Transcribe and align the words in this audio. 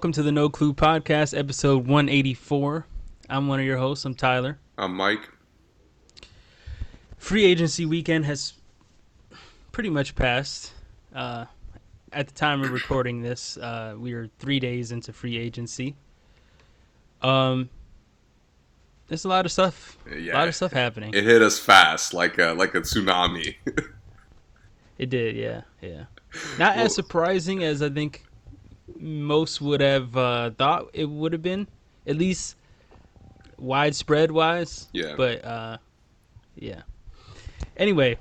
Welcome 0.00 0.12
to 0.12 0.22
the 0.22 0.32
No 0.32 0.48
Clue 0.48 0.72
Podcast, 0.72 1.38
episode 1.38 1.86
184. 1.86 2.86
I'm 3.28 3.48
one 3.48 3.60
of 3.60 3.66
your 3.66 3.76
hosts. 3.76 4.06
I'm 4.06 4.14
Tyler. 4.14 4.58
I'm 4.78 4.94
Mike. 4.94 5.28
Free 7.18 7.44
agency 7.44 7.84
weekend 7.84 8.24
has 8.24 8.54
pretty 9.72 9.90
much 9.90 10.14
passed. 10.14 10.72
Uh, 11.14 11.44
at 12.14 12.28
the 12.28 12.32
time 12.32 12.62
of 12.62 12.70
recording 12.72 13.20
this, 13.20 13.58
uh, 13.58 13.94
we 13.98 14.14
are 14.14 14.30
three 14.38 14.58
days 14.58 14.90
into 14.90 15.12
free 15.12 15.36
agency. 15.36 15.96
Um, 17.20 17.68
there's 19.08 19.26
a 19.26 19.28
lot 19.28 19.44
of 19.44 19.52
stuff. 19.52 19.98
Yeah. 20.18 20.32
A 20.32 20.36
lot 20.38 20.48
of 20.48 20.54
stuff 20.54 20.72
happening. 20.72 21.12
It 21.12 21.24
hit 21.24 21.42
us 21.42 21.58
fast, 21.58 22.14
like 22.14 22.38
a 22.38 22.54
like 22.54 22.74
a 22.74 22.80
tsunami. 22.80 23.56
It 24.96 25.08
did, 25.10 25.36
yeah, 25.36 25.62
yeah. 25.82 26.04
Not 26.58 26.76
Well- 26.76 26.86
as 26.86 26.94
surprising 26.94 27.62
as 27.64 27.82
I 27.82 27.90
think 27.90 28.22
most 28.98 29.60
would 29.60 29.80
have 29.80 30.16
uh, 30.16 30.50
thought 30.50 30.90
it 30.92 31.08
would 31.08 31.32
have 31.32 31.42
been, 31.42 31.68
at 32.06 32.16
least 32.16 32.56
widespread 33.58 34.30
wise. 34.30 34.88
Yeah. 34.92 35.14
But 35.16 35.44
uh, 35.44 35.78
yeah. 36.56 36.82
Anyway, 37.76 38.18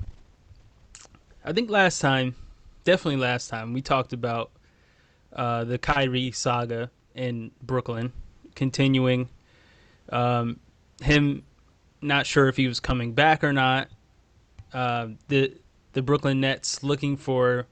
I 1.43 1.53
think 1.53 1.69
last 1.69 1.99
time, 1.99 2.35
definitely 2.83 3.17
last 3.19 3.49
time, 3.49 3.73
we 3.73 3.81
talked 3.81 4.13
about 4.13 4.51
uh, 5.33 5.63
the 5.63 5.77
Kyrie 5.77 6.31
saga 6.31 6.89
in 7.15 7.51
Brooklyn, 7.61 8.11
continuing. 8.55 9.29
Um, 10.09 10.59
him 11.01 11.43
not 12.01 12.25
sure 12.25 12.47
if 12.47 12.57
he 12.57 12.67
was 12.67 12.79
coming 12.79 13.13
back 13.13 13.43
or 13.43 13.53
not. 13.53 13.89
Uh, 14.73 15.09
the 15.27 15.53
the 15.93 16.01
Brooklyn 16.01 16.39
Nets 16.39 16.83
looking 16.83 17.17
for 17.17 17.67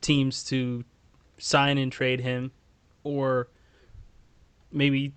teams 0.00 0.44
to 0.44 0.84
sign 1.44 1.76
and 1.76 1.90
trade 1.90 2.20
him, 2.20 2.52
or 3.02 3.48
maybe 4.70 5.12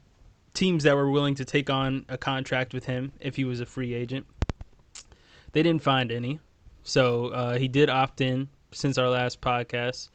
teams 0.55 0.83
that 0.83 0.95
were 0.95 1.11
willing 1.11 1.35
to 1.35 1.45
take 1.45 1.69
on 1.69 2.03
a 2.09 2.17
contract 2.17 2.73
with 2.73 2.85
him 2.85 3.11
if 3.19 3.35
he 3.35 3.43
was 3.45 3.59
a 3.59 3.65
free 3.65 3.93
agent. 3.93 4.25
They 5.51 5.61
didn't 5.61 5.83
find 5.83 6.11
any, 6.11 6.39
so 6.83 7.27
uh, 7.27 7.57
he 7.59 7.67
did 7.67 7.89
opt 7.89 8.21
in 8.21 8.49
since 8.71 8.97
our 8.97 9.07
last 9.09 9.39
podcast, 9.39 10.09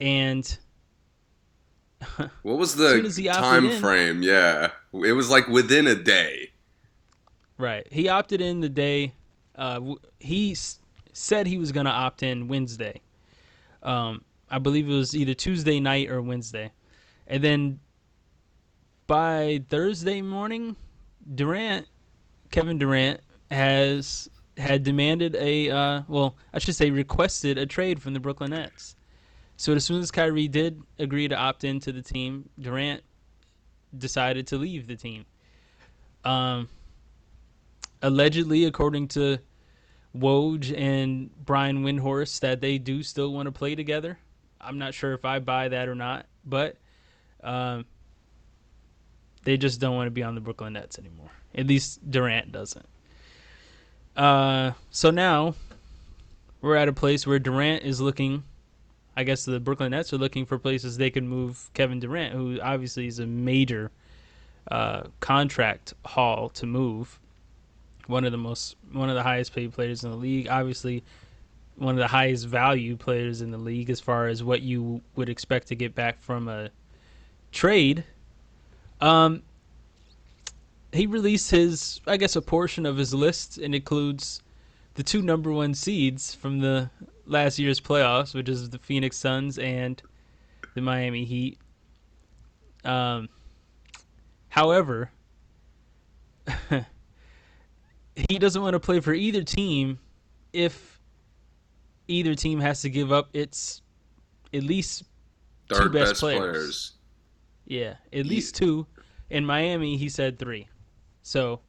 and 0.00 0.58
what 2.42 2.58
was 2.58 2.72
soon 2.74 3.06
as 3.06 3.16
he 3.16 3.28
the 3.28 3.32
time 3.34 3.66
in- 3.66 3.80
frame? 3.80 4.22
Yeah, 4.22 4.72
it 4.92 5.12
was 5.12 5.30
like 5.30 5.46
within 5.48 5.86
a 5.86 5.94
day. 5.94 6.50
Right. 7.56 7.86
He 7.92 8.08
opted 8.08 8.40
in 8.40 8.60
the 8.60 8.68
day. 8.70 9.12
Uh, 9.54 9.94
he 10.18 10.52
s- 10.52 10.78
said 11.12 11.46
he 11.46 11.58
was 11.58 11.72
going 11.72 11.84
to 11.84 11.92
opt 11.92 12.22
in 12.22 12.48
Wednesday. 12.48 13.02
Um, 13.82 14.24
I 14.50 14.58
believe 14.58 14.88
it 14.88 14.92
was 14.92 15.14
either 15.14 15.34
Tuesday 15.34 15.80
night 15.80 16.10
or 16.10 16.20
Wednesday. 16.20 16.72
And 17.26 17.42
then 17.44 17.80
by 19.06 19.62
Thursday 19.68 20.22
morning, 20.22 20.76
Durant, 21.34 21.86
Kevin 22.50 22.78
Durant, 22.78 23.20
has 23.50 24.28
had 24.56 24.82
demanded 24.82 25.36
a, 25.36 25.70
uh, 25.70 26.02
well, 26.08 26.36
I 26.52 26.58
should 26.58 26.76
say 26.76 26.90
requested 26.90 27.58
a 27.58 27.66
trade 27.66 28.02
from 28.02 28.14
the 28.14 28.20
Brooklyn 28.20 28.50
Nets. 28.50 28.96
So 29.56 29.74
as 29.74 29.84
soon 29.84 30.00
as 30.00 30.10
Kyrie 30.10 30.48
did 30.48 30.82
agree 30.98 31.28
to 31.28 31.36
opt 31.36 31.64
into 31.64 31.92
the 31.92 32.02
team, 32.02 32.48
Durant 32.58 33.02
decided 33.96 34.46
to 34.48 34.56
leave 34.56 34.86
the 34.86 34.96
team. 34.96 35.26
Um, 36.24 36.68
allegedly, 38.02 38.64
according 38.64 39.08
to 39.08 39.38
Woj 40.16 40.76
and 40.76 41.30
Brian 41.44 41.84
Windhorst, 41.84 42.40
that 42.40 42.60
they 42.60 42.78
do 42.78 43.02
still 43.02 43.32
want 43.32 43.46
to 43.46 43.52
play 43.52 43.74
together. 43.74 44.18
I'm 44.60 44.78
not 44.78 44.94
sure 44.94 45.12
if 45.12 45.24
I 45.24 45.38
buy 45.38 45.68
that 45.68 45.88
or 45.88 45.94
not, 45.94 46.26
but 46.44 46.76
um, 47.42 47.84
they 49.44 49.56
just 49.56 49.80
don't 49.80 49.96
want 49.96 50.06
to 50.06 50.10
be 50.10 50.22
on 50.22 50.34
the 50.34 50.40
Brooklyn 50.40 50.74
Nets 50.74 50.98
anymore. 50.98 51.30
At 51.54 51.66
least 51.66 52.08
Durant 52.08 52.52
doesn't. 52.52 52.86
Uh, 54.16 54.72
so 54.90 55.10
now 55.10 55.54
we're 56.60 56.76
at 56.76 56.88
a 56.88 56.92
place 56.92 57.26
where 57.26 57.38
Durant 57.38 57.84
is 57.84 58.00
looking. 58.00 58.44
I 59.16 59.24
guess 59.24 59.44
the 59.44 59.60
Brooklyn 59.60 59.90
Nets 59.90 60.12
are 60.12 60.18
looking 60.18 60.46
for 60.46 60.58
places 60.58 60.96
they 60.96 61.10
can 61.10 61.26
move 61.26 61.70
Kevin 61.74 62.00
Durant, 62.00 62.34
who 62.34 62.60
obviously 62.60 63.06
is 63.06 63.18
a 63.18 63.26
major 63.26 63.90
uh, 64.70 65.04
contract 65.20 65.94
haul 66.04 66.48
to 66.50 66.66
move. 66.66 67.18
One 68.06 68.24
of 68.24 68.32
the 68.32 68.38
most, 68.38 68.76
one 68.92 69.08
of 69.08 69.14
the 69.14 69.22
highest 69.22 69.54
paid 69.54 69.72
players 69.72 70.04
in 70.04 70.10
the 70.10 70.16
league. 70.16 70.48
Obviously, 70.48 71.02
one 71.76 71.94
of 71.94 71.98
the 71.98 72.08
highest 72.08 72.46
value 72.46 72.96
players 72.96 73.40
in 73.40 73.50
the 73.50 73.58
league 73.58 73.90
as 73.90 74.00
far 74.00 74.28
as 74.28 74.42
what 74.42 74.62
you 74.62 75.00
would 75.16 75.28
expect 75.28 75.68
to 75.68 75.74
get 75.74 75.94
back 75.94 76.20
from 76.20 76.48
a 76.48 76.70
trade. 77.52 78.04
Um, 79.00 79.42
he 80.92 81.06
released 81.06 81.50
his, 81.50 82.00
I 82.06 82.16
guess, 82.16 82.36
a 82.36 82.42
portion 82.42 82.84
of 82.84 82.96
his 82.96 83.14
list, 83.14 83.58
and 83.58 83.74
includes 83.74 84.42
the 84.94 85.02
two 85.02 85.22
number 85.22 85.50
one 85.50 85.74
seeds 85.74 86.34
from 86.34 86.58
the 86.58 86.90
last 87.26 87.58
year's 87.58 87.80
playoffs, 87.80 88.34
which 88.34 88.48
is 88.48 88.70
the 88.70 88.78
Phoenix 88.78 89.16
Suns 89.16 89.58
and 89.58 90.02
the 90.74 90.80
Miami 90.80 91.24
Heat. 91.24 91.58
Um, 92.84 93.28
however, 94.48 95.10
he 98.28 98.38
doesn't 98.38 98.60
want 98.60 98.74
to 98.74 98.80
play 98.80 99.00
for 99.00 99.14
either 99.14 99.42
team 99.42 99.98
if 100.52 100.99
either 102.10 102.34
team 102.34 102.60
has 102.60 102.82
to 102.82 102.90
give 102.90 103.12
up 103.12 103.30
its 103.32 103.82
at 104.52 104.62
least 104.62 105.04
two 105.68 105.88
best 105.88 106.10
best, 106.10 106.20
players. 106.20 106.40
players. 106.40 106.92
yeah, 107.66 107.94
at 108.12 108.26
least 108.26 108.56
two. 108.56 108.86
In 109.30 109.46
Miami, 109.46 109.96
he 109.96 110.08
said 110.08 110.38
three. 110.38 110.68
So, 111.22 111.60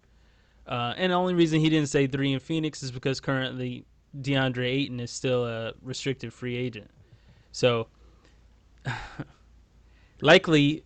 uh, 0.68 0.94
and 0.98 1.12
the 1.12 1.16
only 1.16 1.36
reason 1.36 1.60
he 1.60 1.70
didn't 1.70 1.90
say 1.90 2.08
three 2.08 2.34
in 2.34 2.40
Phoenix 2.40 2.82
is 2.82 2.92
because 2.92 3.20
currently 3.20 3.86
DeAndre 4.20 4.66
Ayton 4.66 5.00
is 5.00 5.12
still 5.12 5.46
a 5.46 5.74
restricted 5.84 6.34
free 6.34 6.56
agent. 6.58 6.90
So, 7.52 7.88
likely 10.22 10.84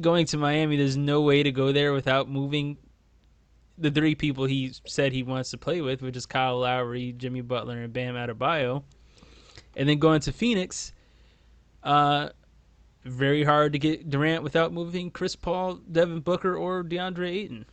going 0.00 0.26
to 0.26 0.36
Miami, 0.36 0.76
there's 0.76 0.96
no 0.96 1.22
way 1.22 1.42
to 1.42 1.50
go 1.50 1.72
there 1.72 1.92
without 1.92 2.28
moving 2.28 2.76
the 3.78 3.90
three 3.90 4.14
people 4.14 4.44
he 4.44 4.72
said 4.86 5.12
he 5.12 5.22
wants 5.22 5.50
to 5.50 5.58
play 5.58 5.80
with, 5.80 6.02
which 6.02 6.16
is 6.16 6.26
Kyle 6.26 6.58
Lowry, 6.60 7.12
Jimmy 7.12 7.40
Butler, 7.40 7.78
and 7.78 7.92
Bam 7.92 8.14
Adebayo. 8.14 8.82
And 9.76 9.88
then 9.88 9.98
going 9.98 10.20
to 10.20 10.32
Phoenix, 10.32 10.92
uh, 11.82 12.28
very 13.04 13.42
hard 13.44 13.72
to 13.72 13.78
get 13.78 14.08
Durant 14.08 14.42
without 14.42 14.72
moving 14.72 15.10
Chris 15.10 15.36
Paul, 15.36 15.80
Devin 15.90 16.20
Booker, 16.20 16.56
or 16.56 16.82
DeAndre 16.84 17.28
Ayton. 17.28 17.66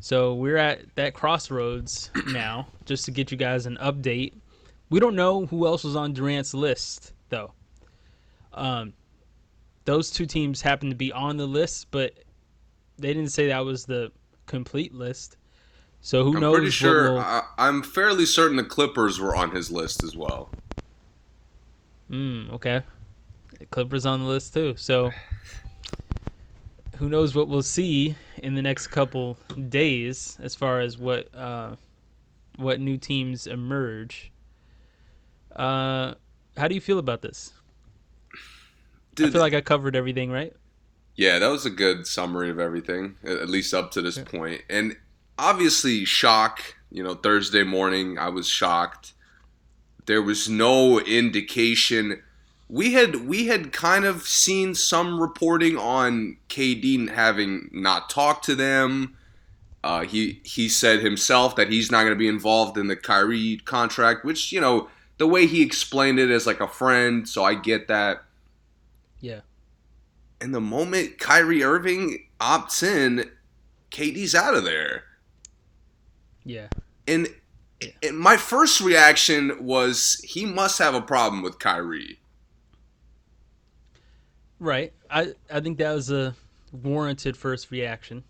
So 0.00 0.34
we're 0.34 0.56
at 0.56 0.94
that 0.96 1.14
crossroads 1.14 2.10
now, 2.28 2.68
just 2.84 3.04
to 3.06 3.10
get 3.10 3.30
you 3.30 3.36
guys 3.36 3.66
an 3.66 3.76
update. 3.82 4.34
We 4.90 5.00
don't 5.00 5.16
know 5.16 5.46
who 5.46 5.66
else 5.66 5.82
was 5.82 5.96
on 5.96 6.12
Durant's 6.12 6.54
list, 6.54 7.12
though. 7.30 7.52
Um, 8.52 8.92
those 9.84 10.10
two 10.10 10.26
teams 10.26 10.62
happen 10.62 10.88
to 10.90 10.94
be 10.94 11.12
on 11.12 11.36
the 11.36 11.46
list, 11.46 11.88
but 11.90 12.14
they 12.98 13.12
didn't 13.12 13.32
say 13.32 13.48
that 13.48 13.64
was 13.64 13.84
the 13.84 14.12
complete 14.46 14.94
list. 14.94 15.36
So 16.00 16.24
who 16.24 16.34
I'm 16.34 16.40
knows? 16.40 16.52
pretty 16.54 16.66
what 16.66 16.72
sure. 16.74 17.12
will- 17.12 17.18
I, 17.20 17.42
I'm 17.58 17.82
fairly 17.82 18.26
certain 18.26 18.56
the 18.56 18.64
Clippers 18.64 19.18
were 19.18 19.34
on 19.34 19.52
his 19.52 19.70
list 19.70 20.02
as 20.02 20.16
well. 20.16 20.50
Mm, 22.10 22.52
okay. 22.52 22.82
Clippers 23.70 24.04
on 24.04 24.20
the 24.20 24.26
list 24.26 24.52
too. 24.52 24.74
So 24.76 25.10
who 26.96 27.08
knows 27.08 27.34
what 27.34 27.48
we'll 27.48 27.62
see 27.62 28.14
in 28.42 28.54
the 28.54 28.62
next 28.62 28.88
couple 28.88 29.36
days 29.68 30.36
as 30.42 30.54
far 30.54 30.80
as 30.80 30.98
what 30.98 31.34
uh, 31.34 31.76
what 32.56 32.80
new 32.80 32.98
teams 32.98 33.46
emerge. 33.46 34.30
Uh, 35.56 36.14
how 36.56 36.68
do 36.68 36.74
you 36.74 36.80
feel 36.80 36.98
about 36.98 37.22
this? 37.22 37.52
Dude, 39.14 39.28
I 39.28 39.32
feel 39.32 39.40
like 39.40 39.54
I 39.54 39.60
covered 39.60 39.96
everything, 39.96 40.30
right? 40.30 40.52
Yeah, 41.16 41.38
that 41.38 41.48
was 41.48 41.64
a 41.64 41.70
good 41.70 42.06
summary 42.06 42.50
of 42.50 42.58
everything, 42.58 43.16
at 43.24 43.48
least 43.48 43.72
up 43.72 43.92
to 43.92 44.02
this 44.02 44.18
point. 44.18 44.62
And 44.68 44.96
obviously, 45.38 46.04
shock. 46.04 46.76
You 46.90 47.02
know, 47.02 47.14
Thursday 47.14 47.64
morning, 47.64 48.18
I 48.18 48.28
was 48.28 48.48
shocked. 48.48 49.14
There 50.06 50.22
was 50.22 50.48
no 50.48 51.00
indication. 51.00 52.22
We 52.68 52.92
had 52.92 53.26
we 53.26 53.46
had 53.46 53.72
kind 53.72 54.04
of 54.04 54.22
seen 54.22 54.74
some 54.74 55.20
reporting 55.20 55.76
on 55.76 56.36
KD 56.48 57.10
having 57.10 57.68
not 57.72 58.10
talked 58.10 58.44
to 58.46 58.54
them. 58.54 59.16
Uh, 59.82 60.04
he 60.04 60.40
he 60.44 60.68
said 60.68 61.00
himself 61.00 61.56
that 61.56 61.70
he's 61.70 61.90
not 61.90 62.02
going 62.02 62.12
to 62.14 62.18
be 62.18 62.28
involved 62.28 62.78
in 62.78 62.86
the 62.86 62.96
Kyrie 62.96 63.58
contract, 63.64 64.24
which 64.24 64.50
you 64.52 64.60
know 64.60 64.88
the 65.18 65.26
way 65.26 65.46
he 65.46 65.62
explained 65.62 66.18
it 66.18 66.30
as 66.30 66.46
like 66.46 66.60
a 66.60 66.68
friend. 66.68 67.28
So 67.28 67.44
I 67.44 67.54
get 67.54 67.88
that. 67.88 68.22
Yeah. 69.20 69.40
And 70.44 70.54
the 70.54 70.60
moment 70.60 71.18
Kyrie 71.18 71.64
Irving 71.64 72.26
opts 72.38 72.82
in, 72.82 73.30
KD's 73.90 74.34
out 74.34 74.54
of 74.54 74.62
there. 74.64 75.04
Yeah. 76.44 76.68
And, 77.08 77.28
Yeah. 77.80 77.92
and 78.02 78.18
my 78.18 78.36
first 78.36 78.82
reaction 78.82 79.64
was 79.64 80.20
he 80.22 80.44
must 80.44 80.78
have 80.80 80.94
a 80.94 81.00
problem 81.00 81.40
with 81.40 81.58
Kyrie. 81.58 82.20
Right. 84.58 84.92
I 85.08 85.32
I 85.50 85.60
think 85.60 85.78
that 85.78 85.94
was 85.94 86.10
a 86.10 86.36
warranted 86.72 87.38
first 87.38 87.70
reaction 87.70 88.22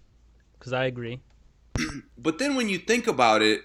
because 0.56 0.72
I 0.72 0.84
agree. 0.84 1.20
But 2.16 2.38
then 2.38 2.54
when 2.54 2.68
you 2.68 2.78
think 2.78 3.08
about 3.08 3.42
it, 3.42 3.62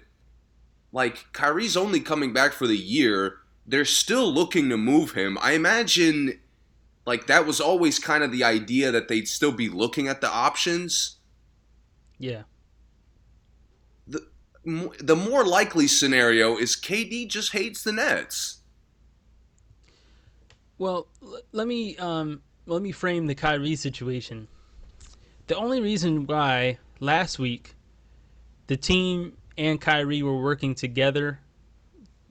like 0.91 1.31
Kyrie's 1.33 1.77
only 1.77 1.99
coming 1.99 2.33
back 2.33 2.53
for 2.53 2.65
the 2.65 2.75
year, 2.75 3.37
they're 3.67 3.85
still 3.85 4.33
looking 4.33 4.69
to 4.69 4.75
move 4.77 5.11
him. 5.11 5.37
I 5.39 5.51
imagine 5.51 6.39
like 7.09 7.25
that 7.25 7.47
was 7.47 7.59
always 7.59 7.97
kind 7.97 8.23
of 8.23 8.31
the 8.31 8.43
idea 8.43 8.91
that 8.91 9.07
they'd 9.07 9.27
still 9.27 9.51
be 9.51 9.67
looking 9.67 10.07
at 10.07 10.21
the 10.21 10.29
options. 10.29 11.17
Yeah. 12.19 12.43
The 14.07 14.27
the 14.99 15.15
more 15.15 15.43
likely 15.43 15.87
scenario 15.87 16.55
is 16.55 16.75
KD 16.75 17.27
just 17.27 17.51
hates 17.51 17.83
the 17.83 17.93
Nets. 17.93 18.59
Well, 20.77 21.07
let 21.51 21.67
me 21.67 21.97
um 21.97 22.43
let 22.67 22.83
me 22.83 22.91
frame 22.91 23.25
the 23.25 23.33
Kyrie 23.33 23.75
situation. 23.75 24.47
The 25.47 25.55
only 25.55 25.81
reason 25.81 26.27
why 26.27 26.77
last 26.99 27.39
week 27.39 27.73
the 28.67 28.77
team 28.77 29.35
and 29.57 29.81
Kyrie 29.81 30.21
were 30.21 30.39
working 30.39 30.75
together 30.75 31.39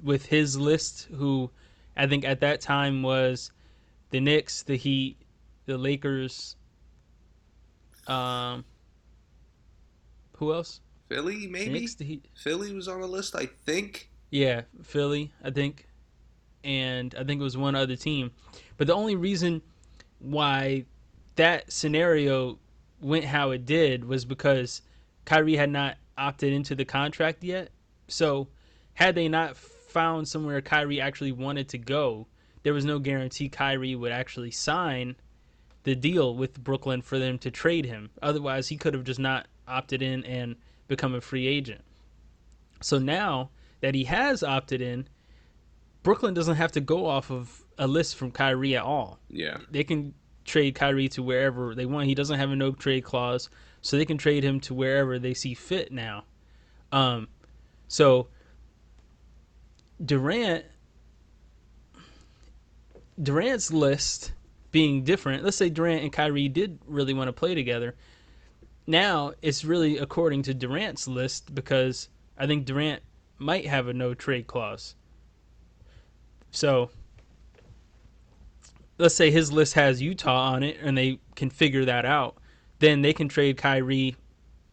with 0.00 0.26
his 0.26 0.56
list, 0.56 1.08
who 1.12 1.50
I 1.96 2.06
think 2.06 2.24
at 2.24 2.38
that 2.42 2.60
time 2.60 3.02
was 3.02 3.50
the 4.10 4.20
Knicks, 4.20 4.62
the 4.62 4.76
Heat, 4.76 5.16
the 5.66 5.76
Lakers. 5.78 6.56
Um, 8.06 8.64
who 10.36 10.52
else? 10.52 10.80
Philly, 11.08 11.46
maybe? 11.46 11.72
Knicks, 11.72 11.94
the 11.94 12.04
Heat. 12.04 12.26
Philly 12.34 12.72
was 12.72 12.88
on 12.88 13.00
the 13.00 13.06
list, 13.06 13.34
I 13.34 13.46
think. 13.46 14.10
Yeah, 14.30 14.62
Philly, 14.82 15.32
I 15.42 15.50
think. 15.50 15.86
And 16.64 17.14
I 17.14 17.24
think 17.24 17.40
it 17.40 17.44
was 17.44 17.56
one 17.56 17.74
other 17.74 17.96
team. 17.96 18.30
But 18.76 18.86
the 18.86 18.94
only 18.94 19.16
reason 19.16 19.62
why 20.18 20.84
that 21.36 21.72
scenario 21.72 22.58
went 23.00 23.24
how 23.24 23.52
it 23.52 23.64
did 23.64 24.04
was 24.04 24.24
because 24.24 24.82
Kyrie 25.24 25.56
had 25.56 25.70
not 25.70 25.96
opted 26.16 26.52
into 26.52 26.74
the 26.74 26.84
contract 26.84 27.44
yet. 27.44 27.70
So, 28.08 28.48
had 28.94 29.14
they 29.14 29.28
not 29.28 29.56
found 29.56 30.26
somewhere 30.26 30.60
Kyrie 30.60 31.00
actually 31.00 31.32
wanted 31.32 31.68
to 31.70 31.78
go, 31.78 32.26
there 32.68 32.74
was 32.74 32.84
no 32.84 32.98
guarantee 32.98 33.48
Kyrie 33.48 33.94
would 33.94 34.12
actually 34.12 34.50
sign 34.50 35.16
the 35.84 35.94
deal 35.94 36.36
with 36.36 36.62
Brooklyn 36.62 37.00
for 37.00 37.18
them 37.18 37.38
to 37.38 37.50
trade 37.50 37.86
him. 37.86 38.10
Otherwise, 38.20 38.68
he 38.68 38.76
could 38.76 38.92
have 38.92 39.04
just 39.04 39.18
not 39.18 39.46
opted 39.66 40.02
in 40.02 40.22
and 40.26 40.54
become 40.86 41.14
a 41.14 41.22
free 41.22 41.46
agent. 41.46 41.80
So 42.82 42.98
now 42.98 43.48
that 43.80 43.94
he 43.94 44.04
has 44.04 44.42
opted 44.42 44.82
in, 44.82 45.08
Brooklyn 46.02 46.34
doesn't 46.34 46.56
have 46.56 46.72
to 46.72 46.82
go 46.82 47.06
off 47.06 47.30
of 47.30 47.64
a 47.78 47.86
list 47.86 48.16
from 48.16 48.32
Kyrie 48.32 48.76
at 48.76 48.82
all. 48.82 49.18
Yeah. 49.30 49.56
They 49.70 49.82
can 49.82 50.12
trade 50.44 50.74
Kyrie 50.74 51.08
to 51.08 51.22
wherever 51.22 51.74
they 51.74 51.86
want. 51.86 52.06
He 52.06 52.14
doesn't 52.14 52.38
have 52.38 52.50
a 52.50 52.56
no 52.56 52.72
trade 52.72 53.02
clause, 53.02 53.48
so 53.80 53.96
they 53.96 54.04
can 54.04 54.18
trade 54.18 54.44
him 54.44 54.60
to 54.60 54.74
wherever 54.74 55.18
they 55.18 55.32
see 55.32 55.54
fit 55.54 55.90
now. 55.90 56.24
Um, 56.92 57.28
so 57.88 58.28
Durant, 60.04 60.66
Durant's 63.20 63.72
list 63.72 64.32
being 64.70 65.02
different. 65.02 65.44
Let's 65.44 65.56
say 65.56 65.70
Durant 65.70 66.02
and 66.02 66.12
Kyrie 66.12 66.48
did 66.48 66.78
really 66.86 67.14
want 67.14 67.28
to 67.28 67.32
play 67.32 67.54
together. 67.54 67.94
Now 68.86 69.32
it's 69.42 69.64
really 69.64 69.98
according 69.98 70.42
to 70.42 70.54
Durant's 70.54 71.08
list 71.08 71.54
because 71.54 72.08
I 72.36 72.46
think 72.46 72.64
Durant 72.64 73.02
might 73.38 73.66
have 73.66 73.88
a 73.88 73.92
no 73.92 74.14
trade 74.14 74.46
clause. 74.46 74.94
So 76.50 76.90
let's 78.98 79.14
say 79.14 79.30
his 79.30 79.52
list 79.52 79.74
has 79.74 80.00
Utah 80.00 80.52
on 80.52 80.62
it 80.62 80.78
and 80.80 80.96
they 80.96 81.20
can 81.34 81.50
figure 81.50 81.84
that 81.84 82.04
out, 82.04 82.36
then 82.78 83.02
they 83.02 83.12
can 83.12 83.28
trade 83.28 83.56
Kyrie. 83.56 84.16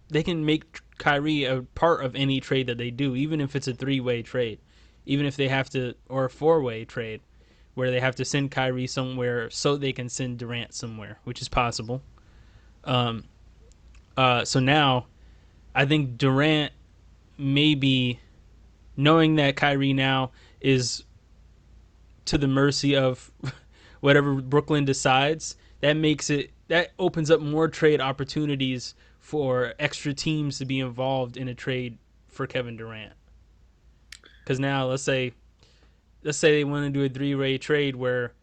They 0.10 0.24
can 0.24 0.46
make 0.46 0.82
Kyrie 0.98 1.46
a 1.46 1.64
part 1.64 2.06
of 2.06 2.16
any 2.16 2.40
trade 2.40 2.68
that 2.68 2.78
they 2.78 2.92
do, 2.92 3.16
even 3.16 3.42
if 3.42 3.56
it's 3.56 3.68
a 3.68 3.74
three 3.74 4.00
way 4.00 4.22
trade, 4.22 4.60
even 5.06 5.26
if 5.26 5.36
they 5.36 5.48
have 5.48 5.70
to, 5.72 5.96
or 6.10 6.26
a 6.26 6.30
four 6.30 6.62
way 6.62 6.86
trade 6.86 7.22
where 7.76 7.92
they 7.92 8.00
have 8.00 8.16
to 8.16 8.26
send 8.26 8.52
Kyrie 8.52 8.88
somewhere 8.88 9.50
so 9.50 9.76
they 9.76 9.94
can 9.94 10.10
send 10.10 10.40
Durant 10.40 10.74
somewhere, 10.74 11.20
which 11.26 11.42
is 11.42 11.48
possible. 11.48 12.02
Um, 12.84 13.26
uh, 14.18 14.46
so 14.46 14.60
now 14.60 15.08
I 15.76 15.86
think 15.86 16.18
Durant 16.18 16.72
maybe 17.38 18.20
knowing 18.96 19.36
that 19.36 19.58
Kyrie 19.58 19.94
now 19.94 20.32
is 20.62 21.04
to 22.26 22.38
the 22.38 22.48
mercy 22.48 22.96
of 22.96 23.32
whatever 24.00 24.36
Brooklyn 24.36 24.86
decides, 24.86 25.58
that 25.82 25.94
makes 25.94 26.30
it 26.30 26.52
that 26.68 26.94
opens 26.98 27.30
up 27.30 27.42
more 27.42 27.68
trade 27.68 28.02
opportunities 28.02 28.96
for 29.20 29.74
extra 29.80 30.14
teams 30.14 30.58
to 30.60 30.66
be 30.66 30.80
involved 30.80 31.38
in 31.38 31.48
a 31.48 31.54
trade 31.54 31.98
for 32.28 32.48
Kevin 32.48 32.78
Durant. 32.78 33.14
Because 34.40 34.60
now, 34.60 34.88
let's 34.88 35.04
say, 35.04 35.34
let's 36.26 36.38
say 36.40 36.52
they 36.52 36.64
want 36.66 36.84
to 36.86 36.90
do 36.90 37.06
a 37.06 37.08
three-way 37.10 37.58
trade 37.58 37.96
where 37.96 38.34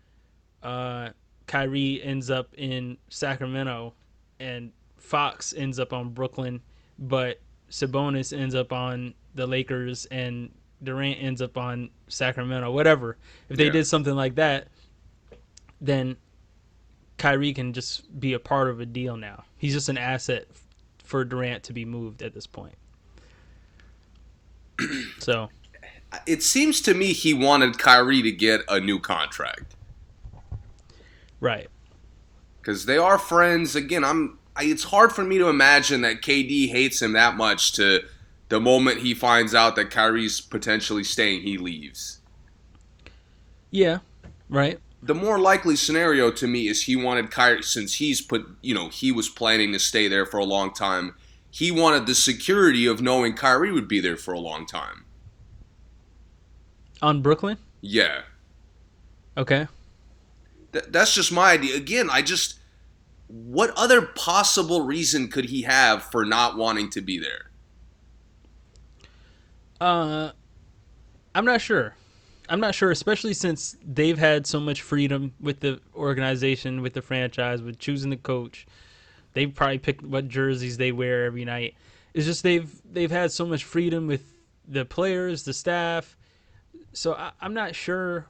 uh, 0.63 1.11
Kyrie 1.49 2.01
ends 2.03 2.31
up 2.31 2.55
in 2.57 2.97
Sacramento 3.11 3.93
and 4.39 4.71
Fox 4.97 5.53
ends 5.55 5.81
up 5.81 5.93
on 5.93 6.11
Brooklyn, 6.11 6.63
but 6.99 7.41
Sabonis 7.71 8.37
ends 8.37 8.55
up 8.55 8.73
on 8.73 9.15
the 9.35 9.47
Lakers 9.47 10.07
and 10.07 10.51
Durant 10.83 11.19
ends 11.21 11.43
up 11.43 11.59
on 11.59 11.91
Sacramento, 12.07 12.71
whatever. 12.71 13.17
If 13.49 13.57
they 13.57 13.67
Yeah. 13.67 13.73
did 13.73 13.87
something 13.87 14.15
like 14.15 14.37
that, 14.37 14.69
then 15.81 16.17
Kyrie 17.19 17.53
can 17.53 17.73
just 17.73 18.19
be 18.21 18.33
a 18.33 18.39
part 18.39 18.69
of 18.71 18.81
a 18.81 18.87
deal 18.87 19.17
now. 19.17 19.45
He's 19.59 19.73
just 19.75 19.89
an 19.89 19.99
asset 19.99 20.47
for 21.03 21.25
Durant 21.25 21.65
to 21.65 21.73
be 21.73 21.85
moved 21.85 22.23
at 22.23 22.33
this 22.33 22.47
point. 22.47 22.77
so, 25.19 25.51
It 26.27 26.43
seems 26.43 26.81
to 26.83 26.95
me 26.95 27.13
he 27.13 27.33
wanted 27.33 27.79
Kyrie 27.79 28.23
to 28.23 28.33
get 28.33 28.61
a 28.69 28.79
new 28.79 28.99
contract 28.99 29.77
right. 31.43 31.69
because 32.61 32.87
they 32.87 32.97
are 32.97 33.19
friends. 33.19 33.77
Again, 33.77 34.05
I'm. 34.05 34.39
I, 34.57 34.65
it's 34.65 34.85
hard 34.85 35.13
for 35.13 35.25
me 35.25 35.39
to 35.39 35.49
imagine 35.49 36.03
that 36.03 36.23
KD 36.23 36.69
hates 36.71 37.03
him 37.03 37.13
that 37.13 37.37
much. 37.37 37.73
To 37.73 38.03
the 38.49 38.61
moment 38.61 39.01
he 39.01 39.13
finds 39.13 39.55
out 39.55 39.77
that 39.77 39.91
Kyrie's 39.91 40.41
potentially 40.41 41.05
staying, 41.05 41.43
he 41.43 41.59
leaves. 41.59 42.21
Yeah, 43.71 43.99
right. 44.49 44.79
The 45.03 45.15
more 45.15 45.39
likely 45.39 45.75
scenario 45.75 46.31
to 46.31 46.47
me 46.47 46.69
is 46.69 46.83
he 46.83 46.95
wanted 46.95 47.31
Kyrie 47.31 47.63
since 47.63 47.95
he's 47.95 48.21
put. 48.21 48.47
You 48.63 48.75
know, 48.75 48.89
he 48.89 49.13
was 49.13 49.29
planning 49.29 49.73
to 49.73 49.79
stay 49.79 50.09
there 50.09 50.25
for 50.25 50.39
a 50.39 50.45
long 50.45 50.73
time. 50.73 51.15
He 51.51 51.71
wanted 51.71 52.07
the 52.07 52.15
security 52.15 52.87
of 52.87 53.03
knowing 53.03 53.35
Kyrie 53.35 53.73
would 53.73 53.89
be 53.89 54.01
there 54.01 54.17
for 54.17 54.33
a 54.33 54.39
long 54.39 54.65
time. 54.65 55.05
On 57.03 57.21
Brooklyn? 57.21 57.59
Yeah. 57.81 58.23
Okay. 59.37 59.67
Th- 60.73 60.85
that's 60.89 61.15
just 61.15 61.33
my 61.33 61.53
idea. 61.53 61.77
Again, 61.77 62.09
I 62.11 62.23
just 62.23 62.59
what 63.29 63.71
other 63.77 64.03
possible 64.03 64.83
reason 64.83 65.29
could 65.29 65.47
he 65.47 65.63
have 65.63 66.03
for 66.05 66.25
not 66.25 66.57
wanting 66.57 66.91
to 66.91 67.01
be 67.01 67.19
there? 67.19 67.51
Uh, 69.81 70.31
I'm 71.35 71.45
not 71.45 71.61
sure. 71.61 71.95
I'm 72.49 72.61
not 72.61 72.75
sure, 72.75 72.91
especially 72.91 73.33
since 73.33 73.77
they've 73.85 74.19
had 74.19 74.47
so 74.47 74.61
much 74.61 74.83
freedom 74.83 75.33
with 75.41 75.61
the 75.61 75.81
organization, 75.95 76.83
with 76.83 76.93
the 76.93 77.01
franchise, 77.01 77.63
with 77.63 77.79
choosing 77.79 78.11
the 78.11 78.17
coach. 78.17 78.67
They've 79.33 79.53
probably 79.53 79.79
pick 79.79 80.03
what 80.03 80.29
jerseys 80.29 80.77
they 80.77 80.93
wear 80.93 81.25
every 81.25 81.45
night. 81.47 81.75
It's 82.13 82.27
just 82.27 82.43
they've 82.43 82.71
they've 82.93 83.11
had 83.11 83.33
so 83.33 83.47
much 83.47 83.65
freedom 83.65 84.07
with 84.07 84.23
the 84.69 84.85
players, 84.85 85.45
the 85.45 85.55
staff. 85.55 86.17
So 86.93 87.15
I, 87.15 87.33
I'm 87.41 87.55
not 87.55 87.75
sure 87.75 88.27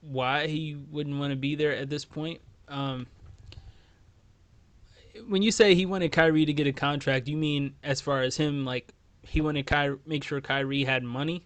why 0.00 0.46
he 0.46 0.76
wouldn't 0.90 1.18
want 1.18 1.30
to 1.32 1.36
be 1.36 1.54
there 1.54 1.74
at 1.74 1.90
this 1.90 2.04
point. 2.04 2.40
Um, 2.68 3.06
when 5.26 5.42
you 5.42 5.50
say 5.50 5.74
he 5.74 5.86
wanted 5.86 6.12
Kyrie 6.12 6.44
to 6.44 6.52
get 6.52 6.66
a 6.66 6.72
contract, 6.72 7.28
you 7.28 7.36
mean 7.36 7.74
as 7.82 8.00
far 8.00 8.22
as 8.22 8.36
him 8.36 8.64
like 8.64 8.92
he 9.22 9.40
wanted 9.40 9.66
Kyrie 9.66 9.98
make 10.06 10.24
sure 10.24 10.40
Kyrie 10.40 10.84
had 10.84 11.02
money? 11.02 11.44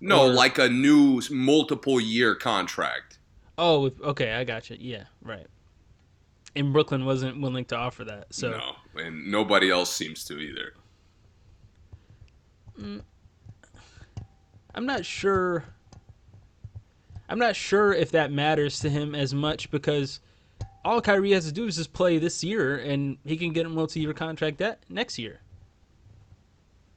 No, 0.00 0.26
Or- 0.26 0.32
like 0.32 0.58
a 0.58 0.68
new 0.68 1.20
multiple 1.30 2.00
year 2.00 2.34
contract. 2.34 3.18
Oh, 3.56 3.90
okay, 4.02 4.34
I 4.34 4.44
got 4.44 4.70
you. 4.70 4.76
Yeah, 4.78 5.04
right. 5.22 5.46
And 6.54 6.72
Brooklyn 6.72 7.04
wasn't 7.04 7.40
willing 7.40 7.64
to 7.66 7.76
offer 7.76 8.04
that, 8.04 8.32
so 8.32 8.50
No, 8.50 9.02
and 9.02 9.30
nobody 9.30 9.70
else 9.70 9.92
seems 9.92 10.24
to 10.26 10.38
either. 10.38 10.74
I'm 14.74 14.86
not 14.86 15.04
sure. 15.04 15.64
I'm 17.28 17.38
not 17.38 17.56
sure 17.56 17.92
if 17.92 18.12
that 18.12 18.32
matters 18.32 18.80
to 18.80 18.90
him 18.90 19.14
as 19.14 19.34
much 19.34 19.70
because 19.70 20.20
all 20.84 21.00
Kyrie 21.00 21.32
has 21.32 21.44
to 21.46 21.52
do 21.52 21.66
is 21.66 21.76
just 21.76 21.92
play 21.92 22.18
this 22.18 22.42
year, 22.42 22.78
and 22.78 23.18
he 23.24 23.36
can 23.36 23.52
get 23.52 23.66
a 23.66 23.68
multi-year 23.68 24.14
contract 24.14 24.58
that 24.58 24.80
next 24.88 25.18
year. 25.18 25.40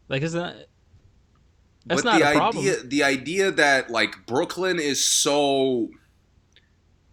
Like, 0.08 0.22
it's 0.22 0.34
not. 0.34 0.56
That's 1.86 2.04
but 2.04 2.12
not 2.12 2.20
the 2.20 2.32
a 2.32 2.36
problem. 2.36 2.64
idea 2.64 2.84
the 2.84 3.04
idea 3.04 3.52
that 3.52 3.90
like 3.90 4.26
Brooklyn 4.28 4.80
is 4.80 5.04
so 5.04 5.90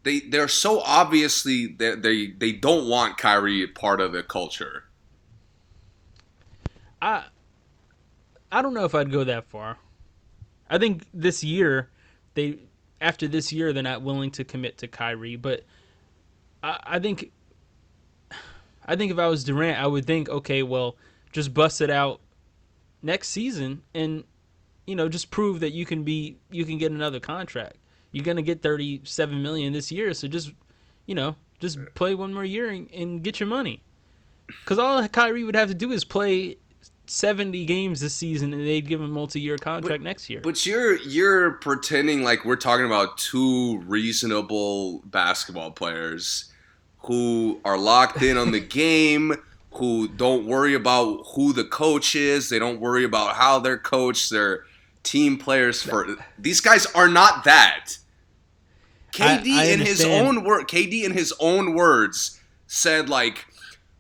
they 0.03 0.21
they're 0.21 0.47
so 0.49 0.81
obviously 0.81 1.67
they 1.67 1.95
they, 1.95 2.27
they 2.33 2.53
don't 2.53 2.87
want 2.89 3.17
Kyrie 3.17 3.67
part 3.67 4.01
of 4.01 4.13
the 4.13 4.23
culture. 4.23 4.85
I 7.01 7.25
I 8.53 8.61
don't 8.61 8.75
know 8.75 8.85
if 8.85 8.95
I'd 8.95 9.11
go 9.11 9.25
that 9.25 9.47
far. 9.47 9.79
I 10.71 10.79
think 10.79 11.07
this 11.13 11.43
year 11.43 11.89
they 12.35 12.59
after 13.01 13.29
this 13.29 13.53
year 13.53 13.73
they're 13.73 13.83
not 13.83 14.03
willing 14.03 14.31
to 14.33 14.45
commit 14.45 14.79
to 14.79 14.89
Kyrie, 14.89 15.37
but 15.37 15.65
I, 16.63 16.79
I 16.85 16.99
think 16.99 17.33
I 18.87 18.97
think 18.97 19.13
if 19.13 19.19
I 19.19 19.29
was 19.29 19.45
Durant, 19.45 19.79
I 19.79 19.87
would 19.87 20.07
think, 20.07 20.29
okay, 20.31 20.63
well, 20.63 20.97
just 21.31 21.53
bust 21.53 21.81
it 21.81 21.91
out 21.91 22.21
next 23.03 23.29
season 23.29 23.83
and 23.95 24.25
you 24.87 24.97
know 24.97 25.09
just 25.09 25.31
prove 25.31 25.61
that 25.61 25.73
you 25.73 25.87
can 25.87 26.03
be 26.03 26.37
you 26.51 26.65
can 26.65 26.79
get 26.79 26.91
another 26.91 27.21
contract. 27.21 27.77
You're 28.13 28.25
gonna 28.25 28.43
get 28.43 28.63
37 28.63 29.43
million 29.43 29.73
this 29.73 29.93
year, 29.93 30.15
so 30.15 30.29
just 30.29 30.53
you 31.07 31.15
know 31.15 31.37
just 31.61 31.79
play 31.95 32.15
one 32.15 32.33
more 32.33 32.45
year 32.45 32.71
and, 32.71 32.91
and 32.93 33.23
get 33.23 33.41
your 33.41 33.49
money. 33.49 33.83
Because 34.47 34.79
all 34.79 35.07
Kyrie 35.09 35.45
would 35.45 35.57
have 35.57 35.69
to 35.69 35.75
do 35.75 35.93
is 35.93 36.05
play 36.05 36.57
70 37.11 37.65
games 37.65 38.01
this 38.01 38.15
season 38.15 38.53
and 38.53 38.67
they'd 38.67 38.87
give 38.87 39.01
him 39.01 39.07
a 39.07 39.13
multi-year 39.13 39.57
contract 39.59 40.01
but, 40.01 40.01
next 40.03 40.29
year. 40.29 40.41
But 40.43 40.65
you're 40.67 40.97
you're 40.99 41.53
pretending 41.53 42.23
like 42.23 42.45
we're 42.45 42.57
talking 42.57 42.87
about 42.87 43.19
two 43.19 43.79
reasonable 43.87 45.01
basketball 45.07 45.71
players 45.71 46.53
who 46.99 47.61
are 47.65 47.79
locked 47.79 48.23
in 48.23 48.37
on 48.37 48.51
the 48.51 48.61
game, 48.85 49.35
who 49.73 50.09
don't 50.09 50.47
worry 50.47 50.75
about 50.75 51.25
who 51.35 51.53
the 51.53 51.65
coach 51.65 52.15
is, 52.15 52.49
they 52.51 52.59
don't 52.59 52.81
worry 52.81 53.05
about 53.05 53.37
how 53.37 53.59
they're 53.59 53.79
coached, 53.79 54.31
they're 54.31 54.65
team 55.03 55.39
players 55.39 55.83
for 55.83 56.17
these 56.39 56.61
guys 56.61 56.87
are 56.87 57.09
not 57.09 57.45
that. 57.45 57.97
KD 59.13 59.53
I, 59.53 59.63
I 59.63 59.65
in 59.67 59.81
his 59.81 60.05
own 60.05 60.45
word 60.45 60.69
KD 60.69 61.05
in 61.05 61.13
his 61.13 61.33
own 61.41 61.75
words 61.75 62.39
said 62.67 63.09
like 63.09 63.47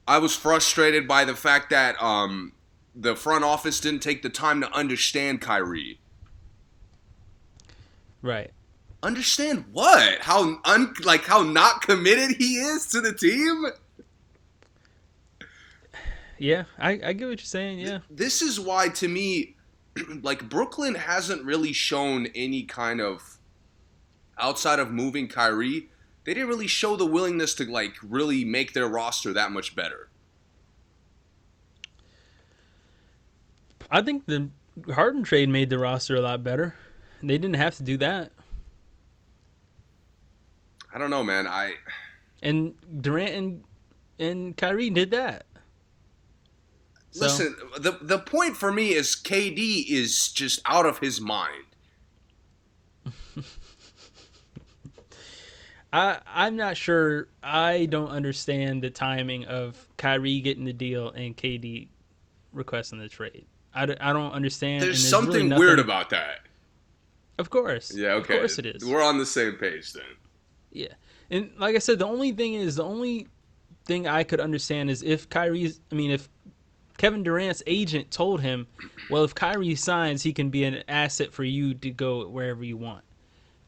I 0.06 0.18
was 0.18 0.36
frustrated 0.36 1.08
by 1.08 1.24
the 1.24 1.34
fact 1.34 1.70
that 1.70 2.00
um 2.02 2.52
the 3.00 3.14
front 3.14 3.44
office 3.44 3.80
didn't 3.80 4.02
take 4.02 4.22
the 4.22 4.28
time 4.28 4.60
to 4.60 4.72
understand 4.72 5.40
Kyrie. 5.40 6.00
Right. 8.20 8.50
Understand 9.02 9.66
what? 9.72 10.20
How 10.20 10.60
un 10.64 10.92
like 11.04 11.24
how 11.24 11.42
not 11.42 11.82
committed 11.82 12.36
he 12.36 12.56
is 12.56 12.86
to 12.88 13.00
the 13.00 13.12
team? 13.12 13.66
Yeah, 16.38 16.64
I, 16.78 16.90
I 16.90 17.12
get 17.12 17.28
what 17.28 17.38
you're 17.38 17.38
saying, 17.38 17.78
yeah. 17.78 17.98
This 18.10 18.42
is 18.42 18.58
why 18.58 18.88
to 18.90 19.08
me 19.08 19.56
like 20.22 20.48
Brooklyn 20.48 20.96
hasn't 20.96 21.44
really 21.44 21.72
shown 21.72 22.26
any 22.34 22.64
kind 22.64 23.00
of 23.00 23.38
outside 24.36 24.78
of 24.80 24.90
moving 24.90 25.28
Kyrie, 25.28 25.88
they 26.24 26.34
didn't 26.34 26.48
really 26.48 26.66
show 26.66 26.96
the 26.96 27.06
willingness 27.06 27.54
to 27.54 27.70
like 27.70 27.94
really 28.02 28.44
make 28.44 28.72
their 28.72 28.88
roster 28.88 29.32
that 29.32 29.52
much 29.52 29.76
better. 29.76 30.08
I 33.90 34.02
think 34.02 34.26
the 34.26 34.48
Harden 34.92 35.22
trade 35.22 35.48
made 35.48 35.70
the 35.70 35.78
roster 35.78 36.16
a 36.16 36.20
lot 36.20 36.44
better. 36.44 36.74
They 37.22 37.38
didn't 37.38 37.54
have 37.54 37.76
to 37.76 37.82
do 37.82 37.96
that. 37.98 38.32
I 40.94 40.98
don't 40.98 41.10
know, 41.10 41.24
man. 41.24 41.46
I 41.46 41.74
and 42.42 42.74
Durant 43.00 43.34
and 43.34 43.64
and 44.18 44.56
Kyrie 44.56 44.90
did 44.90 45.10
that. 45.12 45.46
So. 47.10 47.24
Listen, 47.24 47.56
the 47.78 47.98
the 48.00 48.18
point 48.18 48.56
for 48.56 48.72
me 48.72 48.92
is 48.92 49.16
KD 49.16 49.88
is 49.88 50.28
just 50.28 50.60
out 50.66 50.86
of 50.86 50.98
his 50.98 51.20
mind. 51.20 51.64
I 55.92 56.20
I'm 56.26 56.56
not 56.56 56.76
sure. 56.76 57.28
I 57.42 57.86
don't 57.86 58.10
understand 58.10 58.82
the 58.82 58.90
timing 58.90 59.46
of 59.46 59.88
Kyrie 59.96 60.40
getting 60.40 60.64
the 60.64 60.72
deal 60.72 61.10
and 61.10 61.36
KD 61.36 61.88
requesting 62.52 62.98
the 62.98 63.08
trade. 63.08 63.46
I, 63.74 63.84
I 64.00 64.12
don't 64.12 64.32
understand. 64.32 64.82
There's, 64.82 65.00
there's 65.00 65.08
something 65.08 65.50
really 65.50 65.58
weird 65.58 65.78
about 65.78 66.10
that. 66.10 66.40
Of 67.38 67.50
course. 67.50 67.94
Yeah. 67.94 68.14
Okay. 68.14 68.34
Of 68.34 68.40
course 68.40 68.58
it 68.58 68.66
is. 68.66 68.84
We're 68.84 69.02
on 69.02 69.18
the 69.18 69.26
same 69.26 69.54
page 69.54 69.92
then. 69.92 70.02
Yeah, 70.70 70.94
and 71.30 71.50
like 71.58 71.76
I 71.76 71.78
said, 71.78 71.98
the 71.98 72.06
only 72.06 72.32
thing 72.32 72.54
is 72.54 72.76
the 72.76 72.84
only 72.84 73.28
thing 73.84 74.06
I 74.06 74.24
could 74.24 74.40
understand 74.40 74.90
is 74.90 75.02
if 75.02 75.28
Kyrie's. 75.28 75.80
I 75.90 75.94
mean, 75.94 76.10
if 76.10 76.28
Kevin 76.98 77.22
Durant's 77.22 77.62
agent 77.66 78.10
told 78.10 78.40
him, 78.40 78.66
"Well, 79.10 79.24
if 79.24 79.34
Kyrie 79.34 79.74
signs, 79.76 80.22
he 80.22 80.32
can 80.32 80.50
be 80.50 80.64
an 80.64 80.82
asset 80.88 81.32
for 81.32 81.44
you 81.44 81.74
to 81.74 81.90
go 81.90 82.28
wherever 82.28 82.64
you 82.64 82.76
want." 82.76 83.04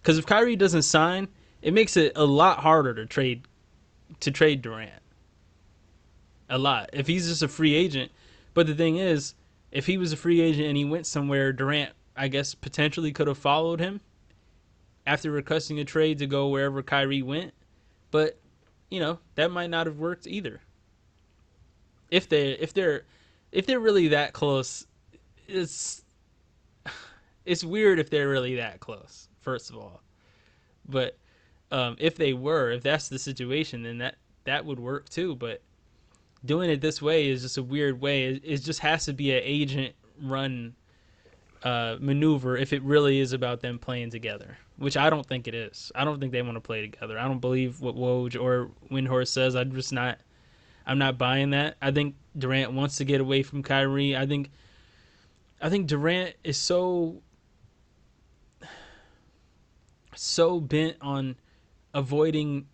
Because 0.02 0.18
if 0.18 0.26
Kyrie 0.26 0.56
doesn't 0.56 0.82
sign, 0.82 1.28
it 1.62 1.72
makes 1.72 1.96
it 1.96 2.12
a 2.16 2.24
lot 2.24 2.58
harder 2.58 2.94
to 2.94 3.06
trade 3.06 3.46
to 4.20 4.30
trade 4.30 4.62
Durant. 4.62 4.92
A 6.48 6.58
lot. 6.58 6.90
If 6.92 7.06
he's 7.06 7.28
just 7.28 7.42
a 7.42 7.48
free 7.48 7.74
agent, 7.74 8.10
but 8.54 8.66
the 8.66 8.74
thing 8.74 8.96
is, 8.96 9.34
if 9.72 9.86
he 9.86 9.98
was 9.98 10.12
a 10.12 10.16
free 10.16 10.40
agent 10.40 10.66
and 10.66 10.76
he 10.76 10.84
went 10.84 11.06
somewhere, 11.06 11.52
Durant, 11.52 11.92
I 12.16 12.28
guess, 12.28 12.54
potentially 12.54 13.12
could 13.12 13.28
have 13.28 13.38
followed 13.38 13.80
him 13.80 14.00
after 15.06 15.30
requesting 15.30 15.78
a 15.78 15.84
trade 15.84 16.18
to 16.18 16.26
go 16.26 16.48
wherever 16.48 16.82
Kyrie 16.82 17.22
went. 17.22 17.54
But 18.10 18.38
you 18.90 19.00
know 19.00 19.18
that 19.36 19.50
might 19.50 19.70
not 19.70 19.86
have 19.86 19.98
worked 19.98 20.26
either. 20.26 20.60
If 22.10 22.28
they 22.28 22.50
if 22.52 22.74
they're 22.74 23.04
if 23.52 23.66
they're 23.66 23.80
really 23.80 24.08
that 24.08 24.32
close, 24.32 24.86
it's 25.46 26.04
it's 27.44 27.64
weird 27.64 27.98
if 27.98 28.10
they're 28.10 28.28
really 28.28 28.56
that 28.56 28.80
close. 28.80 29.28
First 29.40 29.70
of 29.70 29.76
all, 29.76 30.02
but 30.88 31.16
um, 31.70 31.96
if 31.98 32.16
they 32.16 32.32
were, 32.32 32.70
if 32.72 32.82
that's 32.82 33.08
the 33.08 33.18
situation, 33.18 33.82
then 33.82 33.98
that 33.98 34.16
that 34.44 34.64
would 34.64 34.80
work 34.80 35.08
too. 35.08 35.36
But 35.36 35.62
doing 36.44 36.70
it 36.70 36.80
this 36.80 37.02
way 37.02 37.28
is 37.28 37.42
just 37.42 37.58
a 37.58 37.62
weird 37.62 38.00
way. 38.00 38.40
It, 38.42 38.58
just 38.58 38.80
has 38.80 39.04
to 39.06 39.12
be 39.12 39.32
an 39.32 39.42
agent 39.44 39.94
run 40.22 40.74
uh, 41.62 41.96
maneuver 42.00 42.56
if 42.56 42.72
it 42.72 42.82
really 42.82 43.20
is 43.20 43.32
about 43.32 43.60
them 43.60 43.78
playing 43.78 44.10
together, 44.10 44.56
which 44.76 44.96
I 44.96 45.10
don't 45.10 45.26
think 45.26 45.46
it 45.48 45.54
is. 45.54 45.92
I 45.94 46.04
don't 46.04 46.18
think 46.20 46.32
they 46.32 46.42
want 46.42 46.56
to 46.56 46.60
play 46.60 46.80
together. 46.80 47.18
I 47.18 47.28
don't 47.28 47.40
believe 47.40 47.80
what 47.80 47.96
Woj 47.96 48.40
or 48.40 48.70
Windhorst 48.90 49.28
says. 49.28 49.54
I'm 49.54 49.72
just 49.74 49.92
not. 49.92 50.18
I'm 50.86 50.98
not 50.98 51.18
buying 51.18 51.50
that. 51.50 51.76
I 51.80 51.90
think 51.90 52.16
Durant 52.36 52.72
wants 52.72 52.96
to 52.96 53.04
get 53.04 53.20
away 53.20 53.42
from 53.42 53.62
Kyrie. 53.62 54.16
I 54.16 54.26
think 54.26 54.50
I 55.60 55.68
think 55.68 55.86
Durant 55.86 56.34
is 56.42 56.56
so 56.56 57.22
so 60.14 60.60
bent 60.60 60.96
on 61.00 61.36
avoiding 61.92 62.66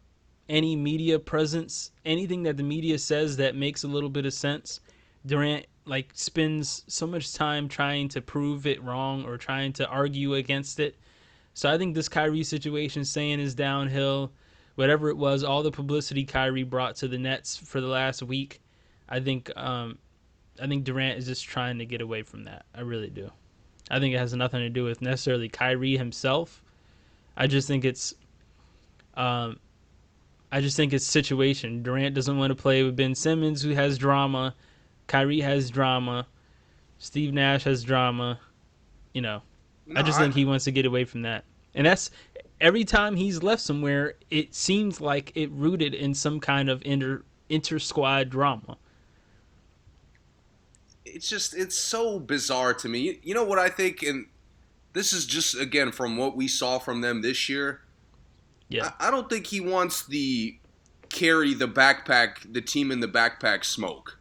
any 0.49 0.77
media 0.77 1.19
presence, 1.19 1.91
anything 2.05 2.43
that 2.45 2.57
the 2.57 2.63
media 2.63 2.99
says 2.99 3.37
that 3.37 3.55
makes 3.55 3.85
a 3.85 3.89
little 3.89 4.11
bit 4.11 4.27
of 4.27 4.33
sense. 4.33 4.81
Durant 5.25 5.67
like 5.87 6.11
spends 6.15 6.85
so 6.89 7.07
much 7.07 7.33
time 7.35 7.69
trying 7.69 8.09
to 8.09 8.21
prove 8.21 8.67
it 8.67 8.83
wrong 8.83 9.25
or 9.25 9.37
trying 9.37 9.73
to 9.75 9.87
argue 9.89 10.35
against 10.35 10.81
it. 10.81 10.97
So 11.55 11.71
I 11.71 11.79
think 11.79 11.95
this 11.95 12.09
Kyrie 12.09 12.45
situation 12.45 13.05
saying 13.05 13.41
is 13.41 13.55
downhill 13.55 14.33
whatever 14.77 15.09
it 15.09 15.17
was, 15.17 15.43
all 15.43 15.63
the 15.63 15.71
publicity 15.73 16.25
Kyrie 16.25 16.63
brought 16.63 16.97
to 16.97 17.09
the 17.09 17.19
Nets 17.19 17.57
for 17.57 17.81
the 17.81 17.89
last 17.89 18.23
week, 18.23 18.61
I 19.09 19.21
think 19.21 19.51
um, 19.57 19.99
I 20.63 20.67
think 20.67 20.85
Durant 20.85 21.19
is 21.19 21.27
just 21.27 21.45
trying 21.45 21.79
to 21.79 21.87
get 21.87 22.01
away 22.01 22.23
from 22.23 22.45
that. 22.45 22.65
I 22.75 22.81
really 22.83 23.11
do. 23.11 23.31
I 23.91 23.99
think 23.99 24.15
it 24.15 24.19
has 24.19 24.35
nothing 24.35 24.61
to 24.61 24.71
do 24.71 24.85
with 24.85 25.03
necessarily 25.03 25.49
Kyrie 25.49 25.97
himself. 25.97 26.63
I 27.37 27.47
just 27.47 27.69
think 27.69 27.85
it's 27.85 28.15
um, 29.15 29.59
I 30.53 30.61
just 30.61 30.77
think 30.77 30.93
it's 30.93 31.05
situation. 31.05 31.83
Durant 31.83 32.15
doesn't 32.15 32.39
want 32.39 32.51
to 32.51 32.55
play 32.55 32.83
with 32.83 32.97
Ben 32.97 33.15
Simmons, 33.15 33.63
who 33.63 33.71
has 33.71 33.99
drama. 33.99 34.55
Kyrie 35.07 35.41
has 35.41 35.71
drama. 35.71 36.27
Steve 36.99 37.33
Nash 37.33 37.65
has 37.65 37.83
drama. 37.83 38.41
You 39.13 39.23
know, 39.23 39.43
no, 39.87 40.01
I 40.01 40.03
just 40.03 40.19
I... 40.19 40.23
think 40.23 40.35
he 40.35 40.45
wants 40.45 40.65
to 40.65 40.73
get 40.73 40.87
away 40.87 41.05
from 41.05 41.23
that, 41.23 41.45
and 41.75 41.87
that's 41.87 42.11
every 42.61 42.85
time 42.85 43.17
he's 43.17 43.43
left 43.43 43.63
somewhere, 43.63 44.15
it 44.31 44.55
seems 44.55 45.01
like 45.01 45.33
it 45.35 45.51
rooted 45.51 45.95
in 45.95 46.15
some 46.15 46.41
kind 46.41 46.69
of 46.69 46.83
inter 46.85 47.23
inter 47.49 47.79
squad 47.79 48.31
drama. 48.31 48.77
It's 51.05 51.29
just 51.29 51.55
it's 51.55 51.79
so 51.79 52.19
bizarre 52.19 52.75
to 52.75 52.89
me. 52.89 53.21
You 53.23 53.35
know 53.35 53.45
what 53.45 53.59
I 53.59 53.69
think, 53.69 54.03
and 54.03 54.27
this 54.93 55.13
is 55.13 55.27
just 55.27 55.55
again 55.55 55.93
from 55.93 56.17
what 56.17 56.37
we 56.37 56.49
saw 56.49 56.79
from 56.79 57.01
them 57.01 57.23
this 57.23 57.49
year. 57.49 57.81
Yeah, 58.69 58.91
I, 58.99 59.09
I 59.09 59.11
don't 59.11 59.29
think 59.29 59.47
he 59.47 59.61
wants 59.61 60.07
the 60.07 60.59
carry 61.09 61.55
the 61.55 61.69
backpack, 61.69 62.53
the 62.53 62.61
team 62.61 62.91
in 62.91 63.01
the 63.01 63.09
backpack 63.09 63.65
smoke. 63.65 64.19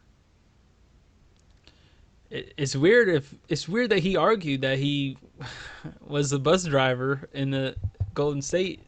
it's 2.30 2.74
weird 2.74 3.08
if 3.08 3.34
it's 3.48 3.68
weird 3.68 3.90
that 3.90 4.00
he 4.00 4.16
argued 4.16 4.62
that 4.62 4.78
he 4.78 5.16
was 6.06 6.30
the 6.30 6.38
bus 6.38 6.64
driver 6.64 7.28
in 7.32 7.50
the 7.50 7.76
Golden 8.14 8.42
State 8.42 8.82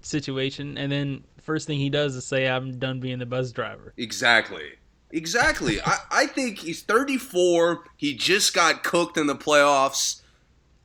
situation, 0.00 0.78
and 0.78 0.90
then 0.90 1.24
first 1.42 1.66
thing 1.66 1.78
he 1.78 1.90
does 1.90 2.16
is 2.16 2.26
say, 2.26 2.48
"I'm 2.48 2.78
done 2.78 3.00
being 3.00 3.18
the 3.18 3.26
bus 3.26 3.52
driver." 3.52 3.92
Exactly. 3.96 4.72
Exactly. 5.10 5.80
I, 5.80 5.98
I 6.10 6.26
think 6.26 6.58
he's 6.58 6.82
34. 6.82 7.84
He 7.96 8.14
just 8.14 8.52
got 8.52 8.82
cooked 8.82 9.16
in 9.16 9.28
the 9.28 9.36
playoffs. 9.36 10.22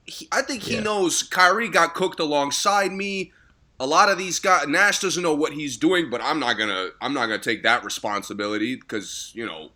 He, 0.05 0.27
I 0.31 0.43
think 0.43 0.61
he 0.61 0.75
yeah. 0.75 0.81
knows 0.81 1.23
Kyrie 1.23 1.67
got 1.67 1.95
cooked 1.95 2.19
alongside 2.19 2.91
me. 2.91 3.31
A 3.79 3.85
lot 3.85 4.09
of 4.09 4.17
these 4.17 4.39
guys 4.39 4.67
Nash 4.67 4.99
doesn't 4.99 5.23
know 5.23 5.33
what 5.33 5.53
he's 5.53 5.77
doing, 5.77 6.09
but 6.09 6.21
I'm 6.21 6.39
not 6.39 6.57
gonna 6.57 6.89
I'm 7.01 7.13
not 7.13 7.27
gonna 7.27 7.39
take 7.39 7.63
that 7.63 7.83
responsibility 7.83 8.75
because 8.75 9.31
you 9.33 9.45
know 9.45 9.69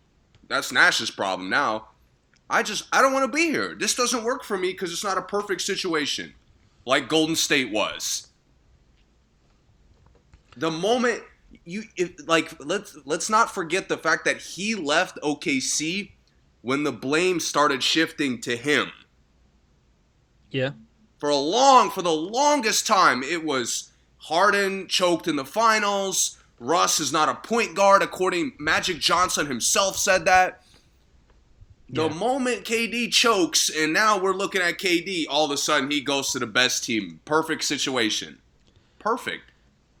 that's 0.48 0.72
Nash's 0.72 1.10
problem 1.10 1.48
now. 1.48 1.88
I 2.50 2.62
just 2.62 2.84
I 2.92 3.00
don't 3.00 3.12
want 3.12 3.30
to 3.30 3.34
be 3.34 3.46
here. 3.46 3.74
This 3.74 3.94
doesn't 3.94 4.24
work 4.24 4.44
for 4.44 4.58
me 4.58 4.72
because 4.72 4.92
it's 4.92 5.04
not 5.04 5.18
a 5.18 5.22
perfect 5.22 5.62
situation, 5.62 6.34
like 6.84 7.08
Golden 7.08 7.36
State 7.36 7.72
was. 7.72 8.28
The 10.56 10.70
moment 10.70 11.22
you 11.64 11.84
if, 11.96 12.28
like 12.28 12.52
let's 12.64 12.96
let's 13.06 13.30
not 13.30 13.52
forget 13.52 13.88
the 13.88 13.96
fact 13.96 14.26
that 14.26 14.36
he 14.38 14.74
left 14.74 15.18
OKC 15.22 16.10
when 16.60 16.82
the 16.82 16.92
blame 16.92 17.40
started 17.40 17.82
shifting 17.82 18.40
to 18.42 18.56
him. 18.56 18.90
Yeah. 20.50 20.70
For 21.18 21.30
a 21.30 21.36
long 21.36 21.90
for 21.90 22.02
the 22.02 22.12
longest 22.12 22.86
time 22.86 23.22
it 23.22 23.42
was 23.44 23.90
Harden 24.24 24.88
choked 24.88 25.28
in 25.28 25.36
the 25.36 25.44
finals. 25.44 26.38
Russ 26.58 26.98
is 26.98 27.12
not 27.12 27.28
a 27.28 27.34
point 27.34 27.74
guard 27.74 28.02
according 28.02 28.52
Magic 28.58 28.98
Johnson 28.98 29.46
himself 29.46 29.98
said 29.98 30.24
that. 30.24 30.62
The 31.90 32.08
Yeah. 32.08 32.14
moment 32.14 32.64
KD 32.64 33.10
chokes 33.10 33.68
and 33.68 33.92
now 33.92 34.16
we're 34.16 34.32
looking 34.32 34.62
at 34.62 34.78
KD 34.78 35.26
all 35.28 35.44
of 35.44 35.50
a 35.50 35.58
sudden 35.58 35.90
he 35.90 36.00
goes 36.00 36.32
to 36.32 36.38
the 36.38 36.46
best 36.46 36.84
team. 36.84 37.20
Perfect 37.26 37.64
situation. 37.64 38.40
Perfect. 38.98 39.50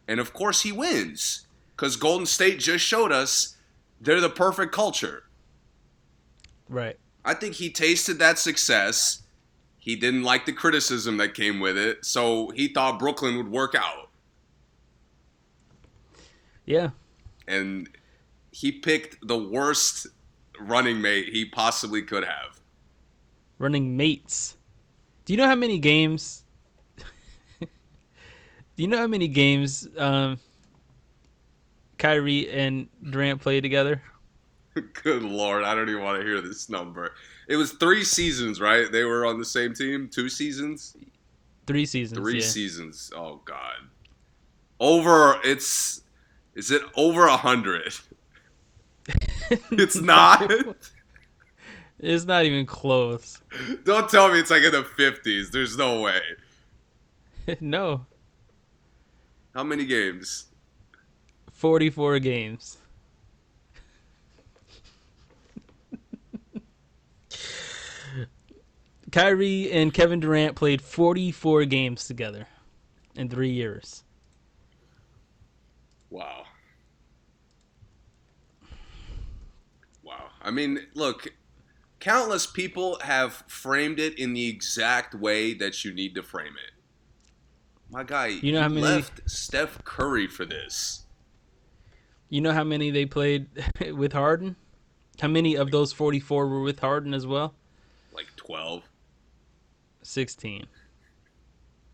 And 0.08 0.18
of 0.18 0.32
course 0.32 0.62
he 0.62 0.72
wins 0.72 1.42
cuz 1.76 1.96
Golden 1.96 2.24
State 2.24 2.58
just 2.60 2.82
showed 2.82 3.12
us 3.12 3.56
they're 4.00 4.22
the 4.22 4.30
perfect 4.30 4.72
culture. 4.72 5.24
Right. 6.66 6.98
I 7.26 7.34
think 7.34 7.56
he 7.56 7.68
tasted 7.68 8.18
that 8.20 8.38
success. 8.38 9.20
He 9.78 9.96
didn't 9.96 10.22
like 10.22 10.46
the 10.46 10.52
criticism 10.54 11.18
that 11.18 11.34
came 11.34 11.60
with 11.60 11.76
it, 11.76 12.06
so 12.06 12.48
he 12.54 12.68
thought 12.68 12.98
Brooklyn 12.98 13.36
would 13.36 13.50
work 13.50 13.74
out. 13.74 14.08
Yeah. 16.66 16.90
And 17.46 17.88
he 18.50 18.72
picked 18.72 19.26
the 19.26 19.36
worst 19.38 20.06
running 20.60 21.00
mate 21.00 21.28
he 21.28 21.44
possibly 21.44 22.02
could 22.02 22.24
have. 22.24 22.60
Running 23.58 23.96
mates. 23.96 24.56
Do 25.24 25.32
you 25.32 25.36
know 25.36 25.46
how 25.46 25.54
many 25.54 25.78
games? 25.78 26.44
Do 27.60 27.66
you 28.76 28.88
know 28.88 28.98
how 28.98 29.06
many 29.06 29.28
games 29.28 29.88
um, 29.96 30.38
Kyrie 31.98 32.50
and 32.50 32.88
Durant 33.10 33.40
played 33.40 33.62
together? 33.62 34.02
Good 35.02 35.22
lord, 35.22 35.64
I 35.64 35.74
don't 35.74 35.88
even 35.88 36.02
want 36.02 36.20
to 36.20 36.26
hear 36.26 36.40
this 36.40 36.68
number. 36.68 37.14
It 37.48 37.56
was 37.56 37.72
three 37.72 38.04
seasons, 38.04 38.60
right? 38.60 38.90
They 38.90 39.04
were 39.04 39.26
on 39.26 39.38
the 39.38 39.44
same 39.44 39.74
team? 39.74 40.08
Two 40.08 40.28
seasons? 40.28 40.96
Three 41.66 41.86
seasons. 41.86 42.18
Three 42.18 42.40
yeah. 42.40 42.46
seasons. 42.46 43.10
Oh 43.14 43.40
god. 43.44 43.76
Over 44.80 45.38
it's 45.44 46.02
is 46.54 46.70
it 46.70 46.82
over 46.96 47.26
a 47.26 47.36
hundred? 47.36 47.94
It's 49.70 49.96
not. 49.96 50.50
It's 51.98 52.24
not 52.24 52.46
even 52.46 52.64
close. 52.64 53.38
Don't 53.84 54.08
tell 54.08 54.32
me 54.32 54.40
it's 54.40 54.50
like 54.50 54.62
in 54.62 54.72
the 54.72 54.82
fifties. 54.82 55.50
There's 55.50 55.76
no 55.76 56.00
way. 56.00 56.20
no. 57.60 58.06
How 59.54 59.62
many 59.62 59.84
games? 59.84 60.46
44 61.52 62.18
games. 62.18 62.78
Kyrie 69.12 69.70
and 69.70 69.94
Kevin 69.94 70.20
Durant 70.20 70.56
played 70.56 70.80
44 70.82 71.66
games 71.66 72.06
together 72.06 72.48
in 73.14 73.28
three 73.28 73.52
years. 73.52 74.02
Wow. 76.14 76.44
Wow. 80.04 80.26
I 80.40 80.52
mean, 80.52 80.78
look, 80.94 81.26
countless 81.98 82.46
people 82.46 83.00
have 83.00 83.32
framed 83.48 83.98
it 83.98 84.16
in 84.16 84.32
the 84.32 84.48
exact 84.48 85.16
way 85.16 85.54
that 85.54 85.84
you 85.84 85.92
need 85.92 86.14
to 86.14 86.22
frame 86.22 86.52
it. 86.64 86.70
My 87.90 88.04
guy, 88.04 88.28
You 88.28 88.52
know 88.52 88.62
how 88.62 88.68
many- 88.68 88.82
left 88.82 89.28
Steph 89.28 89.82
Curry 89.82 90.28
for 90.28 90.44
this. 90.44 91.02
You 92.28 92.40
know 92.40 92.52
how 92.52 92.62
many 92.64 92.92
they 92.92 93.06
played 93.06 93.48
with 93.92 94.12
Harden? 94.12 94.54
How 95.20 95.26
many 95.28 95.56
of 95.56 95.72
those 95.72 95.92
44 95.92 96.46
were 96.46 96.62
with 96.62 96.78
Harden 96.78 97.12
as 97.12 97.26
well? 97.26 97.56
Like 98.12 98.26
12. 98.36 98.84
16. 100.02 100.66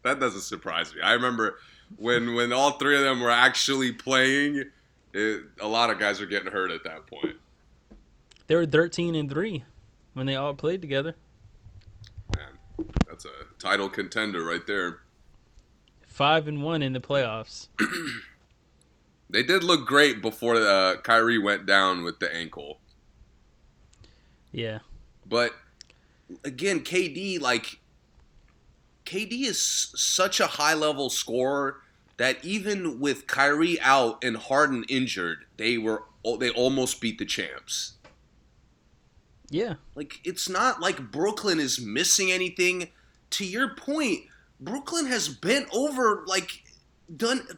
That 0.02 0.20
doesn't 0.20 0.42
surprise 0.42 0.94
me. 0.94 1.00
I 1.00 1.14
remember 1.14 1.58
when 1.96 2.34
when 2.34 2.52
all 2.52 2.72
three 2.72 2.96
of 2.96 3.02
them 3.02 3.20
were 3.20 3.30
actually 3.30 3.92
playing, 3.92 4.64
it, 5.12 5.42
a 5.60 5.68
lot 5.68 5.90
of 5.90 5.98
guys 5.98 6.20
were 6.20 6.26
getting 6.26 6.50
hurt 6.50 6.70
at 6.70 6.84
that 6.84 7.06
point. 7.06 7.36
They 8.46 8.56
were 8.56 8.66
13 8.66 9.14
and 9.14 9.30
3 9.30 9.64
when 10.14 10.26
they 10.26 10.34
all 10.34 10.54
played 10.54 10.80
together. 10.80 11.14
Man, 12.36 12.86
that's 13.08 13.24
a 13.24 13.30
title 13.60 13.88
contender 13.88 14.42
right 14.42 14.66
there. 14.66 15.00
5 16.08 16.48
and 16.48 16.62
1 16.62 16.82
in 16.82 16.92
the 16.92 17.00
playoffs. 17.00 17.68
They 19.30 19.42
did 19.44 19.62
look 19.62 19.86
great 19.86 20.20
before 20.20 20.56
uh, 20.56 20.96
Kyrie 21.02 21.38
went 21.38 21.64
down 21.64 22.02
with 22.02 22.18
the 22.18 22.34
ankle. 22.34 22.80
Yeah. 24.50 24.80
But 25.24 25.52
again, 26.44 26.80
KD 26.80 27.40
like 27.40 27.79
KD 29.10 29.42
is 29.42 29.60
such 29.60 30.38
a 30.38 30.46
high 30.46 30.74
level 30.74 31.10
scorer 31.10 31.80
that 32.16 32.44
even 32.44 33.00
with 33.00 33.26
Kyrie 33.26 33.80
out 33.80 34.22
and 34.22 34.36
Harden 34.36 34.84
injured, 34.88 35.46
they 35.56 35.78
were 35.78 36.04
they 36.38 36.50
almost 36.50 37.00
beat 37.00 37.18
the 37.18 37.24
champs. 37.24 37.94
Yeah. 39.48 39.74
Like 39.96 40.20
it's 40.22 40.48
not 40.48 40.80
like 40.80 41.10
Brooklyn 41.10 41.58
is 41.58 41.80
missing 41.80 42.30
anything. 42.30 42.90
To 43.30 43.44
your 43.44 43.74
point, 43.74 44.20
Brooklyn 44.60 45.06
has 45.06 45.28
bent 45.28 45.66
over 45.74 46.22
like 46.28 46.62
done 47.16 47.48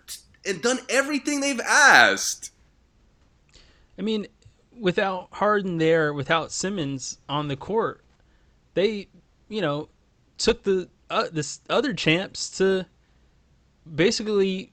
and 0.47 0.63
done 0.63 0.79
everything 0.89 1.43
they've 1.43 1.61
asked. 1.61 2.51
I 3.99 4.03
mean, 4.03 4.27
without 4.79 5.29
Harden 5.33 5.77
there, 5.77 6.15
without 6.15 6.51
Simmons 6.51 7.19
on 7.29 7.49
the 7.49 7.57
court, 7.57 8.03
they, 8.73 9.09
you 9.51 9.61
know, 9.61 9.91
took 10.39 10.63
the 10.63 10.89
uh, 11.13 11.29
this 11.31 11.61
other 11.69 11.93
champs 11.93 12.51
to 12.59 12.87
basically 13.95 14.73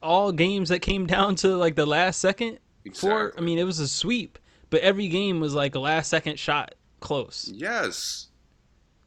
all 0.00 0.32
games 0.32 0.68
that 0.68 0.80
came 0.80 1.06
down 1.14 1.34
to 1.36 1.56
like 1.56 1.74
the 1.74 1.86
last 1.86 2.20
second. 2.20 2.58
For 2.94 3.32
I 3.36 3.40
mean, 3.40 3.58
it 3.58 3.64
was 3.64 3.78
a 3.78 3.88
sweep, 3.88 4.38
but 4.70 4.80
every 4.80 5.08
game 5.08 5.40
was 5.40 5.54
like 5.54 5.74
a 5.74 5.78
last 5.78 6.08
second 6.10 6.38
shot 6.38 6.74
close. 7.00 7.50
Yes. 7.52 8.28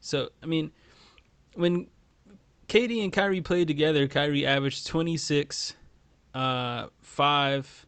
So 0.00 0.28
I 0.42 0.46
mean, 0.46 0.72
when 1.54 1.86
KD 2.68 3.02
and 3.02 3.12
Kyrie 3.12 3.40
played 3.40 3.68
together, 3.68 4.06
Kyrie 4.08 4.44
averaged 4.44 4.86
twenty 4.86 5.16
six, 5.16 5.74
uh, 6.34 6.88
five, 7.00 7.86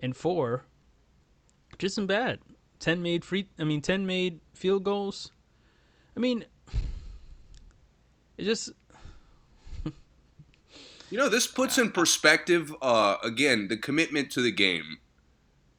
and 0.00 0.16
four. 0.16 0.64
Just 1.78 1.94
isn't 1.94 2.06
bad. 2.08 2.40
Ten 2.80 3.02
made 3.02 3.24
free. 3.24 3.46
I 3.56 3.64
mean, 3.64 3.80
ten 3.80 4.04
made 4.04 4.40
field 4.52 4.82
goals. 4.82 5.30
I 6.16 6.20
mean, 6.20 6.44
it 8.38 8.44
just 8.44 8.70
You 11.10 11.16
know, 11.18 11.28
this 11.28 11.46
puts 11.46 11.78
in 11.78 11.90
perspective, 11.92 12.74
uh, 12.82 13.16
again, 13.22 13.68
the 13.68 13.76
commitment 13.78 14.30
to 14.32 14.42
the 14.42 14.52
game. 14.52 14.98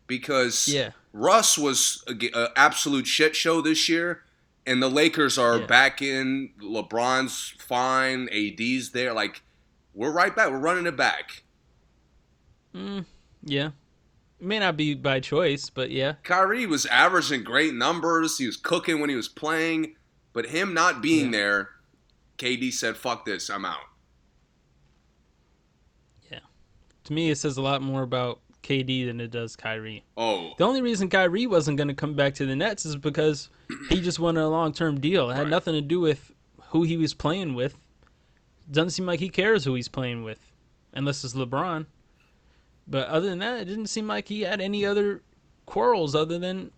Because 0.08 0.68
yeah, 0.68 0.92
Russ 1.14 1.56
was 1.56 2.04
an 2.08 2.20
absolute 2.56 3.06
shit 3.06 3.36
show 3.36 3.62
this 3.62 3.88
year, 3.88 4.24
and 4.66 4.82
the 4.82 4.90
Lakers 4.90 5.38
are 5.38 5.60
Yeah. 5.60 5.66
back 5.68 6.02
in. 6.02 6.50
LeBron's 6.60 7.54
fine. 7.60 8.28
AD's 8.32 8.90
there. 8.90 9.14
Like, 9.14 9.44
we're 9.94 10.12
right 10.12 10.36
back. 10.36 10.50
We're 10.50 10.58
running 10.58 10.88
it 10.88 10.96
back. 10.98 11.44
mm, 12.74 13.06
yeah. 13.44 13.68
It 14.40 14.46
may 14.48 14.58
not 14.58 14.78
be 14.78 14.96
by 14.96 15.20
choice, 15.20 15.70
but 15.70 15.92
yeah, 15.92 16.14
Kyrie 16.24 16.66
was 16.66 16.86
averaging 16.88 17.44
great 17.44 17.74
numbers. 17.76 18.38
He 18.40 18.48
was 18.48 18.58
cooking 18.58 19.00
when 19.00 19.10
he 19.12 19.16
was 19.16 19.28
playing. 19.28 19.96
But 20.34 20.48
him 20.48 20.74
not 20.74 21.02
being 21.04 21.26
Yeah. 21.26 21.40
there, 21.40 21.70
KD 22.40 22.72
said, 22.74 22.98
fuck 22.98 23.26
this, 23.26 23.50
I'm 23.50 23.66
out. 23.66 23.78
Yeah, 26.32 26.40
to 27.04 27.14
me, 27.14 27.30
it 27.30 27.36
says 27.38 27.58
a 27.58 27.62
lot 27.62 27.82
more 27.82 28.02
about 28.02 28.40
KD 28.64 29.06
than 29.06 29.20
it 29.22 29.32
does 29.32 29.56
Kyrie. 29.56 30.04
Oh, 30.18 30.54
The 30.58 30.64
only 30.66 30.82
reason 30.82 31.10
Kyrie 31.10 31.48
wasn't 31.48 31.78
going 31.78 31.88
to 31.90 31.94
come 31.94 32.14
back 32.14 32.34
to 32.36 32.46
the 32.46 32.56
Nets 32.56 32.86
is 32.86 32.96
because 32.96 33.50
he 33.90 34.02
just 34.02 34.20
wanted 34.20 34.42
a 34.42 34.48
long 34.50 34.74
term 34.74 35.00
deal. 35.00 35.30
It 35.30 35.36
had 35.36 35.44
Right. 35.44 35.50
nothing 35.50 35.74
to 35.74 35.82
do 35.82 36.00
with 36.00 36.32
who 36.70 36.84
he 36.84 36.98
was 36.98 37.14
playing 37.14 37.54
with. 37.56 37.76
Doesn't 38.72 38.92
seem 38.92 39.06
like 39.06 39.20
he 39.20 39.30
cares 39.30 39.64
who 39.66 39.74
he's 39.76 39.88
playing 39.88 40.24
with, 40.24 40.52
unless 40.94 41.24
it's 41.24 41.34
LeBron. 41.34 41.88
But 42.88 43.08
other 43.08 43.30
than 43.30 43.40
that, 43.40 43.60
it 43.62 43.66
didn't 43.66 43.88
seem 43.88 44.08
like 44.08 44.28
he 44.28 44.42
had 44.42 44.62
any 44.62 44.86
other 44.86 45.22
quarrels 45.66 46.16
other 46.16 46.40
than 46.40 46.72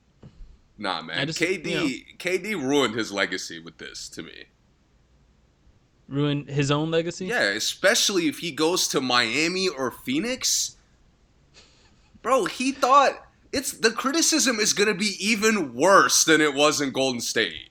nah, 0.77 1.01
man. 1.01 1.27
Just- 1.27 1.39
KD, 1.39 1.65
you 1.69 1.75
know. 1.75 1.87
KD 2.17 2.55
ruined 2.55 2.95
his 2.95 3.11
legacy 3.11 3.59
with 3.59 3.77
this 3.77 4.07
to 4.09 4.23
me. 4.23 4.45
Ruin 6.11 6.45
his 6.45 6.69
own 6.69 6.91
legacy. 6.91 7.27
Yeah, 7.27 7.43
especially 7.43 8.27
if 8.27 8.39
he 8.39 8.51
goes 8.51 8.87
to 8.89 9.01
Miami 9.01 9.67
or 9.67 9.91
Phoenix. 9.91 10.75
Bro, 12.21 12.45
he 12.45 12.71
thought 12.71 13.25
it's 13.51 13.71
the 13.71 13.91
criticism 13.91 14.59
is 14.59 14.73
going 14.73 14.87
to 14.87 14.93
be 14.93 15.15
even 15.19 15.73
worse 15.73 16.23
than 16.23 16.41
it 16.41 16.53
was 16.53 16.81
in 16.81 16.91
Golden 16.91 17.21
State. 17.21 17.69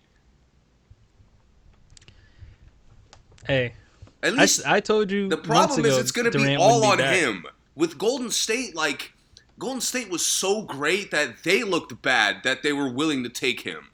Hey, 3.46 3.74
At 4.22 4.34
I, 4.34 4.36
least 4.36 4.66
I 4.66 4.80
told 4.80 5.10
you 5.10 5.28
the 5.28 5.36
problem 5.36 5.84
is 5.84 5.96
it's 5.98 6.12
going 6.12 6.30
to 6.30 6.38
be 6.38 6.56
all 6.56 6.84
on 6.84 6.98
be 6.98 7.04
him. 7.04 7.46
With 7.74 7.98
Golden 7.98 8.30
State, 8.30 8.76
like 8.76 9.12
Golden 9.58 9.80
State 9.80 10.10
was 10.10 10.24
so 10.24 10.62
great 10.62 11.10
that 11.10 11.44
they 11.44 11.62
looked 11.62 12.00
bad 12.02 12.42
that 12.44 12.62
they 12.62 12.72
were 12.72 12.88
willing 12.88 13.22
to 13.24 13.28
take 13.28 13.62
him. 13.62 13.90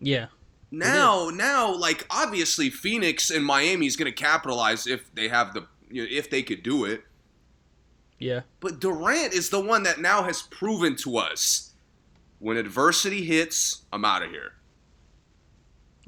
Yeah, 0.00 0.26
Now, 0.74 1.28
now, 1.28 1.74
like 1.76 2.06
obviously, 2.10 2.70
Phoenix 2.70 3.28
and 3.30 3.44
Miami 3.44 3.86
is 3.86 3.94
going 3.94 4.10
to 4.10 4.22
capitalize 4.22 4.86
if 4.86 5.14
they 5.14 5.28
have 5.28 5.52
the 5.52 5.66
you 5.90 6.02
know, 6.02 6.08
if 6.10 6.30
they 6.30 6.42
could 6.42 6.62
do 6.62 6.86
it. 6.86 7.04
yeah, 8.18 8.40
But 8.60 8.80
Durant 8.80 9.34
is 9.34 9.50
the 9.50 9.60
one 9.60 9.82
that 9.82 10.00
now 10.00 10.22
has 10.22 10.40
proven 10.42 10.96
to 10.96 11.18
us 11.18 11.72
when 12.38 12.56
adversity 12.56 13.22
hits, 13.24 13.82
I'm 13.92 14.04
out 14.06 14.22
of 14.22 14.30
here. 14.30 14.54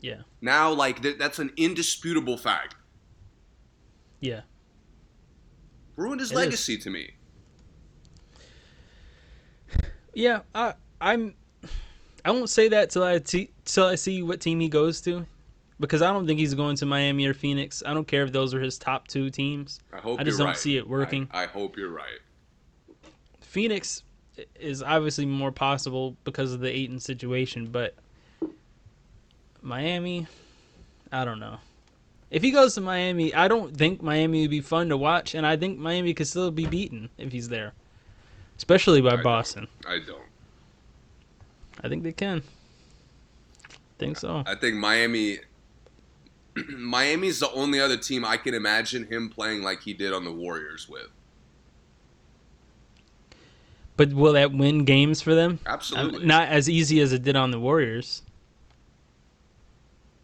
yeah, 0.01 0.23
Now, 0.41 0.73
like 0.73 1.03
th- 1.03 1.19
that's 1.19 1.39
an 1.39 1.53
indisputable 1.59 2.39
fact. 2.39 2.75
yeah. 4.21 4.41
Ruined 5.97 6.21
his 6.21 6.31
It 6.31 6.35
is. 6.35 6.39
legacy 6.39 6.79
to 6.79 6.91
me. 6.91 7.11
Yeah, 10.15 10.41
I 10.55 10.75
I'm 11.01 11.35
I 12.25 12.31
won't 12.31 12.49
say 12.49 12.69
that 12.69 12.91
till 12.91 13.03
I 13.03 13.19
t- 13.19 13.51
till 13.65 13.87
I 13.87 13.97
see 13.97 14.23
what 14.23 14.41
team 14.41 14.61
he 14.61 14.69
goes 14.69 15.01
to, 15.03 15.27
because 15.79 16.01
I 16.03 16.13
don't 16.13 16.27
think 16.27 16.41
he's 16.41 16.55
going 16.55 16.77
to 16.77 16.87
Miami 16.87 17.27
or 17.27 17.35
Phoenix. 17.35 17.83
I 17.85 17.93
don't 17.93 18.09
care 18.09 18.23
if 18.23 18.33
those 18.33 18.55
are 18.55 18.61
his 18.61 18.79
top 18.79 19.09
two 19.09 19.29
teams. 19.31 19.81
I 19.93 19.99
hope 19.99 20.21
I 20.21 20.25
just 20.25 20.39
don't 20.39 20.49
right. 20.49 20.57
see 20.57 20.77
it 20.77 20.89
working. 20.89 21.29
I, 21.31 21.43
I 21.45 21.47
hope 21.47 21.77
you're 21.77 21.91
right. 21.91 22.21
Phoenix 23.41 24.03
is 24.59 24.83
obviously 24.83 25.27
more 25.27 25.53
possible 25.53 26.17
because 26.25 26.53
of 26.53 26.61
the 26.61 26.71
Ayton 26.71 26.99
situation, 26.99 27.67
but 27.67 27.95
Miami, 29.63 30.27
I 31.13 31.25
don't 31.25 31.39
know. 31.39 31.59
If 32.31 32.43
he 32.43 32.51
goes 32.51 32.75
to 32.75 32.81
Miami, 32.81 33.33
I 33.33 33.47
don't 33.47 33.77
think 33.77 34.03
Miami 34.03 34.43
would 34.43 34.51
be 34.51 34.61
fun 34.61 34.89
to 34.89 34.97
watch, 34.97 35.35
and 35.35 35.47
I 35.47 35.57
think 35.57 35.79
Miami 35.79 36.15
could 36.15 36.27
still 36.27 36.51
be 36.51 36.67
beaten 36.67 37.11
if 37.17 37.31
he's 37.31 37.49
there, 37.49 37.75
especially 38.57 39.01
by 39.01 39.11
I 39.11 39.13
don't. 39.13 39.23
Boston. 39.23 39.69
I 39.87 40.01
don't. 40.05 40.23
I 41.83 41.89
think 41.89 42.03
they 42.03 42.13
can. 42.13 42.43
Think 43.99 44.19
so. 44.19 44.43
I 44.47 44.55
think 44.55 44.77
Miami. 44.77 45.39
Miami's 46.77 47.41
the 47.41 47.51
only 47.53 47.81
other 47.81 47.97
team 47.97 48.25
I 48.25 48.37
can 48.37 48.55
imagine 48.55 49.07
him 49.07 49.29
playing 49.29 49.63
like 49.63 49.83
he 49.83 49.93
did 49.93 50.13
on 50.13 50.25
the 50.25 50.33
Warriors 50.33 50.89
with. 50.89 51.09
But 53.97 54.13
will 54.13 54.33
that 54.33 54.53
win 54.53 54.85
games 54.85 55.21
for 55.21 55.35
them? 55.35 55.59
Um, 55.67 55.75
Absolutely. 55.75 56.27
Not 56.27 56.49
as 56.49 56.69
easy 56.69 57.01
as 57.01 57.13
it 57.13 57.23
did 57.23 57.37
on 57.37 57.51
the 57.51 57.61
Warriors. 57.61 58.23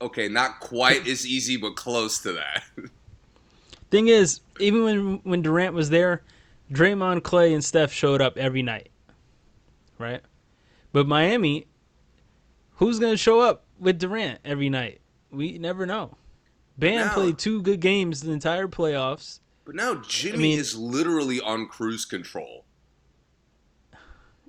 okay, 0.03 0.29
not 0.29 0.61
quite 0.61 1.07
as 1.07 1.27
easy, 1.27 1.57
but 1.57 1.77
close 1.77 2.19
to 2.23 2.33
that. 2.33 2.63
Thing 3.91 4.09
is, 4.09 4.41
even 4.61 4.85
when 4.85 5.21
when 5.25 5.43
Durant 5.43 5.75
was 5.75 5.91
there, 5.91 6.23
Draymond, 6.73 7.23
Clay, 7.25 7.53
and 7.53 7.65
Steph 7.65 7.93
showed 7.93 8.21
up 8.23 8.37
every 8.39 8.63
night, 8.63 8.89
right? 9.99 10.21
But 10.93 11.07
Miami, 11.07 11.67
who's 12.77 12.99
gonna 12.99 13.17
show 13.17 13.41
up 13.41 13.65
with 13.79 13.99
Durant 13.99 14.41
every 14.45 14.69
night? 14.69 15.01
We 15.31 15.59
never 15.59 15.87
know. 15.87 16.17
Bam 16.79 17.07
Now- 17.07 17.15
played 17.15 17.39
two 17.39 17.63
good 17.63 17.81
games 17.81 18.21
the 18.23 18.33
entire 18.33 18.67
playoffs. 18.69 19.41
but 19.65 19.75
now 19.75 19.95
Jimmy 19.97 20.39
mean- 20.39 20.59
is 20.59 20.77
literally 20.77 21.41
on 21.41 21.69
cruise 21.69 22.05
control. 22.05 22.65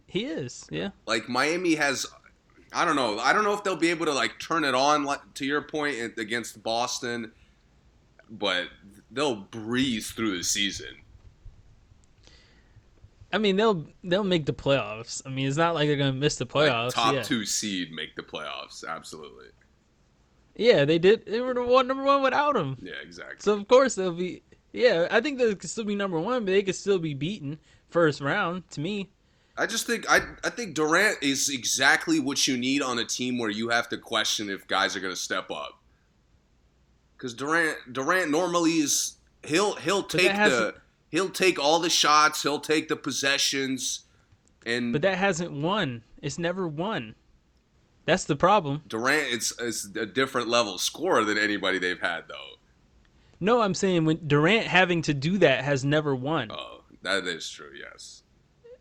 He 0.08 0.26
is, 0.26 0.66
yeah. 0.70 0.90
like 1.06 1.30
Miami 1.30 1.76
has 1.76 2.06
I 2.74 2.86
don't 2.86 2.96
know. 2.96 3.20
I 3.20 3.34
don't 3.34 3.44
know 3.44 3.54
if 3.54 3.64
they'll 3.66 3.76
be 3.76 3.90
able 3.90 4.06
to 4.06 4.14
like 4.14 4.40
turn 4.40 4.64
it 4.64 4.74
on 4.74 5.04
like 5.04 5.20
to 5.36 5.46
your 5.46 5.62
point 5.62 6.18
against 6.18 6.64
Boston, 6.64 7.34
but 8.30 8.68
they'll 9.12 9.36
breeze 9.36 10.12
through 10.12 10.38
the 10.38 10.44
season. 10.44 10.96
I 13.34 13.38
mean, 13.38 13.56
they'll 13.56 13.86
they'll 14.04 14.24
make 14.24 14.46
the 14.46 14.54
playoffs. 14.54 15.22
I 15.26 15.30
mean, 15.30 15.48
it's 15.48 15.58
not 15.58 15.74
like 15.76 15.88
they're 15.88 15.98
gonna 15.98 16.14
miss 16.14 16.36
the 16.38 16.46
Like, 16.46 16.70
playoffs. 16.72 16.94
top 16.94 17.14
yeah. 17.16 17.24
2 17.24 17.46
seed 17.46 17.92
make 17.92 18.16
the 18.16 18.24
playoffs, 18.24 18.84
absolutely. 18.88 19.48
yeah, 20.56 20.86
they 20.86 21.00
did. 21.00 21.26
They 21.26 21.40
were 21.40 21.54
the 21.54 21.64
one 21.64 21.88
number 21.88 22.04
one 22.04 22.22
without 22.24 22.56
him. 22.56 22.78
Yeah, 22.82 22.94
exactly. 23.02 23.38
So 23.40 23.54
of 23.54 23.68
course 23.68 23.96
they'll 23.96 24.12
be. 24.14 24.44
Yeah, 24.74 25.08
I 25.12 25.20
think 25.22 25.38
they 25.38 25.54
could 25.56 25.70
still 25.70 25.84
be 25.84 25.96
number 25.96 26.20
one, 26.20 26.46
but 26.46 26.52
they 26.52 26.64
could 26.64 26.76
still 26.76 27.00
be 27.00 27.14
beaten 27.14 27.60
first 27.90 28.22
round. 28.22 28.70
To 28.72 28.80
me, 28.82 29.10
I 29.58 29.66
just 29.66 29.86
think 29.86 30.10
I 30.10 30.22
I 30.44 30.50
think 30.50 30.76
Durant 30.76 31.18
is 31.22 31.50
exactly 31.50 32.20
what 32.20 32.48
you 32.48 32.58
need 32.58 32.82
on 32.82 33.00
a 33.00 33.06
team 33.06 33.38
where 33.38 33.50
you 33.50 33.70
have 33.70 33.90
to 33.90 33.98
question 33.98 34.50
if 34.50 34.68
guys 34.68 34.96
are 34.96 35.00
going 35.02 35.14
to 35.14 35.20
step 35.20 35.52
up. 35.52 35.80
Cuz 37.18 37.34
Durant 37.34 37.78
Durant 37.94 38.32
normally 38.32 38.72
is 38.80 39.18
he'll 39.46 39.76
he'll 39.76 40.04
take 40.04 40.32
the 40.34 40.76
he'll 41.12 41.30
take 41.30 41.60
all 41.60 41.80
the 41.80 41.90
shots, 41.90 42.42
he'll 42.42 42.60
take 42.60 42.88
the 42.88 42.96
possessions 42.96 44.06
and 44.66 44.94
but 44.94 45.02
that 45.02 45.18
hasn't 45.18 45.52
won. 45.52 46.04
It's 46.22 46.40
never 46.40 46.68
won. 46.68 47.16
That's 48.06 48.24
the 48.24 48.36
problem. 48.36 48.84
Durant 48.88 49.28
it's 49.32 49.52
is 49.60 49.92
a 49.96 50.06
different 50.06 50.48
level 50.48 50.78
scorer 50.78 51.24
than 51.24 51.38
anybody 51.38 51.80
they've 51.80 52.00
had 52.00 52.28
though. 52.28 52.58
No, 53.40 53.62
I'm 53.62 53.74
saying 53.74 54.06
when 54.06 54.28
Durant 54.28 54.68
having 54.68 55.02
to 55.04 55.14
do 55.14 55.38
that 55.40 55.64
has 55.64 55.84
never 55.84 56.16
won. 56.16 56.52
Oh, 56.52 56.84
that 57.02 57.26
is 57.26 57.50
true. 57.50 57.72
Yes. 57.78 58.24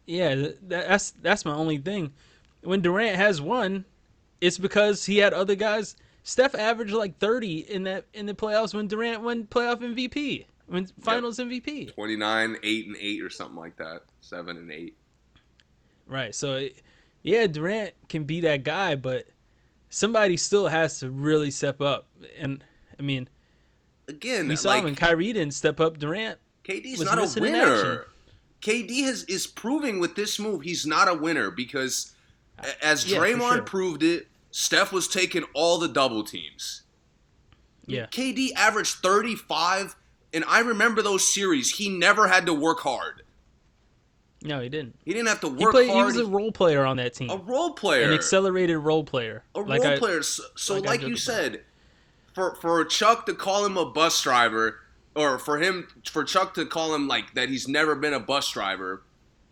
Yeah, 0.06 0.48
that's 0.62 1.12
that's 1.22 1.44
my 1.44 1.54
only 1.54 1.78
thing. 1.78 2.12
When 2.62 2.82
Durant 2.82 3.16
has 3.16 3.40
won, 3.40 3.84
it's 4.40 4.58
because 4.58 5.06
he 5.06 5.18
had 5.18 5.32
other 5.32 5.54
guys. 5.54 5.96
Steph 6.22 6.54
averaged 6.54 6.92
like 6.92 7.18
30 7.18 7.70
in 7.70 7.84
that 7.84 8.04
in 8.12 8.26
the 8.26 8.34
playoffs 8.34 8.74
when 8.74 8.88
Durant 8.88 9.22
won 9.22 9.44
playoff 9.44 9.80
MVP, 9.80 10.44
when 10.70 10.86
Finals 11.00 11.38
MVP. 11.38 11.92
29, 11.94 12.56
8 12.62 12.86
and 12.86 12.96
8 12.96 13.22
or 13.22 13.30
something 13.30 13.56
like 13.56 13.76
that. 13.76 14.02
7 14.20 14.56
and 14.56 14.70
8. 14.70 14.96
Right. 16.06 16.34
So, 16.34 16.68
yeah, 17.22 17.46
Durant 17.46 17.92
can 18.08 18.24
be 18.24 18.40
that 18.40 18.64
guy, 18.64 18.94
but 18.94 19.26
somebody 19.88 20.36
still 20.36 20.68
has 20.68 21.00
to 21.00 21.10
really 21.10 21.50
step 21.50 21.80
up. 21.80 22.06
And 22.38 22.64
I 22.98 23.02
mean, 23.02 23.28
Again, 24.08 24.48
we 24.48 24.56
saw 24.56 24.70
like 24.70 24.84
when 24.84 24.94
Kyrie 24.96 25.32
didn't 25.32 25.54
step 25.54 25.78
up. 25.80 25.98
Durant, 25.98 26.38
KD's 26.64 27.00
not 27.00 27.18
a 27.18 27.40
winner. 27.40 28.06
KD 28.60 29.04
has 29.04 29.24
is 29.24 29.46
proving 29.46 30.00
with 30.00 30.16
this 30.16 30.38
move 30.38 30.62
he's 30.62 30.84
not 30.84 31.08
a 31.08 31.14
winner 31.14 31.50
because 31.50 32.12
as 32.82 33.10
Yeah, 33.10 33.18
Draymond 33.18 33.52
sure. 33.54 33.62
proved 33.62 34.02
it, 34.02 34.26
Steph 34.50 34.92
was 34.92 35.08
taking 35.08 35.44
all 35.54 35.78
the 35.78 35.88
double 35.88 36.24
teams. 36.24 36.82
yeah, 37.86 38.06
KD 38.06 38.52
averaged 38.56 38.96
35 38.96 39.94
and 40.32 40.44
I 40.46 40.60
remember 40.60 41.02
those 41.02 41.26
series 41.32 41.70
he 41.76 41.88
never 41.88 42.28
had 42.28 42.46
to 42.46 42.54
work 42.54 42.80
hard. 42.80 43.22
no, 44.42 44.60
he 44.60 44.68
didn't. 44.68 44.96
He 45.04 45.12
didn't 45.12 45.28
have 45.28 45.40
to 45.42 45.48
He 45.54 45.64
work 45.64 45.74
hard. 45.74 45.86
He 45.86 46.02
was 46.02 46.16
a 46.16 46.24
role 46.26 46.52
player 46.52 46.84
on 46.84 46.96
that 46.98 47.14
team, 47.14 47.30
a 47.30 47.36
role 47.36 47.72
player. 47.74 48.04
an 48.08 48.12
accelerated 48.14 48.78
role 48.78 49.04
player. 49.04 49.42
a 49.54 49.60
Like 49.60 49.82
role 49.82 49.92
I- 49.94 49.98
player. 49.98 50.22
So, 50.22 50.42
so 50.56 50.74
like 50.74 50.84
like, 50.86 51.00
you 51.02 51.08
about. 51.08 51.18
said, 51.18 51.62
for 52.34 52.54
for 52.56 52.84
Chuck 52.84 53.26
to 53.26 53.34
call 53.34 53.64
him 53.66 53.76
a 53.76 53.84
bus 53.86 54.22
driver, 54.22 54.80
or 55.16 55.38
for 55.38 55.58
him 55.58 55.88
for 56.10 56.24
Chuck 56.24 56.54
to 56.54 56.64
call 56.64 56.94
him 56.94 57.08
like 57.08 57.34
that 57.34 57.48
he's 57.48 57.66
never 57.68 57.94
been 57.96 58.14
a 58.14 58.20
bus 58.20 58.50
driver, 58.50 59.02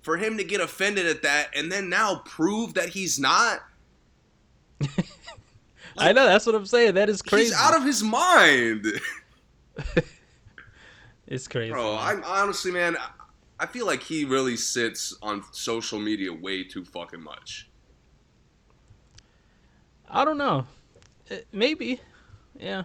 for 0.03 0.17
him 0.17 0.38
to 0.38 0.45
get 0.45 0.61
offended 0.61 1.05
at 1.07 1.23
that 1.23 1.51
and 1.57 1.71
then 1.73 1.88
now 1.91 2.23
prove 2.25 2.75
that 2.75 2.91
he's 2.91 3.19
not, 3.19 3.61
I 5.99 6.12
know 6.12 6.25
that's 6.27 6.47
what 6.47 6.55
I'm 6.55 6.64
saying. 6.67 6.95
That 6.95 7.09
is 7.11 7.21
crazy. 7.21 7.47
he's 7.47 7.55
out 7.55 7.77
of 7.77 7.85
his 7.85 8.03
mind, 8.05 8.87
it's 11.29 11.47
crazy. 11.47 11.71
bro. 11.71 11.97
I'm 11.97 12.23
honestly, 12.25 12.73
man, 12.73 12.97
I- 13.61 13.67
feel 13.67 13.87
like 13.87 14.03
he 14.03 14.25
really 14.25 14.57
sits 14.57 15.17
on 15.23 15.45
social 15.53 15.99
media 15.99 16.33
way 16.33 16.64
too 16.64 16.85
fucking 16.85 17.23
much. 17.23 17.69
I 20.11 20.25
don't 20.25 20.38
know. 20.38 20.67
Uh, 21.31 21.37
Maybe. 21.53 22.01
Yeah. 22.59 22.85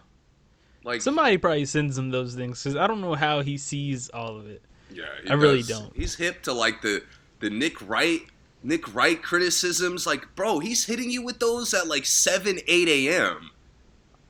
Like 0.84 1.02
Somebody 1.02 1.38
probably 1.38 1.66
sends 1.66 1.98
him 1.98 2.10
those 2.12 2.36
things 2.36 2.62
because 2.62 2.76
I 2.76 2.88
don't 2.88 3.02
know 3.02 3.16
how 3.16 3.42
he 3.42 3.58
sees 3.58 4.10
all 4.10 4.38
of 4.38 4.48
it. 4.48 4.62
Yeah, 4.92 5.06
I 5.30 5.34
really 5.34 5.64
don't. 5.64 5.96
He's 5.96 6.16
hip 6.16 6.44
to 6.44 6.54
like 6.54 6.82
the 6.82 7.04
the 7.40 7.50
Nick 7.50 7.88
Wright 7.88 8.22
Nick 8.64 8.94
Wright 8.94 9.22
criticisms. 9.22 10.06
Like, 10.06 10.36
bro, 10.36 10.60
he's 10.60 10.86
hitting 10.86 11.10
you 11.10 11.24
with 11.24 11.40
those 11.40 11.74
at 11.74 11.88
like 11.88 12.06
seven, 12.06 12.60
eight 12.68 12.90
a.m. 12.90 13.52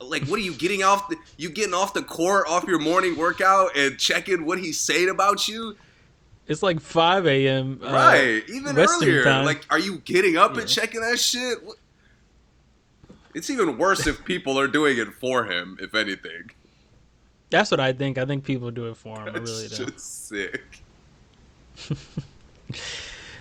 Like, 0.09 0.23
what 0.25 0.37
are 0.39 0.43
you 0.43 0.53
getting 0.53 0.83
off? 0.83 1.09
The, 1.09 1.17
you 1.37 1.49
getting 1.49 1.73
off 1.73 1.93
the 1.93 2.03
court 2.03 2.45
off 2.47 2.63
your 2.65 2.79
morning 2.79 3.17
workout 3.17 3.75
and 3.75 3.97
checking 3.97 4.45
what 4.45 4.59
he's 4.59 4.79
saying 4.79 5.09
about 5.09 5.47
you? 5.47 5.75
It's 6.47 6.61
like 6.61 6.79
5 6.81 7.25
a.m. 7.27 7.79
uh, 7.83 7.91
right, 7.91 8.43
even 8.49 8.75
Western 8.75 9.07
earlier. 9.09 9.23
time. 9.23 9.45
Like, 9.45 9.65
are 9.69 9.79
you 9.79 9.99
getting 9.99 10.35
up 10.37 10.55
Yeah. 10.55 10.61
and 10.61 10.69
checking 10.69 11.01
that 11.01 11.17
shit? 11.19 11.57
It's 13.33 13.49
even 13.49 13.77
worse 13.77 14.05
if 14.05 14.23
people 14.25 14.59
are 14.59 14.67
doing 14.67 14.97
it 14.97 15.07
for 15.13 15.45
him. 15.45 15.77
If 15.81 15.95
anything, 15.95 16.51
That's 17.49 17.71
what 17.71 17.79
I 17.79 17.93
think. 17.93 18.17
I 18.17 18.25
think 18.25 18.43
people 18.43 18.71
do 18.71 18.87
it 18.89 18.97
for 18.97 19.17
him. 19.19 19.27
I 19.29 19.31
that's 19.31 19.49
really 19.49 19.67
do. 19.69 19.85
just 19.85 20.27
sick. 20.27 20.63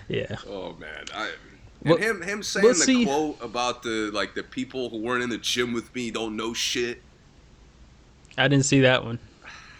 Yeah. 0.09 0.35
Oh 0.47 0.75
man, 0.79 1.05
I. 1.13 1.31
Well, 1.83 1.95
And 1.95 2.03
him, 2.03 2.21
him 2.21 2.43
saying 2.43 2.67
the 2.67 2.73
see. 2.75 3.05
quote 3.05 3.37
about 3.41 3.83
the 3.83 4.09
like 4.13 4.35
the 4.35 4.43
people 4.43 4.89
who 4.89 4.97
weren't 4.97 5.23
in 5.23 5.29
the 5.29 5.37
gym 5.37 5.73
with 5.73 5.93
me 5.93 6.11
don't 6.11 6.35
know 6.35 6.53
shit. 6.53 7.01
I 8.37 8.47
didn't 8.47 8.65
see 8.65 8.81
that 8.81 9.03
one. 9.03 9.19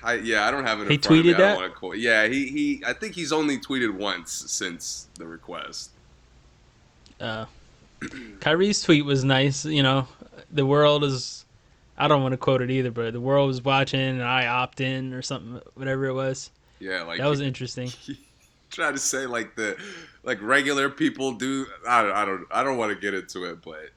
I 0.04 0.16
yeah, 0.16 0.46
I 0.48 0.52
don't 0.52 0.66
have 0.66 0.80
it. 0.80 0.84
In 0.84 0.92
He 0.92 0.98
front 0.98 1.20
of 1.20 1.26
me. 1.26 1.32
tweeted 1.32 1.36
I 1.36 1.38
don't 1.40 1.62
that? 1.62 1.76
quote. 1.76 1.98
Yeah, 1.98 2.28
he 2.28 2.48
he. 2.48 2.84
I 2.86 2.94
think 2.94 3.16
he's 3.16 3.32
only 3.32 3.58
tweeted 3.58 3.92
once 3.94 4.32
since 4.32 5.08
the 5.16 5.26
request. 5.26 5.92
Uh, 7.20 7.46
Kyrie's 8.42 8.82
tweet 8.82 9.06
was 9.06 9.24
nice. 9.24 9.64
You 9.66 9.82
know, 9.84 10.08
the 10.52 10.66
world 10.66 11.04
is. 11.04 11.46
I 11.98 12.08
don't 12.08 12.22
want 12.24 12.34
to 12.34 12.38
quote 12.38 12.62
it 12.62 12.72
either, 12.72 12.92
but 12.92 13.14
the 13.14 13.22
world 13.22 13.48
was 13.48 13.62
watching 13.64 14.00
and 14.02 14.24
I 14.24 14.48
opt 14.48 14.82
in 14.82 15.14
or 15.14 15.22
something, 15.22 15.62
whatever 15.76 16.06
it 16.08 16.14
was. 16.14 16.50
Yeah, 16.80 17.04
like 17.04 17.20
That 17.20 17.28
was 17.28 17.40
interesting. 17.40 17.92
tried 18.74 18.94
to 18.94 19.00
say 19.00 19.26
like 19.28 19.56
the 19.56 19.78
like 20.24 20.42
regular 20.42 20.90
people 20.90 21.34
do. 21.34 21.68
I 21.88 22.04
don't 22.04 22.12
I 22.14 22.26
don't 22.26 22.46
I 22.52 22.64
don't 22.64 22.78
want 22.78 22.92
to 22.94 23.00
get 23.00 23.14
into 23.14 23.46
it, 23.46 23.62
but 23.64 23.92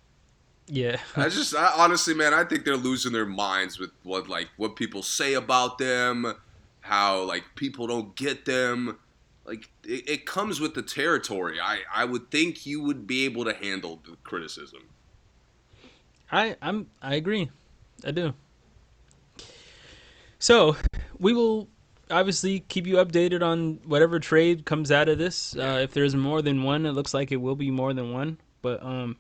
Yeah. 0.69 0.99
I 1.17 1.29
just 1.29 1.55
I, 1.55 1.73
honestly, 1.77 2.15
man, 2.15 2.35
I 2.35 2.45
think 2.45 2.65
they're 2.65 2.77
losing 2.77 3.13
their 3.13 3.27
minds 3.27 3.79
with 3.79 3.91
what 4.03 4.29
like 4.29 4.49
what 4.57 4.77
people 4.77 5.03
say 5.03 5.35
about 5.35 5.79
them, 5.79 6.35
how 6.81 7.23
like 7.23 7.45
people 7.57 7.87
don't 7.87 8.17
get 8.17 8.45
them. 8.45 8.99
Like 9.45 9.71
it, 9.85 10.09
it 10.09 10.27
comes 10.27 10.61
with 10.61 10.75
the 10.75 10.83
territory. 10.83 11.61
I 11.61 11.81
I 11.95 12.05
would 12.05 12.31
think 12.31 12.67
you 12.67 12.83
would 12.83 13.07
be 13.07 13.25
able 13.25 13.45
to 13.45 13.55
handle 13.55 14.03
the 14.05 14.17
criticism. 14.25 14.91
I 16.31 16.57
I'm 16.63 16.91
I 17.03 17.15
agree. 17.17 17.51
I 18.05 18.11
do. 18.13 18.35
So, 20.39 20.77
we 21.19 21.33
will 21.33 21.69
obviously 22.11 22.61
keep 22.61 22.87
you 22.87 22.97
updated 22.97 23.43
on 23.43 23.81
whatever 23.85 24.19
trade 24.21 24.65
comes 24.67 24.91
out 24.91 25.09
of 25.09 25.19
this. 25.19 25.57
Uh, 25.57 25.81
if 25.83 25.93
there's 25.93 26.15
more 26.15 26.43
than 26.43 26.63
one, 26.63 26.87
it 26.87 26.93
looks 26.93 27.13
like 27.15 27.33
it 27.33 27.37
will 27.37 27.57
be 27.57 27.71
more 27.71 27.93
than 27.93 28.13
one. 28.13 28.39
But 28.63 28.83
um, 28.83 29.17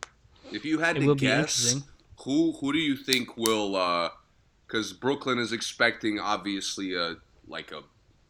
If 0.53 0.65
you 0.65 0.79
had 0.79 0.97
to 0.97 1.15
guess, 1.15 1.77
who 2.21 2.53
who 2.61 2.73
do 2.73 2.79
you 2.79 2.97
think 2.97 3.37
will? 3.37 4.11
Because 4.67 4.93
Brooklyn 4.93 5.39
is 5.39 5.53
expecting 5.53 6.19
obviously 6.19 6.95
a 6.95 7.17
like 7.47 7.73
a 7.73 7.83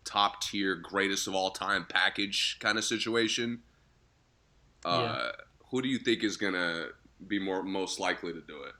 top 0.04 0.40
tier, 0.42 0.74
greatest 0.76 1.26
of 1.26 1.34
all 1.34 1.50
time 1.50 1.86
package 1.88 2.58
kind 2.60 2.78
of 2.78 2.84
situation. 2.84 3.62
Uh, 4.84 5.32
Who 5.70 5.82
do 5.82 5.88
you 5.88 5.98
think 5.98 6.22
is 6.22 6.36
gonna 6.36 6.86
be 7.26 7.38
more 7.38 7.62
most 7.62 7.98
likely 7.98 8.32
to 8.32 8.40
do 8.40 8.62
it? 8.62 8.74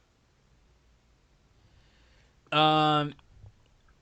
um, 2.56 3.14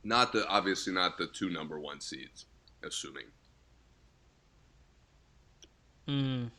Not 0.05 0.33
the 0.33 0.47
obviously 0.47 0.93
not 0.93 1.17
the 1.17 1.27
two 1.27 1.49
number 1.49 1.81
one 1.81 2.01
seeds, 2.01 2.47
assuming. 2.83 3.25
mm, 6.07 6.51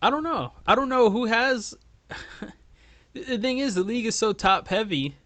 I 0.00 0.10
don't 0.10 0.22
know. 0.22 0.52
I 0.66 0.76
don't 0.76 0.88
know 0.88 1.10
who 1.10 1.24
has. 1.24 1.74
the 3.12 3.38
thing 3.38 3.58
is, 3.58 3.74
the 3.74 3.82
league 3.82 4.06
is 4.06 4.14
so 4.14 4.32
top 4.32 4.68
heavy. 4.68 5.16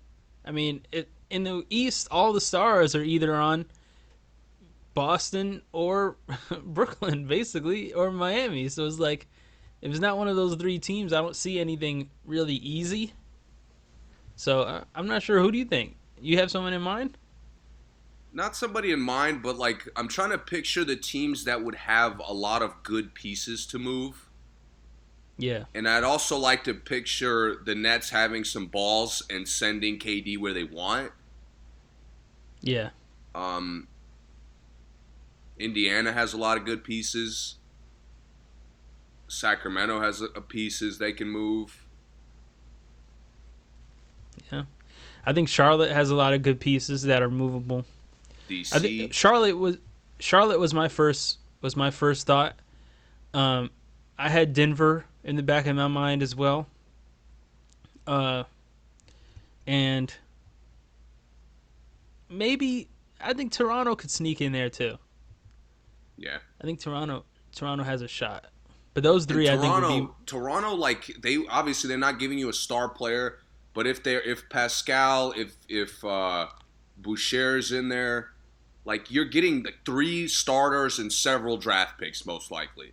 I 0.45 0.51
mean, 0.51 0.87
it 0.91 1.11
in 1.29 1.45
the 1.45 1.65
East, 1.71 2.09
all 2.11 2.33
the 2.33 2.41
stars 2.41 2.95
are 2.95 3.03
either 3.03 3.35
on 3.35 3.67
Boston 4.95 5.63
or 5.73 6.17
Brooklyn, 6.63 7.27
basically, 7.27 7.93
or 7.93 8.11
Miami. 8.11 8.69
So 8.69 8.87
it's 8.87 8.99
like, 8.99 9.27
if 9.81 9.91
it's 9.91 10.01
not 10.01 10.19
one 10.19 10.29
of 10.29 10.37
those 10.37 10.55
three 10.57 10.79
teams, 10.79 11.13
I 11.13 11.21
don't 11.21 11.37
see 11.37 11.59
anything 11.59 12.11
really 12.25 12.55
easy. 12.55 13.13
So 14.43 14.63
uh, 14.63 14.83
I'm 14.97 15.07
not 15.07 15.23
sure. 15.23 15.39
Who 15.39 15.53
do 15.53 15.59
you 15.59 15.65
think? 15.65 15.95
You 16.21 16.37
have 16.39 16.51
someone 16.51 16.73
in 16.73 16.83
mind? 16.83 17.17
Not 18.33 18.57
somebody 18.57 18.91
in 18.91 18.99
mind, 18.99 19.41
but 19.41 19.57
like 19.57 19.89
I'm 19.95 20.09
trying 20.09 20.31
to 20.31 20.39
picture 20.39 20.83
the 20.83 20.97
teams 20.97 21.45
that 21.45 21.63
would 21.63 21.77
have 21.77 22.21
a 22.27 22.33
lot 22.35 22.61
of 22.61 22.83
good 22.83 23.15
pieces 23.15 23.65
to 23.67 23.79
move. 23.79 24.29
Yeah, 25.39 25.67
And 25.77 25.89
I'd 25.89 26.03
also 26.03 26.37
like 26.37 26.65
to 26.65 26.75
picture 26.75 27.63
the 27.65 27.77
Nets 27.77 28.11
having 28.11 28.43
some 28.43 28.67
balls 28.67 29.23
and 29.31 29.47
sending 29.47 30.01
KD 30.01 30.37
where 30.39 30.53
they 30.53 30.65
want. 30.65 31.13
yeah, 32.61 32.91
Um, 33.37 33.87
Indiana 35.57 36.13
has 36.13 36.33
a 36.33 36.37
lot 36.37 36.59
of 36.59 36.65
good 36.65 36.83
pieces. 36.83 37.59
Sacramento 39.29 40.01
has 40.01 40.21
a, 40.21 40.27
a 40.35 40.41
pieces 40.41 40.99
they 40.99 41.13
can 41.13 41.29
move. 41.29 41.82
I 45.25 45.33
think 45.33 45.49
Charlotte 45.49 45.93
has 45.93 46.11
a 46.11 46.15
lot 46.15 46.33
of 46.33 46.43
good 46.43 46.61
pieces 46.61 47.03
that 47.03 47.23
are 47.23 47.31
movable. 47.31 47.85
DC. 48.49 48.75
I 48.75 48.79
think 48.79 49.13
Charlotte 49.13 49.57
was 49.57 49.79
Charlotte 50.19 50.59
was 50.59 50.75
my 50.75 50.89
first 50.89 51.39
was 51.61 51.77
my 51.77 51.91
first 51.91 52.27
thought. 52.27 52.57
Um, 53.35 53.71
I 54.19 54.29
had 54.29 54.53
Denver 54.53 55.05
in 55.25 55.37
the 55.37 55.43
back 55.43 55.67
of 55.67 55.77
my 55.77 55.89
mind 55.89 56.23
as 56.23 56.35
well. 56.35 56.67
Uh, 58.07 58.45
and 59.67 60.13
maybe 62.29 62.89
I 63.21 63.33
think 63.33 63.53
Toronto 63.53 63.95
could 63.95 64.11
sneak 64.11 64.41
in 64.41 64.53
there 64.53 64.69
too. 64.69 64.99
yeah. 66.17 66.39
I 66.61 66.65
think 66.65 66.81
Toronto 66.81 67.25
Toronto 67.55 67.85
has 67.85 68.03
a 68.03 68.09
shot. 68.09 68.47
But 68.95 69.03
those 69.03 69.23
And 69.25 69.33
three, 69.33 69.49
I 69.49 69.53
think, 69.53 69.63
Toronto, 69.63 70.07
be 70.07 70.13
Toronto, 70.27 70.75
like 70.75 71.07
they 71.23 71.39
obviously 71.49 71.89
they're 71.89 71.97
not 71.99 72.19
giving 72.19 72.39
you 72.39 72.49
a 72.49 72.53
star 72.53 72.89
player, 72.89 73.39
but 73.75 73.87
if 73.87 74.03
they're 74.03 74.21
if 74.23 74.49
Pascal, 74.49 75.33
if 75.37 75.57
if 75.69 76.05
uh, 76.05 76.47
Boucher's 77.01 77.73
in 77.73 77.89
there, 77.89 78.31
like 78.85 79.11
you're 79.11 79.25
getting 79.25 79.63
the 79.63 79.73
three 79.85 80.29
starters 80.29 80.99
and 80.99 81.13
several 81.13 81.57
draft 81.57 81.99
picks 81.99 82.27
most 82.27 82.51
likely. 82.51 82.93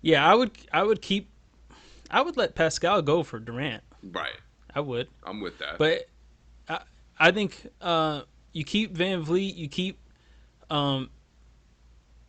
yeah. 0.00 0.28
I 0.30 0.34
would 0.34 0.52
I 0.72 0.82
would 0.82 1.02
keep 1.02 1.28
I 2.10 2.22
would 2.22 2.36
let 2.36 2.54
Pascal 2.54 3.02
go 3.02 3.22
for 3.22 3.38
Durant. 3.38 3.82
Right, 4.02 4.36
I 4.74 4.80
would. 4.80 5.08
I'm 5.24 5.40
with 5.40 5.58
that. 5.58 5.76
But 5.78 6.08
I, 6.68 6.80
I 7.18 7.30
think 7.32 7.66
uh, 7.80 8.22
you 8.52 8.64
keep 8.64 8.94
VanVleet, 8.94 9.56
you 9.56 9.68
keep 9.68 9.98
um, 10.70 11.10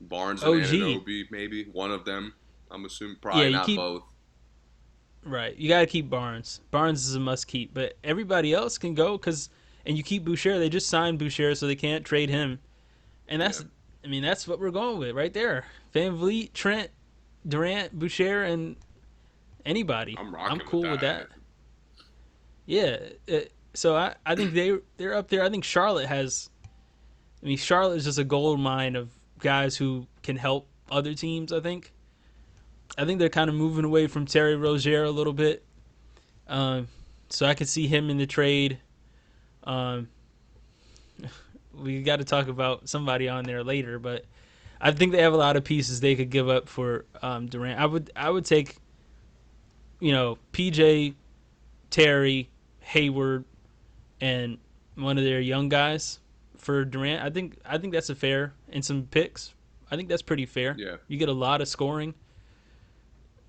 Barnes 0.01 0.43
and 0.43 0.63
OG. 0.63 1.05
Maybe 1.31 1.65
one 1.71 1.91
of 1.91 2.05
them. 2.05 2.33
I'm 2.71 2.85
assuming 2.85 3.17
probably 3.21 3.43
Yeah, 3.45 3.49
not 3.57 3.65
keep- 3.65 3.77
both. 3.77 4.03
Right. 5.23 5.55
You 5.57 5.67
got 5.69 5.81
to 5.81 5.85
keep 5.85 6.09
Barnes. 6.09 6.61
Barnes 6.71 7.05
is 7.07 7.15
a 7.15 7.19
must 7.19 7.47
keep, 7.47 7.73
but 7.73 7.97
everybody 8.03 8.53
else 8.53 8.77
can 8.77 8.93
go 8.93 9.17
because 9.17 9.49
and 9.85 9.97
you 9.97 10.03
keep 10.03 10.23
Boucher. 10.23 10.59
They 10.59 10.69
just 10.69 10.87
signed 10.87 11.19
Boucher, 11.19 11.55
so 11.55 11.67
they 11.67 11.75
can't 11.75 12.05
trade 12.05 12.29
him. 12.29 12.59
And 13.27 13.41
that's, 13.41 13.61
Yeah. 13.61 13.67
I 14.05 14.07
mean, 14.07 14.23
that's 14.23 14.47
what 14.47 14.59
we're 14.59 14.71
going 14.71 14.97
with 14.97 15.15
right 15.15 15.33
there. 15.33 15.65
VanVleet, 15.93 16.53
Trent, 16.53 16.89
Durant, 17.47 17.97
Boucher, 17.97 18.43
and 18.43 18.75
anybody. 19.65 20.15
I'm 20.17 20.33
rocking. 20.33 20.59
cool 20.59 20.81
with 20.81 20.91
with 20.91 21.01
that. 21.01 21.29
that. 21.29 22.03
Yeah. 22.65 22.97
uh, 23.33 23.41
so 23.73 23.95
I, 23.95 24.15
I 24.25 24.35
think 24.35 24.53
they 24.53 24.77
they're 24.97 25.13
up 25.15 25.27
there. 25.29 25.43
I 25.43 25.49
think 25.49 25.63
Charlotte 25.63 26.07
has. 26.07 26.49
I 27.41 27.45
mean, 27.45 27.57
Charlotte 27.57 27.97
is 27.97 28.05
just 28.05 28.19
a 28.19 28.23
gold 28.23 28.59
mine 28.59 28.95
of 28.95 29.09
guys 29.39 29.77
who 29.77 30.07
can 30.23 30.35
help 30.35 30.67
other 30.91 31.13
teams. 31.13 31.53
I 31.53 31.59
think. 31.59 31.93
I 32.97 33.05
think 33.05 33.19
they're 33.19 33.29
kind 33.29 33.49
of 33.49 33.55
moving 33.55 33.85
away 33.85 34.07
from 34.07 34.25
Terry 34.25 34.55
Rozier 34.55 35.03
a 35.03 35.11
little 35.11 35.33
bit. 35.33 35.63
Um, 36.47 36.87
so 37.29 37.45
I 37.45 37.53
could 37.53 37.69
see 37.69 37.87
him 37.87 38.09
in 38.09 38.17
the 38.17 38.25
trade. 38.25 38.79
Um, 39.63 40.09
we 41.73 42.01
got 42.01 42.17
to 42.17 42.25
talk 42.25 42.47
about 42.47 42.89
somebody 42.89 43.29
on 43.29 43.45
there 43.45 43.63
later, 43.63 43.99
but 43.99 44.25
I 44.81 44.91
think 44.91 45.11
they 45.11 45.21
have 45.21 45.33
a 45.33 45.37
lot 45.37 45.55
of 45.55 45.63
pieces 45.63 45.99
they 45.99 46.15
could 46.15 46.29
give 46.29 46.49
up 46.49 46.67
for 46.67 47.05
um, 47.21 47.47
Durant. 47.47 47.79
I 47.79 47.85
would 47.85 48.11
I 48.15 48.29
would 48.29 48.45
take, 48.45 48.77
you 49.99 50.11
know, 50.11 50.37
PJ, 50.53 51.15
Terry, 51.89 52.49
Hayward, 52.79 53.45
and 54.21 54.57
one 54.95 55.17
of 55.17 55.23
their 55.23 55.39
young 55.39 55.69
guys 55.69 56.19
for 56.57 56.85
Durant. 56.85 57.23
I 57.23 57.29
think 57.29 57.57
I 57.65 57.77
think 57.77 57.93
that's 57.93 58.09
a 58.09 58.15
fair 58.15 58.53
and 58.69 58.83
some 58.83 59.03
picks. 59.03 59.53
I 59.91 59.95
think 59.95 60.07
that's 60.07 60.21
pretty 60.21 60.45
fair. 60.45 60.75
Yeah. 60.77 60.97
You 61.07 61.17
get 61.17 61.29
a 61.29 61.33
lot 61.33 61.61
of 61.61 61.67
scoring. 61.67 62.13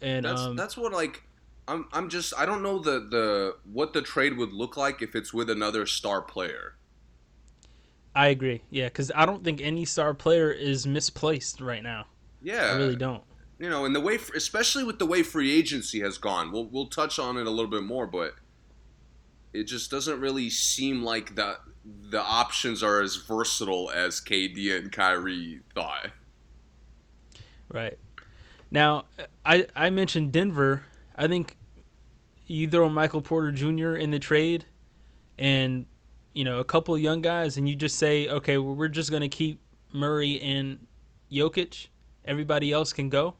And 0.00 0.24
That's 0.24 0.46
um, 0.46 0.56
that's 0.56 0.76
what 0.76 0.92
like 0.92 1.22
I'm 1.68 1.86
I'm 1.92 2.08
just 2.08 2.32
I 2.38 2.46
don't 2.46 2.62
know 2.62 2.78
the 2.78 3.00
the 3.00 3.56
what 3.64 3.92
the 3.92 4.02
trade 4.02 4.36
would 4.36 4.52
look 4.52 4.76
like 4.76 5.02
if 5.02 5.14
it's 5.14 5.32
with 5.32 5.50
another 5.50 5.86
star 5.86 6.22
player. 6.22 6.76
I 8.14 8.28
agree. 8.28 8.62
Yeah, 8.70 8.86
because 8.86 9.10
I 9.14 9.26
don't 9.26 9.44
think 9.44 9.60
any 9.60 9.84
star 9.84 10.14
player 10.14 10.50
is 10.50 10.86
misplaced 10.86 11.60
right 11.60 11.82
now. 11.82 12.06
Yeah, 12.42 12.64
I 12.66 12.72
really 12.72 12.96
don't. 12.96 13.24
you 13.58 13.68
know, 13.68 13.84
and 13.84 13.94
the 13.94 14.00
way, 14.00 14.18
especially 14.34 14.84
with 14.84 14.98
the 14.98 15.06
way 15.06 15.22
free 15.22 15.52
agency 15.56 16.00
has 16.00 16.18
gone, 16.18 16.50
we'll 16.52 16.66
we'll 16.66 16.86
touch 16.88 17.18
on 17.18 17.36
it 17.36 17.46
a 17.46 17.50
little 17.50 17.70
bit 17.70 17.82
more, 17.82 18.06
but 18.06 18.34
it 19.52 19.64
just 19.64 19.90
doesn't 19.90 20.20
really 20.20 20.50
seem 20.50 21.02
like 21.02 21.34
the 21.34 21.58
the 21.84 22.20
options 22.22 22.82
are 22.82 23.00
as 23.00 23.16
versatile 23.16 23.90
as 23.90 24.20
KD 24.20 24.70
and 24.70 24.92
Kyrie 24.92 25.60
thought. 25.74 26.10
Right. 27.72 27.98
Now, 28.70 29.06
I 29.44 29.66
I 29.74 29.90
mentioned 29.90 30.32
Denver. 30.32 30.84
I 31.16 31.26
think 31.26 31.56
you 32.46 32.68
throw 32.68 32.88
Michael 32.88 33.20
Porter 33.20 33.52
Jr. 33.52 33.94
in 33.94 34.10
the 34.10 34.18
trade, 34.18 34.64
and 35.38 35.86
you 36.32 36.44
know 36.44 36.60
a 36.60 36.64
couple 36.64 36.94
of 36.94 37.00
young 37.00 37.20
guys, 37.20 37.56
and 37.56 37.68
you 37.68 37.74
just 37.74 37.98
say, 37.98 38.28
okay, 38.28 38.58
well, 38.58 38.74
we're 38.74 38.88
just 38.88 39.10
going 39.10 39.22
to 39.22 39.28
keep 39.28 39.60
Murray 39.92 40.40
and 40.40 40.86
Jokic. 41.30 41.88
Everybody 42.24 42.72
else 42.72 42.92
can 42.92 43.08
go. 43.08 43.34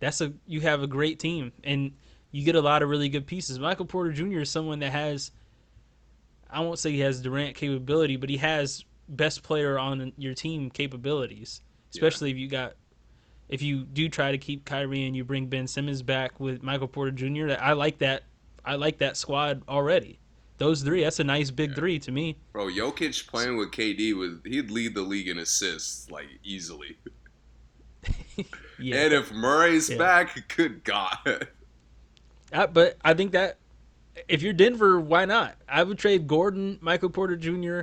That's 0.00 0.20
a 0.20 0.32
you 0.46 0.60
have 0.60 0.82
a 0.82 0.86
great 0.86 1.18
team, 1.18 1.52
and 1.62 1.92
you 2.30 2.44
get 2.44 2.56
a 2.56 2.60
lot 2.60 2.82
of 2.82 2.88
really 2.88 3.08
good 3.08 3.26
pieces. 3.26 3.58
Michael 3.58 3.86
Porter 3.86 4.12
Jr. 4.12 4.40
is 4.40 4.50
someone 4.50 4.78
that 4.80 4.92
has. 4.92 5.30
I 6.50 6.60
won't 6.60 6.78
say 6.78 6.92
he 6.92 7.00
has 7.00 7.20
Durant 7.20 7.56
capability, 7.56 8.16
but 8.16 8.30
he 8.30 8.36
has 8.36 8.84
best 9.08 9.42
player 9.42 9.78
on 9.78 10.12
your 10.16 10.34
team 10.34 10.70
capabilities, 10.70 11.62
especially 11.90 12.30
yeah. 12.30 12.36
if 12.36 12.40
you 12.40 12.48
got 12.48 12.74
if 13.48 13.62
you 13.62 13.84
do 13.84 14.08
try 14.08 14.32
to 14.32 14.38
keep 14.38 14.64
Kyrie 14.64 15.06
and 15.06 15.14
you 15.14 15.24
bring 15.24 15.46
Ben 15.46 15.66
Simmons 15.66 16.02
back 16.02 16.40
with 16.40 16.62
Michael 16.62 16.88
Porter 16.88 17.10
Jr., 17.10 17.56
I 17.60 17.72
like 17.72 17.98
that. 17.98 18.24
I 18.64 18.76
like 18.76 18.98
that 18.98 19.16
squad 19.16 19.62
already. 19.68 20.18
Those 20.56 20.82
three, 20.82 21.02
that's 21.02 21.20
a 21.20 21.24
nice 21.24 21.50
big 21.50 21.70
yeah. 21.70 21.76
three 21.76 21.98
to 21.98 22.12
me. 22.12 22.36
Bro, 22.52 22.68
Jokic 22.68 23.26
playing 23.26 23.56
with 23.56 23.70
KD 23.72 24.14
was 24.14 24.38
he'd 24.44 24.70
lead 24.70 24.94
the 24.94 25.02
league 25.02 25.28
in 25.28 25.38
assists 25.38 26.10
like 26.10 26.28
easily. 26.42 26.96
yeah. 28.78 29.04
And 29.04 29.12
if 29.12 29.32
Murray's 29.32 29.90
yeah. 29.90 29.98
back, 29.98 30.56
good 30.56 30.84
God. 30.84 31.48
Uh, 32.52 32.66
but 32.68 32.96
I 33.04 33.14
think 33.14 33.32
that 33.32 33.58
if 34.28 34.42
you're 34.42 34.52
Denver, 34.52 35.00
why 35.00 35.24
not? 35.24 35.56
I 35.68 35.82
would 35.82 35.98
trade 35.98 36.28
Gordon, 36.28 36.78
Michael 36.80 37.10
Porter 37.10 37.36
Jr., 37.36 37.80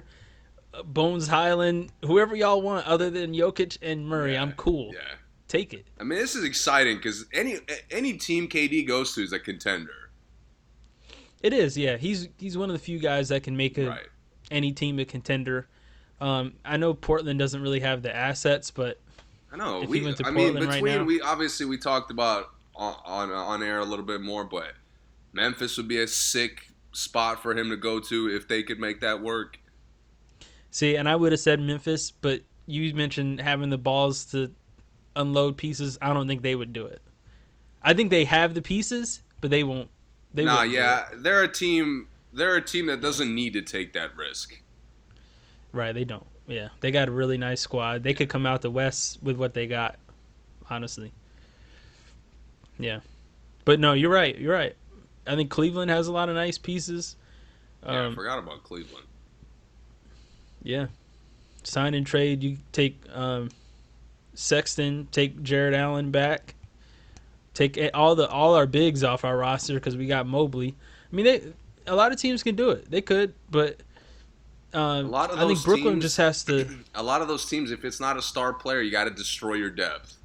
Bones 0.86 1.28
Hyland, 1.28 1.92
whoever 2.06 2.36
y'all 2.36 2.62
want, 2.62 2.88
other 2.88 3.10
than 3.10 3.34
Jokic 3.34 3.78
and 3.82 4.08
Murray. 4.08 4.34
Yeah. 4.34 4.42
I'm 4.42 4.54
cool. 4.54 4.92
Yeah 4.94 5.18
take 5.52 5.74
it. 5.74 5.86
I 6.00 6.04
mean, 6.04 6.18
this 6.18 6.36
is 6.36 6.44
exciting 6.44 6.98
because 6.98 7.26
any 7.34 7.58
any 7.92 8.14
team 8.14 8.48
KD 8.48 8.88
goes 8.88 9.14
to 9.16 9.22
is 9.22 9.34
a 9.34 9.40
contender. 9.40 10.12
It 11.44 11.54
is, 11.54 11.78
yeah. 11.78 11.98
He's 11.98 12.30
he's 12.38 12.58
one 12.58 12.70
of 12.70 12.74
the 12.74 12.80
few 12.80 13.00
guys 13.00 13.30
that 13.30 13.44
can 13.44 13.58
make 13.58 13.78
a 13.78 13.90
right. 13.90 14.08
any 14.50 14.72
team 14.72 15.00
a 15.00 15.06
contender. 15.06 15.68
Um, 16.20 16.54
I 16.64 16.78
know 16.78 16.94
Portland 16.94 17.40
doesn't 17.40 17.62
really 17.62 17.80
have 17.80 18.02
the 18.02 18.16
assets, 18.16 18.72
but 18.72 19.00
I 19.52 19.58
know 19.58 19.82
if 19.82 19.90
we. 19.90 20.00
I 20.24 20.32
mean, 20.32 20.54
between 20.54 20.68
right 20.70 20.84
now, 20.84 21.04
we 21.04 21.20
obviously 21.22 21.66
we 21.66 21.78
talked 21.78 22.12
about 22.12 22.52
on, 22.76 22.96
on 23.06 23.32
on 23.32 23.64
air 23.64 23.80
a 23.80 23.86
little 23.86 24.06
bit 24.06 24.22
more, 24.22 24.46
but 24.46 24.74
Memphis 25.34 25.78
would 25.78 25.88
be 25.88 26.00
a 26.00 26.08
sick 26.08 26.68
spot 26.94 27.42
for 27.42 27.58
him 27.58 27.70
to 27.70 27.78
go 27.78 28.00
to 28.00 28.30
if 28.30 28.48
they 28.48 28.64
could 28.64 28.80
make 28.80 29.02
that 29.02 29.22
work. 29.22 29.58
See, 30.70 30.96
and 30.96 31.10
I 31.10 31.16
would 31.16 31.32
have 31.34 31.42
said 31.42 31.60
Memphis, 31.60 32.12
but 32.12 32.42
you 32.66 32.94
mentioned 32.94 33.42
having 33.42 33.70
the 33.70 33.78
balls 33.78 34.26
to 34.26 34.52
unload 35.16 35.58
pieces, 35.58 35.98
I 36.02 36.14
don't 36.14 36.28
think 36.28 36.42
they 36.42 36.56
would 36.56 36.74
do 36.74 36.86
it. 36.86 37.02
I 37.84 37.94
think 37.94 38.10
they 38.10 38.26
have 38.26 38.54
the 38.54 38.62
pieces, 38.62 39.22
but 39.40 39.50
they 39.50 39.64
won't. 39.64 39.90
They 40.34 40.46
nah, 40.46 40.64
yeah, 40.64 41.06
they're 41.16 41.44
a 41.44 41.52
team. 41.52 42.08
They're 42.34 42.56
a 42.56 42.62
team 42.62 42.86
that 42.86 43.02
doesn't 43.02 43.34
need 43.34 43.54
to 43.54 43.62
take 43.62 43.94
that 43.94 44.16
risk. 44.16 44.62
Right, 45.74 45.94
they 45.94 46.06
don't. 46.06 46.26
Yeah, 46.48 46.70
they 46.80 46.92
got 46.92 47.08
a 47.08 47.12
really 47.12 47.38
nice 47.38 47.62
squad. 47.62 48.04
They 48.04 48.14
could 48.14 48.30
come 48.30 48.46
out 48.46 48.62
the 48.62 48.72
West 48.72 49.20
with 49.22 49.38
what 49.38 49.54
they 49.54 49.68
got. 49.68 49.98
Honestly. 50.70 51.12
Yeah, 52.80 53.02
but 53.66 53.80
no, 53.80 53.94
you're 53.94 54.12
right. 54.12 54.38
You're 54.38 54.54
right. 54.54 54.76
I 55.28 55.36
think 55.36 55.50
Cleveland 55.50 55.92
has 55.92 56.08
a 56.08 56.12
lot 56.12 56.30
of 56.30 56.36
nice 56.36 56.58
pieces. 56.58 57.16
Um, 57.84 58.12
I 58.12 58.16
forgot 58.16 58.40
about 58.40 58.64
Cleveland. 58.64 59.06
Yeah, 60.64 60.88
sign 61.64 61.94
and 61.94 62.06
trade. 62.06 62.44
You 62.44 62.58
take 62.72 63.02
um, 63.14 63.50
Sexton, 64.34 65.08
take 65.12 65.42
Jarrett 65.44 65.74
Allen 65.74 66.12
back, 66.12 66.56
take 67.54 67.80
all 67.94 68.16
the 68.16 68.28
all 68.30 68.56
our 68.56 68.66
bigs 68.66 69.04
off 69.04 69.26
our 69.26 69.38
roster 69.38 69.74
because 69.74 69.98
we 69.98 70.08
got 70.08 70.28
Mobley. 70.28 70.76
I 71.12 71.16
mean, 71.16 71.26
they 71.26 71.42
a 71.88 71.96
lot 71.96 72.12
of 72.12 72.20
teams 72.20 72.44
can 72.44 72.56
do 72.56 72.70
it. 72.70 72.90
They 72.90 73.02
could, 73.02 73.34
but 73.50 73.82
um, 74.74 75.06
a 75.06 75.10
lot 75.10 75.32
of 75.32 75.40
I 75.40 75.48
think 75.48 75.64
Brooklyn 75.64 75.96
teams, 75.96 76.04
just 76.04 76.18
has 76.18 76.44
to. 76.46 76.68
A 76.96 77.04
lot 77.04 77.22
of 77.22 77.28
those 77.28 77.46
teams, 77.46 77.72
if 77.72 77.84
it's 77.84 78.00
not 78.00 78.18
a 78.18 78.22
star 78.22 78.54
player, 78.54 78.82
you 78.82 78.92
got 78.92 79.04
to 79.04 79.10
destroy 79.10 79.56
your 79.56 79.70
depth. 79.70 80.18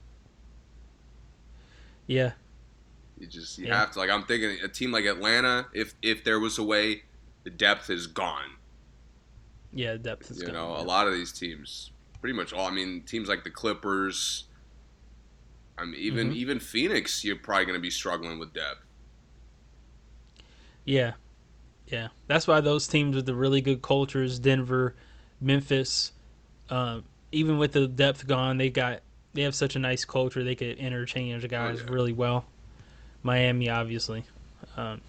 Yeah. 2.07 2.33
You 3.19 3.27
just 3.27 3.59
you 3.59 3.67
yeah. 3.67 3.79
have 3.79 3.93
to 3.93 3.99
like 3.99 4.11
I'm 4.11 4.25
thinking 4.25 4.59
a 4.63 4.69
team 4.69 4.93
like 4.93 5.05
Atlanta. 5.05 5.67
If 5.73 5.95
if 6.03 6.23
there 6.23 6.39
was 6.39 6.59
a 6.59 6.63
way, 6.63 7.03
the 7.45 7.51
depth 7.51 7.91
is 7.91 8.07
gone. 8.07 8.51
Yeah, 9.73 9.97
depth 9.97 10.31
is. 10.31 10.41
You 10.41 10.47
gone, 10.47 10.55
know, 10.55 10.75
yeah. 10.75 10.83
a 10.83 10.85
lot 10.85 11.09
of 11.09 11.15
these 11.15 11.33
teams 11.33 11.91
pretty 12.21 12.35
much 12.35 12.53
all. 12.53 12.67
I 12.67 12.71
mean, 12.71 13.03
teams 13.03 13.29
like 13.29 13.45
the 13.45 13.51
Clippers. 13.51 14.45
I 15.79 15.85
mean, 15.85 16.01
even 16.01 16.29
mm-hmm. 16.29 16.37
even 16.37 16.61
Phoenix, 16.61 17.25
you're 17.25 17.37
probably 17.37 17.67
going 17.67 17.79
to 17.79 17.83
be 17.83 17.91
struggling 17.91 18.39
with 18.39 18.53
depth. 18.53 18.83
Yeah, 20.85 21.13
yeah. 21.89 22.09
That's 22.27 22.47
why 22.47 22.61
those 22.61 22.87
teams 22.87 23.17
with 23.17 23.27
the 23.27 23.35
really 23.35 23.61
good 23.61 23.83
cultures, 23.83 24.39
Denver, 24.39 24.95
Memphis, 25.41 26.13
um, 26.71 27.05
even 27.33 27.59
with 27.59 27.73
the 27.73 27.87
depth 27.87 28.27
gone, 28.27 28.57
they 28.57 28.71
got 28.71 29.01
they 29.35 29.43
have 29.43 29.55
such 29.55 29.77
a 29.77 29.79
nice 29.79 30.05
culture. 30.05 30.43
They 30.43 30.55
could 30.55 30.79
interchange 30.79 31.47
guys 31.49 31.81
oh, 31.81 31.85
yeah. 31.85 31.93
really 31.93 32.13
well. 32.13 32.47
Miami, 33.23 33.69
obviously. 33.69 34.25
Um, 34.77 35.01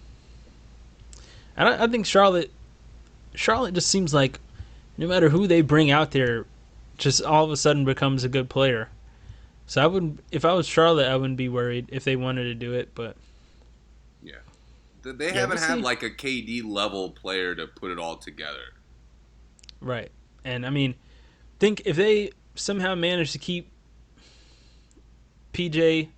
and 1.56 1.68
I, 1.68 1.84
I 1.84 1.86
think 1.86 2.04
Charlotte, 2.04 2.50
Charlotte 3.34 3.74
just 3.74 3.88
seems 3.88 4.12
like 4.12 4.38
no 4.98 5.06
matter 5.06 5.28
who 5.28 5.46
they 5.46 5.62
bring 5.62 5.90
out 5.90 6.10
there, 6.10 6.44
just 6.98 7.22
all 7.22 7.44
of 7.44 7.50
a 7.50 7.56
sudden 7.56 7.84
becomes 7.84 8.24
a 8.24 8.28
good 8.28 8.50
player. 8.50 8.88
So 9.66 9.82
I 9.82 9.86
wouldn't, 9.86 10.20
if 10.32 10.44
I 10.44 10.52
was 10.52 10.66
Charlotte, 10.66 11.08
I 11.08 11.16
wouldn't 11.16 11.36
be 11.36 11.48
worried 11.48 11.88
if 11.92 12.04
they 12.04 12.16
wanted 12.16 12.44
to 12.44 12.54
do 12.54 12.74
it. 12.74 12.94
But 12.94 13.16
yeah, 14.22 14.34
they 15.02 15.26
yeah, 15.26 15.32
haven't 15.32 15.58
we'll 15.58 15.68
had 15.68 15.76
see. 15.76 15.82
like 15.82 16.02
a 16.02 16.10
KD 16.10 16.64
level 16.64 17.10
player 17.10 17.54
to 17.54 17.66
put 17.66 17.90
it 17.90 17.98
all 17.98 18.16
together. 18.16 18.74
Right, 19.80 20.10
and 20.44 20.66
I 20.66 20.70
mean, 20.70 20.94
think 21.60 21.82
if 21.84 21.96
they 21.96 22.32
somehow 22.54 22.94
manage 22.94 23.32
to 23.32 23.38
keep 23.38 23.70
PJ, 25.52 26.08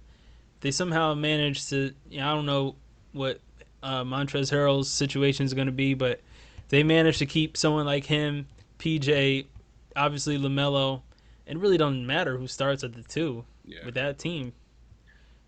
they 0.60 0.70
somehow 0.70 1.14
manage 1.14 1.68
to. 1.68 1.92
You 2.08 2.20
know, 2.20 2.30
I 2.30 2.34
don't 2.34 2.46
know 2.46 2.76
what 3.12 3.40
uh, 3.82 4.04
Montrezl 4.04 4.52
Harrell's 4.52 4.88
situation 4.88 5.44
is 5.44 5.54
going 5.54 5.66
to 5.66 5.72
be, 5.72 5.94
but 5.94 6.20
they 6.68 6.82
manage 6.82 7.18
to 7.18 7.26
keep 7.26 7.56
someone 7.56 7.84
like 7.84 8.04
him, 8.04 8.46
PJ, 8.78 9.46
obviously 9.96 10.38
Lamelo, 10.38 11.02
it 11.46 11.58
really 11.58 11.78
doesn't 11.78 12.06
matter 12.06 12.36
who 12.36 12.46
starts 12.46 12.84
at 12.84 12.92
the 12.92 13.02
two 13.02 13.44
yeah. 13.64 13.84
with 13.84 13.94
that 13.94 14.18
team. 14.18 14.52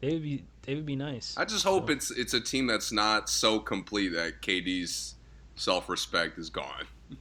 They 0.01 0.15
would 0.15 0.23
be 0.23 0.45
they 0.63 0.75
would 0.75 0.87
be 0.87 0.97
nice. 0.97 1.37
I 1.37 1.45
just 1.45 1.65
hope 1.65 1.89
so. 1.89 1.93
it's 1.93 2.11
it's 2.11 2.35
a 2.35 2.41
team 2.41 2.67
that's 2.67 2.93
not 2.93 3.29
so 3.29 3.61
complete 3.61 4.11
that 4.11 4.43
KD's 4.43 5.15
self 5.55 5.89
respect 5.89 6.39
is 6.39 6.51
gone. 6.51 6.87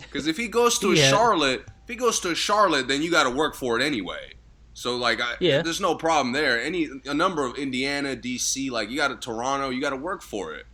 Because 0.00 0.28
if 0.28 0.36
he 0.36 0.46
goes 0.46 0.78
to 0.78 0.92
yeah. 0.92 1.10
Charlotte, 1.10 1.62
if 1.82 1.88
he 1.88 1.96
goes 1.96 2.20
to 2.20 2.32
Charlotte, 2.32 2.86
then 2.86 3.02
you 3.02 3.10
got 3.10 3.24
to 3.24 3.30
work 3.30 3.56
for 3.56 3.80
it 3.80 3.84
anyway. 3.84 4.34
So 4.72 4.96
like, 4.96 5.20
I, 5.20 5.34
yeah. 5.40 5.60
there's 5.60 5.80
no 5.80 5.96
problem 5.96 6.32
there. 6.32 6.62
Any 6.62 6.88
a 7.04 7.14
number 7.14 7.44
of 7.44 7.56
Indiana, 7.56 8.14
DC, 8.14 8.70
like 8.70 8.90
you 8.90 8.96
got 8.96 9.08
to 9.08 9.16
Toronto, 9.16 9.70
you 9.70 9.80
got 9.80 9.90
to 9.90 9.96
work 9.96 10.22
for 10.22 10.54
it. 10.54 10.66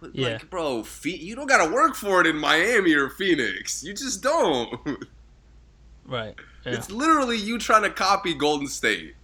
But 0.00 0.14
yeah. 0.14 0.28
like, 0.28 0.50
bro, 0.50 0.84
you 1.04 1.34
don't 1.34 1.46
gotta 1.46 1.72
work 1.72 1.94
for 1.94 2.20
it 2.20 2.26
in 2.26 2.36
Miami 2.36 2.92
or 2.92 3.08
Phoenix. 3.08 3.82
You 3.82 3.94
just 3.94 4.22
don't. 4.22 5.04
Right. 6.08 6.34
Yeah. 6.64 6.74
It's 6.74 6.90
literally 6.90 7.36
you 7.36 7.58
trying 7.58 7.82
to 7.82 7.90
copy 7.90 8.34
Golden 8.34 8.68
State. 8.68 9.14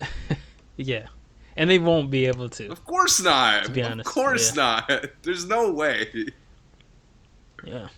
yeah. 0.76 1.06
And 1.56 1.68
they 1.68 1.78
won't 1.78 2.10
be 2.10 2.26
able 2.26 2.48
to. 2.50 2.70
Of 2.70 2.84
course 2.84 3.22
not. 3.22 3.64
To 3.64 3.70
be 3.70 3.82
honest. 3.82 4.08
Of 4.08 4.14
course 4.14 4.54
yeah. 4.54 4.82
not. 4.88 5.06
There's 5.22 5.46
no 5.46 5.72
way. 5.72 6.26
Yeah. 7.64 7.88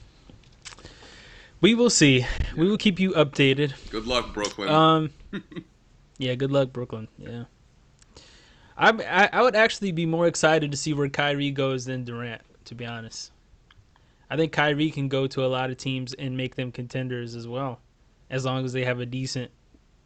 We 1.60 1.74
will 1.74 1.90
see. 1.90 2.20
Yeah. 2.20 2.26
We 2.56 2.68
will 2.68 2.78
keep 2.78 2.98
you 2.98 3.12
updated. 3.12 3.74
Good 3.90 4.06
luck, 4.06 4.32
Brooklyn. 4.32 4.68
Um 4.68 5.10
Yeah, 6.18 6.34
good 6.34 6.50
luck, 6.50 6.72
Brooklyn. 6.72 7.08
Yeah. 7.18 7.44
I, 8.82 9.28
I 9.32 9.42
would 9.42 9.54
actually 9.54 9.92
be 9.92 10.06
more 10.06 10.26
excited 10.26 10.72
to 10.72 10.76
see 10.76 10.92
where 10.92 11.08
Kyrie 11.08 11.52
goes 11.52 11.84
than 11.84 12.02
Durant, 12.02 12.42
to 12.64 12.74
be 12.74 12.84
honest. 12.84 13.30
I 14.28 14.36
think 14.36 14.50
Kyrie 14.50 14.90
can 14.90 15.08
go 15.08 15.28
to 15.28 15.44
a 15.44 15.46
lot 15.46 15.70
of 15.70 15.76
teams 15.76 16.14
and 16.14 16.36
make 16.36 16.56
them 16.56 16.72
contenders 16.72 17.36
as 17.36 17.46
well, 17.46 17.78
as 18.28 18.44
long 18.44 18.64
as 18.64 18.72
they 18.72 18.84
have 18.84 18.98
a 18.98 19.06
decent, 19.06 19.52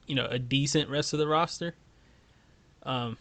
you 0.07 0.15
know, 0.15 0.27
a 0.27 0.39
decent 0.39 0.91
rest 0.91 1.15
of 1.15 1.19
the 1.19 1.27
roster. 1.27 1.75
Um, 2.83 3.17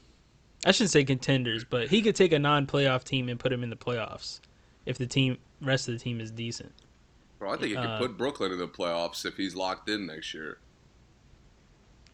I 0.65 0.71
shouldn't 0.71 0.91
say 0.91 1.05
contenders, 1.05 1.63
but 1.63 1.87
he 1.87 2.01
could 2.01 2.15
take 2.15 2.33
a 2.33 2.39
non-playoff 2.39 3.05
team 3.05 3.29
and 3.29 3.39
put 3.39 3.53
him 3.53 3.63
in 3.63 3.69
the 3.69 3.77
playoffs 3.77 4.41
if 4.85 4.97
the 4.97 5.07
team 5.07 5.37
rest 5.61 5.87
of 5.87 5.93
the 5.93 5.99
team 5.99 6.19
is 6.19 6.31
decent. 6.31 6.73
Bro, 7.39 7.51
I 7.51 7.57
think 7.57 7.69
he 7.69 7.75
could 7.75 7.85
uh, 7.85 7.99
put 7.99 8.17
Brooklyn 8.17 8.51
in 8.51 8.57
the 8.57 8.67
playoffs 8.67 9.25
if 9.25 9.37
he's 9.37 9.55
locked 9.55 9.89
in 9.89 10.07
next 10.07 10.33
year 10.33 10.57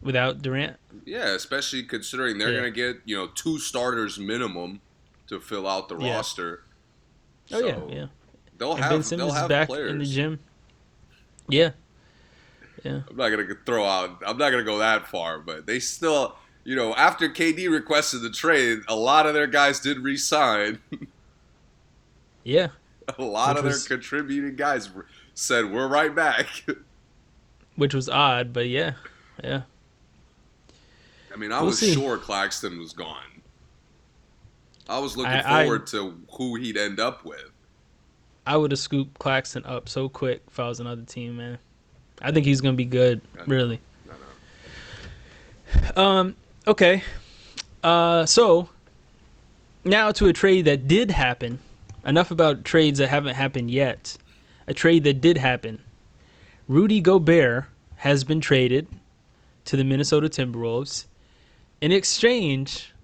without 0.02 0.42
Durant. 0.42 0.76
Yeah, 1.04 1.28
especially 1.34 1.82
considering 1.84 2.38
they're 2.38 2.52
yeah. 2.52 2.60
going 2.60 2.72
to 2.72 2.76
get 2.76 3.02
you 3.04 3.16
know 3.16 3.28
two 3.28 3.58
starters 3.58 4.18
minimum 4.18 4.80
to 5.28 5.40
fill 5.40 5.66
out 5.66 5.88
the 5.88 5.98
yeah. 5.98 6.14
roster. 6.16 6.64
Oh 7.52 7.60
so 7.60 7.66
yeah, 7.66 7.94
yeah. 7.94 8.06
They'll 8.58 8.72
and 8.74 8.80
have. 8.82 8.90
Ben 8.90 9.02
Simmons 9.02 9.32
they'll 9.32 9.40
have 9.40 9.48
back 9.48 9.68
players. 9.68 9.90
in 9.90 9.98
the 9.98 10.04
gym. 10.04 10.38
Yeah, 11.48 11.70
Yeah. 12.84 13.00
I'm 13.10 13.16
not 13.16 13.30
gonna 13.30 13.46
throw 13.66 13.84
out. 13.84 14.22
I'm 14.26 14.38
not 14.38 14.50
gonna 14.50 14.62
go 14.62 14.78
that 14.78 15.08
far, 15.08 15.38
but 15.38 15.66
they 15.66 15.80
still, 15.80 16.36
you 16.64 16.76
know, 16.76 16.94
after 16.94 17.28
KD 17.28 17.68
requested 17.70 18.22
the 18.22 18.30
trade, 18.30 18.78
a 18.88 18.94
lot 18.94 19.26
of 19.26 19.34
their 19.34 19.46
guys 19.48 19.80
did 19.80 19.98
resign. 19.98 20.78
Yeah. 22.44 22.68
a 23.18 23.22
lot 23.22 23.56
of 23.56 23.62
their 23.62 23.72
was- 23.72 23.86
contributing 23.86 24.56
guys 24.56 24.90
said, 25.34 25.70
"We're 25.70 25.86
right 25.86 26.12
back." 26.12 26.64
Which 27.76 27.94
was 27.94 28.08
odd, 28.08 28.52
but 28.52 28.68
yeah. 28.68 28.94
Yeah. 29.42 29.62
I 31.32 31.36
mean, 31.36 31.52
I 31.52 31.58
We'll 31.58 31.66
was 31.68 31.78
see. 31.78 31.94
sure 31.94 32.18
Claxton 32.18 32.78
was 32.78 32.92
gone. 32.92 33.16
I 34.88 34.98
was 34.98 35.16
looking 35.16 35.32
I- 35.32 35.60
I- 35.60 35.64
forward 35.64 35.86
to 35.88 36.18
who 36.32 36.56
he'd 36.56 36.76
end 36.76 37.00
up 37.00 37.24
with. 37.24 37.50
I 38.46 38.56
would 38.56 38.72
have 38.72 38.80
scooped 38.80 39.18
Claxton 39.20 39.64
up 39.64 39.88
so 39.88 40.08
quick 40.08 40.42
if 40.48 40.58
I 40.58 40.66
was 40.68 40.80
another 40.80 41.02
team, 41.02 41.36
man. 41.36 41.58
I 42.20 42.32
think 42.32 42.44
he's 42.44 42.60
gonna 42.60 42.76
be 42.76 42.84
good, 42.84 43.20
I 43.38 43.44
really. 43.44 43.80
I. 45.96 46.18
Um, 46.18 46.36
okay. 46.66 47.02
Uh, 47.84 48.26
so 48.26 48.68
now 49.84 50.10
to 50.12 50.26
a 50.26 50.32
trade 50.32 50.64
that 50.66 50.86
did 50.88 51.10
happen. 51.10 51.58
Enough 52.04 52.32
about 52.32 52.64
trades 52.64 52.98
that 52.98 53.08
haven't 53.08 53.36
happened 53.36 53.70
yet. 53.70 54.16
A 54.66 54.74
trade 54.74 55.04
that 55.04 55.20
did 55.20 55.38
happen. 55.38 55.80
Rudy 56.68 57.00
Gobert 57.00 57.66
has 57.96 58.24
been 58.24 58.40
traded 58.40 58.88
to 59.66 59.76
the 59.76 59.84
Minnesota 59.84 60.28
Timberwolves 60.28 61.04
in 61.82 61.90
exchange, 61.90 62.94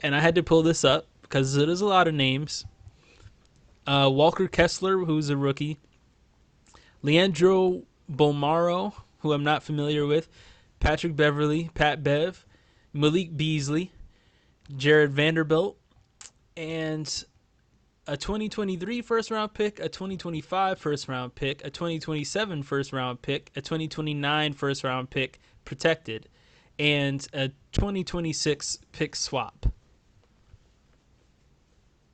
and 0.00 0.16
I 0.16 0.20
had 0.20 0.34
to 0.36 0.42
pull 0.42 0.62
this 0.62 0.82
up 0.82 1.06
because 1.20 1.56
it 1.56 1.68
is 1.68 1.82
a 1.82 1.86
lot 1.86 2.08
of 2.08 2.14
names. 2.14 2.64
Uh, 3.86 4.08
Walker 4.10 4.48
Kessler, 4.48 4.96
who's 5.04 5.28
a 5.28 5.36
rookie. 5.36 5.78
Leandro 7.02 7.82
Bolmaro, 8.10 8.94
who 9.18 9.34
I'm 9.34 9.44
not 9.44 9.62
familiar 9.62 10.06
with. 10.06 10.28
Patrick 10.80 11.16
Beverley, 11.16 11.70
Pat 11.74 12.02
Bev, 12.02 12.46
Malik 12.94 13.36
Beasley, 13.36 13.92
Jarred 14.74 15.12
Vanderbilt, 15.12 15.76
and 16.56 17.24
a 18.06 18.16
2023 18.16 19.02
first 19.02 19.30
round 19.30 19.52
pick, 19.52 19.80
a 19.80 19.88
2025 19.88 20.78
first 20.78 21.08
round 21.08 21.34
pick, 21.34 21.62
a 21.62 21.70
2027 21.70 22.62
first 22.62 22.92
round 22.94 23.20
pick, 23.20 23.50
a 23.54 23.60
2029 23.60 24.54
first 24.54 24.82
round 24.82 25.10
pick 25.10 25.40
protected, 25.66 26.28
and 26.78 27.26
a 27.32 27.48
2026 27.72 28.78
pick 28.92 29.16
swap. 29.16 29.66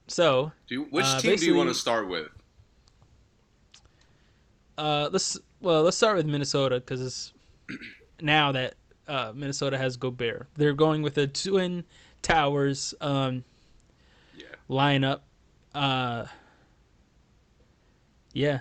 So, 0.06 0.52
Do 0.66 0.74
you, 0.74 0.82
which 0.90 1.04
Uh, 1.06 1.20
team 1.20 1.36
do 1.36 1.46
you 1.46 1.54
want 1.56 1.70
to 1.70 1.74
start 1.74 2.08
with? 2.08 2.28
uh, 4.76 5.08
let's 5.12 5.38
well 5.60 5.82
let's 5.82 5.96
start 5.96 6.16
with 6.16 6.26
Minnesota 6.26 6.76
because 6.80 7.32
now 8.20 8.52
that 8.52 8.74
uh, 9.08 9.32
Minnesota 9.34 9.78
has 9.78 9.96
Gobert, 9.96 10.48
they're 10.56 10.72
going 10.74 11.02
with 11.02 11.16
a 11.18 11.26
twin 11.26 11.84
towers 12.22 12.94
um, 13.00 13.44
Yeah. 14.36 14.46
lineup. 14.68 15.20
Uh, 15.74 16.26
yeah, 18.32 18.60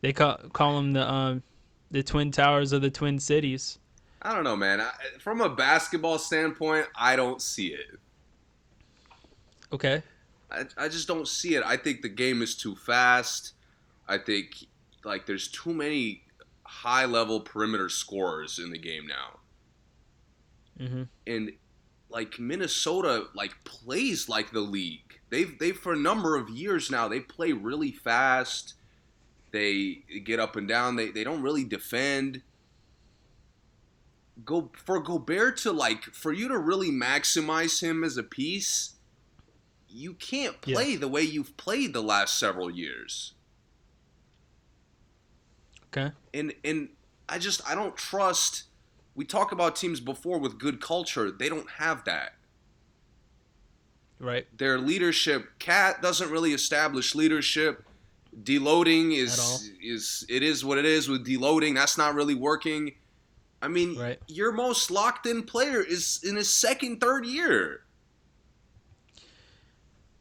they 0.00 0.12
call 0.12 0.36
call 0.52 0.76
them 0.76 0.92
the 0.92 1.08
um, 1.10 1.42
the 1.90 2.02
twin 2.02 2.30
towers 2.32 2.72
of 2.72 2.82
the 2.82 2.90
twin 2.90 3.18
cities. 3.18 3.78
I 4.22 4.34
don't 4.34 4.44
know, 4.44 4.56
man. 4.56 4.80
I, 4.80 4.92
from 5.18 5.40
a 5.40 5.48
basketball 5.48 6.18
standpoint, 6.18 6.86
I 6.96 7.16
don't 7.16 7.42
see 7.42 7.68
it. 7.68 7.98
Okay, 9.72 10.02
I, 10.50 10.64
I 10.76 10.88
just 10.88 11.08
don't 11.08 11.26
see 11.26 11.54
it. 11.54 11.62
I 11.64 11.76
think 11.76 12.02
the 12.02 12.08
game 12.08 12.42
is 12.42 12.54
too 12.54 12.76
fast. 12.76 13.54
I 14.08 14.18
think 14.18 14.66
like 15.04 15.26
there's 15.26 15.48
too 15.48 15.74
many 15.74 16.22
high 16.62 17.04
level 17.04 17.40
perimeter 17.40 17.88
scorers 17.88 18.58
in 18.58 18.70
the 18.70 18.78
game 18.78 19.06
now. 19.06 19.38
Mm-hmm. 20.78 21.02
And 21.26 21.52
like 22.10 22.38
Minnesota 22.38 23.26
like 23.34 23.52
plays 23.64 24.28
like 24.28 24.52
the 24.52 24.60
league. 24.60 25.20
They've 25.30 25.58
they 25.58 25.72
for 25.72 25.92
a 25.92 25.96
number 25.96 26.36
of 26.36 26.50
years 26.50 26.90
now 26.90 27.08
they 27.08 27.20
play 27.20 27.52
really 27.52 27.92
fast. 27.92 28.74
They 29.50 30.02
get 30.24 30.40
up 30.40 30.56
and 30.56 30.68
down. 30.68 30.96
They 30.96 31.10
they 31.10 31.24
don't 31.24 31.42
really 31.42 31.64
defend. 31.64 32.42
Go 34.44 34.70
for 34.74 34.98
Gobert 35.00 35.56
to 35.58 35.72
like 35.72 36.04
for 36.04 36.32
you 36.32 36.48
to 36.48 36.58
really 36.58 36.90
maximize 36.90 37.82
him 37.82 38.02
as 38.02 38.16
a 38.16 38.22
piece. 38.22 38.94
You 39.88 40.14
can't 40.14 40.56
Yeah. 40.64 40.74
play 40.74 40.96
the 40.96 41.08
way 41.08 41.22
you've 41.22 41.56
played 41.56 41.92
the 41.92 42.02
last 42.02 42.38
several 42.38 42.70
years. 42.70 43.34
okay, 45.88 46.12
and 46.32 46.54
and 46.64 46.88
I 47.28 47.38
just 47.38 47.60
I 47.68 47.74
don't 47.74 47.96
trust. 47.96 48.64
We 49.14 49.24
talk 49.26 49.52
about 49.52 49.76
teams 49.76 50.00
before 50.00 50.38
with 50.38 50.58
good 50.58 50.80
culture. 50.80 51.30
They 51.30 51.48
don't 51.50 51.68
have 51.72 52.04
that. 52.04 52.34
right, 54.18 54.46
Their 54.56 54.78
leadership, 54.78 55.58
KAT 55.58 56.00
doesn't 56.00 56.30
really 56.30 56.54
establish 56.54 57.14
leadership. 57.14 57.84
Deloading 58.42 59.14
is 59.14 59.70
is 59.82 60.24
it 60.30 60.42
is 60.42 60.64
what 60.64 60.78
it 60.78 60.86
is 60.86 61.08
with 61.08 61.26
deloading. 61.26 61.74
That's 61.74 61.98
not 61.98 62.14
really 62.14 62.34
working. 62.34 62.94
I 63.62 63.68
mean, 63.68 63.96
Right. 63.96 64.18
your 64.26 64.50
most 64.52 64.90
locked 64.90 65.24
in 65.24 65.44
player 65.44 65.80
is 65.80 66.20
in 66.24 66.34
his 66.36 66.50
second, 66.50 67.00
third 67.00 67.24
year. 67.24 67.84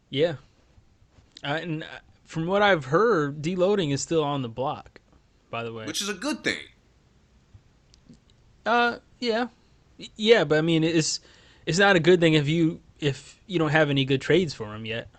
yeah. 0.10 0.36
And 1.44 1.84
uh, 1.84 1.88
from 2.26 2.46
what 2.46 2.62
I've 2.62 2.86
heard, 2.86 3.42
deloading 3.42 3.92
is 3.92 4.02
still 4.02 4.24
on 4.24 4.44
the 4.44 4.50
block. 4.50 5.00
By 5.50 5.64
the 5.64 5.74
way, 5.74 5.86
which 5.86 6.02
is 6.02 6.08
a 6.10 6.14
good 6.14 6.44
thing. 6.44 6.60
Uh, 8.66 8.98
yeah, 9.20 9.48
yeah, 10.16 10.44
but 10.44 10.60
I 10.60 10.62
mean, 10.62 10.84
it's 10.84 11.20
it's 11.66 11.80
not 11.80 11.96
a 11.96 12.00
good 12.00 12.20
thing 12.22 12.36
if 12.36 12.48
you 12.48 12.80
if 13.00 13.40
you 13.48 13.58
don't 13.60 13.72
have 13.72 13.90
any 13.90 14.06
good 14.06 14.22
trades 14.22 14.54
for 14.54 14.74
him 14.76 14.86
yet. 14.86 15.10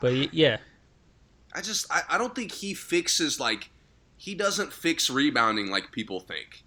But 0.00 0.34
yeah, 0.34 0.58
I 1.54 1.62
just 1.62 1.90
I, 1.90 2.02
I 2.10 2.18
don't 2.18 2.34
think 2.34 2.52
he 2.52 2.74
fixes 2.74 3.40
like 3.40 3.70
he 4.18 4.34
doesn't 4.34 4.72
fix 4.72 5.08
rebounding 5.08 5.70
like 5.70 5.92
people 5.92 6.20
think. 6.20 6.64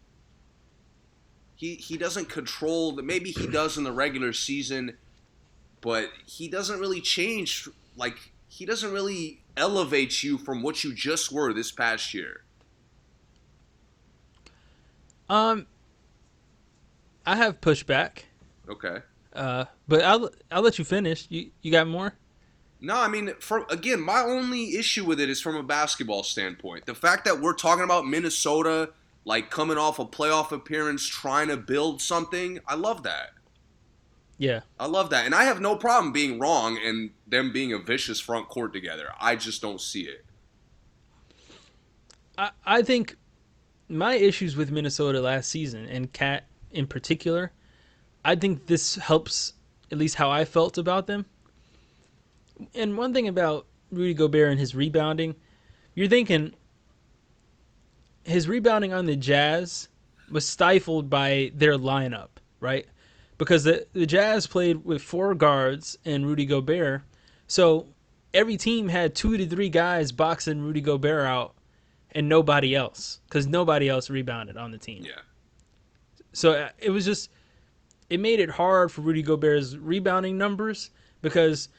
He 1.55 1.75
he 1.75 1.97
doesn't 1.97 2.29
control 2.29 2.93
the 2.93 3.03
maybe 3.03 3.29
he 3.31 3.45
does 3.45 3.77
in 3.77 3.83
the 3.83 3.91
regular 3.91 4.33
season, 4.33 4.97
but 5.81 6.09
he 6.25 6.47
doesn't 6.47 6.79
really 6.79 7.01
change 7.01 7.69
like 7.95 8.31
he 8.47 8.65
doesn't 8.65 8.91
really 8.91 9.41
elevate 9.55 10.23
you 10.23 10.37
from 10.37 10.63
what 10.63 10.83
you 10.83 10.95
just 10.95 11.31
were 11.31 11.53
this 11.53 11.71
past 11.71 12.13
year. 12.13 12.43
um, 15.29 15.67
I 17.25 17.35
have 17.35 17.61
pushback. 17.61 18.23
Okay. 18.67 18.99
Uh, 19.33 19.65
but 19.87 20.03
I'll 20.03 20.29
I'll 20.49 20.61
let 20.61 20.79
you 20.79 20.85
finish. 20.85 21.27
You 21.29 21.51
you 21.61 21.71
got 21.71 21.87
more? 21.87 22.13
No, 22.83 22.95
I 22.97 23.07
mean, 23.07 23.35
from 23.39 23.65
again, 23.69 24.01
my 24.01 24.21
only 24.21 24.75
issue 24.75 25.05
with 25.05 25.19
it 25.19 25.29
is 25.29 25.39
from 25.39 25.55
a 25.55 25.61
basketball 25.61 26.23
standpoint. 26.23 26.87
The 26.87 26.95
fact 26.95 27.25
that 27.25 27.39
we're 27.39 27.53
talking 27.53 27.83
about 27.83 28.07
Minnesota, 28.07 28.89
like 29.23 29.51
coming 29.51 29.77
off 29.77 29.99
a 29.99 30.05
playoff 30.05 30.51
appearance, 30.51 31.05
trying 31.07 31.49
to 31.49 31.57
build 31.57 32.01
something, 32.01 32.59
I 32.67 32.73
love 32.73 33.03
that. 33.03 33.33
Yeah, 34.39 34.61
I 34.79 34.87
love 34.87 35.11
that, 35.11 35.27
and 35.27 35.35
I 35.35 35.43
have 35.43 35.61
no 35.61 35.75
problem 35.75 36.11
being 36.11 36.39
wrong 36.39 36.79
and 36.83 37.11
them 37.27 37.53
being 37.53 37.71
a 37.71 37.77
vicious 37.77 38.19
front 38.19 38.49
court 38.49 38.73
together. 38.73 39.09
I 39.19 39.35
just 39.35 39.61
don't 39.61 39.79
see 39.79 40.01
it. 40.01 40.25
I 42.39 42.49
I 42.65 42.81
think 42.81 43.15
my 43.87 44.15
issues 44.15 44.55
with 44.55 44.71
Minnesota 44.71 45.21
last 45.21 45.49
season 45.49 45.85
and 45.85 46.11
KAT 46.11 46.45
in 46.71 46.87
particular, 46.87 47.51
I 48.25 48.35
think 48.35 48.65
this 48.65 48.95
helps 48.95 49.53
at 49.91 49.99
least 49.99 50.15
how 50.15 50.31
I 50.31 50.45
felt 50.45 50.79
about 50.79 51.05
them. 51.05 51.27
And 52.73 52.97
one 52.97 53.13
thing 53.13 53.27
about 53.27 53.67
Rudy 53.91 54.13
Gobert 54.13 54.51
and 54.51 54.59
his 54.59 54.75
rebounding, 54.75 55.35
you're 55.95 56.07
thinking 56.07 56.53
his 58.23 58.47
rebounding 58.47 58.93
on 58.93 59.05
the 59.05 59.15
Jazz 59.15 59.89
was 60.29 60.47
stifled 60.47 61.09
by 61.09 61.51
their 61.55 61.77
lineup, 61.77 62.29
right? 62.59 62.85
Because 63.37 63.63
the, 63.63 63.87
the 63.93 64.05
Jazz 64.05 64.47
played 64.47 64.85
with 64.85 65.01
four 65.01 65.33
guards 65.35 65.97
and 66.05 66.25
Rudy 66.25 66.45
Gobert. 66.45 67.01
So 67.47 67.87
every 68.33 68.57
team 68.57 68.87
had 68.87 69.15
two 69.15 69.37
to 69.37 69.45
three 69.45 69.69
guys 69.69 70.11
boxing 70.11 70.61
Rudy 70.61 70.81
Gobert 70.81 71.25
out 71.25 71.55
and 72.11 72.29
nobody 72.29 72.75
else 72.75 73.19
because 73.27 73.47
nobody 73.47 73.89
else 73.89 74.09
rebounded 74.09 74.57
on 74.57 74.71
the 74.71 74.77
team. 74.77 75.03
Yeah, 75.03 75.21
So 76.33 76.53
uh, 76.53 76.69
it 76.77 76.91
was 76.91 77.05
just 77.05 77.29
it 78.09 78.19
made 78.19 78.39
it 78.39 78.49
hard 78.49 78.91
for 78.91 79.01
Rudy 79.01 79.23
Gobert's 79.23 79.75
rebounding 79.75 80.37
numbers 80.37 80.91
because 81.21 81.69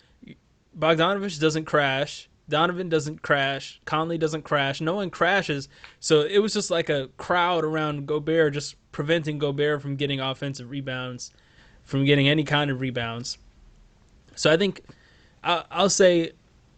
Bogdanovich 0.79 1.41
doesn't 1.41 1.65
crash, 1.65 2.29
Donovan 2.49 2.89
doesn't 2.89 3.23
crash, 3.23 3.81
Conley 3.85 4.19
doesn't 4.19 4.43
crash, 4.43 4.81
no 4.81 4.95
one 4.95 5.11
crashes. 5.11 5.69
So 6.01 6.23
it 6.23 6.39
was 6.39 6.53
just 6.53 6.71
like 6.71 6.89
a 6.91 7.09
crowd 7.17 7.65
around 7.65 8.07
Gobert 8.07 8.55
just 8.55 8.77
preventing 8.91 9.39
Gobert 9.39 9.81
from 9.81 9.97
getting 9.97 10.21
offensive 10.21 10.71
rebounds, 10.71 11.33
from 11.85 12.05
getting 12.05 12.29
any 12.29 12.45
kind 12.45 12.71
of 12.71 12.81
rebounds. 12.81 13.39
So 14.35 14.51
I 14.53 14.57
think 14.57 14.83
I'll 15.45 15.91
say 15.91 16.33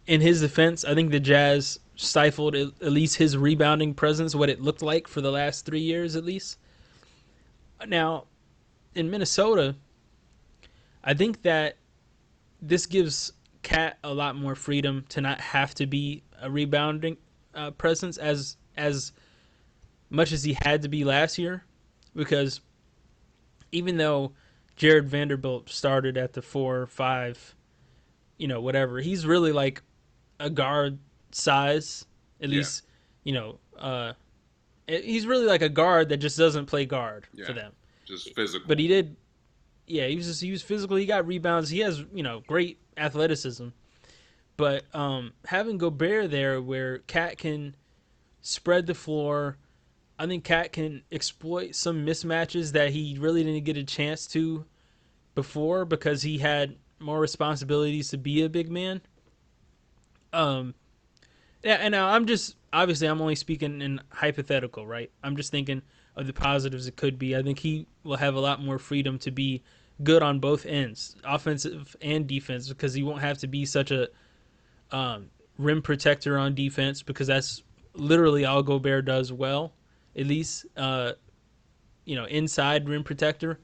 in 0.07 0.20
his 0.20 0.40
defense, 0.40 0.84
I 0.84 0.95
think 0.95 1.11
the 1.11 1.20
Jazz 1.20 1.78
stifled 1.97 2.57
at 2.57 2.72
least 2.80 3.16
his 3.16 3.36
rebounding 3.36 3.95
presence, 3.95 4.34
what 4.34 4.51
it 4.51 4.61
looked 4.61 4.82
like 4.82 5.07
for 5.09 5.20
the 5.20 5.30
last 5.30 5.64
three 5.64 5.80
years 5.80 6.16
at 6.16 6.24
least. 6.24 6.59
Now, 7.86 8.24
in 8.95 9.11
Minnesota, 9.11 9.76
I 11.03 11.14
think 11.14 11.42
that 11.42 11.76
this 12.62 12.86
gives 12.86 13.32
KAT 13.64 13.98
a 14.04 14.14
lot 14.14 14.36
more 14.36 14.54
freedom 14.54 15.04
to 15.08 15.20
not 15.20 15.40
have 15.40 15.74
to 15.74 15.86
be 15.86 16.22
a 16.40 16.50
rebounding 16.50 17.16
uh, 17.54 17.72
presence 17.72 18.18
as 18.18 18.56
as 18.76 19.12
much 20.10 20.30
as 20.30 20.44
he 20.44 20.56
had 20.62 20.82
to 20.82 20.88
be 20.88 21.02
last 21.04 21.38
year, 21.38 21.64
because 22.14 22.60
even 23.72 23.96
though 23.96 24.32
Jarred 24.76 25.08
Vanderbilt 25.08 25.68
started 25.68 26.16
at 26.16 26.32
the 26.32 26.42
four, 26.42 26.86
five, 26.86 27.54
you 28.38 28.46
know, 28.46 28.60
whatever, 28.60 29.00
he's 29.00 29.26
really 29.26 29.52
like 29.52 29.82
a 30.38 30.50
guard 30.50 30.98
size, 31.32 32.04
at 32.40 32.48
yeah. 32.48 32.58
least, 32.58 32.82
you 33.24 33.32
know, 33.32 33.58
uh, 33.78 34.12
he's 34.86 35.26
really 35.26 35.46
like 35.46 35.62
a 35.62 35.68
guard 35.68 36.08
that 36.10 36.18
just 36.18 36.36
doesn't 36.36 36.66
play 36.66 36.84
guard 36.84 37.26
yeah. 37.32 37.46
for 37.46 37.52
them. 37.52 37.72
Just 38.04 38.34
physical. 38.34 38.66
But 38.68 38.78
he 38.78 38.86
did, 38.86 39.16
yeah, 39.87 40.07
he 40.07 40.16
was 40.16 40.26
just, 40.26 40.41
he 40.41 40.51
was 40.51 40.62
physical. 40.62 40.97
He 40.97 41.07
got 41.07 41.26
rebounds. 41.26 41.70
He 41.70 41.80
has, 41.80 42.05
you 42.12 42.22
know, 42.22 42.43
great 42.47 42.78
athleticism. 42.97 43.68
But 44.57 44.85
um, 44.95 45.32
having 45.47 45.78
Gobert 45.78 46.30
there, 46.30 46.61
where 46.61 46.99
KAT 47.01 47.39
can 47.39 47.74
spread 48.41 48.87
the 48.87 48.95
floor, 48.95 49.57
I 50.18 50.26
think 50.26 50.45
KAT 50.45 50.72
can 50.72 51.03
exploit 51.11 51.74
some 51.74 52.07
mismatches 52.07 52.72
that 52.72 52.91
he 52.91 53.18
really 53.18 53.43
didn't 53.43 53.64
get 53.64 53.76
a 53.76 53.85
chance 53.85 54.26
to 54.28 54.64
before 55.35 55.85
because 55.85 56.22
he 56.22 56.39
had 56.39 56.76
more 57.01 57.18
responsibilities 57.18 58.11
to 58.11 58.18
be 58.18 58.43
a 58.43 58.49
big 58.49 58.70
man. 58.70 59.01
Um, 60.32 60.74
yeah, 61.62 61.74
and 61.74 61.93
now 61.93 62.09
I'm 62.09 62.26
just 62.26 62.57
obviously 62.72 63.09
I'm 63.09 63.20
only 63.20 63.35
speaking 63.35 63.80
in 63.80 64.01
hypothetical, 64.11 64.87
right? 64.87 65.11
I'm 65.22 65.37
just 65.37 65.51
thinking 65.51 65.82
of 66.16 66.26
the 66.26 66.32
positives 66.32 66.86
it 66.86 66.96
could 66.96 67.18
be. 67.18 67.36
I 67.36 67.42
think 67.42 67.58
he 67.58 67.86
will 68.02 68.16
have 68.16 68.34
a 68.34 68.40
lot 68.40 68.62
more 68.62 68.78
freedom 68.78 69.18
to 69.20 69.30
be 69.30 69.62
good 70.02 70.22
on 70.22 70.40
both 70.40 70.66
ends, 70.66 71.16
offensive 71.24 71.96
and 72.02 72.26
defense, 72.26 72.68
because 72.68 72.94
he 72.94 73.02
won't 73.02 73.20
have 73.20 73.38
to 73.38 73.46
be 73.46 73.64
such 73.64 73.90
a 73.90 74.08
um, 74.90 75.30
rim 75.58 75.82
protector 75.82 76.38
on 76.38 76.54
defense 76.54 77.02
because 77.02 77.26
that's 77.26 77.62
literally 77.94 78.44
all 78.44 78.62
Gobert 78.62 79.04
does 79.04 79.32
well, 79.32 79.72
at 80.16 80.26
least 80.26 80.66
uh, 80.76 81.12
you 82.04 82.16
know 82.16 82.24
inside 82.26 82.88
rim 82.88 83.04
protector. 83.04 83.58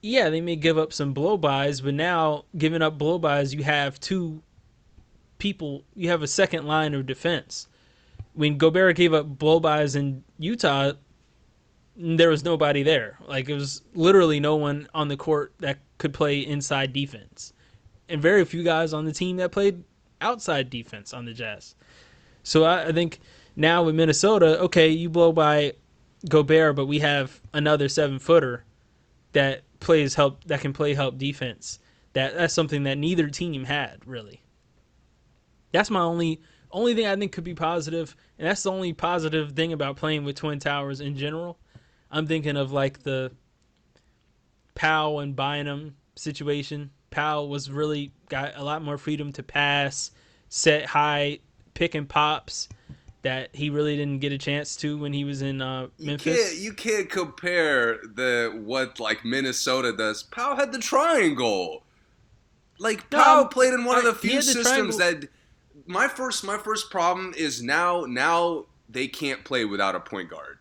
Yeah, 0.00 0.30
they 0.30 0.40
may 0.40 0.56
give 0.56 0.78
up 0.78 0.92
some 0.92 1.12
blow 1.12 1.36
bys, 1.36 1.80
but 1.80 1.94
now 1.94 2.44
giving 2.58 2.82
up 2.82 2.98
blow 2.98 3.18
bys, 3.18 3.54
you 3.54 3.62
have 3.62 4.00
two 4.00 4.42
people. 5.38 5.84
You 5.94 6.08
have 6.08 6.22
a 6.22 6.26
second 6.26 6.66
line 6.66 6.94
of 6.94 7.06
defense. 7.06 7.68
When 8.34 8.58
Gobert 8.58 8.96
gave 8.96 9.14
up 9.14 9.26
blow 9.26 9.60
bys 9.60 9.94
in 9.94 10.24
Utah, 10.38 10.92
there 11.96 12.30
was 12.30 12.44
nobody 12.44 12.82
there. 12.82 13.18
Like 13.26 13.48
it 13.48 13.54
was 13.54 13.82
literally 13.94 14.40
no 14.40 14.56
one 14.56 14.88
on 14.94 15.08
the 15.08 15.16
court 15.16 15.52
that 15.60 15.78
could 15.98 16.14
play 16.14 16.40
inside 16.40 16.92
defense, 16.92 17.52
and 18.08 18.20
very 18.20 18.44
few 18.44 18.62
guys 18.62 18.92
on 18.92 19.04
the 19.04 19.12
team 19.12 19.36
that 19.36 19.52
played 19.52 19.82
outside 20.20 20.70
defense 20.70 21.12
on 21.12 21.24
the 21.24 21.32
Jazz. 21.32 21.74
So 22.42 22.64
I, 22.64 22.88
I 22.88 22.92
think 22.92 23.20
now 23.56 23.82
with 23.82 23.94
Minnesota, 23.94 24.58
okay, 24.60 24.88
you 24.88 25.10
blow 25.10 25.32
by 25.32 25.74
Gobert, 26.28 26.76
but 26.76 26.86
we 26.86 27.00
have 27.00 27.40
another 27.52 27.88
seven 27.88 28.18
footer 28.18 28.64
that 29.32 29.62
plays 29.80 30.14
help 30.14 30.44
that 30.44 30.60
can 30.60 30.72
play 30.72 30.94
help 30.94 31.18
defense. 31.18 31.78
That 32.14 32.34
that's 32.34 32.54
something 32.54 32.84
that 32.84 32.98
neither 32.98 33.28
team 33.28 33.64
had 33.64 34.06
really. 34.06 34.42
That's 35.72 35.90
my 35.90 36.00
only 36.00 36.40
only 36.70 36.94
thing 36.94 37.06
I 37.06 37.16
think 37.16 37.32
could 37.32 37.44
be 37.44 37.54
positive, 37.54 38.16
and 38.38 38.48
that's 38.48 38.62
the 38.62 38.72
only 38.72 38.92
positive 38.92 39.52
thing 39.52 39.72
about 39.72 39.96
playing 39.96 40.24
with 40.24 40.36
Twin 40.36 40.58
Towers 40.58 41.00
in 41.00 41.16
general. 41.16 41.58
I'm 42.12 42.26
thinking 42.26 42.56
of 42.56 42.70
like 42.72 43.02
the 43.02 43.32
Pau 44.74 45.18
and 45.18 45.34
Bynum 45.34 45.96
situation. 46.14 46.90
Pau 47.10 47.44
was 47.44 47.70
really 47.70 48.12
got 48.28 48.52
a 48.56 48.62
lot 48.62 48.82
more 48.82 48.98
freedom 48.98 49.32
to 49.32 49.42
pass, 49.42 50.10
set 50.48 50.86
high 50.86 51.40
pick 51.74 51.94
and 51.94 52.08
pops 52.08 52.68
that 53.22 53.54
he 53.54 53.70
really 53.70 53.96
didn't 53.96 54.18
get 54.18 54.32
a 54.32 54.38
chance 54.38 54.76
to 54.76 54.98
when 54.98 55.12
he 55.12 55.24
was 55.24 55.42
in 55.42 55.62
uh, 55.62 55.88
Memphis. 55.98 56.26
You 56.26 56.34
can't, 56.34 56.56
you 56.56 56.72
can't 56.72 57.10
compare 57.10 57.98
the 58.14 58.60
what 58.64 59.00
like 59.00 59.24
Minnesota 59.24 59.92
does. 59.96 60.22
Pau 60.22 60.56
had 60.56 60.72
the 60.72 60.78
triangle. 60.78 61.84
Like 62.78 63.08
Pau 63.10 63.42
no, 63.42 63.46
played 63.46 63.74
in 63.74 63.84
one 63.84 63.96
I, 63.96 63.98
of 64.00 64.04
the 64.04 64.14
few 64.14 64.42
systems 64.42 64.98
that 64.98 65.28
my 65.86 66.08
first 66.08 66.44
my 66.44 66.58
first 66.58 66.90
problem 66.90 67.32
is 67.36 67.62
now 67.62 68.04
now 68.06 68.66
they 68.88 69.06
can't 69.06 69.44
play 69.44 69.64
without 69.64 69.94
a 69.94 70.00
point 70.00 70.28
guard. 70.28 70.58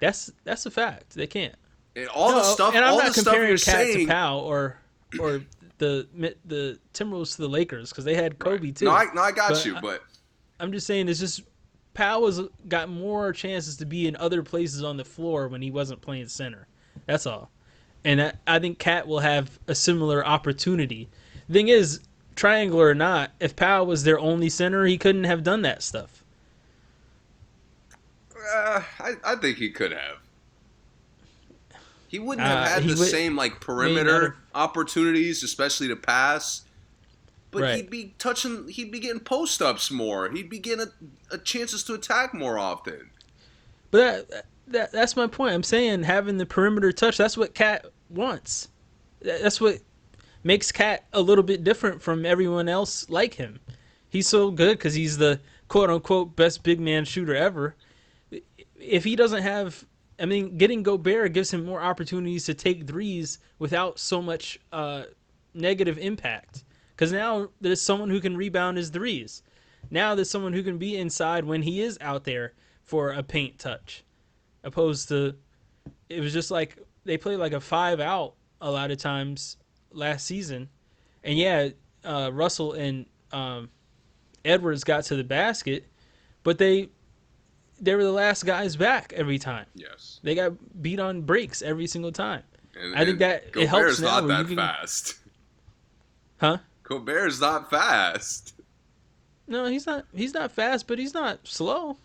That's 0.00 0.30
that's 0.44 0.66
a 0.66 0.70
fact. 0.70 1.14
They 1.14 1.26
can't. 1.26 1.54
And 1.96 2.08
all 2.08 2.30
no, 2.30 2.36
the 2.36 2.42
stuff, 2.44 2.74
and 2.74 2.84
I'm 2.84 2.92
all 2.92 2.98
not 2.98 3.14
the 3.14 3.22
comparing 3.22 3.56
stuff 3.56 3.74
you're 3.74 3.86
KAT 3.86 3.94
saying, 3.94 4.06
to 4.06 4.12
Pau 4.12 4.38
or 4.40 4.78
or 5.18 5.42
the 5.78 6.06
the 6.44 6.78
Timberwolves 6.94 7.36
to 7.36 7.42
the 7.42 7.48
Lakers 7.48 7.90
because 7.90 8.04
they 8.04 8.14
had 8.14 8.38
Kobe 8.38 8.66
right. 8.66 8.76
too. 8.76 8.84
No, 8.84 8.92
I, 8.92 9.06
no, 9.14 9.22
I 9.22 9.32
got 9.32 9.50
but 9.50 9.64
you, 9.64 9.76
but 9.80 10.02
I'm 10.60 10.72
just 10.72 10.86
saying 10.86 11.08
it's 11.08 11.20
just 11.20 11.42
Pau 11.94 12.26
has 12.26 12.40
got 12.68 12.88
more 12.88 13.32
chances 13.32 13.76
to 13.78 13.86
be 13.86 14.06
in 14.06 14.16
other 14.16 14.42
places 14.42 14.84
on 14.84 14.96
the 14.96 15.04
floor 15.04 15.48
when 15.48 15.62
he 15.62 15.70
wasn't 15.70 16.00
playing 16.00 16.28
center. 16.28 16.68
That's 17.06 17.26
all. 17.26 17.50
And 18.04 18.22
I, 18.22 18.32
I 18.46 18.58
think 18.58 18.78
KAT 18.78 19.08
will 19.08 19.18
have 19.20 19.58
a 19.66 19.74
similar 19.74 20.24
opportunity. 20.24 21.08
Thing 21.50 21.68
is, 21.68 22.00
triangle 22.36 22.80
or 22.80 22.94
not, 22.94 23.32
if 23.40 23.56
Pau 23.56 23.84
was 23.84 24.04
their 24.04 24.18
only 24.18 24.48
center, 24.48 24.84
he 24.84 24.96
couldn't 24.98 25.24
have 25.24 25.42
done 25.42 25.62
that 25.62 25.82
stuff. 25.82 26.17
Uh, 28.52 28.82
I, 29.00 29.14
I 29.24 29.36
think 29.36 29.58
he 29.58 29.70
could 29.70 29.92
have. 29.92 30.18
He 32.08 32.18
wouldn't 32.18 32.46
have 32.46 32.66
uh, 32.66 32.68
had 32.68 32.82
the 32.84 32.88
would, 32.88 33.08
same 33.08 33.36
like 33.36 33.60
perimeter 33.60 34.36
opportunities, 34.54 35.42
especially 35.42 35.88
to 35.88 35.96
pass. 35.96 36.62
But 37.50 37.62
right. 37.62 37.76
he'd 37.76 37.90
be 37.90 38.14
touching. 38.18 38.66
He'd 38.68 38.90
be 38.90 38.98
getting 38.98 39.20
post 39.20 39.60
ups 39.60 39.90
more. 39.90 40.30
He'd 40.30 40.48
be 40.48 40.58
getting 40.58 40.86
a, 40.86 41.34
a 41.34 41.38
chances 41.38 41.84
to 41.84 41.94
attack 41.94 42.32
more 42.32 42.58
often. 42.58 43.10
But 43.90 44.30
that, 44.30 44.46
that 44.68 44.92
that's 44.92 45.16
my 45.16 45.26
point. 45.26 45.54
I'm 45.54 45.62
saying 45.62 46.02
having 46.02 46.38
the 46.38 46.46
perimeter 46.46 46.92
touch. 46.92 47.18
That's 47.18 47.36
what 47.36 47.54
KAT 47.54 47.86
wants. 48.08 48.68
That's 49.20 49.60
what 49.60 49.78
makes 50.44 50.72
KAT 50.72 51.04
a 51.12 51.20
little 51.20 51.44
bit 51.44 51.62
different 51.62 52.00
from 52.00 52.24
everyone 52.24 52.68
else 52.68 53.08
like 53.10 53.34
him. 53.34 53.60
He's 54.08 54.28
so 54.28 54.50
good 54.50 54.78
because 54.78 54.94
he's 54.94 55.18
the 55.18 55.40
quote 55.68 55.90
unquote 55.90 56.36
best 56.36 56.62
big 56.62 56.80
man 56.80 57.04
shooter 57.04 57.34
ever 57.34 57.74
if 58.80 59.04
he 59.04 59.16
doesn't 59.16 59.42
have, 59.42 59.84
I 60.18 60.26
mean, 60.26 60.56
getting 60.56 60.82
Gobert 60.82 61.32
gives 61.32 61.52
him 61.52 61.64
more 61.64 61.80
opportunities 61.80 62.46
to 62.46 62.54
take 62.54 62.86
threes 62.86 63.38
without 63.58 63.98
so 63.98 64.22
much 64.22 64.58
uh, 64.72 65.04
negative 65.54 65.98
impact. 65.98 66.64
Because 66.94 67.12
now 67.12 67.50
there's 67.60 67.80
someone 67.80 68.10
who 68.10 68.20
can 68.20 68.36
rebound 68.36 68.76
his 68.76 68.90
threes. 68.90 69.42
Now 69.90 70.14
there's 70.14 70.30
someone 70.30 70.52
who 70.52 70.62
can 70.62 70.78
be 70.78 70.96
inside 70.96 71.44
when 71.44 71.62
he 71.62 71.80
is 71.80 71.96
out 72.00 72.24
there 72.24 72.54
for 72.82 73.12
a 73.12 73.22
paint 73.22 73.58
touch, 73.58 74.04
opposed 74.64 75.08
to 75.08 75.36
it 76.08 76.20
was 76.20 76.32
just 76.32 76.50
like 76.50 76.78
they 77.04 77.16
played 77.16 77.38
like 77.38 77.52
a 77.52 77.60
five 77.60 78.00
out 78.00 78.34
a 78.60 78.70
lot 78.70 78.90
of 78.90 78.98
times 78.98 79.56
last 79.92 80.26
season, 80.26 80.68
and 81.22 81.38
yeah, 81.38 81.68
uh, 82.04 82.30
Russell 82.32 82.72
and 82.72 83.06
um, 83.32 83.70
Edwards 84.44 84.84
got 84.84 85.04
to 85.04 85.16
the 85.16 85.24
basket, 85.24 85.86
but 86.42 86.58
they 86.58 86.88
they 87.80 87.94
were 87.94 88.04
the 88.04 88.12
last 88.12 88.44
guys 88.44 88.76
back 88.76 89.12
every 89.16 89.38
time. 89.38 89.66
Yes. 89.74 90.20
They 90.22 90.34
got 90.34 90.52
beat 90.82 91.00
on 91.00 91.22
breaks 91.22 91.62
every 91.62 91.86
single 91.86 92.12
time. 92.12 92.42
And, 92.80 92.94
I 92.94 93.04
think 93.04 93.18
that 93.18 93.52
Gobert's 93.52 93.64
it 93.64 93.68
helps 93.68 94.00
now. 94.00 94.20
not 94.20 94.28
that 94.28 94.46
can... 94.46 94.56
fast. 94.56 95.14
Huh? 96.40 96.58
Gobert's 96.84 97.40
not 97.40 97.68
fast. 97.68 98.54
No, 99.48 99.64
he's 99.64 99.86
not. 99.86 100.04
He's 100.14 100.34
not 100.34 100.52
fast, 100.52 100.86
but 100.86 100.96
he's 100.96 101.12
not 101.12 101.40
slow. 101.42 101.96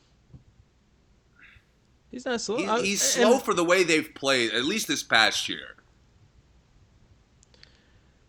He's 2.09 2.25
not 2.25 2.41
slow. 2.41 2.57
He, 2.57 2.87
he's 2.87 3.01
slow 3.03 3.33
and, 3.33 3.43
for 3.43 3.53
the 3.53 3.63
way 3.63 3.83
they've 3.83 4.11
played, 4.15 4.51
at 4.53 4.65
least 4.65 4.87
this 4.87 5.03
past 5.03 5.47
year. 5.47 5.75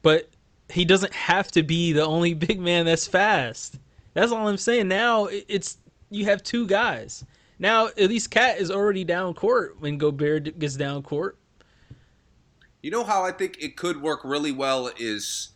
But 0.03 0.29
he 0.69 0.85
doesn't 0.85 1.15
have 1.15 1.51
to 1.53 1.63
be 1.63 1.93
the 1.93 2.05
only 2.05 2.35
big 2.49 2.61
man 2.61 2.85
that's 2.87 3.07
fast. 3.07 3.79
That's 4.13 4.33
all 4.33 4.47
I'm 4.47 4.57
saying. 4.57 4.89
Now 4.89 5.29
it's 5.31 5.79
you 6.11 6.25
have 6.27 6.43
two 6.43 6.67
guys. 6.67 7.25
Now 7.59 7.87
at 7.87 8.09
least 8.09 8.31
KAT 8.31 8.59
is 8.59 8.71
already 8.71 9.05
down 9.05 9.35
court 9.35 9.77
when 9.81 9.99
Gobert 9.99 10.59
gets 10.59 10.77
down 10.77 11.03
court. 11.03 11.39
You 12.83 12.91
know 12.91 13.05
how 13.05 13.23
I 13.23 13.33
think 13.33 13.57
it 13.61 13.77
could 13.77 14.03
work 14.03 14.21
really 14.25 14.53
well 14.53 14.91
is 14.99 15.51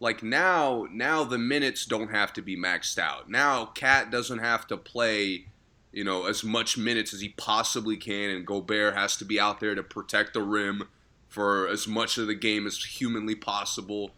like 0.00 0.22
now 0.22 0.86
now 0.90 1.24
the 1.24 1.38
minutes 1.38 1.86
don't 1.86 2.10
have 2.10 2.32
to 2.34 2.42
be 2.42 2.56
maxed 2.56 2.98
out. 2.98 3.30
Now 3.30 3.66
KAT 3.66 4.10
doesn't 4.10 4.38
have 4.38 4.66
to 4.68 4.76
play, 4.76 5.46
you 5.92 6.04
know, 6.04 6.26
as 6.26 6.42
much 6.42 6.76
minutes 6.76 7.14
as 7.14 7.20
he 7.20 7.30
possibly 7.30 7.96
can 7.96 8.30
and 8.30 8.46
Gobert 8.46 8.94
has 8.94 9.16
to 9.18 9.24
be 9.24 9.38
out 9.38 9.60
there 9.60 9.74
to 9.74 9.82
protect 9.82 10.34
the 10.34 10.42
rim 10.42 10.88
for 11.28 11.68
as 11.68 11.86
much 11.86 12.18
of 12.18 12.26
the 12.26 12.34
game 12.34 12.66
as 12.66 12.82
humanly 12.82 13.34
possible. 13.34 14.10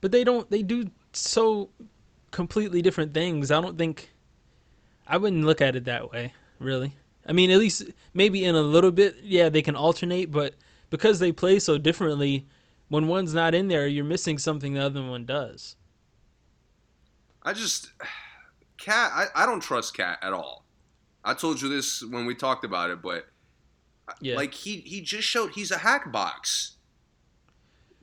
But 0.00 0.12
they 0.12 0.22
don't 0.22 0.48
they 0.50 0.62
do 0.62 0.90
so 1.12 1.70
completely 2.30 2.82
different 2.82 3.14
things. 3.14 3.50
I 3.50 3.60
don't 3.60 3.78
think 3.78 4.10
I 5.06 5.16
wouldn't 5.16 5.44
look 5.44 5.60
at 5.60 5.76
it 5.76 5.84
that 5.84 6.10
way, 6.10 6.32
really. 6.58 6.94
I 7.26 7.32
mean, 7.32 7.50
at 7.50 7.58
least 7.58 7.84
maybe 8.12 8.44
in 8.44 8.54
a 8.54 8.62
little 8.62 8.90
bit, 8.90 9.16
yeah, 9.22 9.48
they 9.48 9.62
can 9.62 9.76
alternate, 9.76 10.30
but 10.30 10.54
because 10.90 11.18
they 11.18 11.32
play 11.32 11.58
so 11.58 11.78
differently, 11.78 12.46
when 12.88 13.08
one's 13.08 13.34
not 13.34 13.54
in 13.54 13.68
there, 13.68 13.86
you're 13.86 14.04
missing 14.04 14.38
something 14.38 14.74
the 14.74 14.80
other 14.80 15.02
one 15.02 15.24
does. 15.24 15.76
I 17.42 17.52
just 17.52 17.92
KAT. 18.78 19.10
I, 19.12 19.26
I 19.34 19.46
don't 19.46 19.60
trust 19.60 19.96
KAT 19.96 20.18
at 20.22 20.32
all. 20.32 20.64
I 21.24 21.34
told 21.34 21.60
you 21.60 21.68
this 21.68 22.02
when 22.02 22.26
we 22.26 22.34
talked 22.34 22.64
about 22.64 22.90
it, 22.90 23.00
but 23.02 23.26
yeah. 24.20 24.36
like 24.36 24.52
he 24.52 24.78
he 24.78 25.00
just 25.00 25.26
showed 25.26 25.52
he's 25.52 25.70
a 25.70 25.78
hack 25.78 26.12
box. 26.12 26.76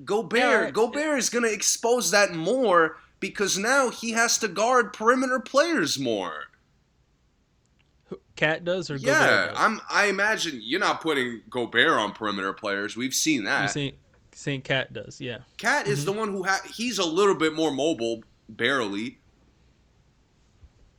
Gobert, 0.03 0.39
yeah. 0.39 0.71
Gobert 0.71 1.19
is 1.19 1.29
gonna 1.29 1.47
expose 1.47 2.11
that 2.11 2.33
more 2.33 2.97
because 3.19 3.57
now 3.57 3.89
he 3.89 4.11
has 4.11 4.37
to 4.39 4.47
guard 4.47 4.93
perimeter 4.93 5.39
players 5.39 5.99
more. 5.99 6.45
KAT 8.41 8.65
does 8.65 8.89
or 8.89 8.95
yeah, 8.95 9.47
does? 9.47 9.55
I'm. 9.55 9.81
I 9.87 10.07
imagine 10.07 10.59
you're 10.63 10.79
not 10.79 10.99
putting 10.99 11.41
Gobert 11.47 11.91
on 11.91 12.11
perimeter 12.11 12.53
players. 12.53 12.97
We've 12.97 13.13
seen 13.13 13.43
that. 13.43 13.77
Saying 14.33 14.61
KAT 14.61 14.91
does, 14.91 15.21
yeah. 15.21 15.39
KAT 15.59 15.87
is 15.87 15.99
mm-hmm. 15.99 16.05
the 16.05 16.11
one 16.19 16.29
who 16.31 16.43
ha- 16.43 16.61
he's 16.73 16.97
a 16.97 17.05
little 17.05 17.35
bit 17.35 17.53
more 17.53 17.69
mobile, 17.69 18.23
barely. 18.49 19.19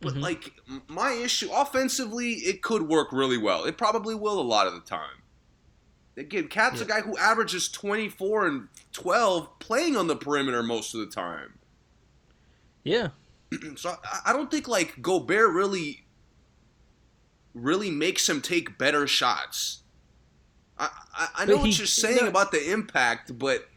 But 0.01 0.13
mm-hmm. 0.13 0.23
like 0.23 0.53
my 0.87 1.11
issue 1.13 1.51
offensively, 1.53 2.35
it 2.35 2.63
could 2.63 2.83
work 2.83 3.09
really 3.11 3.39
well. 3.39 3.65
It 3.65 3.77
probably 3.77 4.15
will 4.15 4.39
a 4.39 4.43
lot 4.43 4.69
of 4.69 4.75
the 4.75 4.81
time. 4.81 5.23
Again, 6.17 6.47
KAT's 6.47 6.79
yeah. 6.79 6.85
a 6.85 6.89
guy 6.89 7.01
who 7.01 7.19
averages 7.19 7.69
24 7.69 8.47
and 8.47 8.69
12 8.93 9.59
playing 9.59 9.97
on 9.97 10.07
the 10.07 10.15
perimeter 10.15 10.63
most 10.63 10.95
of 10.95 11.01
the 11.01 11.07
time. 11.07 11.59
Yeah. 12.85 13.09
so 13.75 13.97
I 14.25 14.33
don't 14.33 14.51
think 14.51 14.69
like 14.69 15.03
Gobert 15.03 15.53
really 15.53 16.02
really 17.55 17.91
makes 17.91 18.29
him 18.29 18.41
take 18.41 18.79
better 18.79 19.07
shots. 19.07 19.83
I 20.79 20.89
I, 21.15 21.29
I 21.39 21.45
know 21.45 21.57
he, 21.57 21.69
what 21.69 21.79
you're 21.79 21.87
saying 21.87 22.19
no, 22.23 22.29
about 22.29 22.53
the 22.53 22.73
impact, 22.73 23.39
but 23.39 23.69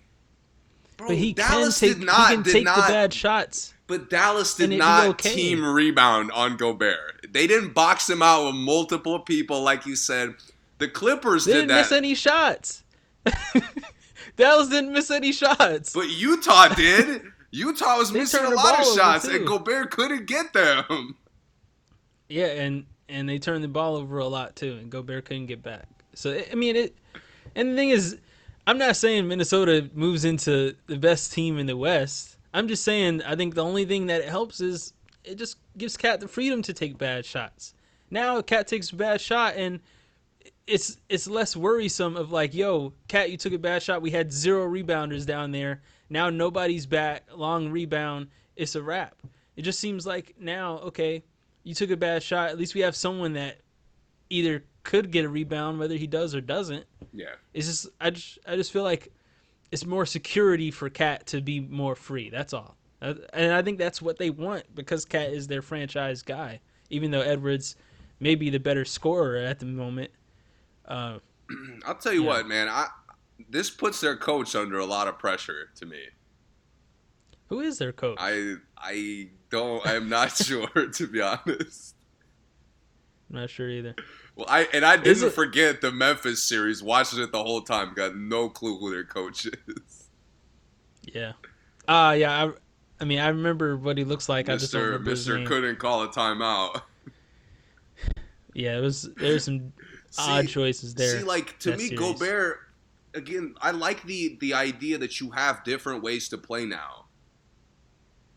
bro, 0.98 1.08
but 1.10 1.18
he 1.18 1.34
Dallas 1.34 1.80
take, 1.80 1.98
did 1.98 2.06
not 2.06 2.30
he 2.30 2.36
can 2.36 2.44
did 2.44 2.54
take 2.54 2.66
not, 2.66 2.88
the 2.88 2.94
bad 2.94 3.14
shots. 3.14 3.74
But 3.88 4.10
Dallas 4.10 4.56
did 4.56 4.72
not 4.72 5.08
okay. 5.10 5.36
team 5.36 5.64
rebound 5.64 6.32
on 6.32 6.58
Gobert. 6.58 7.28
They 7.32 7.46
didn't 7.46 7.74
box 7.74 8.10
him 8.10 8.24
out 8.24 8.48
with 8.48 8.56
multiple 8.56 9.20
people, 9.20 9.62
like 9.62 9.86
you 9.86 9.96
said. 9.96 10.34
The 10.80 10.88
Clippers 10.88 11.46
they 11.46 11.54
did 11.54 11.56
didn't 11.60 11.68
that. 11.70 11.82
miss 11.82 11.92
any 11.92 12.16
shots. 12.16 12.84
Dallas 14.36 14.70
didn't 14.70 14.92
miss 14.92 15.12
any 15.12 15.32
shots. 15.32 15.94
But 15.94 16.10
Utah 16.10 16.68
did. 16.76 17.22
Utah 17.52 17.98
was 17.98 18.12
missing 18.12 18.44
a 18.44 18.50
lot 18.50 18.80
of 18.80 18.94
shots, 18.96 19.26
and 19.26 19.48
Gobert 19.48 19.92
couldn't 19.92 20.26
get 20.26 20.52
them. 20.52 21.16
Yeah, 22.28 22.48
and 22.48 22.86
and 23.10 23.28
they 23.28 23.40
turned 23.40 23.64
the 23.64 23.70
ball 23.70 23.96
over 23.96 24.20
a 24.20 24.28
lot 24.28 24.56
too, 24.56 24.78
and 24.80 24.90
Gobert 24.90 25.26
couldn't 25.26 25.48
get 25.48 25.62
back. 25.62 25.88
So 26.14 26.42
I 26.52 26.56
mean 26.56 26.76
it, 26.76 26.96
and 27.56 27.72
the 27.72 27.76
thing 27.76 27.90
is, 27.90 28.18
I'm 28.68 28.78
not 28.78 28.96
saying 28.96 29.28
Minnesota 29.28 29.90
moves 29.94 30.26
into 30.26 30.76
the 30.88 30.98
best 30.98 31.34
team 31.34 31.58
in 31.58 31.68
the 31.68 31.78
West. 31.78 32.38
I'm 32.54 32.68
just 32.68 32.84
saying 32.84 33.22
I 33.24 33.36
think 33.36 33.56
the 33.56 33.64
only 33.64 33.86
thing 33.86 34.08
that 34.08 34.22
it 34.22 34.30
helps 34.30 34.62
is 34.62 34.94
it 35.24 35.36
just 35.36 35.58
gives 35.78 35.98
KAT 35.98 36.20
the 36.20 36.28
freedom 36.28 36.62
to 36.64 36.74
take 36.74 36.98
bad 36.98 37.26
shots. 37.26 37.74
Now 38.10 38.42
KAT 38.42 38.68
takes 38.68 38.92
a 38.92 38.96
bad 38.96 39.22
shot 39.22 39.56
and 39.56 39.80
it's 40.68 40.98
it's 41.10 41.28
less 41.28 41.56
worrisome 41.56 42.16
of 42.16 42.32
like, 42.32 42.54
yo, 42.54 42.94
KAT, 43.08 43.30
you 43.30 43.38
took 43.38 43.54
a 43.54 43.60
bad 43.60 43.84
shot. 43.84 44.02
We 44.02 44.12
had 44.12 44.32
zero 44.32 44.68
rebounders 44.68 45.26
down 45.26 45.52
there. 45.52 45.82
Now 46.10 46.30
nobody's 46.30 46.86
back. 46.86 47.24
Long 47.36 47.70
rebound. 47.70 48.28
It's 48.56 48.76
a 48.76 48.82
wrap. 48.82 49.16
It 49.56 49.62
just 49.62 49.80
seems 49.80 50.06
like 50.06 50.36
now, 50.40 50.80
okay, 50.80 51.24
you 51.66 51.74
took 51.74 51.90
a 51.90 51.98
bad 51.98 52.24
shot. 52.24 52.50
At 52.50 52.58
least 52.58 52.76
we 52.76 52.82
have 52.82 52.96
someone 52.96 53.34
that 53.34 53.58
either 54.30 54.64
could 54.84 55.12
get 55.12 55.26
a 55.26 55.30
rebound, 55.30 55.80
whether 55.80 55.96
he 55.96 56.08
does 56.08 56.34
or 56.34 56.40
doesn't. 56.40 56.86
Yeah. 57.12 57.34
It's 57.54 57.68
just 57.68 57.88
I 58.00 58.12
just 58.12 58.40
I 58.48 58.56
just 58.56 58.72
feel 58.72 58.84
like 58.84 59.12
it's 59.72 59.86
more 59.86 60.06
security 60.06 60.72
for 60.72 60.90
KAT 60.90 61.26
to 61.28 61.42
be 61.42 61.60
more 61.60 61.96
free. 61.96 62.30
That's 62.30 62.54
all. 62.54 62.78
And 63.02 63.52
I 63.52 63.62
think 63.62 63.78
that's 63.78 64.02
what 64.02 64.18
they 64.18 64.30
want 64.30 64.64
because 64.74 65.04
KAT 65.04 65.32
is 65.32 65.48
their 65.48 65.62
franchise 65.62 66.22
guy. 66.22 66.62
Even 66.90 67.12
though 67.12 67.22
Edwards 67.22 67.76
may 68.20 68.36
be 68.36 68.50
the 68.50 68.60
better 68.60 68.86
scorer 68.86 69.38
at 69.38 69.60
the 69.60 69.66
moment. 69.66 70.12
Uh, 70.88 71.18
I'll 71.86 71.96
tell 71.96 72.14
you 72.14 72.24
yeah. 72.24 72.28
what, 72.28 72.48
man. 72.48 72.70
I 72.70 72.88
this 73.50 73.70
puts 73.70 74.00
their 74.00 74.16
coach 74.16 74.56
under 74.56 74.80
a 74.80 74.86
lot 74.86 75.08
of 75.08 75.18
pressure 75.18 75.70
to 75.76 75.86
me. 75.86 76.00
Who 77.48 77.60
is 77.60 77.78
their 77.78 77.92
coach? 77.92 78.18
I 78.20 78.56
I 78.78 79.30
don't. 79.50 79.86
I'm 79.86 80.10
not 80.10 80.32
sure 80.38 80.68
to 80.68 81.08
be 81.08 81.22
honest. 81.22 81.96
I'm 83.30 83.42
not 83.42 83.50
sure 83.50 83.70
either. 83.70 83.96
Well, 84.36 84.48
I 84.50 84.68
and 84.74 84.86
I 84.86 84.98
didn't 84.98 85.32
forget 85.32 85.82
the 85.82 85.92
Memphis 85.92 86.44
series. 86.44 86.84
Watching 86.84 87.20
it 87.20 87.32
the 87.32 87.42
whole 87.44 87.62
time, 87.62 87.94
got 87.94 88.16
no 88.16 88.50
clue 88.50 88.78
who 88.78 88.92
their 88.92 89.06
coach 89.06 89.46
is. 89.68 90.10
Yeah. 91.04 91.34
Ah, 91.88 92.10
uh, 92.10 92.12
yeah. 92.14 92.46
I, 92.46 92.52
I 93.00 93.06
mean, 93.06 93.20
I 93.20 93.28
remember 93.28 93.78
what 93.78 93.98
he 93.98 94.04
looks 94.04 94.28
like. 94.28 94.48
Mr. 94.48 94.54
I 94.54 94.58
just 94.58 94.74
don't 94.74 94.84
remember 94.84 95.12
Mr. 95.12 95.46
couldn't 95.46 95.80
call 95.80 96.04
a 96.04 96.10
timeout. 96.10 96.82
Yeah, 98.54 98.78
it 98.78 98.82
was. 98.82 99.10
There's 99.18 99.44
some 99.44 99.74
see, 100.10 100.32
odd 100.32 100.48
choices 100.48 100.96
there. 100.96 101.20
See, 101.20 101.24
like 101.24 101.60
to 101.60 101.72
me, 101.72 101.88
series. 101.88 102.00
Gobert. 102.00 102.60
Again, 103.14 103.56
I 103.62 103.72
like 103.72 104.04
the 104.04 104.38
the 104.42 104.54
idea 104.54 104.98
that 104.98 105.22
you 105.22 105.30
have 105.32 105.64
different 105.64 106.04
ways 106.04 106.28
to 106.30 106.38
play 106.38 106.66
now. 106.66 107.05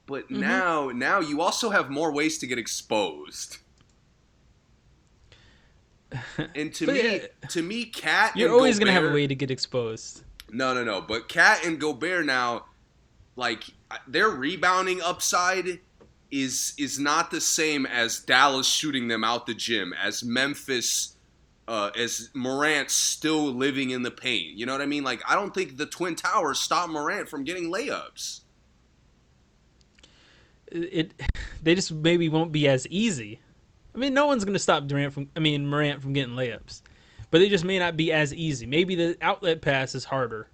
But 0.09 0.25
mm-hmm. 0.25 0.41
now, 0.41 0.89
now 0.89 1.21
you 1.21 1.43
also 1.43 1.69
have 1.69 1.91
more 1.91 2.11
ways 2.11 2.39
to 2.39 2.47
get 2.49 2.59
exposed. 2.59 3.59
And 6.55 6.73
to 6.77 6.87
me, 6.87 7.03
yeah. 7.03 7.49
to 7.51 7.63
me, 7.63 7.85
KAT. 7.85 8.35
You're 8.35 8.51
always 8.51 8.79
Gobert, 8.79 8.95
gonna 8.95 9.01
have 9.03 9.11
a 9.11 9.15
way 9.15 9.27
to 9.27 9.35
get 9.35 9.51
exposed. 9.51 10.23
No, 10.51 10.73
no, 10.73 10.83
no. 10.83 11.03
But 11.03 11.29
KAT 11.29 11.67
and 11.67 11.79
Gobert 11.79 12.25
now, 12.25 12.65
like 13.37 13.65
their 14.07 14.31
rebounding 14.31 15.03
upside 15.03 15.81
is 16.31 16.73
is 16.79 16.99
not 16.99 17.31
the 17.31 17.43
same 17.43 17.85
as 17.85 18.21
Dallas 18.21 18.67
shooting 18.67 19.09
them 19.09 19.23
out 19.23 19.45
the 19.45 19.53
gym, 19.53 19.93
as 20.03 20.25
Memphis, 20.25 21.17
uh, 21.69 21.91
as 21.95 22.31
Morant 22.33 22.91
still 22.91 23.45
living 23.45 23.91
in 23.91 24.03
the 24.03 24.11
paint. 24.11 24.57
You 24.57 24.65
know 24.65 24.73
what 24.73 24.81
I 24.81 24.87
mean? 24.87 25.05
Like 25.05 25.21
I 25.29 25.35
don't 25.35 25.53
think 25.53 25.77
the 25.77 25.87
Twin 25.87 26.15
Towers 26.15 26.59
stop 26.59 26.89
Morant 26.89 27.29
from 27.29 27.45
getting 27.45 27.71
layups. 27.71 28.41
It, 30.73 31.13
they 31.63 31.75
just 31.75 31.93
maybe 31.93 32.29
won't 32.29 32.53
be 32.53 32.69
as 32.69 32.87
easy. 32.89 33.41
I 33.95 33.99
mean, 33.99 34.15
no 34.15 34.27
one's 34.27 34.45
going 34.45 34.55
to 34.55 34.61
stop 34.61 34.87
Durant 34.87 35.13
from, 35.13 35.29
I 35.35 35.41
mean, 35.41 35.67
Morant 35.67 36.03
from 36.03 36.13
getting 36.13 36.35
layups, 36.35 36.83
but 37.31 37.39
they 37.39 37.49
just 37.49 37.65
may 37.65 37.79
not 37.79 37.97
be 37.97 38.13
as 38.13 38.33
easy. 38.33 38.67
Maybe 38.67 38.95
the 38.95 39.17
outlet 39.21 39.61
pass 39.61 39.95
is 39.95 40.05
harder. 40.05 40.49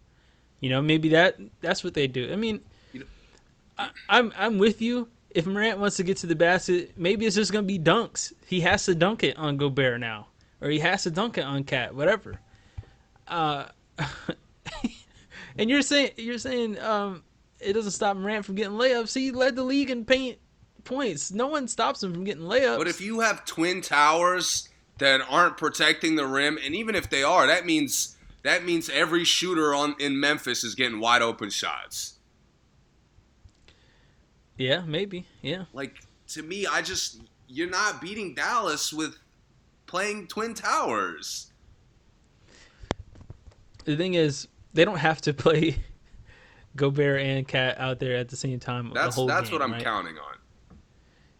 You 0.61 0.71
know, 0.71 0.81
maybe 0.81 1.11
that 1.11 1.37
that's 1.61 1.85
what 1.85 1.93
they 1.93 2.07
do. 2.07 2.33
I 2.33 2.37
mean, 2.37 2.61
I, 3.77 3.91
I'm 4.09 4.33
I'm 4.37 4.59
with 4.59 4.81
you. 4.81 5.09
If 5.29 5.47
Morant 5.47 5.79
wants 5.79 5.97
to 5.97 6.05
get 6.05 6.17
to 6.19 6.27
the 6.27 6.37
basket, 6.37 6.93
maybe 6.97 7.27
it's 7.27 7.37
just 7.37 7.53
going 7.53 7.65
to 7.65 7.67
be 7.67 7.79
dunks. 7.79 8.33
He 8.47 8.61
has 8.61 8.85
to 8.87 8.95
dunk 8.95 9.25
it 9.25 9.37
on 9.37 9.57
Gobert 9.57 10.01
now, 10.01 10.29
or 10.62 10.71
he 10.71 10.79
has 10.79 11.03
to 11.03 11.11
dunk 11.11 11.37
it 11.37 11.45
on 11.45 11.65
KAT, 11.65 11.95
whatever. 11.95 12.39
Uh, 13.29 13.67
and 15.59 15.69
you're 15.69 15.83
saying 15.83 16.12
you're 16.17 16.39
saying 16.39 16.79
um, 16.79 17.25
it 17.61 17.72
doesn't 17.72 17.92
stop 17.92 18.16
Morant 18.16 18.44
from 18.44 18.55
getting 18.55 18.74
layups. 18.74 19.14
He 19.14 19.30
led 19.30 19.57
the 19.57 19.62
league 19.62 19.90
in 19.90 20.05
paint 20.05 20.38
points. 20.84 21.32
No 21.32 21.46
one 21.46 21.68
stops 21.68 22.02
him 22.02 22.12
from 22.12 22.24
getting 22.24 22.44
layups. 22.44 22.78
But 22.78 22.88
if 22.88 23.00
you 23.00 23.20
have 23.20 23.44
twin 23.44 23.80
towers 23.80 24.68
that 24.98 25.20
aren't 25.28 25.57
protecting 25.57 26.16
the 26.16 26.26
rim, 26.26 26.59
and 26.64 26.74
even 26.74 26.94
if 26.94 27.11
they 27.11 27.22
are, 27.22 27.46
that 27.46 27.66
means 27.66 28.16
that 28.42 28.64
means 28.64 28.90
every 28.90 29.24
shooter 29.24 29.74
on 29.74 29.96
in 29.98 30.20
Memphis 30.20 30.64
is 30.64 30.74
getting 30.74 31.00
wide 31.00 31.22
open 31.22 31.50
shots. 31.50 32.18
Yeah, 34.57 34.82
maybe. 34.86 35.26
Yeah. 35.42 35.64
Like 35.72 35.96
to 36.28 36.42
me, 36.42 36.66
I 36.66 36.82
just 36.82 37.20
you're 37.48 37.70
not 37.70 38.00
beating 38.00 38.34
Dallas 38.34 38.92
with 38.92 39.16
playing 39.86 40.26
twin 40.28 40.55
towers. 40.55 41.50
The 43.84 43.96
thing 43.96 44.14
is, 44.14 44.48
they 44.72 44.84
don't 44.84 44.98
have 44.98 45.20
to 45.22 45.34
play 45.34 45.76
Gobert 46.77 47.20
and 47.20 47.47
KAT 47.47 47.79
out 47.79 47.99
there 47.99 48.16
at 48.16 48.29
the 48.29 48.37
same 48.37 48.59
time. 48.59 48.91
That's 48.95 49.16
that's 49.16 49.49
game, 49.49 49.53
what 49.53 49.62
I'm 49.62 49.72
right? 49.72 49.83
counting 49.83 50.16
on. 50.18 50.37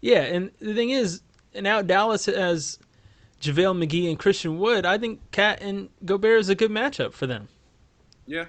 Yeah, 0.01 0.21
and 0.23 0.51
the 0.61 0.75
thing 0.75 0.91
is, 0.91 1.23
now 1.55 1.83
Dallas 1.83 2.27
has 2.27 2.79
JaVale 3.41 3.87
McGee 3.87 4.09
and 4.09 4.19
Christian 4.19 4.59
Wood. 4.59 4.87
I 4.87 4.99
think 4.99 5.21
KAT 5.31 5.61
and 5.63 5.89
Gobert 6.05 6.41
is 6.41 6.49
a 6.49 6.55
good 6.55 6.71
matchup 6.71 7.13
for 7.13 7.27
them. 7.27 7.49
Yeah. 8.27 8.47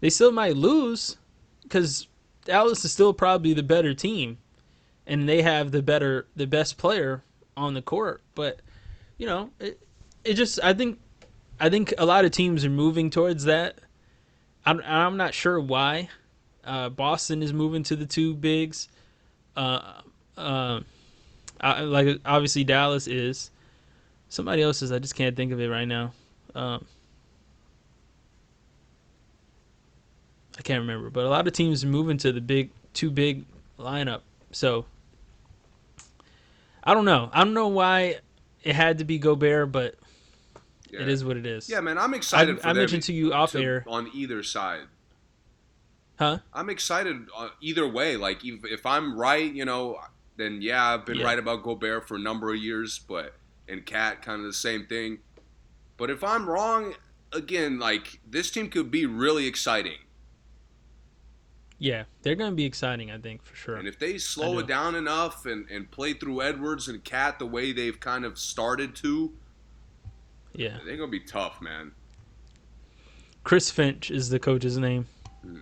They 0.00 0.10
still 0.10 0.32
might 0.32 0.56
lose 0.56 1.16
because 1.62 2.06
Dallas 2.44 2.84
is 2.84 2.92
still 2.92 3.12
probably 3.12 3.54
the 3.54 3.62
better 3.62 3.94
team, 3.94 4.38
and 5.06 5.28
they 5.28 5.42
have 5.42 5.70
the 5.70 5.82
better, 5.82 6.26
the 6.36 6.46
best 6.46 6.76
player 6.78 7.22
on 7.56 7.74
the 7.74 7.82
court. 7.82 8.22
But 8.34 8.60
you 9.18 9.26
know, 9.26 9.50
it, 9.60 9.80
it 10.24 10.34
just 10.34 10.60
I 10.62 10.74
think 10.74 10.98
I 11.58 11.70
think 11.70 11.94
a 11.98 12.06
lot 12.06 12.24
of 12.24 12.32
teams 12.32 12.64
are 12.64 12.70
moving 12.70 13.10
towards 13.10 13.44
that. 13.44 13.78
I'm 14.66 14.80
I'm 14.84 15.16
not 15.16 15.34
sure 15.34 15.60
why. 15.60 16.08
Uh, 16.64 16.88
Boston 16.88 17.42
is 17.42 17.52
moving 17.52 17.82
to 17.84 17.96
the 17.96 18.06
two 18.06 18.34
bigs. 18.34 18.88
Uh, 19.56 20.00
uh, 20.36 20.80
I, 21.60 21.80
like 21.82 22.20
obviously 22.24 22.64
Dallas 22.64 23.06
is. 23.06 23.50
Somebody 24.28 24.62
else 24.62 24.82
is. 24.82 24.90
I 24.90 24.98
just 24.98 25.14
can't 25.14 25.36
think 25.36 25.52
of 25.52 25.60
it 25.60 25.68
right 25.68 25.86
now. 25.86 26.12
Um, 26.54 26.84
I 30.58 30.62
can't 30.62 30.80
remember, 30.80 31.10
but 31.10 31.24
a 31.24 31.28
lot 31.28 31.46
of 31.46 31.52
teams 31.52 31.84
moving 31.84 32.16
to 32.18 32.32
the 32.32 32.40
big, 32.40 32.70
too 32.92 33.10
big 33.10 33.44
lineup. 33.78 34.20
So 34.52 34.86
I 36.82 36.94
don't 36.94 37.04
know. 37.04 37.30
I 37.32 37.44
don't 37.44 37.54
know 37.54 37.68
why 37.68 38.20
it 38.62 38.74
had 38.74 38.98
to 38.98 39.04
be 39.04 39.18
Gobert, 39.18 39.72
but 39.72 39.96
Yeah. 40.94 41.02
it 41.02 41.08
is 41.08 41.24
what 41.24 41.36
it 41.36 41.46
is. 41.46 41.68
Yeah, 41.68 41.80
man, 41.80 41.98
I'm 41.98 42.14
excited. 42.14 42.56
I, 42.58 42.60
for 42.62 42.68
I 42.68 42.72
mentioned 42.72 43.02
to 43.04 43.12
you 43.12 43.32
off 43.32 43.52
to- 43.52 43.62
air, 43.62 43.84
on 43.86 44.10
either 44.14 44.42
side. 44.42 44.86
huh? 46.18 46.38
I'm 46.52 46.70
excited 46.70 47.26
uh, 47.36 47.48
either 47.60 47.86
way. 47.88 48.16
Like 48.16 48.44
if, 48.44 48.64
if 48.64 48.86
I'm 48.86 49.18
right, 49.18 49.52
you 49.52 49.64
know, 49.64 49.98
then 50.36 50.60
yeah, 50.62 50.94
I've 50.94 51.04
been 51.06 51.18
Yeah. 51.18 51.24
right 51.26 51.38
about 51.38 51.62
Gobert 51.62 52.06
for 52.08 52.16
a 52.16 52.20
number 52.20 52.50
of 52.52 52.56
years, 52.58 52.98
but 52.98 53.34
and 53.68 53.84
KAT 53.86 54.22
kind 54.22 54.40
of 54.40 54.46
the 54.46 54.52
same 54.52 54.86
thing. 54.86 55.18
But 55.96 56.10
if 56.10 56.22
I'm 56.24 56.48
wrong, 56.48 56.94
again, 57.32 57.78
like 57.78 58.20
this 58.28 58.50
team 58.50 58.68
could 58.68 58.90
be 58.90 59.06
really 59.06 59.46
exciting. 59.46 59.98
Yeah, 61.78 62.04
they're 62.22 62.34
going 62.36 62.50
to 62.50 62.56
be 62.56 62.64
exciting. 62.64 63.10
I 63.10 63.18
think 63.18 63.42
for 63.42 63.54
sure. 63.56 63.76
And 63.76 63.86
if 63.88 63.98
they 63.98 64.16
slow 64.18 64.58
it 64.58 64.66
down 64.66 64.94
enough 64.94 65.44
and, 65.44 65.68
and 65.70 65.90
play 65.90 66.12
through 66.14 66.40
Edwards 66.42 66.88
and 66.88 67.02
KAT 67.04 67.38
the 67.38 67.46
way 67.46 67.72
they've 67.72 67.98
kind 67.98 68.24
of 68.24 68.38
started 68.38 68.94
to, 68.96 69.32
Yeah, 70.54 70.78
they're 70.84 70.96
gonna 70.96 71.10
be 71.10 71.20
tough, 71.20 71.60
man. 71.60 71.92
Chris 73.42 73.70
Finch 73.70 74.10
is 74.10 74.30
the 74.30 74.38
coach's 74.38 74.78
name. 74.78 75.06
Hmm. 75.42 75.58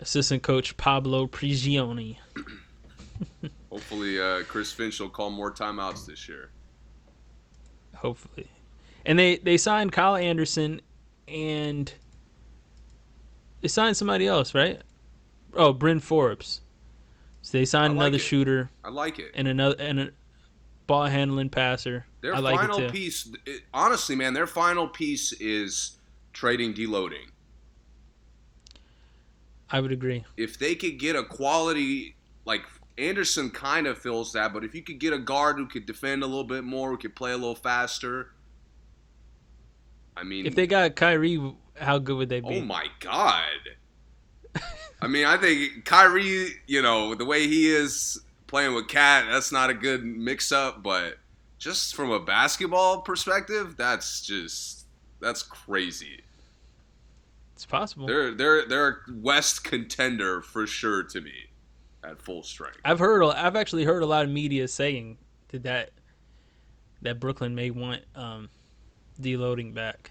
Assistant 0.00 0.42
coach 0.42 0.76
Pablo 0.76 1.26
Prigioni. 1.26 2.16
Hopefully, 3.70 4.20
uh, 4.20 4.42
Chris 4.44 4.72
Finch 4.72 4.98
will 5.00 5.08
call 5.08 5.30
more 5.30 5.52
timeouts 5.52 6.06
this 6.06 6.28
year. 6.28 6.50
hopefully. 7.94 8.48
And 9.06 9.18
they 9.18 9.36
they 9.36 9.56
signed 9.56 9.92
Kyle 9.92 10.16
Anderson 10.16 10.80
and 11.28 11.92
they 13.60 13.68
signed 13.68 13.96
somebody 13.96 14.26
else, 14.26 14.54
right? 14.54 14.80
Oh, 15.54 15.72
Bryn 15.72 16.00
Forbes. 16.00 16.60
So 17.42 17.58
they 17.58 17.64
signed 17.64 17.94
like 17.96 18.02
another 18.06 18.16
it. 18.16 18.20
shooter 18.20 18.70
I 18.84 18.90
like 18.90 19.18
it. 19.18 19.32
and 19.34 19.48
another 19.48 19.76
and 19.78 20.00
a 20.00 20.10
ball 20.86 21.06
handling 21.06 21.50
passer. 21.50 22.06
Their 22.20 22.34
I 22.34 22.38
like 22.38 22.56
final 22.56 22.78
it 22.78 22.86
too. 22.86 22.92
piece, 22.92 23.30
it, 23.46 23.62
honestly, 23.74 24.14
man, 24.16 24.34
their 24.34 24.46
final 24.46 24.88
piece 24.88 25.32
is 25.32 25.98
trading 26.32 26.74
deloading. 26.74 27.30
I 29.70 29.80
would 29.80 29.92
agree. 29.92 30.24
If 30.36 30.58
they 30.58 30.74
could 30.74 30.98
get 30.98 31.16
a 31.16 31.22
quality, 31.24 32.14
like 32.44 32.62
Anderson 32.98 33.50
kind 33.50 33.86
of 33.86 33.98
fills 33.98 34.32
that, 34.34 34.52
but 34.52 34.64
if 34.64 34.74
you 34.74 34.82
could 34.82 34.98
get 34.98 35.12
a 35.12 35.18
guard 35.18 35.56
who 35.56 35.66
could 35.66 35.86
defend 35.86 36.22
a 36.22 36.26
little 36.26 36.44
bit 36.44 36.62
more, 36.64 36.90
who 36.90 36.98
could 36.98 37.16
play 37.16 37.32
a 37.32 37.36
little 37.36 37.54
faster, 37.54 38.32
I 40.16 40.24
mean, 40.24 40.44
If 40.46 40.54
they 40.54 40.66
got 40.66 40.94
Kyrie, 40.94 41.40
how 41.76 41.98
good 41.98 42.16
would 42.16 42.28
they 42.28 42.40
be? 42.40 42.58
oh 42.58 42.60
my 42.60 42.86
God. 43.00 43.46
I 45.00 45.06
mean, 45.08 45.24
I 45.24 45.38
think 45.38 45.84
Kyrie, 45.86 46.50
you 46.66 46.82
know, 46.82 47.14
the 47.14 47.24
way 47.24 47.46
he 47.48 47.68
is 47.68 48.20
playing 48.52 48.74
with 48.74 48.86
KAT, 48.86 49.24
that's 49.30 49.50
not 49.50 49.70
a 49.70 49.74
good 49.74 50.04
mix 50.04 50.52
up, 50.52 50.82
but 50.82 51.16
just 51.58 51.94
from 51.94 52.10
a 52.10 52.20
basketball 52.20 53.00
perspective, 53.00 53.78
that's 53.78 54.20
just 54.20 54.84
that's 55.20 55.42
crazy. 55.42 56.20
It's 57.54 57.64
possible. 57.64 58.06
They're 58.06 58.34
they're 58.34 58.68
they're 58.68 58.88
a 58.88 58.96
West 59.14 59.64
contender 59.64 60.42
for 60.42 60.66
sure 60.66 61.02
to 61.02 61.22
me 61.22 61.32
at 62.04 62.20
full 62.20 62.42
strength. 62.42 62.76
I've 62.84 62.98
heard. 62.98 63.24
I've 63.24 63.56
actually 63.56 63.84
heard 63.84 64.02
a 64.02 64.06
lot 64.06 64.26
of 64.26 64.30
media 64.30 64.68
saying 64.68 65.16
that 65.48 65.62
that, 65.62 65.90
that 67.00 67.20
Brooklyn 67.20 67.54
may 67.54 67.70
want 67.70 68.02
um, 68.14 68.50
deloading 69.18 69.72
back 69.72 70.10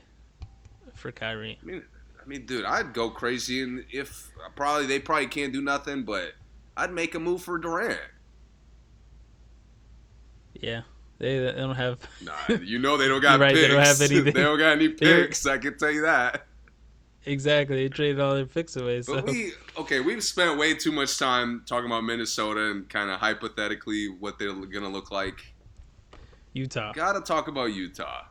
for 0.95 1.11
Kyrie. 1.11 1.59
I 1.61 1.65
mean, 1.65 1.83
I 2.19 2.27
mean, 2.27 2.47
dude, 2.47 2.65
I'd 2.65 2.91
go 2.91 3.11
crazy, 3.11 3.61
and 3.61 3.85
if 3.91 4.31
probably 4.55 4.87
they 4.87 4.97
probably 4.97 5.27
can't 5.27 5.53
do 5.53 5.61
nothing, 5.61 6.05
but 6.05 6.31
I'd 6.75 6.91
make 6.91 7.13
a 7.13 7.19
move 7.19 7.43
for 7.43 7.59
Durant. 7.59 7.99
Yeah, 10.61 10.81
they, 11.17 11.39
they 11.39 11.51
don't 11.51 11.75
have. 11.75 11.99
Nah, 12.21 12.55
you 12.61 12.79
know 12.79 12.97
they 12.97 13.07
don't 13.07 13.21
got 13.29 13.39
right, 13.39 13.53
picks. 13.53 13.61
they 13.61 13.67
don't 13.67 13.85
have 13.85 14.01
anything. 14.01 14.33
They 14.33 14.43
don't 14.43 14.57
got 14.57 14.71
any 14.71 14.89
picks. 14.89 15.45
I 15.45 15.57
can 15.57 15.77
tell 15.77 15.91
you 15.91 16.01
that. 16.03 16.47
Exactly, 17.25 17.83
they 17.83 17.89
traded 17.89 18.19
all 18.19 18.33
their 18.33 18.45
picks 18.45 18.75
away. 18.77 19.01
So 19.01 19.15
But 19.15 19.25
we 19.27 19.51
okay, 19.77 19.99
we've 19.99 20.23
spent 20.23 20.57
way 20.57 20.73
too 20.73 20.91
much 20.91 21.19
time 21.19 21.63
talking 21.67 21.85
about 21.85 22.03
Minnesota 22.03 22.71
and 22.71 22.89
kind 22.89 23.11
of 23.11 23.19
hypothetically 23.19 24.07
what 24.07 24.39
they're 24.39 24.53
gonna 24.53 24.89
look 24.89 25.11
like. 25.11 25.53
Utah. 26.53 26.91
Gotta 26.93 27.21
talk 27.21 27.47
about 27.47 27.73
Utah. 27.73 28.23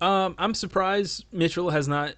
Um, 0.00 0.34
I'm 0.38 0.54
surprised 0.54 1.24
Mitchell 1.32 1.70
has 1.70 1.88
not 1.88 2.14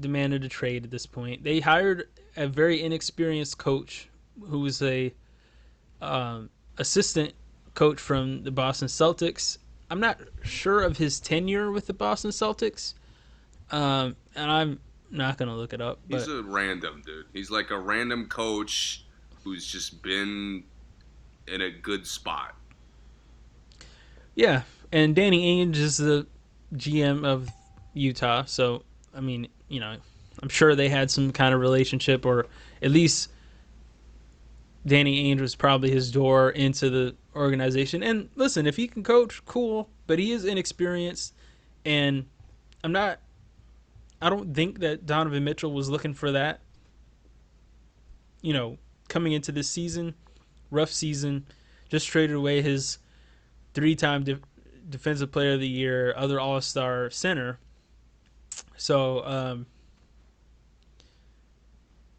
demanded 0.00 0.44
a 0.44 0.48
trade 0.48 0.84
at 0.84 0.90
this 0.90 1.06
point. 1.06 1.42
They 1.42 1.60
hired 1.60 2.08
a 2.36 2.46
very 2.46 2.82
inexperienced 2.82 3.58
coach 3.58 4.08
who 4.46 4.60
was 4.60 4.82
a 4.82 5.12
um, 6.00 6.50
assistant 6.78 7.32
coach 7.74 8.00
from 8.00 8.44
the 8.44 8.50
Boston 8.50 8.88
Celtics. 8.88 9.58
I'm 9.90 10.00
not 10.00 10.20
sure 10.42 10.82
of 10.82 10.96
his 10.96 11.20
tenure 11.20 11.70
with 11.70 11.86
the 11.86 11.92
Boston 11.92 12.30
Celtics, 12.30 12.94
um, 13.70 14.16
and 14.34 14.50
I'm 14.50 14.80
not 15.10 15.36
gonna 15.36 15.56
look 15.56 15.72
it 15.72 15.80
up. 15.80 15.98
He's 16.08 16.28
a 16.28 16.42
random 16.42 17.02
dude. 17.04 17.26
He's 17.32 17.50
like 17.50 17.70
a 17.70 17.78
random 17.78 18.26
coach 18.26 19.04
who's 19.44 19.66
just 19.66 20.02
been 20.02 20.64
in 21.46 21.60
a 21.60 21.70
good 21.70 22.06
spot. 22.06 22.54
yeah, 24.34 24.62
and 24.92 25.14
Danny 25.14 25.64
Ainge 25.64 25.76
is 25.76 25.96
the 25.98 26.26
GM 26.74 27.26
of 27.26 27.48
Utah, 27.92 28.44
so 28.44 28.84
I 29.14 29.20
mean, 29.20 29.48
you 29.68 29.80
know, 29.80 29.96
I'm 30.42 30.48
sure 30.48 30.74
they 30.74 30.88
had 30.88 31.10
some 31.10 31.32
kind 31.32 31.54
of 31.54 31.60
relationship, 31.60 32.24
or 32.24 32.46
at 32.80 32.90
least 32.90 33.30
Danny 34.86 35.34
Ainge 35.34 35.40
was 35.40 35.54
probably 35.54 35.90
his 35.90 36.10
door 36.10 36.50
into 36.50 36.88
the 36.90 37.14
organization. 37.34 38.02
And 38.02 38.28
listen, 38.34 38.66
if 38.66 38.76
he 38.76 38.86
can 38.88 39.02
coach, 39.02 39.44
cool, 39.44 39.88
but 40.06 40.18
he 40.18 40.32
is 40.32 40.44
inexperienced, 40.44 41.34
and 41.84 42.26
I'm 42.84 42.92
not. 42.92 43.20
I 44.20 44.30
don't 44.30 44.54
think 44.54 44.80
that 44.80 45.06
Donovan 45.06 45.42
Mitchell 45.42 45.72
was 45.72 45.90
looking 45.90 46.14
for 46.14 46.32
that. 46.32 46.60
You 48.40 48.52
know, 48.52 48.78
coming 49.08 49.32
into 49.32 49.52
this 49.52 49.68
season, 49.68 50.14
rough 50.70 50.90
season, 50.90 51.46
just 51.88 52.06
traded 52.06 52.36
away 52.36 52.62
his 52.62 52.98
three-time 53.74 54.24
de- 54.24 54.38
defensive 54.88 55.32
player 55.32 55.54
of 55.54 55.60
the 55.60 55.68
year, 55.68 56.14
other 56.16 56.38
All-Star 56.38 57.10
center. 57.10 57.58
So, 58.76 59.24
um, 59.24 59.66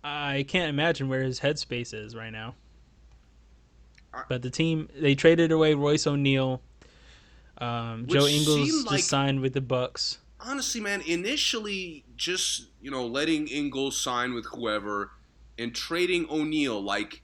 I 0.03 0.45
can't 0.47 0.69
imagine 0.69 1.07
where 1.07 1.23
his 1.23 1.39
headspace 1.39 1.93
is 1.93 2.15
right 2.15 2.31
now. 2.31 2.55
But 4.29 4.41
the 4.41 4.49
team 4.49 4.89
they 4.95 5.15
traded 5.15 5.51
away 5.51 5.73
Royce 5.73 6.07
O'Neale. 6.07 6.61
Um, 7.57 8.07
Joe 8.07 8.25
Ingles 8.25 8.67
seemed 8.67 8.67
just 8.67 8.91
like- 8.91 9.03
signed 9.03 9.41
with 9.41 9.53
the 9.53 9.61
Bucks. 9.61 10.19
Honestly, 10.39 10.81
man, 10.81 11.01
initially 11.01 12.03
just 12.15 12.67
you 12.81 12.91
know 12.91 13.05
letting 13.05 13.47
Ingles 13.47 13.99
sign 13.99 14.33
with 14.33 14.45
whoever 14.47 15.11
and 15.57 15.73
trading 15.73 16.27
O'Neale, 16.29 16.81
like 16.81 17.21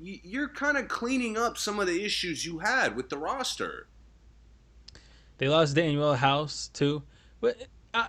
you're 0.00 0.48
kind 0.48 0.76
of 0.76 0.86
cleaning 0.86 1.36
up 1.36 1.58
some 1.58 1.80
of 1.80 1.86
the 1.86 2.04
issues 2.04 2.46
you 2.46 2.60
had 2.60 2.94
with 2.94 3.08
the 3.08 3.18
roster. 3.18 3.88
They 5.38 5.48
lost 5.48 5.74
Danuel 5.74 6.16
House 6.16 6.68
too, 6.72 7.02
but 7.40 7.56
I, 7.92 8.08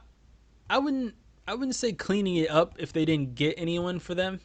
I 0.69 0.77
wouldn't, 0.77 1.15
I 1.47 1.55
wouldn't 1.55 1.75
say 1.75 1.93
cleaning 1.93 2.35
it 2.35 2.51
up 2.51 2.75
if 2.77 2.93
they 2.93 3.05
didn't 3.05 3.33
get 3.35 3.55
anyone 3.57 3.99
for 3.99 4.13
them, 4.13 4.39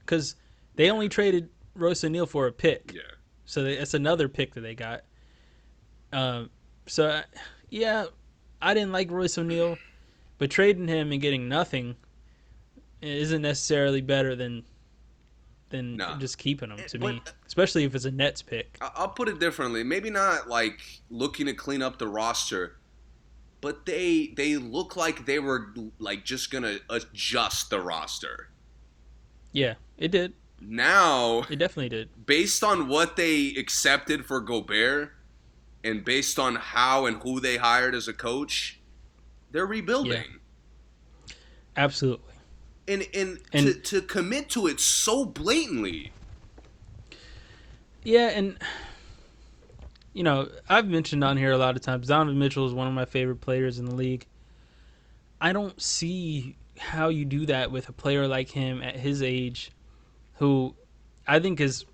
because 0.00 0.36
they 0.76 0.90
only 0.90 1.08
traded 1.08 1.48
Royce 1.74 2.04
O'Neale 2.04 2.26
for 2.26 2.46
a 2.46 2.52
pick. 2.52 2.92
Yeah. 2.94 3.00
So 3.44 3.62
they, 3.62 3.74
it's 3.74 3.94
another 3.94 4.28
pick 4.28 4.54
that 4.54 4.60
they 4.60 4.74
got. 4.74 5.02
Um, 6.12 6.50
so 6.86 7.06
uh, 7.06 7.22
yeah, 7.70 8.06
I 8.62 8.74
didn't 8.74 8.92
like 8.92 9.10
Royce 9.10 9.36
O'Neale, 9.36 9.76
but 10.38 10.50
trading 10.50 10.88
him 10.88 11.12
and 11.12 11.20
getting 11.20 11.48
nothing 11.48 11.96
isn't 13.02 13.42
necessarily 13.42 14.00
better 14.00 14.34
than 14.36 14.64
than 15.70 15.96
Nah. 15.96 16.18
just 16.18 16.38
keeping 16.38 16.70
him 16.70 16.78
to 16.88 16.98
But- 16.98 17.14
me, 17.14 17.22
especially 17.46 17.84
if 17.84 17.94
it's 17.94 18.04
a 18.04 18.10
Nets 18.10 18.42
pick. 18.42 18.76
I- 18.80 18.92
I'll 18.94 19.08
put 19.08 19.28
it 19.28 19.40
differently. 19.40 19.82
Maybe 19.82 20.08
not 20.10 20.48
like 20.48 20.80
looking 21.10 21.46
to 21.46 21.54
clean 21.54 21.82
up 21.82 21.98
the 21.98 22.06
roster, 22.06 22.76
but 23.60 23.84
they 23.84 24.28
they 24.36 24.56
look 24.56 24.94
like 24.96 25.26
they 25.26 25.38
were 25.40 25.74
like 25.98 26.24
just 26.24 26.50
gonna 26.50 26.78
adjust 26.88 27.70
the 27.70 27.80
roster. 27.80 28.50
Yeah, 29.52 29.74
it 29.98 30.10
did. 30.12 30.34
Now, 30.60 31.42
It 31.50 31.56
definitely 31.56 31.90
did. 31.90 32.26
based 32.26 32.64
on 32.64 32.88
what 32.88 33.16
they 33.16 33.48
accepted 33.56 34.24
for 34.24 34.40
Gobert, 34.40 35.12
and 35.82 36.04
based 36.04 36.38
on 36.38 36.54
how 36.56 37.04
and 37.06 37.18
who 37.22 37.38
they 37.40 37.56
hired 37.58 37.94
as 37.94 38.08
a 38.08 38.12
coach, 38.14 38.80
they're 39.50 39.66
rebuilding. 39.66 40.40
Absolutely. 41.76 42.32
And 42.88 43.06
and, 43.14 43.38
And- 43.52 43.66
to, 43.66 43.74
to 43.74 44.02
commit 44.02 44.48
to 44.50 44.66
it 44.66 44.80
so 44.80 45.24
blatantly, 45.24 46.12
Yeah, 48.02 48.28
and 48.28 48.58
you 50.12 50.22
know, 50.22 50.48
I've 50.68 50.86
mentioned 50.86 51.24
on 51.24 51.36
here 51.36 51.52
a 51.52 51.58
lot 51.58 51.74
of 51.76 51.82
times 51.82 52.06
Donovan 52.08 52.38
Mitchell 52.38 52.66
is 52.66 52.72
one 52.72 52.86
of 52.86 52.94
my 52.94 53.04
favorite 53.04 53.40
players 53.40 53.78
in 53.78 53.86
the 53.86 53.94
league. 53.94 54.26
I 55.40 55.52
don't 55.52 55.80
see 55.82 56.56
how 56.78 57.08
you 57.08 57.24
do 57.24 57.46
that 57.46 57.70
with 57.70 57.88
a 57.88 57.92
player 57.92 58.26
like 58.28 58.48
him 58.50 58.80
at 58.82 58.96
his 58.96 59.22
age 59.22 59.72
who 60.34 60.74
I 61.26 61.38
think 61.38 61.60
is 61.60 61.84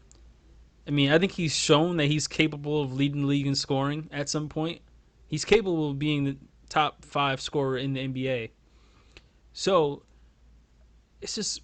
I 0.86 0.92
mean, 0.92 1.12
I 1.12 1.18
think 1.18 1.32
he's 1.32 1.54
shown 1.54 1.98
that 1.98 2.06
he's 2.06 2.26
capable 2.26 2.82
of 2.82 2.92
leading 2.92 3.22
the 3.22 3.26
league 3.28 3.46
in 3.46 3.54
scoring 3.54 4.08
at 4.12 4.28
some 4.28 4.48
point. 4.48 4.80
He's 5.28 5.44
capable 5.44 5.90
of 5.90 5.98
being 5.98 6.24
the 6.24 6.36
top 6.68 7.04
5 7.04 7.40
scorer 7.40 7.78
in 7.78 7.92
the 7.92 8.08
NBA. 8.08 8.50
So, 9.52 10.02
it's 11.20 11.34
just 11.34 11.62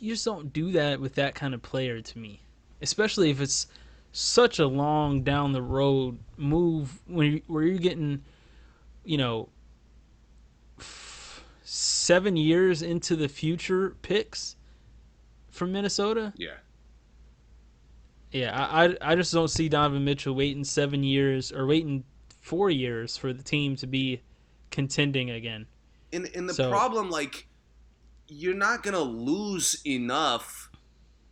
you 0.00 0.12
just 0.12 0.24
don't 0.24 0.52
do 0.52 0.72
that 0.72 1.00
with 1.00 1.14
that 1.14 1.34
kind 1.34 1.54
of 1.54 1.62
player 1.62 2.00
to 2.00 2.18
me, 2.18 2.42
especially 2.82 3.30
if 3.30 3.40
it's 3.40 3.66
such 4.12 4.58
a 4.58 4.66
long 4.66 5.22
down 5.22 5.52
the 5.52 5.62
road 5.62 6.18
move 6.36 7.00
when 7.06 7.32
you, 7.32 7.42
where 7.46 7.64
you're 7.64 7.78
getting, 7.78 8.22
you 9.04 9.16
know, 9.16 9.48
seven 11.62 12.36
years 12.36 12.82
into 12.82 13.16
the 13.16 13.28
future 13.28 13.96
picks 14.02 14.53
from 15.54 15.72
Minnesota. 15.72 16.32
Yeah. 16.36 16.56
Yeah, 18.32 18.50
I, 18.52 18.86
I, 18.86 18.96
I 19.00 19.14
just 19.14 19.32
don't 19.32 19.48
see 19.48 19.68
Donovan 19.68 20.04
Mitchell 20.04 20.34
waiting 20.34 20.64
seven 20.64 21.04
years 21.04 21.52
or 21.52 21.66
waiting 21.66 22.02
four 22.40 22.68
years 22.68 23.16
for 23.16 23.32
the 23.32 23.42
team 23.42 23.76
to 23.76 23.86
be 23.86 24.20
contending 24.70 25.30
again. 25.30 25.66
And 26.12 26.28
and 26.34 26.48
the 26.48 26.54
So- 26.54 26.70
problem, 26.70 27.10
like, 27.10 27.46
you're 28.26 28.54
not 28.54 28.82
gonna 28.82 28.98
lose 29.00 29.80
enough 29.86 30.70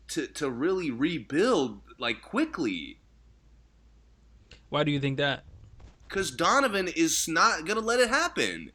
to 0.08 0.26
to 0.28 0.48
really 0.50 0.90
rebuild 0.90 1.80
like 1.98 2.22
quickly. 2.22 2.98
Why 4.68 4.84
do 4.84 4.92
you 4.92 5.00
think 5.00 5.16
that? 5.18 5.44
Because 6.08 6.30
Donovan 6.30 6.88
is 6.88 7.26
not 7.26 7.66
gonna 7.66 7.80
let 7.80 7.98
it 7.98 8.08
happen. 8.10 8.70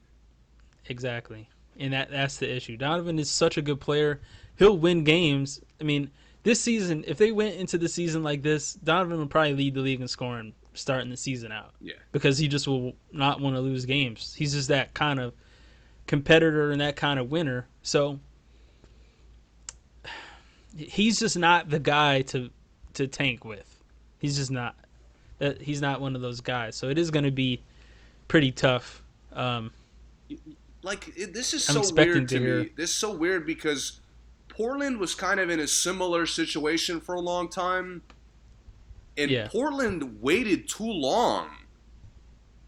Exactly. 0.88 1.48
And 1.80 1.94
that 1.94 2.10
that's 2.12 2.38
the 2.38 2.54
issue. 2.54 2.76
Donovan 2.76 3.20
is 3.20 3.30
such 3.30 3.58
a 3.58 3.62
good 3.62 3.80
player. 3.80 4.20
He'll 4.58 4.78
win 4.78 5.04
games. 5.04 5.62
I 5.80 5.84
mean, 5.84 6.12
this 6.44 6.60
season, 6.60 7.04
if 7.08 7.18
they 7.18 7.32
went 7.32 7.56
into 7.56 7.78
the 7.78 7.90
season 7.90 8.24
like 8.24 8.42
this, 8.42 8.74
Donovan 8.74 9.20
would 9.20 9.30
probably 9.30 9.54
lead 9.54 9.74
the 9.74 9.82
league 9.82 10.02
in 10.02 10.08
scoring 10.08 10.54
starting 10.74 11.10
the 11.10 11.18
season 11.18 11.52
out. 11.52 11.74
Yeah. 11.82 11.96
Because 12.12 12.38
he 12.38 12.48
just 12.48 12.68
will 12.68 12.94
not 13.12 13.42
want 13.42 13.56
to 13.56 13.62
lose 13.62 13.86
games. 13.86 14.34
He's 14.38 14.54
just 14.54 14.68
that 14.70 14.94
kind 14.94 15.20
of 15.20 15.34
competitor 16.06 16.72
and 16.72 16.82
that 16.82 16.96
kind 16.96 17.20
of 17.20 17.30
winner. 17.30 17.68
So 17.82 18.20
he's 20.76 21.20
just 21.20 21.38
not 21.38 21.70
the 21.70 21.80
guy 21.80 22.22
to 22.24 22.50
to 22.94 23.08
tank 23.08 23.46
with. 23.46 23.84
He's 24.20 24.38
just 24.38 24.52
not. 24.52 24.76
That 25.40 25.62
he's 25.62 25.82
not 25.82 26.02
one 26.02 26.16
of 26.16 26.22
those 26.22 26.42
guys. 26.42 26.76
So 26.76 26.90
it 26.90 26.98
is 26.98 27.12
going 27.12 27.26
to 27.26 27.32
be 27.32 27.62
pretty 28.28 28.52
tough. 28.52 29.04
Um, 29.34 29.72
Like 30.82 31.12
it, 31.18 31.34
this 31.34 31.54
is 31.54 31.68
I'm 31.70 31.84
so 31.84 31.94
weird 31.94 32.30
to 32.30 32.40
to, 32.40 32.64
me. 32.64 32.70
This 32.76 32.90
is 32.92 32.96
so 32.96 33.12
weird 33.12 33.46
because 33.46 34.00
Portland 34.58 34.98
was 34.98 35.14
kind 35.14 35.40
of 35.40 35.52
in 35.52 35.60
a 35.60 35.68
similar 35.68 36.26
situation 36.26 37.00
for 37.00 37.14
a 37.14 37.20
long 37.22 37.48
time, 37.48 38.02
and 39.16 39.30
Yeah. 39.30 39.48
Portland 39.50 40.20
waited 40.20 40.68
too 40.68 40.92
long. 40.92 41.50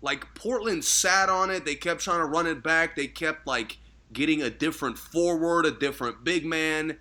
Like 0.01 0.33
Portland 0.35 0.85
sat 0.85 1.29
on 1.29 1.49
it. 1.49 1.65
They 1.65 1.75
kept 1.75 2.01
trying 2.01 2.19
to 2.19 2.25
run 2.25 2.45
it 2.45 2.61
back. 2.63 2.95
They 2.95 3.07
kept 3.07 3.47
like 3.47 3.79
getting 4.13 4.41
a 4.41 4.49
different 4.51 4.97
forward, 4.99 5.65
a 5.65 5.71
different 5.71 6.23
big 6.23 6.45
man. 6.45 6.97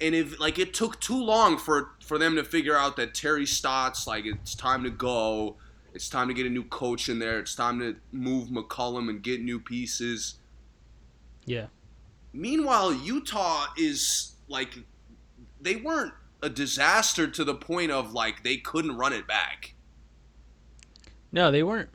And 0.00 0.14
if 0.14 0.38
like 0.38 0.58
it 0.58 0.74
took 0.74 1.00
too 1.00 1.20
long 1.22 1.56
for 1.56 1.92
for 2.04 2.18
them 2.18 2.36
to 2.36 2.44
figure 2.44 2.76
out 2.76 2.96
that 2.96 3.14
Terry 3.14 3.46
Stotts 3.46 4.06
like 4.06 4.26
it's 4.26 4.54
time 4.54 4.84
to 4.84 4.90
go, 4.90 5.56
it's 5.94 6.08
time 6.08 6.28
to 6.28 6.34
get 6.34 6.44
a 6.46 6.50
new 6.50 6.64
coach 6.64 7.08
in 7.08 7.18
there. 7.18 7.38
It's 7.38 7.54
time 7.54 7.78
to 7.80 7.96
move 8.12 8.48
McCollum 8.48 9.08
and 9.08 9.22
get 9.22 9.40
new 9.42 9.58
pieces. 9.58 10.34
yeah. 11.46 11.66
Meanwhile, 12.32 12.94
Utah 12.94 13.66
is 13.76 14.32
like 14.48 14.78
they 15.60 15.76
weren't 15.76 16.14
a 16.42 16.48
disaster 16.48 17.26
to 17.28 17.44
the 17.44 17.54
point 17.54 17.90
of 17.90 18.12
like 18.12 18.42
they 18.42 18.56
couldn't 18.56 18.96
run 18.96 19.12
it 19.12 19.26
back. 19.26 19.74
No, 21.30 21.50
they 21.50 21.62
weren't. 21.62 21.90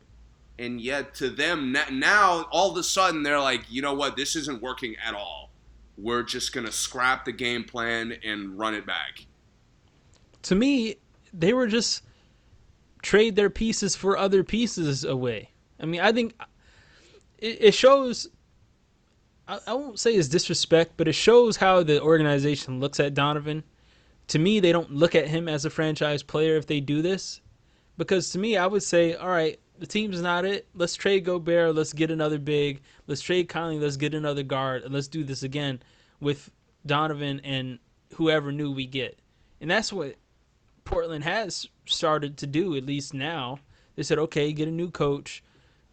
And 0.60 0.82
yet 0.82 1.14
to 1.16 1.30
them 1.30 1.76
now 1.92 2.48
all 2.52 2.72
of 2.72 2.78
a 2.78 2.84
sudden 2.84 3.24
they're 3.24 3.40
like, 3.40 3.62
"You 3.70 3.82
know 3.82 3.94
what? 3.94 4.16
This 4.16 4.36
isn't 4.36 4.62
working 4.62 4.96
at 5.06 5.14
all. 5.14 5.52
We're 5.98 6.24
just 6.24 6.54
going 6.54 6.66
to 6.66 6.72
scrap 6.72 7.26
the 7.26 7.32
game 7.32 7.64
plan 7.64 8.16
and 8.24 8.58
run 8.58 8.74
it 8.74 8.86
back." 8.86 9.26
To 10.44 10.56
me, 10.56 10.96
they 11.34 11.54
were 11.54 11.68
just 11.68 12.04
trade 13.02 13.36
their 13.36 13.50
pieces 13.50 13.96
for 13.96 14.18
other 14.18 14.44
pieces 14.44 15.04
away. 15.04 15.52
I 15.80 15.86
mean, 15.86 16.02
I 16.02 16.12
think 16.12 16.34
it, 17.38 17.58
it 17.62 17.74
shows. 17.74 18.30
I, 19.48 19.60
I 19.68 19.74
won't 19.74 20.00
say 20.00 20.14
it's 20.14 20.28
disrespect, 20.28 20.94
but 20.98 21.08
it 21.08 21.14
shows 21.14 21.58
how 21.58 21.84
the 21.84 22.02
organization 22.02 22.80
looks 22.80 23.00
at 23.00 23.14
Donovan. 23.14 23.64
To 24.30 24.40
me, 24.40 24.60
they 24.60 24.72
don't 24.72 24.92
look 24.92 25.16
at 25.16 25.28
him 25.28 25.48
as 25.48 25.66
a 25.66 25.70
franchise 25.70 26.22
player 26.22 26.58
if 26.58 26.68
they 26.68 26.80
do 26.80 27.02
this, 27.02 27.42
because 27.98 28.30
to 28.32 28.40
me, 28.40 28.58
I 28.58 28.68
would 28.68 28.84
say, 28.84 29.16
all 29.16 29.30
right, 29.30 29.60
the 29.80 29.88
team's 29.88 30.22
not 30.22 30.44
it. 30.44 30.68
Let's 30.74 30.96
trade 30.96 31.26
Gobert. 31.26 31.76
Let's 31.76 31.94
get 31.94 32.12
another 32.12 32.40
big. 32.40 32.82
Let's 33.06 33.22
trade 33.22 33.48
Conley. 33.48 33.80
Let's 33.80 33.96
get 33.98 34.14
another 34.14 34.44
guard. 34.44 34.84
And 34.84 34.94
let's 34.94 35.08
do 35.08 35.24
this 35.24 35.44
again 35.44 35.82
with 36.20 36.50
Donovan 36.86 37.42
and 37.44 37.80
whoever 38.16 38.52
new 38.52 38.72
we 38.72 38.88
get. 38.88 39.20
And 39.62 39.70
that's 39.70 39.94
what 39.94 40.16
Portland 40.84 41.24
has 41.24 41.68
started 41.86 42.38
to 42.38 42.48
do, 42.48 42.76
at 42.76 42.86
least 42.86 43.14
now. 43.14 43.60
They 43.96 44.04
said, 44.04 44.18
okay, 44.20 44.52
get 44.52 44.68
a 44.68 44.72
new 44.72 44.90
coach, 44.90 45.44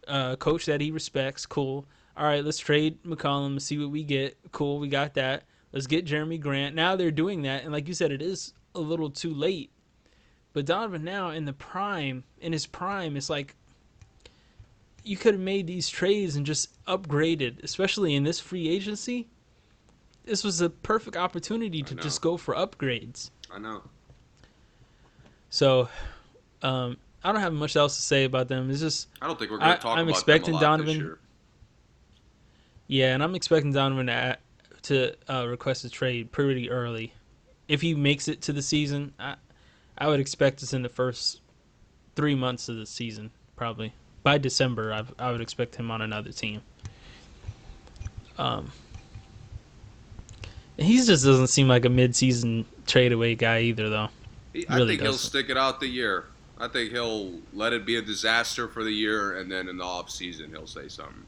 uh, 0.07 0.35
coach 0.35 0.65
that 0.65 0.81
he 0.81 0.91
respects. 0.91 1.45
Cool. 1.45 1.85
All 2.17 2.25
right, 2.25 2.43
let's 2.43 2.57
trade 2.57 3.03
McCollum 3.03 3.47
and 3.47 3.61
see 3.61 3.77
what 3.77 3.89
we 3.89 4.03
get. 4.03 4.37
Cool, 4.51 4.79
we 4.79 4.87
got 4.87 5.15
that. 5.15 5.43
Let's 5.73 5.87
get 5.87 6.05
Jerami 6.05 6.39
Grant. 6.39 6.73
Now 6.73 6.95
they're 6.95 7.11
doing 7.11 7.41
that. 7.41 7.63
And 7.63 7.73
like 7.73 7.87
you 7.87 7.93
said, 7.93 8.11
it 8.11 8.21
is 8.21 8.53
a 8.73 8.79
little 8.79 9.09
too 9.09 9.33
late. 9.33 9.71
But 10.53 10.65
Donovan 10.65 11.03
now 11.03 11.31
in 11.31 11.43
the 11.43 11.51
prime, 11.51 12.23
in 12.39 12.53
his 12.53 12.65
prime, 12.65 13.17
it's 13.17 13.29
like 13.29 13.55
you 15.03 15.17
could 15.17 15.33
have 15.33 15.43
made 15.43 15.67
these 15.67 15.89
trades 15.89 16.37
and 16.37 16.45
just 16.45 16.69
upgraded, 16.85 17.61
especially 17.61 18.15
in 18.15 18.23
this 18.23 18.39
free 18.39 18.69
agency. 18.69 19.27
This 20.23 20.43
was 20.43 20.61
a 20.61 20.69
perfect 20.69 21.17
opportunity 21.17 21.83
to 21.83 21.95
just 21.95 22.21
go 22.21 22.37
for 22.37 22.55
upgrades. 22.55 23.29
I 23.51 23.59
know. 23.59 23.83
So, 25.49 25.89
um, 26.63 26.97
I 27.23 27.31
don't 27.31 27.41
have 27.41 27.53
much 27.53 27.75
else 27.75 27.95
to 27.97 28.01
say 28.01 28.23
about 28.23 28.47
them. 28.47 28.71
It's 28.71 28.79
just, 28.79 29.09
I 29.21 29.27
don't 29.27 29.37
think 29.37 29.51
we're 29.51 29.57
going 29.57 29.75
to 29.75 29.77
talk 29.77 29.97
I'm 29.97 30.05
about 30.07 30.15
expecting 30.17 30.53
them 30.53 30.61
a 30.61 30.65
lot 30.65 30.77
Donovan- 30.77 30.87
this 30.87 31.03
year. 31.03 31.19
Yeah, 32.87 33.13
and 33.13 33.23
I'm 33.23 33.35
expecting 33.35 33.71
Donovan 33.71 34.07
to, 34.07 34.37
to 34.83 35.15
uh, 35.27 35.47
request 35.47 35.85
a 35.85 35.89
trade 35.89 36.31
pretty 36.31 36.69
early. 36.69 37.13
If 37.67 37.81
he 37.81 37.95
makes 37.95 38.27
it 38.27 38.41
to 38.43 38.53
the 38.53 38.61
season, 38.61 39.13
I, 39.19 39.35
I 39.97 40.07
would 40.07 40.19
expect 40.19 40.61
us 40.63 40.73
in 40.73 40.83
the 40.83 40.89
first 40.89 41.41
three 42.15 42.35
months 42.35 42.69
of 42.69 42.77
the 42.77 42.85
season, 42.85 43.31
probably 43.55 43.93
by 44.23 44.37
December. 44.37 44.93
I, 44.93 45.03
I 45.17 45.31
would 45.31 45.41
expect 45.41 45.75
him 45.75 45.89
on 45.91 46.01
another 46.01 46.31
team. 46.31 46.61
Um, 48.37 48.71
he 50.77 50.97
just 50.97 51.23
doesn't 51.23 51.47
seem 51.47 51.67
like 51.67 51.85
a 51.85 51.89
mid-season 51.89 52.65
trade 52.85 53.13
away 53.13 53.35
guy 53.35 53.61
either, 53.61 53.89
though. 53.89 54.09
He- 54.53 54.67
I 54.67 54.75
really 54.75 54.89
think 54.89 55.01
he'll 55.01 55.13
stick 55.13 55.49
it 55.49 55.57
out 55.57 55.79
the 55.79 55.87
year. 55.87 56.25
I 56.57 56.67
think 56.67 56.91
he'll 56.91 57.33
let 57.53 57.73
it 57.73 57.85
be 57.85 57.97
a 57.97 58.01
disaster 58.01 58.67
for 58.67 58.83
the 58.83 58.91
year, 58.91 59.37
and 59.37 59.51
then 59.51 59.67
in 59.67 59.77
the 59.77 59.83
off 59.83 60.09
season 60.09 60.49
he'll 60.51 60.67
say 60.67 60.87
something. 60.87 61.23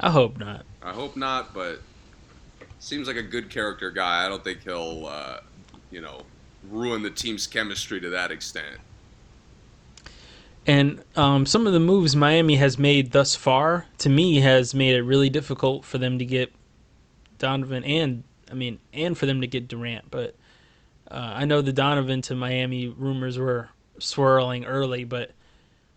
I 0.00 0.10
hope 0.10 0.38
not. 0.38 0.64
I 0.82 0.92
hope 0.92 1.16
not, 1.16 1.52
but 1.54 1.80
seems 2.78 3.06
like 3.06 3.16
a 3.16 3.22
good 3.22 3.50
character 3.50 3.90
guy. 3.90 4.24
I 4.24 4.28
don't 4.28 4.42
think 4.42 4.62
he'll, 4.62 5.06
uh, 5.06 5.40
you 5.90 6.00
know, 6.00 6.22
ruin 6.68 7.02
the 7.02 7.10
team's 7.10 7.46
chemistry 7.46 8.00
to 8.00 8.10
that 8.10 8.30
extent. 8.30 8.78
And 10.66 11.02
um, 11.16 11.46
some 11.46 11.66
of 11.66 11.72
the 11.72 11.80
moves 11.80 12.14
Miami 12.14 12.56
has 12.56 12.78
made 12.78 13.12
thus 13.12 13.34
far, 13.34 13.86
to 13.98 14.08
me, 14.08 14.40
has 14.40 14.74
made 14.74 14.94
it 14.94 15.02
really 15.02 15.30
difficult 15.30 15.84
for 15.84 15.98
them 15.98 16.18
to 16.18 16.24
get 16.24 16.52
Donovan 17.38 17.84
and 17.84 18.24
I 18.50 18.54
mean, 18.54 18.78
and 18.92 19.16
for 19.16 19.26
them 19.26 19.40
to 19.40 19.46
get 19.46 19.68
Durant. 19.68 20.10
But 20.10 20.34
uh, 21.10 21.32
I 21.36 21.44
know 21.44 21.62
the 21.62 21.72
Donovan 21.72 22.22
to 22.22 22.34
Miami 22.34 22.88
rumors 22.88 23.38
were 23.38 23.68
swirling 23.98 24.64
early, 24.64 25.04
but 25.04 25.32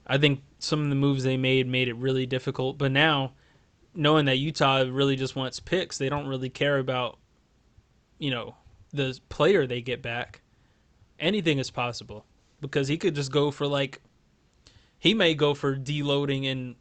I 0.05 0.17
think 0.17 0.41
some 0.59 0.83
of 0.83 0.89
the 0.89 0.95
moves 0.95 1.23
they 1.23 1.37
made 1.37 1.67
made 1.67 1.87
it 1.87 1.95
really 1.95 2.25
difficult. 2.25 2.77
But 2.77 2.91
now, 2.91 3.31
knowing 3.95 4.25
that 4.25 4.37
Utah 4.37 4.85
really 4.89 5.15
just 5.15 5.35
wants 5.35 5.59
picks, 5.59 5.97
they 5.97 6.09
don't 6.09 6.27
really 6.27 6.49
care 6.49 6.79
about, 6.79 7.17
you 8.19 8.31
know, 8.31 8.55
the 8.91 9.19
player 9.29 9.65
they 9.67 9.81
get 9.81 10.01
back. 10.01 10.41
Anything 11.19 11.59
is 11.59 11.69
possible 11.71 12.25
because 12.61 12.87
he 12.87 12.97
could 12.97 13.15
just 13.15 13.31
go 13.31 13.51
for 13.51 13.67
like 13.67 14.01
he 14.99 15.13
may 15.13 15.33
go 15.35 15.53
for 15.53 15.75
deloading 15.75 16.45
in 16.45 16.75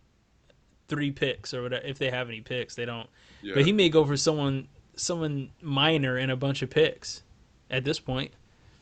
three 0.89 1.11
picks 1.11 1.53
or 1.55 1.63
whatever 1.63 1.85
if 1.87 1.99
they 1.99 2.11
have 2.11 2.29
any 2.29 2.41
picks. 2.41 2.75
They 2.75 2.85
don't, 2.85 3.09
Yeah. 3.43 3.55
but 3.55 3.65
he 3.67 3.73
may 3.73 3.89
go 3.89 4.05
for 4.05 4.17
someone 4.17 4.69
someone 4.95 5.51
minor 5.63 6.19
in 6.19 6.31
a 6.31 6.37
bunch 6.37 6.63
of 6.63 6.71
picks 6.71 7.23
at 7.71 7.85
this 7.85 7.99
point. 7.99 8.33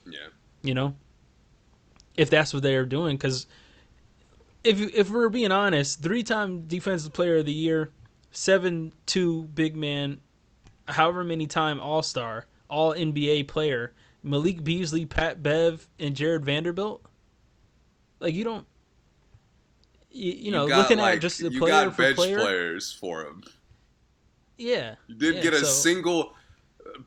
Yeah. 0.06 0.28
You 0.62 0.74
know, 0.74 0.94
if 2.16 2.28
that's 2.30 2.52
what 2.52 2.62
they're 2.62 2.84
doing, 2.86 3.16
because 3.16 3.46
if 4.64 4.80
if 4.94 5.10
we're 5.10 5.28
being 5.28 5.52
honest, 5.52 6.02
three-time 6.02 6.62
defensive 6.66 7.12
player 7.12 7.36
of 7.38 7.46
the 7.46 7.52
year, 7.52 7.90
seven-two 8.30 9.44
big 9.54 9.76
man, 9.76 10.20
however 10.86 11.24
many 11.24 11.46
time 11.46 11.80
All 11.80 12.02
Star, 12.02 12.46
All 12.68 12.94
NBA 12.94 13.48
player, 13.48 13.92
Malik 14.22 14.62
Beasley, 14.64 15.06
Pat 15.06 15.42
Bev, 15.42 15.88
and 15.98 16.14
Jarred 16.14 16.44
Vanderbilt. 16.44 17.02
Like 18.20 18.34
you 18.34 18.44
don't, 18.44 18.66
you, 20.10 20.32
you 20.32 20.50
know, 20.50 20.68
got, 20.68 20.78
looking 20.78 20.98
like, 20.98 21.16
at 21.16 21.22
just 21.22 21.38
the 21.40 21.50
player 21.50 21.74
you 21.82 21.84
got 21.86 21.94
for 21.94 22.02
bench 22.02 22.16
player. 22.16 22.38
players 22.38 22.92
for 22.92 23.22
him. 23.26 23.42
Yeah, 24.58 24.96
You 25.06 25.14
didn't 25.14 25.36
Yeah, 25.36 25.42
get 25.42 25.52
a 25.54 25.60
so- 25.60 25.66
single. 25.66 26.34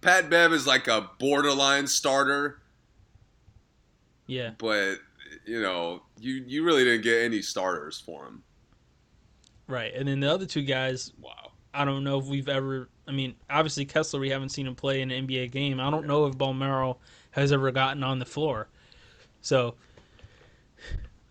Pat 0.01 0.29
Bev 0.29 0.53
is 0.53 0.65
like 0.65 0.87
a 0.87 1.09
borderline 1.19 1.85
starter, 1.87 2.61
yeah. 4.27 4.51
but 4.57 4.95
you 5.45 5.61
know, 5.61 6.01
you 6.19 6.43
you 6.47 6.63
really 6.63 6.83
didn't 6.83 7.03
get 7.03 7.21
any 7.21 7.41
starters 7.41 7.99
for 7.99 8.25
him. 8.25 8.43
Right. 9.73 9.91
And 9.95 10.07
then 10.07 10.19
the 10.19 10.31
other 10.31 10.45
two 10.45 10.61
guys, 10.61 11.11
Wow. 11.19 11.51
I 11.73 11.83
don't 11.83 12.03
know 12.03 12.19
if 12.19 12.25
we've 12.25 12.47
ever. 12.47 12.89
I 13.07 13.11
mean, 13.11 13.33
obviously 13.49 13.85
Kessler, 13.85 14.19
we 14.19 14.29
haven't 14.29 14.49
seen 14.49 14.67
him 14.67 14.75
play 14.75 15.01
in 15.01 15.09
an 15.09 15.27
NBA 15.27 15.49
game. 15.49 15.79
I 15.79 15.89
don't 15.89 16.05
know 16.05 16.27
if 16.27 16.35
Bolmaro 16.35 16.97
has 17.31 17.51
ever 17.51 17.71
gotten 17.71 18.03
on 18.03 18.19
the 18.19 18.25
floor. 18.25 18.67
So, 19.41 19.73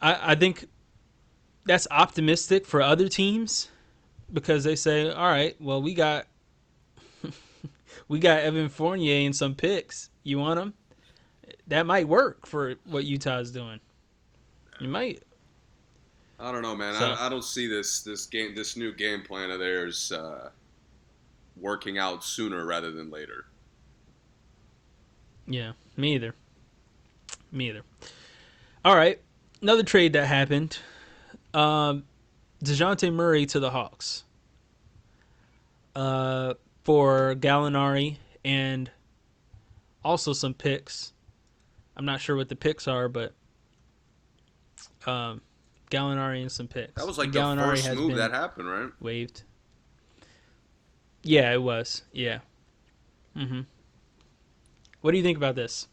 I, 0.01 0.33
I 0.33 0.35
think 0.35 0.67
that's 1.65 1.87
optimistic 1.93 2.67
for 2.67 2.83
other 2.83 3.09
teams 3.09 3.69
because 4.33 4.65
they 4.65 4.75
say, 4.75 5.09
"All 5.09 5.29
right, 5.29 5.55
well, 5.61 5.81
we 5.81 5.95
got 5.95 6.27
we 8.09 8.19
got 8.19 8.41
Evan 8.41 8.69
Fournier 8.69 9.25
and 9.25 9.37
some 9.37 9.55
picks. 9.55 10.11
You 10.25 10.41
want 10.41 10.59
them? 10.59 10.75
That 11.69 11.87
might 11.87 12.09
work 12.09 12.47
for 12.47 12.75
what 12.87 13.05
Utah's 13.05 13.53
doing. 13.53 13.79
You 14.81 14.89
might. 14.89 15.23
I 16.43 16.51
don't 16.53 16.63
know, 16.63 16.75
man. 16.75 16.95
So- 16.95 17.13
I, 17.13 17.27
I 17.27 17.29
don't 17.29 17.45
see 17.45 17.67
this 17.69 18.03
this 18.03 18.27
game 18.27 18.55
this 18.55 18.77
new 18.77 18.93
game 18.93 19.23
plan 19.23 19.51
of 19.51 19.59
theirs 19.61 20.11
uh, 20.13 20.51
working 21.57 21.99
out 21.99 22.25
sooner 22.25 22.65
rather 22.67 22.91
than 22.91 23.11
later. 23.11 23.47
Yeah, 25.47 25.73
me 25.97 26.15
either. 26.15 26.35
Me 27.51 27.69
either. 27.69 27.83
All 28.85 28.97
right, 28.97 29.21
another 29.61 29.83
trade 29.83 30.13
that 30.15 30.27
happened. 30.27 30.79
Um, 31.55 32.05
Dejounte 32.65 33.13
Murray 33.13 33.47
to 33.47 33.61
the 33.61 33.71
Hawks. 33.71 34.25
Uh, 35.95 36.55
for 36.85 37.35
Gallinari 37.35 38.17
and 38.45 38.91
also 40.05 40.33
some 40.33 40.55
picks. 40.55 41.13
I'm 41.97 42.05
not 42.07 42.21
sure 42.21 42.35
what 42.35 42.49
the 42.49 42.57
picks 42.57 42.89
are, 42.89 43.09
but 43.09 43.35
um, 45.07 45.43
Gallinari 45.93 46.41
and 46.43 46.51
some 46.51 46.69
picks. 46.69 46.95
That 46.95 47.07
was 47.07 47.19
like 47.19 47.27
And 47.27 47.35
the 47.35 47.39
Gallinari 47.41 47.71
first 47.83 47.95
move 47.95 48.17
that 48.17 48.31
happened, 48.31 48.69
right? 48.69 48.91
waived. 49.01 49.43
Yeah, 51.23 51.53
it 51.53 51.63
was. 51.63 52.03
Yeah. 52.13 52.39
Mm-hmm. 53.37 53.61
What 55.01 55.11
do 55.13 55.17
you 55.17 55.23
think 55.23 55.37
about 55.37 55.55
this? 55.55 55.89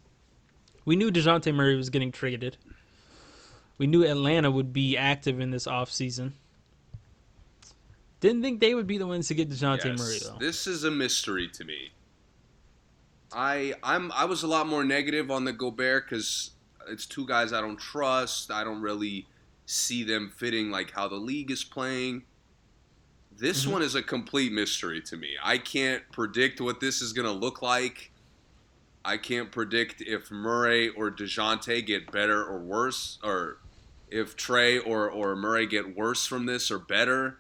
We 0.86 0.96
knew 0.96 1.12
DeJounte 1.12 1.54
Murray 1.54 1.76
was 1.76 1.90
getting 1.90 2.12
traded. 2.12 2.58
We 3.78 3.88
knew 3.88 4.04
Atlanta 4.04 4.50
would 4.52 4.74
be 4.74 4.98
active 4.98 5.40
in 5.40 5.52
this 5.52 5.68
offseason. 5.68 6.34
Didn't 8.20 8.42
think 8.42 8.60
they 8.60 8.76
would 8.76 8.88
be 8.88 8.98
the 8.98 9.08
ones 9.08 9.28
to 9.30 9.36
get 9.36 9.50
DeJounte 9.50 9.86
Yes. 9.86 10.00
Murray 10.00 10.20
though. 10.24 10.38
This 10.40 10.68
is 10.68 10.84
a 10.84 10.92
mystery 10.92 11.48
to 11.50 11.64
me. 11.64 11.92
I 13.32 13.74
I'm 13.84 14.12
I 14.12 14.26
was 14.26 14.44
a 14.44 14.48
lot 14.48 14.68
more 14.68 14.84
negative 14.84 15.30
on 15.32 15.46
the 15.46 15.54
Gobert 15.54 16.10
because 16.10 16.52
it's 16.90 17.06
two 17.06 17.26
guys 17.28 17.54
I 17.54 17.62
don't 17.62 17.78
trust. 17.80 18.52
I 18.52 18.64
don't 18.64 18.82
really 18.82 19.28
see 19.70 20.04
them 20.04 20.32
fitting 20.36 20.72
like 20.72 20.92
how 20.92 21.08
the 21.08 21.16
league 21.16 21.52
is 21.52 21.64
playing. 21.64 22.24
This 23.32 23.66
Mhm. 23.66 23.72
one 23.72 23.82
is 23.84 23.94
a 23.94 24.02
complete 24.02 24.52
mystery 24.52 25.00
to 25.02 25.16
me. 25.16 25.38
I 25.42 25.60
can't 25.60 26.12
predict 26.12 26.60
what 26.60 26.80
this 26.80 27.02
is 27.02 27.14
gonna 27.14 27.32
look 27.32 27.62
like. 27.62 28.12
I 29.06 29.18
can't 29.18 29.52
predict 29.52 30.02
if 30.02 30.32
Murray 30.32 30.90
or 30.90 31.12
Dejounte 31.12 31.86
get 31.86 32.12
better 32.12 32.44
or 32.44 32.60
worse, 32.60 33.20
or 33.24 33.60
if 34.10 34.36
Trae 34.36 34.82
or, 34.86 35.10
or 35.10 35.36
Murray 35.36 35.68
get 35.68 35.96
worse 35.96 36.26
from 36.26 36.48
this 36.48 36.72
or 36.72 36.80
better. 36.80 37.38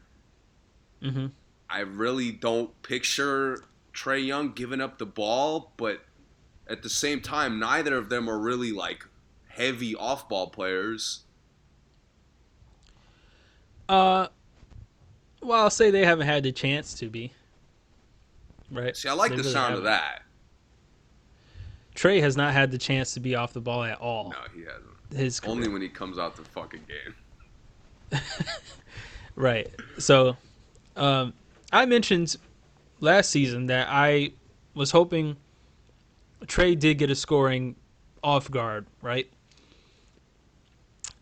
Mm-hmm. 1.01 1.27
I 1.67 1.79
really 1.79 2.31
don't 2.31 2.79
picture 2.83 3.63
Trae 3.93 4.25
Young 4.25 4.53
giving 4.53 4.81
up 4.81 4.99
the 4.99 5.05
ball, 5.05 5.73
but 5.77 6.05
at 6.67 6.83
the 6.83 6.89
same 6.89 7.21
time, 7.21 7.59
neither 7.59 7.97
of 7.97 8.09
them 8.09 8.29
are 8.29 8.39
really 8.39 8.71
like 8.71 9.05
heavy 9.47 9.95
off 9.95 10.29
ball 10.29 10.49
players. 10.51 11.23
Uh, 13.89 14.27
well, 15.41 15.63
I'll 15.63 15.69
say 15.69 15.89
they 15.91 16.05
haven't 16.05 16.27
had 16.27 16.43
the 16.43 16.51
chance 16.51 16.93
to 16.95 17.07
be. 17.09 17.33
Right. 18.71 18.95
See, 18.95 19.09
I 19.09 19.13
like 19.13 19.31
They 19.31 19.37
the 19.37 19.41
really 19.43 19.53
sound 19.53 19.73
of 19.73 19.83
haven't. 19.83 19.91
that. 19.91 20.21
Trae 21.95 22.21
has 22.21 22.37
not 22.37 22.53
had 22.53 22.71
the 22.71 22.77
chance 22.77 23.13
to 23.15 23.19
be 23.19 23.35
off 23.35 23.51
the 23.51 23.59
ball 23.61 23.83
at 23.83 23.99
all. 23.99 24.29
No, 24.29 24.37
he 24.55 24.61
hasn't. 24.61 24.85
His 25.13 25.39
career. 25.39 25.55
Only 25.55 25.67
when 25.69 25.81
he 25.81 25.89
comes 25.89 26.17
out 26.19 26.35
the 26.35 26.43
fucking 26.43 26.85
game. 26.87 28.21
Right. 29.35 29.69
So, 29.99 30.35
um, 30.97 31.31
I 31.71 31.85
mentioned 31.85 32.35
last 32.99 33.29
season 33.29 33.67
that 33.67 33.87
I 33.89 34.33
was 34.73 34.91
hoping 34.91 35.37
Trae 36.43 36.77
did 36.77 36.97
get 36.97 37.09
a 37.09 37.15
scoring 37.15 37.77
off 38.21 38.51
guard, 38.51 38.85
right? 39.01 39.29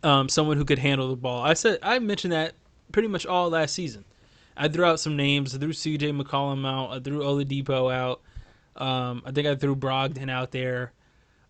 Um, 0.08 0.30
someone 0.30 0.56
who 0.56 0.64
could 0.64 0.80
handle 0.80 1.10
the 1.10 1.18
ball. 1.18 1.44
I 1.44 1.54
said 1.54 1.80
I 1.84 2.00
mentioned 2.00 2.32
that 2.32 2.54
pretty 2.94 3.10
much 3.10 3.26
all 3.26 3.50
last 3.50 3.74
season. 3.74 4.06
I 4.56 4.70
threw 4.70 4.86
out 4.86 5.02
some 5.02 5.18
names. 5.18 5.54
I 5.54 5.58
threw 5.58 5.74
C.J. 5.74 6.12
McCollum 6.12 6.66
out. 6.66 6.92
I 6.92 7.00
threw 7.02 7.20
Oladipo 7.20 7.94
out. 7.94 8.22
Um, 8.78 9.22
I 9.26 9.32
think 9.32 9.48
I 9.48 9.56
threw 9.56 9.76
Brogdon 9.76 10.30
out 10.30 10.52
there. 10.52 10.94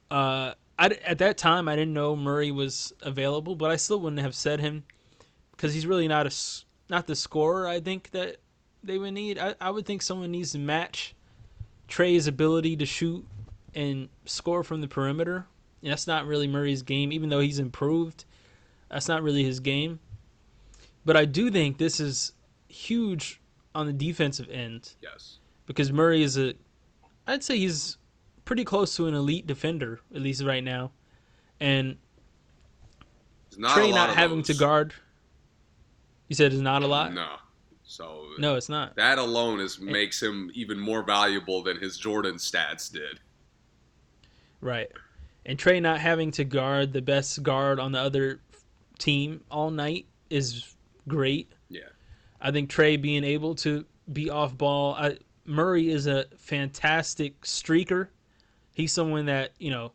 Uh, 0.10 0.53
I, 0.80 0.88
at 1.05 1.20
that 1.20 1.38
time, 1.38 1.68
I 1.68 1.76
didn't 1.76 1.93
know 1.93 2.16
Murray 2.16 2.51
was 2.51 2.93
available, 3.01 3.55
but 3.55 3.70
I 3.70 3.76
still 3.76 3.99
wouldn't 3.99 4.22
have 4.22 4.34
said 4.34 4.60
him 4.60 4.84
because 5.51 5.74
he's 5.74 5.86
really 5.86 6.08
not 6.08 6.26
a 6.26 6.36
not 6.89 7.05
the 7.05 7.16
scorer. 7.16 7.68
I 7.68 7.80
think 7.80 8.10
that 8.12 8.38
they 8.84 8.97
would 8.97 9.14
need. 9.14 9.38
I, 9.38 9.53
I 9.62 9.70
would 9.70 9.86
think 9.86 10.01
someone 10.01 10.32
needs 10.32 10.53
to 10.53 10.60
match 10.60 11.14
Trae's 11.88 12.26
ability 12.26 12.76
to 12.78 12.86
shoot 12.88 13.24
and 13.76 14.10
score 14.26 14.64
from 14.64 14.82
the 14.82 14.88
perimeter. 14.88 15.45
And 15.84 15.91
that's 15.91 16.08
not 16.08 16.26
really 16.26 16.47
Murray's 16.47 16.82
game, 16.82 17.12
even 17.12 17.30
though 17.30 17.39
he's 17.39 17.60
improved. 17.60 18.26
That's 18.89 19.07
not 19.07 19.23
really 19.23 19.43
his 19.43 19.59
game. 19.59 19.99
But 21.05 21.15
I 21.17 21.25
do 21.25 21.49
think 21.51 21.77
this 21.77 21.99
is 21.99 22.33
huge 22.67 23.39
on 23.75 23.85
the 23.85 23.93
defensive 23.93 24.49
end 24.49 24.93
Yes. 25.01 25.39
because 25.65 25.91
Murray 25.91 26.21
is 26.23 26.38
a, 26.38 26.53
I'd 27.25 27.43
say 27.43 27.57
he's 27.57 27.97
pretty 28.45 28.63
close 28.65 28.95
to 28.97 29.07
an 29.07 29.13
elite 29.13 29.47
defender 29.47 29.99
at 30.13 30.21
least 30.21 30.43
right 30.43 30.63
now, 30.63 30.91
and 31.59 31.97
not 33.57 33.77
Trae 33.77 33.91
not 33.93 34.15
having 34.15 34.38
those. 34.39 34.47
to 34.47 34.53
guard. 34.55 34.93
You 36.27 36.35
said 36.35 36.51
it's 36.53 36.61
not 36.61 36.83
a 36.83 36.88
lot. 36.88 37.13
No. 37.13 37.35
So 37.83 38.25
No, 38.38 38.55
it's 38.55 38.67
not. 38.69 38.95
that 38.97 39.17
alone 39.17 39.61
is 39.61 39.79
makes 39.79 40.21
him 40.21 40.51
even 40.53 40.77
more 40.77 41.03
valuable 41.03 41.63
than 41.63 41.79
his 41.79 41.97
Jordan 41.97 42.35
stats 42.35 42.91
did. 42.91 43.19
Right. 44.59 44.89
And 45.45 45.57
Trae 45.57 45.81
not 45.81 45.99
having 45.99 46.31
to 46.31 46.43
guard 46.43 46.91
the 46.91 47.01
best 47.01 47.41
guard 47.43 47.79
on 47.79 47.93
the 47.93 47.99
other 47.99 48.41
team 48.98 49.43
all 49.50 49.70
night 49.70 50.06
is 50.30 50.76
great. 51.08 51.52
Yeah. 51.70 51.82
I 52.41 52.52
think 52.52 52.70
Trae 52.70 53.02
being 53.02 53.24
able 53.24 53.56
to 53.56 53.86
be 54.12 54.30
off 54.30 54.58
ball. 54.58 54.95
I, 54.95 55.18
Murray 55.45 55.89
is 55.89 56.08
a 56.08 56.26
fantastic 56.38 57.41
streaker. 57.41 58.10
He's 58.74 58.93
someone 58.93 59.26
that, 59.26 59.54
you 59.58 59.72
know, 59.72 59.93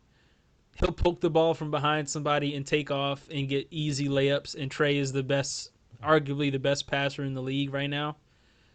he'll 0.75 0.91
poke 0.91 1.21
the 1.21 1.29
ball 1.29 1.53
from 1.53 1.71
behind 1.71 2.09
somebody 2.09 2.55
and 2.55 2.65
take 2.65 2.91
off 2.91 3.27
and 3.31 3.47
get 3.47 3.67
easy 3.69 4.07
layups. 4.07 4.55
And 4.55 4.69
Trae 4.69 4.95
is 4.95 5.11
the 5.11 5.23
best, 5.23 5.71
arguably 6.03 6.51
the 6.51 6.59
best 6.59 6.87
passer 6.87 7.23
in 7.23 7.33
the 7.33 7.41
league 7.41 7.73
right 7.73 7.89
now. 7.89 8.17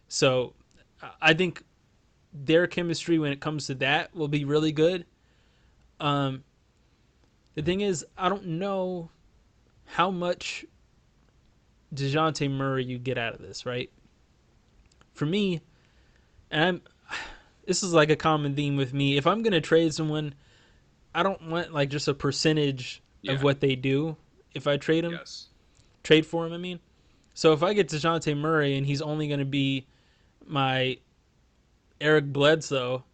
So 0.08 0.54
I- 1.20 1.34
think 1.34 1.64
their 2.32 2.66
chemistry 2.66 3.18
when 3.18 3.32
it 3.32 3.40
comes 3.40 3.66
to 3.66 3.74
that 3.76 4.14
will 4.14 4.28
be 4.28 4.44
really 4.44 4.72
good. 4.72 5.04
Um, 6.00 6.44
the 7.54 7.62
thing 7.62 7.80
is, 7.80 8.06
I 8.16 8.28
don't 8.28 8.46
know 8.46 9.10
how 9.88 10.10
much 10.10 10.64
DeJounte 11.94 12.50
Murray 12.50 12.84
you 12.84 12.98
get 12.98 13.18
out 13.18 13.34
of 13.34 13.40
this, 13.40 13.64
right? 13.64 13.90
For 15.14 15.26
me, 15.26 15.60
and 16.50 16.62
I'm 16.64 16.82
this 17.66 17.82
is 17.82 17.92
like 17.92 18.08
a 18.08 18.16
common 18.16 18.54
theme 18.54 18.76
with 18.76 18.94
me. 18.94 19.16
If 19.18 19.26
I'm 19.26 19.42
gonna 19.42 19.60
trade 19.60 19.92
someone, 19.92 20.34
I 21.14 21.22
don't 21.22 21.50
want 21.50 21.72
like 21.72 21.90
just 21.90 22.08
a 22.08 22.14
percentage 22.14 23.02
Yeah. 23.22 23.32
of 23.32 23.42
what 23.42 23.60
they 23.60 23.74
do. 23.76 24.16
If 24.54 24.66
I 24.66 24.76
trade 24.78 25.04
them, 25.04 25.12
Yes. 25.12 25.48
trade 26.02 26.24
for 26.24 26.46
him, 26.46 26.52
I 26.52 26.56
mean. 26.58 26.80
So 27.34 27.52
if 27.52 27.62
I 27.62 27.74
get 27.74 27.88
DeJounte 27.88 28.36
Murray 28.36 28.76
and 28.76 28.86
he's 28.86 29.02
only 29.02 29.28
gonna 29.28 29.44
be 29.44 29.86
my 30.46 30.98
Eric 32.00 32.26
Bledsoe, 32.32 33.04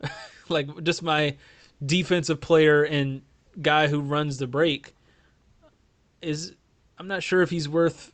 like 0.48 0.82
just 0.84 1.02
my 1.02 1.36
defensive 1.84 2.40
player 2.40 2.82
and 2.84 3.22
guy 3.60 3.88
who 3.88 4.00
runs 4.00 4.38
the 4.38 4.46
break 4.46 4.94
is 6.22 6.54
I'm 6.98 7.08
not 7.08 7.22
sure 7.22 7.42
if 7.42 7.50
he's 7.50 7.68
worth 7.68 8.12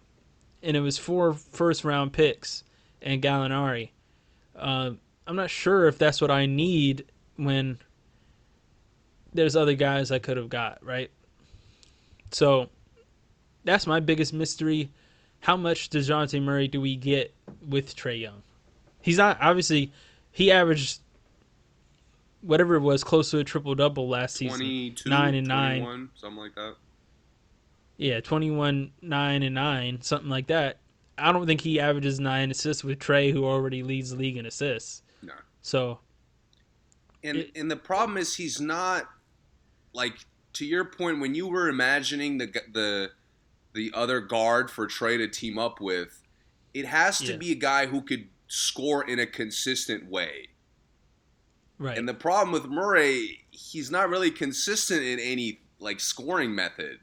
and 0.63 0.77
it 0.77 0.81
was 0.81 0.99
four 0.99 1.35
first 1.35 1.85
round 1.85 2.13
picks 2.13 2.65
and 3.03 3.23
Gallinari. 3.23 3.91
Uh, 4.57 4.93
I'm 5.27 5.37
not 5.37 5.51
sure 5.51 5.87
if 5.89 5.99
that's 5.99 6.21
what 6.21 6.31
I 6.31 6.47
need 6.47 7.07
when 7.37 7.79
there's 9.33 9.57
other 9.57 9.75
guys 9.75 10.11
I 10.11 10.19
could 10.19 10.37
have 10.37 10.49
got, 10.49 10.85
right? 10.85 11.11
So 12.31 12.69
that's 13.65 13.87
my 13.87 14.01
biggest 14.01 14.33
mystery. 14.33 14.91
How 15.41 15.57
much 15.57 15.91
DeJounte 15.91 16.41
Murray 16.43 16.69
do 16.69 16.81
we 16.81 16.97
get 16.97 17.35
with 17.67 17.95
Trae 17.95 18.21
Young? 18.21 18.43
He's 19.03 19.19
not 19.19 19.39
obviously 19.41 19.93
he 20.31 20.51
averaged 20.51 21.01
whatever 22.41 22.75
it 22.77 22.81
was 22.81 23.05
close 23.05 23.31
to 23.31 23.39
a 23.39 23.45
triple 23.45 23.75
double 23.75 24.09
last 24.09 24.37
season. 24.37 24.59
22, 24.59 25.09
Nine 25.09 25.35
and 25.35 25.47
nine. 25.47 26.09
something 26.15 26.39
like 26.39 26.55
that. 26.55 26.77
Yeah, 27.97 28.21
21 28.21 28.93
9 29.03 29.43
and 29.43 29.55
9, 29.55 30.03
something 30.03 30.29
like 30.31 30.49
that. 30.49 30.79
I 31.17 31.31
don't 31.33 31.47
think 31.47 31.61
he 31.61 31.79
averages 31.79 32.19
9 32.19 32.51
assists 32.51 32.83
with 32.83 32.99
Trae 32.99 33.33
who 33.33 33.45
already 33.45 33.83
leads 33.85 34.11
the 34.11 34.17
league 34.17 34.37
in 34.37 34.47
assists. 34.47 35.03
No. 35.23 35.33
So, 35.63 36.01
And 37.23 37.39
It- 37.39 37.53
and 37.57 37.71
the 37.71 37.77
problem 37.77 38.19
is 38.19 38.35
he's 38.37 38.61
not 38.61 39.09
like 39.93 40.19
to 40.55 40.67
your 40.67 40.85
point 40.85 41.21
when 41.21 41.35
you 41.35 41.47
were 41.47 41.69
imagining 41.69 42.39
the 42.39 42.47
the 42.73 43.13
the 43.73 43.91
other 43.95 44.21
guard 44.21 44.71
for 44.71 44.87
Trae 44.87 45.17
to 45.19 45.27
team 45.29 45.59
up 45.59 45.81
with, 45.81 46.23
it 46.75 46.85
has 46.87 47.19
to 47.21 47.33
Yeah. 47.33 47.37
be 47.39 47.51
a 47.53 47.57
guy 47.57 47.87
who 47.87 48.03
could 48.03 48.29
score 48.47 49.03
in 49.09 49.19
a 49.19 49.27
consistent 49.27 50.09
way. 50.11 50.49
right. 51.79 51.99
And 51.99 52.09
the 52.09 52.15
problem 52.15 52.53
with 52.53 52.67
Murray, 52.67 53.47
he's 53.51 53.91
not 53.91 54.09
really 54.09 54.31
consistent 54.31 55.03
in 55.03 55.19
any 55.19 55.61
like 55.81 55.99
scoring 56.01 56.55
method. 56.55 57.01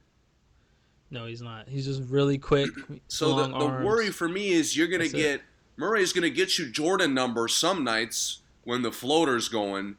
No, 1.11 1.25
he's 1.27 1.41
not. 1.41 1.67
He's 1.69 1.85
just 1.85 2.01
really 2.09 2.37
quick. 2.37 2.69
So 3.07 3.35
the, 3.35 3.47
the 3.47 3.65
worry 3.85 4.09
for 4.09 4.27
me 4.29 4.49
is 4.51 4.75
you're 4.75 4.87
gonna 4.87 5.03
That's 5.03 5.13
it. 5.13 5.17
get 5.17 5.41
Murray's 5.77 6.13
gonna 6.13 6.29
get 6.29 6.57
you 6.57 6.69
Jordan 6.71 7.13
numbers 7.13 7.53
some 7.55 7.83
nights 7.83 8.39
when 8.63 8.81
the 8.81 8.91
floater's 8.91 9.47
going, 9.49 9.97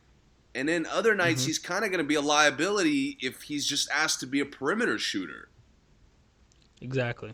and 0.55 0.69
then 0.69 0.87
other 0.87 1.15
nights 1.15 1.43
Mhm. 1.43 1.47
he's 1.47 1.59
kind 1.59 1.85
of 1.85 1.91
gonna 1.91 2.05
be 2.05 2.15
a 2.15 2.21
liability 2.21 3.19
if 3.21 3.43
he's 3.43 3.67
just 3.67 3.89
asked 3.91 4.21
to 4.21 4.27
be 4.27 4.41
a 4.41 4.47
perimeter 4.47 4.99
shooter. 4.99 5.49
Exactly. 6.81 7.33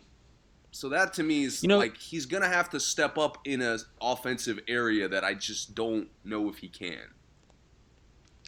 So 0.71 0.89
that 0.89 1.13
to 1.15 1.23
me 1.23 1.45
is 1.45 1.63
You 1.63 1.69
know- 1.69 1.77
like 1.79 1.97
he's 1.97 2.25
gonna 2.25 2.47
have 2.47 2.69
to 2.71 2.79
step 2.79 3.17
up 3.17 3.37
in 3.45 3.61
a 3.61 3.77
offensive 4.01 4.59
area 4.67 5.07
that 5.07 5.23
I 5.23 5.33
just 5.33 5.73
don't 5.75 6.09
know 6.23 6.49
if 6.49 6.57
he 6.57 6.67
can. 6.67 7.13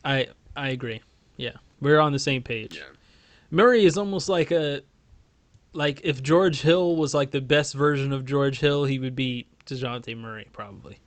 I 0.03 0.27
I 0.55 0.69
agree. 0.69 1.01
Yeah. 1.37 1.53
We're 1.79 1.99
on 1.99 2.11
the 2.11 2.19
same 2.19 2.43
page. 2.43 2.75
Yeah. 2.77 2.83
Murray 3.49 3.85
is 3.85 3.97
almost 3.97 4.29
like 4.29 4.51
a 4.51 4.81
like 5.73 6.01
if 6.03 6.21
George 6.21 6.61
Hill 6.61 6.95
was 6.95 7.13
like 7.13 7.31
the 7.31 7.41
best 7.41 7.73
version 7.73 8.11
of 8.11 8.25
George 8.25 8.59
Hill, 8.59 8.85
he 8.85 8.99
would 8.99 9.15
be 9.15 9.47
DeJounte 9.65 10.17
Murray 10.17 10.47
probably. 10.51 10.99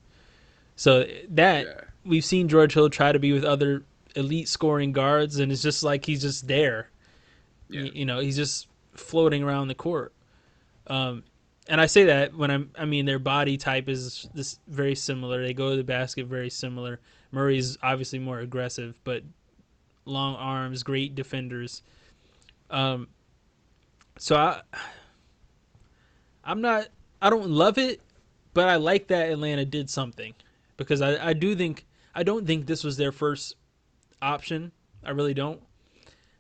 So 0.77 1.07
that 1.31 1.67
Yeah. 1.67 1.81
we've 2.05 2.25
seen 2.25 2.49
George 2.49 2.75
Hill 2.75 2.91
try 2.91 3.13
to 3.13 3.19
be 3.19 3.33
with 3.33 3.45
other 3.45 3.85
elite 4.17 4.49
scoring 4.49 4.93
guards 4.93 5.39
and 5.39 5.51
it's 5.53 5.63
just 5.63 5.83
like 5.83 6.05
he's 6.07 6.23
just 6.23 6.47
there. 6.49 6.91
Yeah. 7.69 7.83
You 7.83 8.05
know, 8.07 8.21
he's 8.21 8.37
just 8.37 8.69
floating 8.95 9.43
around 9.43 9.69
the 9.69 9.75
court. 9.75 10.13
Um 10.87 11.25
and 11.67 11.81
I 11.81 11.87
say 11.87 12.05
that 12.05 12.35
when 12.35 12.51
I'm 12.51 12.71
I 12.79 12.85
mean 12.85 13.05
their 13.07 13.19
body 13.19 13.57
type 13.57 13.89
is 13.89 14.29
this 14.35 14.59
very 14.67 14.95
similar. 14.95 15.43
They 15.43 15.55
go 15.55 15.71
to 15.71 15.77
the 15.77 15.85
basket 15.85 16.27
very 16.27 16.51
similar. 16.51 17.01
Murray's 17.33 17.77
obviously 17.83 18.19
more 18.19 18.39
aggressive, 18.41 18.99
but 19.05 19.23
long 20.05 20.37
arms, 20.37 20.83
great 20.83 21.15
defenders. 21.15 21.83
Um 22.71 23.09
so 24.19 24.37
I 24.37 24.61
I'm 26.45 26.61
not 26.61 26.89
I 27.21 27.31
don't 27.31 27.49
love 27.49 27.79
it, 27.79 28.01
but 28.53 28.69
I 28.69 28.77
like 28.77 29.09
that 29.09 29.31
Atlanta 29.31 29.65
did 29.65 29.89
something 29.89 30.35
because 30.77 31.01
I, 31.01 31.31
I 31.31 31.33
do 31.33 31.55
think 31.57 31.87
I 32.15 32.23
don't 32.23 32.47
think 32.47 32.67
this 32.67 32.85
was 32.85 32.97
their 32.97 33.13
first 33.13 33.57
option. 34.23 34.73
I 35.05 35.11
really 35.11 35.35
don't. 35.35 35.61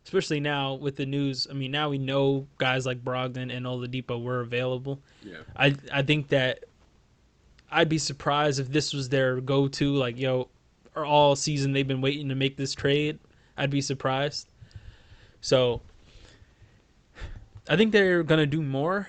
Especially 0.05 0.41
now 0.41 0.75
with 0.75 0.97
the 0.97 1.07
news. 1.07 1.47
I 1.51 1.55
mean, 1.55 1.71
now 1.71 1.89
we 1.89 1.99
know 1.99 2.47
guys 2.59 2.85
like 2.85 3.03
Brogdon 3.03 3.55
and 3.55 3.65
Oladipo 3.65 4.23
were 4.23 4.41
available. 4.41 5.01
Yeah. 5.23 5.39
I 5.57 5.75
I 5.93 6.03
think 6.03 6.29
that 6.29 6.65
I'd 7.71 7.89
be 7.89 7.99
surprised 7.99 8.61
if 8.61 8.69
this 8.69 8.93
was 8.93 9.09
their 9.09 9.41
go-to. 9.41 9.95
Like, 9.95 10.19
yo, 10.19 10.49
or 10.95 11.05
all 11.05 11.35
season 11.35 11.73
they've 11.73 11.89
been 11.89 12.03
waiting 12.03 12.29
to 12.29 12.35
make 12.35 12.57
this 12.57 12.75
trade. 12.75 13.19
I'd 13.57 13.71
be 13.71 13.81
surprised. 13.81 14.49
So 15.41 15.81
I 17.69 17.77
think 17.77 17.93
they're 17.93 18.23
gonna 18.23 18.47
do 18.47 18.63
more, 18.63 19.09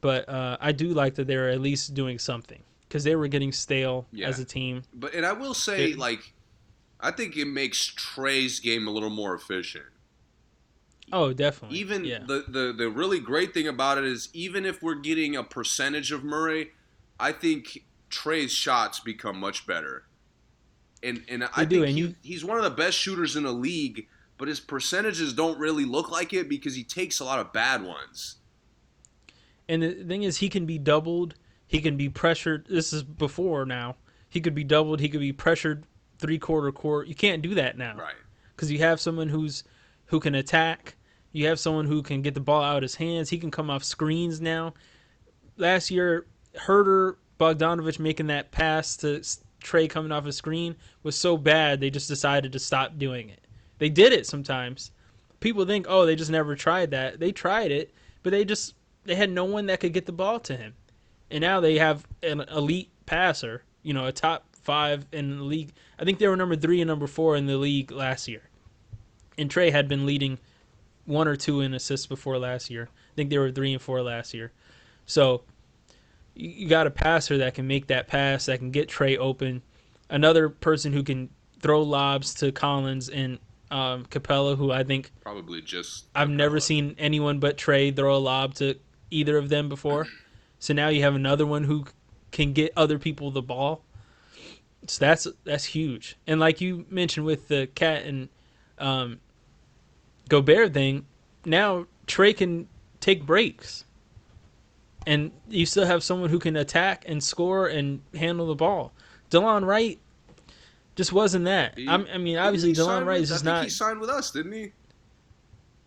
but 0.00 0.28
uh, 0.28 0.56
I 0.60 0.72
do 0.72 0.88
like 0.88 1.14
that 1.16 1.26
they're 1.26 1.48
at 1.50 1.60
least 1.60 1.94
doing 1.94 2.18
something 2.18 2.62
because 2.88 3.04
they 3.04 3.16
were 3.16 3.28
getting 3.28 3.52
stale 3.52 4.06
Yeah. 4.12 4.28
as 4.28 4.38
a 4.38 4.44
team. 4.44 4.82
But 4.92 5.14
and 5.14 5.24
I 5.24 5.32
will 5.32 5.54
say, 5.54 5.92
It- 5.92 5.98
like, 5.98 6.32
I 7.00 7.10
think 7.10 7.36
it 7.36 7.46
makes 7.46 7.86
Trae's 7.86 8.60
game 8.60 8.86
a 8.86 8.90
little 8.90 9.10
more 9.10 9.34
efficient. 9.34 9.84
Oh, 11.12 11.32
definitely. 11.32 11.78
Even 11.78 12.04
yeah, 12.04 12.20
the, 12.26 12.44
the 12.48 12.74
the 12.76 12.88
really 12.88 13.20
great 13.20 13.52
thing 13.54 13.68
about 13.68 13.98
it 13.98 14.04
is 14.04 14.28
even 14.32 14.64
if 14.64 14.82
we're 14.82 14.94
getting 14.94 15.36
a 15.36 15.44
percentage 15.44 16.12
of 16.12 16.24
Murray, 16.24 16.70
I 17.20 17.32
think 17.32 17.84
Trae's 18.10 18.52
shots 18.52 19.00
become 19.00 19.38
much 19.38 19.66
better. 19.66 20.04
And 21.02 21.22
and 21.28 21.44
I 21.54 21.64
do, 21.66 21.76
think 21.82 21.88
and 21.88 21.94
he, 21.98 22.04
you- 22.04 22.14
he's 22.22 22.44
one 22.44 22.56
of 22.56 22.64
the 22.64 22.70
best 22.70 22.96
shooters 22.98 23.36
in 23.36 23.42
the 23.44 23.52
league, 23.52 24.08
but 24.38 24.48
his 24.48 24.60
percentages 24.60 25.32
don't 25.32 25.58
really 25.58 25.84
look 25.84 26.10
like 26.10 26.32
it 26.32 26.48
because 26.48 26.74
he 26.74 26.84
takes 26.84 27.20
a 27.20 27.24
lot 27.24 27.38
of 27.38 27.52
bad 27.52 27.82
ones. 27.82 28.36
And 29.68 29.82
the 29.82 30.04
thing 30.04 30.22
is, 30.22 30.38
he 30.38 30.48
can 30.48 30.66
be 30.66 30.78
doubled. 30.78 31.34
He 31.66 31.80
can 31.80 31.96
be 31.96 32.08
pressured. 32.08 32.66
This 32.68 32.92
is 32.92 33.02
before 33.02 33.64
now. 33.64 33.96
He 34.28 34.40
could 34.40 34.54
be 34.54 34.64
doubled. 34.64 35.00
He 35.00 35.08
could 35.08 35.20
be 35.20 35.32
pressured 35.32 35.84
three 36.18 36.38
quarter 36.38 36.72
court. 36.72 37.08
You 37.08 37.14
can't 37.14 37.42
do 37.42 37.54
that 37.54 37.78
now 37.78 37.96
Right. 37.96 38.14
because 38.54 38.70
you 38.70 38.78
have 38.80 39.00
someone 39.00 39.28
who's 39.28 39.64
who 40.06 40.20
can 40.20 40.34
attack. 40.34 40.96
You 41.32 41.46
have 41.46 41.58
someone 41.58 41.86
who 41.86 42.02
can 42.02 42.22
get 42.22 42.34
the 42.34 42.40
ball 42.40 42.62
out 42.62 42.76
of 42.78 42.82
his 42.82 42.94
hands. 42.96 43.30
He 43.30 43.38
can 43.38 43.50
come 43.50 43.70
off 43.70 43.82
screens 43.82 44.40
now. 44.40 44.74
Last 45.56 45.90
year, 45.90 46.26
Huerter 46.54 47.16
Bogdanovich 47.40 47.98
making 47.98 48.26
that 48.28 48.52
pass 48.52 48.96
to 48.98 49.20
Trae 49.62 49.88
coming 49.88 50.12
off 50.12 50.26
a 50.26 50.32
screen 50.32 50.76
was 51.02 51.16
so 51.16 51.36
bad 51.36 51.80
they 51.80 51.90
just 51.90 52.06
decided 52.08 52.52
to 52.52 52.58
stop 52.58 52.98
doing 52.98 53.30
it. 53.30 53.43
They 53.78 53.88
did 53.88 54.12
it 54.12 54.26
sometimes. 54.26 54.90
People 55.40 55.66
think, 55.66 55.86
oh, 55.88 56.06
they 56.06 56.16
just 56.16 56.30
never 56.30 56.54
tried 56.54 56.90
that. 56.92 57.20
They 57.20 57.32
tried 57.32 57.70
it, 57.70 57.92
but 58.22 58.30
they 58.30 58.44
just 58.44 58.74
they 59.04 59.14
had 59.14 59.30
no 59.30 59.44
one 59.44 59.66
that 59.66 59.80
could 59.80 59.92
get 59.92 60.06
the 60.06 60.12
ball 60.12 60.40
to 60.40 60.56
him. 60.56 60.74
And 61.30 61.42
now 61.42 61.60
they 61.60 61.78
have 61.78 62.06
an 62.22 62.40
elite 62.40 62.90
passer, 63.06 63.62
you 63.82 63.92
know, 63.92 64.06
a 64.06 64.12
top 64.12 64.46
five 64.62 65.06
in 65.12 65.38
the 65.38 65.44
league. 65.44 65.72
I 65.98 66.04
think 66.04 66.18
they 66.18 66.28
were 66.28 66.36
number 66.36 66.56
three 66.56 66.80
and 66.80 66.88
number 66.88 67.06
four 67.06 67.36
in 67.36 67.46
the 67.46 67.56
league 67.56 67.90
last 67.90 68.28
year. 68.28 68.42
And 69.36 69.50
Trae 69.50 69.70
had 69.70 69.88
been 69.88 70.06
leading 70.06 70.38
one 71.04 71.28
or 71.28 71.36
two 71.36 71.60
in 71.60 71.74
assists 71.74 72.06
before 72.06 72.38
last 72.38 72.70
year. 72.70 72.88
I 72.90 73.14
think 73.14 73.30
they 73.30 73.38
were 73.38 73.50
three 73.50 73.72
and 73.72 73.82
four 73.82 74.02
last 74.02 74.32
year. 74.32 74.52
So 75.06 75.42
you, 76.34 76.68
got 76.68 76.86
a 76.86 76.90
passer 76.90 77.38
that 77.38 77.54
can 77.54 77.66
make 77.66 77.88
that 77.88 78.08
pass, 78.08 78.46
that 78.46 78.58
can 78.58 78.70
get 78.70 78.88
Trae 78.88 79.18
open. 79.18 79.62
Another 80.08 80.48
person 80.48 80.92
who 80.92 81.02
can 81.02 81.28
throw 81.60 81.82
lobs 81.82 82.34
to 82.34 82.52
Collins 82.52 83.08
and 83.08 83.38
um, 83.74 84.06
Capela, 84.06 84.56
who 84.56 84.70
I 84.70 84.84
think 84.84 85.10
Probably 85.20 85.60
just 85.60 86.06
I've 86.14 86.30
never 86.30 86.60
seen 86.60 86.94
anyone 86.96 87.40
but 87.40 87.58
Trae 87.58 87.94
throw 87.94 88.14
a 88.14 88.18
lob 88.18 88.54
to 88.54 88.76
either 89.10 89.36
of 89.36 89.48
them 89.48 89.68
before. 89.68 90.06
So 90.60 90.72
now 90.72 90.88
you 90.88 91.02
have 91.02 91.16
another 91.16 91.44
one 91.44 91.64
who 91.64 91.86
can 92.30 92.52
get 92.52 92.72
other 92.76 92.98
people 93.00 93.32
the 93.32 93.42
ball. 93.42 93.82
So 94.86 95.04
that's 95.04 95.26
that's 95.42 95.64
huge. 95.64 96.16
And 96.26 96.38
like 96.38 96.60
you 96.60 96.86
mentioned 96.88 97.26
with 97.26 97.48
the 97.48 97.68
KAT 97.74 98.04
and 98.04 98.28
um, 98.78 99.18
Gobert 100.28 100.72
thing, 100.72 101.06
now 101.44 101.86
Trae 102.06 102.36
can 102.36 102.68
take 103.00 103.26
breaks, 103.26 103.84
and 105.04 105.32
you 105.48 105.66
still 105.66 105.86
have 105.86 106.04
someone 106.04 106.30
who 106.30 106.38
can 106.38 106.54
attack 106.54 107.04
and 107.08 107.22
score 107.22 107.66
and 107.66 108.02
handle 108.14 108.46
the 108.46 108.54
ball. 108.54 108.92
Delon 109.30 109.66
Wright 109.66 109.98
just 110.96 111.12
wasn't 111.12 111.44
that. 111.46 111.76
He- 111.78 111.88
I'm, 111.88 112.06
mean, 112.22 112.36
obviously 112.38 112.72
Delon 112.72 113.04
Wright 113.06 113.20
with- 113.20 113.30
is 113.30 113.42
I 113.42 113.44
not. 113.44 113.64
He 113.64 113.70
signed 113.70 114.00
with 114.00 114.10
us, 114.10 114.30
didn't 114.30 114.52
he? 114.52 114.72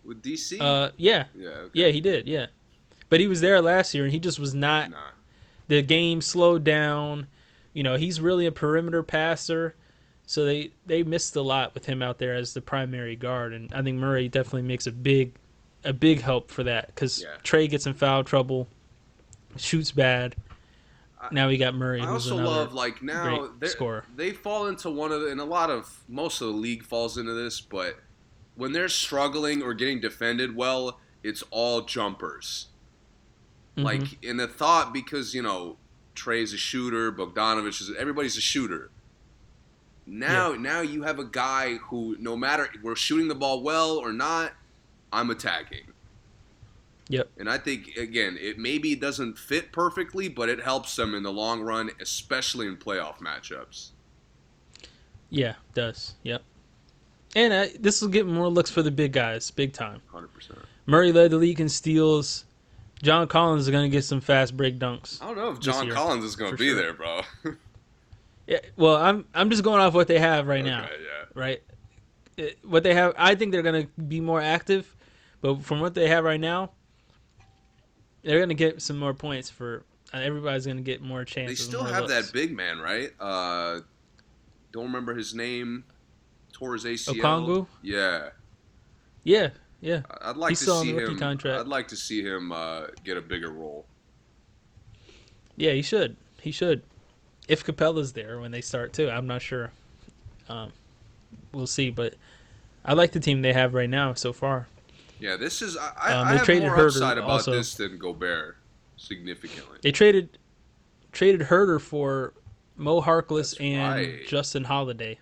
With 0.04 0.22
DC. 0.22 0.60
Uh, 0.62 0.92
yeah, 0.98 1.26
yeah. 1.36 1.48
Okay. 1.50 1.70
yeah, 1.74 1.88
he 1.90 2.00
did. 2.02 2.28
Yeah, 2.28 2.48
but 3.10 3.20
he 3.20 3.28
was 3.28 3.42
there 3.42 3.62
last 3.62 3.94
year, 3.94 4.04
and 4.06 4.14
he 4.14 4.20
just 4.20 4.40
was 4.40 4.54
not. 4.54 4.90
Nah. 4.92 4.98
the 5.68 5.82
game 5.82 6.22
slowed 6.22 6.64
down. 6.64 7.28
You 7.74 7.84
know, 7.84 7.96
he's 7.98 8.22
really 8.22 8.46
a 8.46 8.52
perimeter 8.52 9.04
passer. 9.04 9.76
So 10.26 10.46
they 10.46 10.72
they 10.86 11.04
missed 11.04 11.36
a 11.36 11.42
lot 11.42 11.74
with 11.74 11.86
him 11.86 12.02
out 12.02 12.18
there 12.20 12.36
as 12.36 12.54
the 12.54 12.62
primary 12.62 13.16
guard, 13.16 13.54
and 13.54 13.74
I 13.74 13.82
think 13.82 13.98
Murray 13.98 14.28
definitely 14.30 14.62
makes 14.64 14.88
a 14.88 14.92
big 14.92 15.34
a 15.84 15.94
big 15.94 16.22
help 16.22 16.52
for 16.52 16.64
that 16.64 16.88
because 16.88 17.22
Yeah. 17.22 17.36
Trae 17.44 17.70
gets 17.70 17.86
in 17.86 17.94
foul 17.94 18.24
trouble, 18.24 18.68
shoots 19.58 19.92
bad. 19.92 20.36
Now 21.32 21.48
we 21.48 21.58
got 21.58 21.74
Murray. 21.76 22.02
I 22.02 22.08
also 22.08 22.36
love 22.36 22.74
like 22.74 23.02
now 23.02 23.38
great 23.38 23.60
they're- 23.60 23.70
scorer. 23.70 24.06
they 24.16 24.32
fall 24.32 24.68
into 24.68 24.90
one 24.90 25.12
of 25.12 25.22
the, 25.22 25.28
and 25.28 25.40
a 25.42 25.46
lot 25.46 25.70
of 25.70 26.04
most 26.08 26.42
of 26.42 26.48
the 26.48 26.54
league 26.54 26.84
falls 26.84 27.18
into 27.18 27.34
this, 27.34 27.60
but 27.60 28.00
when 28.56 28.72
they're 28.72 28.88
struggling 28.90 29.62
or 29.62 29.74
getting 29.74 30.00
defended 30.00 30.56
well, 30.56 31.00
it's 31.24 31.44
all 31.50 31.82
jumpers. 31.82 32.68
Mhm. 33.78 33.84
Like 33.84 34.24
in 34.24 34.38
the 34.38 34.48
thought 34.48 34.94
because 34.94 35.34
you 35.34 35.42
know 35.42 35.78
Trae's 36.16 36.54
a 36.54 36.58
shooter, 36.58 37.12
Bogdanovich 37.12 37.82
is 37.82 37.92
everybody's 37.98 38.38
a 38.38 38.42
shooter. 38.42 38.92
Now, 40.10 40.54
now 40.54 40.80
you 40.82 41.04
have 41.04 41.20
a 41.20 41.26
guy 41.26 41.76
who, 41.76 42.16
no 42.18 42.38
matter 42.38 42.70
we're 42.82 42.96
shooting 42.96 43.28
the 43.28 43.36
ball 43.36 43.62
well 43.62 43.98
or 43.98 44.14
not, 44.14 44.54
I'm 45.12 45.30
attacking. 45.30 45.92
Yep. 47.10 47.30
And 47.38 47.50
I 47.50 47.58
think 47.58 47.96
again, 47.96 48.38
it 48.40 48.58
maybe 48.58 48.96
doesn't 48.96 49.38
fit 49.38 49.72
perfectly, 49.72 50.28
but 50.28 50.50
it 50.50 50.62
helps 50.62 50.96
them 50.96 51.16
in 51.16 51.24
the 51.24 51.32
long 51.32 51.62
run, 51.62 51.90
especially 52.02 52.68
in 52.68 52.76
playoff 52.78 53.20
matchups. 53.20 53.90
Yeah, 55.30 55.52
it 55.52 55.74
does. 55.74 56.16
Yep. 56.24 56.42
And 57.36 57.54
uh, 57.54 57.66
this 57.80 58.02
will 58.02 58.10
get 58.10 58.26
more 58.26 58.50
looks 58.50 58.72
for 58.72 58.82
the 58.82 58.92
big 58.92 59.14
guys, 59.14 59.52
big 59.52 59.74
time. 59.74 60.02
Hundred 60.12 60.34
percent. 60.34 60.60
Murray 60.86 61.12
led 61.12 61.32
the 61.32 61.38
league 61.38 61.60
in 61.60 61.70
steals. 61.70 62.46
John 63.04 63.28
Collins 63.28 63.64
is 63.64 63.70
going 63.70 63.84
to 63.84 63.96
get 63.96 64.04
some 64.04 64.20
fast 64.20 64.58
break 64.58 64.80
dunks. 64.80 65.22
I 65.22 65.28
don't 65.28 65.38
know 65.38 65.52
if 65.52 65.60
John 65.60 65.86
year, 65.86 65.94
Collins 65.94 66.24
is 66.24 66.36
going 66.36 66.52
to 66.52 66.58
be 66.58 66.70
sure. 66.70 66.76
there, 66.76 66.94
bro. 66.94 67.22
Yeah, 68.48 68.60
well, 68.78 68.96
I'm 68.96 69.26
I'm 69.34 69.50
just 69.50 69.62
going 69.62 69.82
off 69.82 69.94
what 69.94 70.08
they 70.08 70.20
have 70.20 70.48
right 70.48 70.64
now, 70.64 70.84
yeah. 70.84 71.26
right? 71.36 71.62
It- 72.38 72.58
what 72.64 72.82
they 72.84 72.94
have, 72.94 73.14
I 73.18 73.36
think 73.36 73.52
they're 73.52 73.62
going 73.62 73.86
to 73.86 74.02
be 74.04 74.22
more 74.22 74.40
active, 74.40 74.96
but 75.42 75.64
from 75.64 75.82
what 75.82 75.94
they 75.94 76.08
have 76.08 76.24
right 76.24 76.40
now, 76.40 76.72
they're 78.28 78.40
going 78.40 78.50
to 78.50 78.56
get 78.56 78.82
some 78.82 78.98
more 79.00 79.14
points 79.14 79.50
for. 79.50 79.84
Uh, 80.14 80.18
everybody's 80.20 80.66
going 80.66 80.78
to 80.78 80.84
get 80.84 81.02
more 81.02 81.26
chances. 81.26 81.58
They 81.60 81.64
still 81.64 81.84
have 81.84 82.04
looks. 82.04 82.14
that 82.14 82.34
big 82.34 82.56
man, 82.56 82.80
right? 82.80 83.12
Uh, 83.20 83.82
don't 84.72 84.86
remember 84.86 85.14
his 85.16 85.34
name. 85.34 85.84
Tore 86.54 86.74
his 86.74 86.86
ACL. 86.86 87.16
Okongwu? 87.16 87.68
Yeah, 87.82 88.30
Yeah, 89.24 89.50
yeah. 89.82 90.02
I'd 90.22 90.38
like 90.38 90.50
He's 90.52 90.60
to 90.62 90.80
see 90.82 90.94
him. 90.94 91.20
contract. 91.20 91.60
I'd 91.60 91.68
like 91.68 91.88
to 91.90 91.96
see 91.96 92.24
him 92.24 92.52
uh, 92.52 92.88
get 93.04 93.18
a 93.18 93.22
bigger 93.22 93.52
role. 93.52 93.86
Yeah, 95.56 95.72
he 95.74 95.82
should. 95.82 96.16
He 96.42 96.52
should. 96.52 96.84
If 97.48 97.66
Capela's 97.66 98.14
there 98.14 98.40
when 98.40 98.52
they 98.52 98.62
start 98.62 98.94
too, 98.94 99.10
I'm 99.10 99.28
not 99.28 99.42
sure. 99.42 99.72
Um, 100.50 100.72
we'll 101.52 101.68
see, 101.68 101.90
but 101.92 102.16
I 102.86 102.94
like 102.94 103.12
the 103.12 103.20
team 103.20 103.42
they 103.42 103.54
have 103.54 103.74
right 103.74 103.90
now 103.90 104.14
so 104.14 104.32
far. 104.34 104.68
Yeah, 105.20 105.36
this 105.36 105.62
is. 105.62 105.76
I, 105.78 106.14
Um, 106.14 106.28
I 106.28 106.32
have 106.34 106.44
traded 106.44 106.68
more 106.70 106.78
Huerter 106.78 106.88
upside 106.88 107.18
about 107.18 107.30
also. 107.30 107.52
this 107.52 107.74
than 107.76 107.98
Gobert, 107.98 108.58
significantly. 108.98 109.80
They 109.82 109.92
traded 109.92 110.38
traded 111.12 111.42
Huerter 111.48 111.82
for 111.82 112.34
Moe 112.76 113.02
Harkless 113.02 113.52
That's 113.52 113.62
and 113.62 113.96
right. 113.96 114.28
Justin 114.28 114.64
Holiday. 114.64 115.20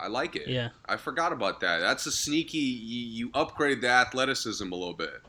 I 0.00 0.06
like 0.06 0.36
it. 0.36 0.46
Yeah. 0.48 0.68
I 0.86 0.96
forgot 0.96 1.32
about 1.32 1.60
that. 1.60 1.80
That's 1.80 2.06
a 2.06 2.12
sneaky. 2.12 2.58
You, 2.58 3.06
you 3.26 3.30
upgrade 3.34 3.80
the 3.80 3.88
athleticism 3.88 4.70
a 4.72 4.74
little 4.76 4.94
bit. 4.94 5.20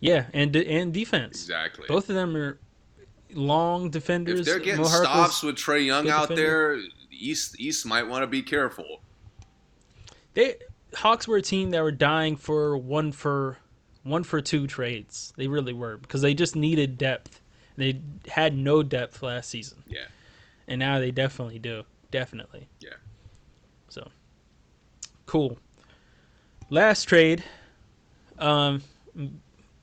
Yeah, 0.00 0.26
and 0.34 0.54
and 0.56 0.92
defense. 0.92 1.40
Exactly. 1.42 1.84
Both 1.86 2.08
of 2.08 2.16
them 2.16 2.36
are 2.36 2.58
long 3.32 3.88
defenders. 3.90 4.40
if 4.40 4.46
they're 4.46 4.58
getting 4.58 4.82
Mo 4.82 4.88
stops 4.88 5.42
with 5.42 5.54
Trae 5.56 5.86
Young 5.86 6.08
out 6.10 6.28
defender. 6.28 6.76
there, 6.76 6.78
East 7.12 7.58
East 7.60 7.86
might 7.86 8.02
want 8.02 8.22
to 8.24 8.26
be 8.26 8.42
careful. 8.42 9.00
they 10.34 10.56
Hawks 10.94 11.26
were 11.26 11.36
a 11.38 11.42
team 11.42 11.70
that 11.70 11.82
were 11.82 11.92
dying 11.92 12.36
for 12.36 12.76
one 12.76 13.12
for 13.12 13.58
one 14.02 14.24
for 14.24 14.40
two 14.40 14.66
trades. 14.66 15.32
They 15.36 15.48
really 15.48 15.72
were 15.72 15.96
because 15.96 16.22
they 16.22 16.34
just 16.34 16.56
needed 16.56 16.98
depth. 16.98 17.40
They 17.76 18.00
had 18.28 18.56
no 18.56 18.82
depth 18.82 19.22
last 19.22 19.48
season. 19.48 19.82
Yeah. 19.86 20.06
And 20.68 20.78
now 20.78 20.98
they 20.98 21.10
definitely 21.10 21.58
do. 21.58 21.84
Definitely. 22.10 22.68
Yeah. 22.80 22.90
So 23.88 24.08
cool. 25.26 25.58
Last 26.70 27.04
trade, 27.04 27.42
um 28.38 28.82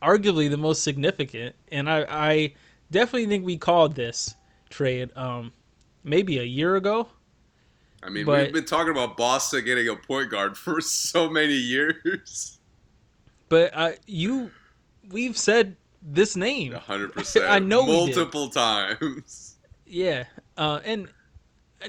arguably 0.02 0.50
the 0.50 0.58
most 0.58 0.84
significant, 0.84 1.56
and 1.72 1.90
I, 1.90 2.06
I 2.10 2.54
definitely 2.90 3.28
think 3.28 3.46
we 3.46 3.58
called 3.58 3.96
this 3.96 4.36
trade 4.70 5.10
um 5.16 5.52
maybe 6.04 6.40
a 6.40 6.44
year 6.44 6.76
ago. 6.76 7.08
I 8.02 8.10
mean, 8.10 8.26
But- 8.26 8.44
we've 8.44 8.54
been 8.54 8.66
talking 8.66 8.92
about 8.92 9.18
Boston 9.18 9.64
getting 9.66 9.88
a 9.90 9.96
point 9.96 10.30
guard 10.30 10.58
for 10.58 10.80
so 10.82 11.30
many 11.30 11.54
years. 11.54 12.60
But 13.50 13.72
uh, 13.74 13.92
you, 14.06 14.52
we've 15.12 15.38
said 15.38 15.76
this 16.02 16.36
name. 16.36 16.74
hundred 16.74 17.14
percent. 17.14 17.46
I 17.50 17.60
know 17.60 17.86
multiple 17.86 18.50
times. 18.50 19.58
Yeah, 19.86 20.26
uh, 20.56 20.80
and 20.86 21.10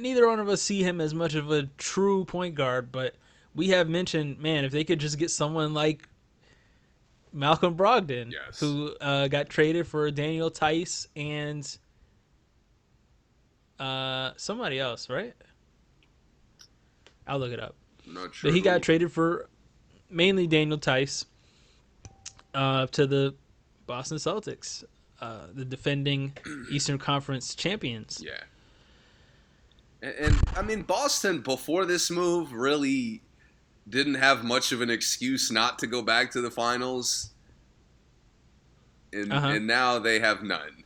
neither 0.00 0.26
one 0.26 0.40
of 0.40 0.48
us 0.48 0.62
see 0.62 0.82
him 0.82 1.00
as 1.00 1.12
much 1.14 1.34
of 1.34 1.50
a 1.50 1.64
true 1.76 2.24
point 2.24 2.54
guard, 2.54 2.90
but 2.90 3.14
we 3.54 3.68
have 3.68 3.88
mentioned, 3.88 4.38
man, 4.38 4.64
if 4.64 4.72
they 4.72 4.84
could 4.84 4.98
just 5.00 5.18
get 5.18 5.30
someone 5.30 5.74
like 5.74 6.08
Malcolm 7.32 7.76
Brogdon, 7.76 8.32
Yes. 8.32 8.58
who 8.58 8.94
uh, 9.00 9.28
got 9.28 9.48
traded 9.50 9.86
for 9.86 10.10
Daniel 10.10 10.50
Theis 10.50 11.08
and 11.14 11.76
uh, 13.78 14.32
somebody 14.36 14.78
else, 14.78 15.08
right? 15.10 15.34
I'll 17.26 17.38
look 17.38 17.52
it 17.52 17.60
up. 17.60 17.74
Not 18.06 18.34
sure. 18.34 18.50
But 18.50 18.56
he 18.56 18.60
got 18.60 18.82
traded 18.82 19.12
for 19.12 19.48
mainly 20.10 20.46
Daniel 20.46 20.78
Theis 20.78 21.26
uh, 22.54 22.86
to 22.88 23.06
the 23.06 23.34
Boston 23.86 24.18
Celtics, 24.18 24.84
uh, 25.20 25.46
the 25.54 25.64
defending 25.64 26.32
Eastern 26.70 26.98
Conference 26.98 27.54
champions. 27.54 28.22
Yeah. 28.24 28.32
And, 30.02 30.14
and 30.16 30.40
I 30.56 30.62
mean, 30.62 30.82
Boston 30.82 31.40
before 31.40 31.84
this 31.84 32.10
move 32.10 32.52
really 32.52 33.22
didn't 33.88 34.14
have 34.14 34.44
much 34.44 34.72
of 34.72 34.80
an 34.80 34.90
excuse 34.90 35.50
not 35.50 35.78
to 35.80 35.86
go 35.86 36.00
back 36.02 36.30
to 36.32 36.40
the 36.40 36.50
finals, 36.50 37.30
and 39.12 39.32
Uh-huh. 39.32 39.48
and 39.48 39.66
now 39.66 39.98
they 39.98 40.18
have 40.20 40.42
none. 40.42 40.84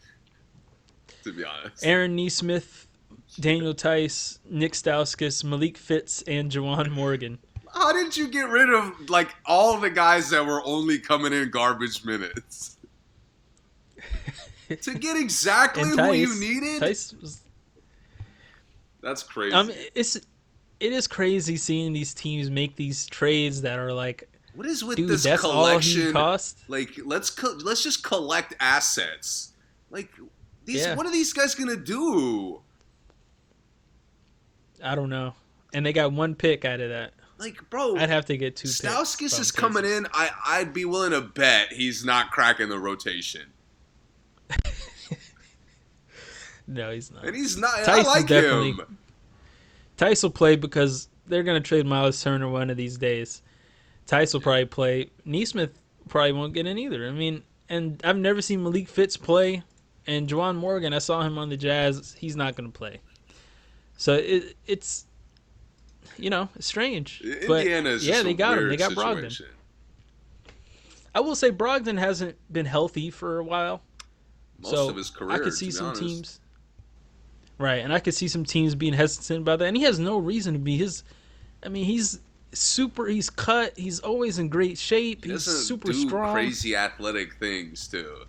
To 1.24 1.32
be 1.32 1.44
honest, 1.44 1.84
Aaron 1.86 2.16
Nesmith, 2.16 2.83
Daniel 3.40 3.72
Theis, 3.74 4.38
Nick 4.48 4.72
Stauskas, 4.72 5.42
Malik 5.44 5.76
Fitts, 5.76 6.22
and 6.22 6.50
Juwan 6.50 6.90
Morgan. 6.90 7.38
how 7.72 7.92
did 7.92 8.16
you 8.16 8.28
get 8.28 8.48
rid 8.48 8.72
of 8.72 9.10
like 9.10 9.34
all 9.44 9.78
the 9.80 9.90
guys 9.90 10.30
that 10.30 10.44
were 10.46 10.62
only 10.64 10.98
coming 10.98 11.32
in 11.32 11.50
garbage 11.50 12.04
minutes? 12.04 12.76
to 14.82 14.94
get 14.94 15.16
exactly 15.16 15.82
Theis, 15.96 16.40
you 16.40 16.40
needed? 16.40 16.80
Theis 16.82 17.14
was, 17.20 17.40
That's 19.02 19.22
crazy. 19.22 19.54
um, 19.54 19.70
it's 19.94 20.16
it 20.80 20.92
is 20.92 21.06
crazy 21.06 21.56
seeing 21.56 21.92
these 21.92 22.14
teams 22.14 22.50
make 22.50 22.76
these 22.76 23.06
trades 23.06 23.62
that 23.62 23.78
are 23.78 23.92
like, 23.92 24.28
what 24.54 24.66
is 24.66 24.82
with 24.84 24.96
dude, 24.96 25.08
this 25.08 25.22
that's 25.24 25.44
all 25.44 25.52
he 25.66 25.70
collection? 25.70 26.12
cost. 26.12 26.58
Like 26.68 26.92
let's 27.04 27.30
co- 27.30 27.58
let's 27.62 27.82
just 27.82 28.02
collect 28.02 28.54
assets. 28.60 29.52
Like 29.90 30.10
these, 30.64 30.82
Yeah. 30.82 30.94
what 30.94 31.06
are 31.06 31.12
these 31.12 31.32
guys 31.32 31.54
gonna 31.54 31.76
do? 31.76 32.60
I 34.84 34.94
don't 34.94 35.08
know. 35.10 35.34
And 35.72 35.84
they 35.84 35.92
got 35.92 36.12
one 36.12 36.34
pick 36.34 36.64
out 36.64 36.80
of 36.80 36.90
that. 36.90 37.12
Like, 37.38 37.58
bro, 37.68 37.96
I'd 37.96 38.10
have 38.10 38.26
to 38.26 38.36
get 38.36 38.54
two. 38.54 38.68
picks 38.68 38.80
Stauskas 38.80 39.40
is 39.40 39.50
coming 39.50 39.84
in. 39.84 40.06
I 40.12 40.30
I'd 40.46 40.72
be 40.72 40.84
willing 40.84 41.10
to 41.10 41.20
bet 41.20 41.72
he's 41.72 42.04
not 42.04 42.30
cracking 42.30 42.68
the 42.68 42.78
rotation, 42.78 43.42
No, 46.66 46.92
he's 46.92 47.10
not. 47.10 47.24
and 47.26 47.36
he's 47.36 47.56
not. 47.58 47.74
I 47.80 47.82
Theis 48.02 48.06
like 48.06 48.26
definitely- 48.26 48.70
him. 48.72 48.98
Theis 49.98 50.22
will 50.22 50.30
play 50.30 50.56
because 50.56 51.08
they're 51.26 51.42
gonna 51.42 51.60
trade 51.60 51.86
Miles 51.86 52.22
Turner 52.22 52.48
one 52.48 52.70
of 52.70 52.76
these 52.76 52.96
days. 52.96 53.42
Theis 54.06 54.32
will 54.32 54.40
probably 54.40 54.64
play. 54.64 55.10
Nesmith 55.24 55.78
probably 56.08 56.32
won't 56.32 56.52
get 56.54 56.66
in 56.66 56.78
either. 56.78 57.06
I 57.06 57.10
mean, 57.10 57.42
and 57.68 58.00
I've 58.04 58.16
never 58.16 58.40
seen 58.42 58.62
Malik 58.62 58.88
Fitts 58.88 59.16
play, 59.16 59.62
and 60.06 60.28
Juwan 60.28 60.56
Morgan. 60.56 60.92
I 60.94 60.98
saw 60.98 61.22
him 61.22 61.36
on 61.38 61.48
the 61.48 61.56
Jazz. 61.56 62.14
He's 62.18 62.36
not 62.36 62.56
gonna 62.56 62.70
play. 62.70 63.00
So 63.96 64.14
it, 64.14 64.56
it's, 64.66 65.06
you 66.18 66.30
know, 66.30 66.48
it's 66.56 66.66
strange. 66.66 67.22
But 67.46 67.60
Indiana 67.60 67.90
is 67.90 68.06
yeah, 68.06 68.22
they 68.22 68.34
got 68.34 68.58
him. 68.58 68.68
They 68.68 68.76
got 68.76 68.92
Brogdon. 68.92 69.42
I 71.14 71.20
will 71.20 71.36
say 71.36 71.50
Brogdon 71.50 71.98
hasn't 71.98 72.36
been 72.52 72.66
healthy 72.66 73.10
for 73.10 73.38
a 73.38 73.44
while. 73.44 73.82
Most 74.58 74.72
so 74.72 74.88
of 74.90 74.96
his 74.96 75.10
career. 75.10 75.30
I 75.30 75.38
could 75.38 75.54
see 75.54 75.70
some 75.70 75.86
honest. 75.86 76.02
teams. 76.02 76.40
Right, 77.56 77.84
and 77.84 77.92
I 77.92 78.00
could 78.00 78.14
see 78.14 78.26
some 78.26 78.44
teams 78.44 78.74
being 78.74 78.94
hesitant 78.94 79.40
about 79.42 79.60
that, 79.60 79.66
and 79.66 79.76
he 79.76 79.84
has 79.84 80.00
no 80.00 80.18
reason 80.18 80.54
to 80.54 80.58
be. 80.58 80.76
His, 80.76 81.04
I 81.62 81.68
mean, 81.68 81.84
he's 81.84 82.18
super. 82.52 83.06
He's 83.06 83.30
cut. 83.30 83.78
He's 83.78 84.00
always 84.00 84.40
in 84.40 84.48
great 84.48 84.76
shape. 84.76 85.24
He 85.24 85.30
He's 85.30 85.44
super 85.44 85.92
strong. 85.92 86.32
crazy 86.32 86.74
athletic 86.74 87.34
things 87.34 87.86
too. 87.86 88.24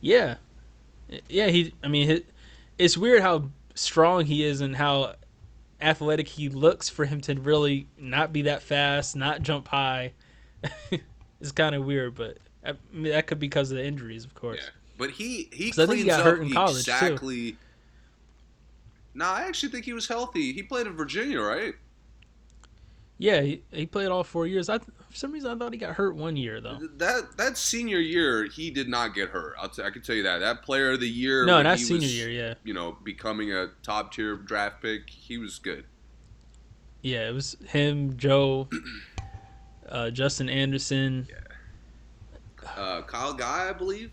Yeah, 0.00 0.36
yeah. 1.28 1.46
He. 1.46 1.72
I 1.84 1.88
mean, 1.88 2.22
it's 2.76 2.98
weird 2.98 3.22
how 3.22 3.50
strong 3.80 4.24
he 4.26 4.44
is 4.44 4.60
and 4.60 4.76
how 4.76 5.14
athletic 5.80 6.28
he 6.28 6.48
looks 6.48 6.88
for 6.88 7.04
him 7.04 7.20
to 7.22 7.34
really 7.34 7.86
not 7.98 8.32
be 8.32 8.42
that 8.42 8.62
fast, 8.62 9.16
not 9.16 9.42
jump 9.42 9.68
high. 9.68 10.12
it's 11.40 11.52
kind 11.52 11.74
of 11.74 11.84
weird, 11.84 12.14
but 12.14 12.38
I 12.64 12.74
mean, 12.92 13.12
that 13.12 13.26
could 13.26 13.38
be 13.38 13.46
because 13.48 13.70
of 13.70 13.78
the 13.78 13.84
injuries, 13.84 14.24
of 14.24 14.34
course. 14.34 14.60
Yeah. 14.62 14.70
But 14.98 15.10
he 15.12 15.48
he 15.52 15.70
'Cause 15.70 15.78
I 15.78 15.86
think 15.86 15.88
cleans 15.88 16.02
he 16.02 16.08
got 16.08 16.20
up 16.20 16.26
hurt 16.26 16.42
in 16.42 16.50
college, 16.50 16.84
too. 16.84 16.90
exactly. 16.90 17.56
No, 19.14 19.24
I 19.24 19.42
actually 19.42 19.70
think 19.70 19.84
he 19.86 19.92
was 19.92 20.06
healthy. 20.06 20.52
He 20.52 20.62
played 20.62 20.86
in 20.86 20.96
Virginia, 20.96 21.40
right? 21.40 21.74
Yeah, 23.18 23.40
he, 23.40 23.62
he 23.72 23.86
played 23.86 24.08
all 24.08 24.24
four 24.24 24.46
years. 24.46 24.68
I 24.68 24.78
for 25.10 25.16
some 25.16 25.32
reason 25.32 25.50
I 25.50 25.58
thought 25.58 25.72
he 25.72 25.78
got 25.78 25.94
hurt 25.96 26.14
one 26.14 26.36
year 26.36 26.60
though. 26.60 26.78
That 26.96 27.36
that 27.36 27.56
senior 27.58 27.98
year, 27.98 28.44
he 28.44 28.70
did 28.70 28.88
not 28.88 29.14
get 29.14 29.28
hurt. 29.30 29.54
I'll 29.60 29.68
t- 29.68 29.82
I 29.82 29.90
can 29.90 30.02
tell 30.02 30.14
you 30.14 30.22
that. 30.22 30.38
That 30.38 30.62
player 30.62 30.92
of 30.92 31.00
the 31.00 31.08
year. 31.08 31.44
No, 31.44 31.60
not 31.62 31.78
senior 31.78 32.00
was, 32.02 32.16
year. 32.16 32.28
Yeah, 32.30 32.54
You 32.64 32.74
know, 32.74 32.96
becoming 33.02 33.52
a 33.52 33.68
top 33.82 34.12
tier 34.14 34.36
draft 34.36 34.80
pick, 34.82 35.10
he 35.10 35.36
was 35.38 35.58
good. 35.58 35.84
yeah. 37.02 37.28
It 37.28 37.34
was 37.34 37.56
him, 37.68 38.16
Joe, 38.16 38.68
uh, 39.88 40.10
Justin 40.10 40.48
Anderson. 40.48 41.26
Uh, 42.76 43.02
Kyle 43.02 43.32
Guy, 43.34 43.68
I 43.68 43.72
believe. 43.72 44.12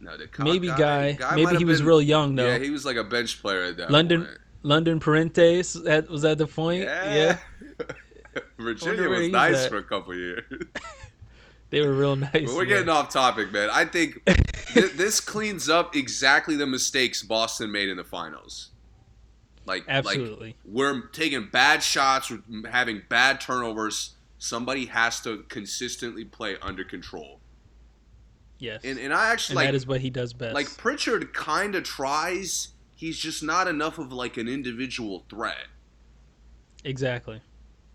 No, 0.00 0.16
maybe 0.38 0.68
guy. 0.68 1.16
might 1.20 1.34
maybe 1.34 1.46
have 1.50 1.58
he 1.58 1.64
was 1.64 1.82
real 1.82 2.00
young 2.02 2.36
though. 2.36 2.46
Yeah, 2.46 2.58
he 2.58 2.70
was 2.70 2.84
like 2.84 2.96
a 2.96 3.02
bench 3.04 3.40
player 3.42 3.62
at 3.64 3.76
that 3.78 3.90
London- 3.90 4.24
point. 4.26 4.38
London 4.62 4.98
Perrantes 5.00 5.84
that 5.84 6.08
was 6.08 6.24
at 6.24 6.36
the 6.38 6.46
point. 6.46 6.82
Yeah. 6.82 7.38
Virginia 8.58 9.08
was 9.08 9.28
nice 9.28 9.64
at. 9.64 9.70
for 9.70 9.78
a 9.78 9.82
couple 9.82 10.14
years. 10.14 10.44
they 11.70 11.80
were 11.80 11.92
real 11.92 12.16
nice. 12.16 12.30
But 12.32 12.46
we're 12.48 12.58
man. 12.60 12.68
getting 12.68 12.88
off 12.88 13.10
topic, 13.10 13.52
man. 13.52 13.68
I 13.70 13.84
think 13.84 14.24
th- 14.74 14.92
this 14.92 15.20
cleans 15.20 15.68
up 15.68 15.94
exactly 15.96 16.56
the 16.56 16.66
mistakes 16.66 17.22
Boston 17.22 17.70
made 17.72 17.88
in 17.88 17.96
the 17.96 18.04
finals. 18.04 18.70
Like, 19.66 19.86
like 19.86 19.96
Absolutely. 20.06 20.56
we're 20.64 21.08
taking 21.08 21.48
bad 21.50 21.82
shots, 21.82 22.30
we're 22.30 22.68
having 22.70 23.02
bad 23.08 23.40
turnovers. 23.40 24.14
Somebody 24.38 24.86
has 24.86 25.20
to 25.22 25.44
consistently 25.48 26.24
play 26.24 26.56
under 26.62 26.84
control. 26.84 27.40
yes. 28.58 28.80
And 28.84 28.98
and 28.98 29.12
I 29.12 29.30
actually 29.30 29.54
and 29.54 29.56
like 29.56 29.66
that 29.68 29.74
is 29.74 29.86
what 29.86 30.00
he 30.00 30.08
does 30.10 30.32
best. 30.32 30.54
like 30.54 30.74
Pritchard 30.78 31.34
kind 31.34 31.74
of 31.74 31.82
tries. 31.82 32.68
He's 32.94 33.18
just 33.18 33.42
not 33.42 33.68
enough 33.68 33.98
of 33.98 34.12
like 34.12 34.36
an 34.38 34.48
individual 34.48 35.24
threat. 35.28 35.66
exactly. 36.84 37.40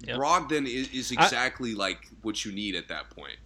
Yep. 0.03 0.17
Brogdon 0.17 0.67
is, 0.67 0.89
is 0.91 1.13
I- 1.17 1.23
exactly 1.23 1.75
like 1.75 2.09
what 2.21 2.43
you 2.45 2.51
need 2.51 2.75
at 2.75 2.87
that 2.89 3.09
point. 3.09 3.37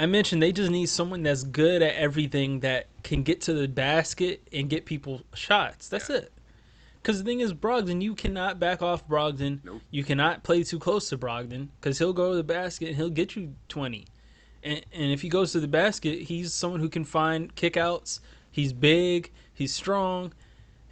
I 0.00 0.06
mentioned 0.06 0.40
they 0.42 0.52
just 0.52 0.70
need 0.70 0.88
someone 0.88 1.22
that's 1.24 1.42
good 1.42 1.82
at 1.82 1.94
everything 1.96 2.60
that 2.60 2.86
can 3.02 3.24
get 3.24 3.40
to 3.42 3.52
the 3.52 3.66
basket 3.66 4.46
and 4.52 4.70
get 4.70 4.86
people 4.86 5.22
shots. 5.34 5.88
That's 5.88 6.08
Yeah. 6.08 6.16
it. 6.18 6.32
Because 7.02 7.18
the 7.18 7.24
thing 7.24 7.40
is, 7.40 7.52
Brogdon, 7.52 8.00
you 8.02 8.14
cannot 8.14 8.60
back 8.60 8.80
off 8.82 9.06
Brogdon. 9.08 9.60
Nope. 9.64 9.82
You 9.90 10.04
cannot 10.04 10.44
play 10.44 10.62
too 10.62 10.78
close 10.78 11.08
to 11.08 11.18
Brogdon 11.18 11.68
because 11.80 11.98
he'll 11.98 12.12
go 12.12 12.30
to 12.30 12.36
the 12.36 12.44
basket 12.44 12.88
and 12.88 12.96
he'll 12.96 13.10
get 13.10 13.34
you 13.34 13.54
20. 13.68 14.06
And, 14.62 14.84
and 14.92 15.12
if 15.12 15.22
he 15.22 15.28
goes 15.28 15.52
to 15.52 15.60
the 15.60 15.68
basket, 15.68 16.22
he's 16.22 16.52
someone 16.52 16.80
who 16.80 16.88
can 16.88 17.04
find 17.04 17.54
kickouts. 17.56 18.20
He's 18.50 18.72
big, 18.72 19.32
he's 19.54 19.72
strong. 19.74 20.32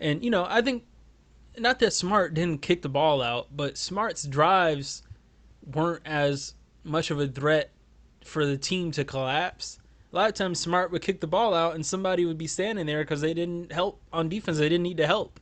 And, 0.00 0.24
you 0.24 0.30
know, 0.30 0.46
I 0.48 0.62
think 0.62 0.84
not 1.58 1.78
that 1.80 1.92
Smart 1.92 2.34
didn't 2.34 2.62
kick 2.62 2.82
the 2.82 2.88
ball 2.88 3.22
out, 3.22 3.48
but 3.54 3.76
Smart's 3.76 4.24
drives 4.24 5.02
weren't 5.72 6.02
as 6.04 6.54
much 6.84 7.10
of 7.10 7.18
a 7.20 7.26
threat 7.26 7.70
for 8.24 8.46
the 8.46 8.56
team 8.56 8.90
to 8.92 9.04
collapse. 9.04 9.78
A 10.12 10.16
lot 10.16 10.28
of 10.28 10.34
times, 10.34 10.60
Smart 10.60 10.90
would 10.92 11.02
kick 11.02 11.20
the 11.20 11.26
ball 11.26 11.52
out, 11.54 11.74
and 11.74 11.84
somebody 11.84 12.24
would 12.24 12.38
be 12.38 12.46
standing 12.46 12.86
there 12.86 13.02
because 13.02 13.20
they 13.20 13.34
didn't 13.34 13.72
help 13.72 14.00
on 14.12 14.28
defense. 14.28 14.58
They 14.58 14.68
didn't 14.68 14.84
need 14.84 14.96
to 14.98 15.06
help. 15.06 15.40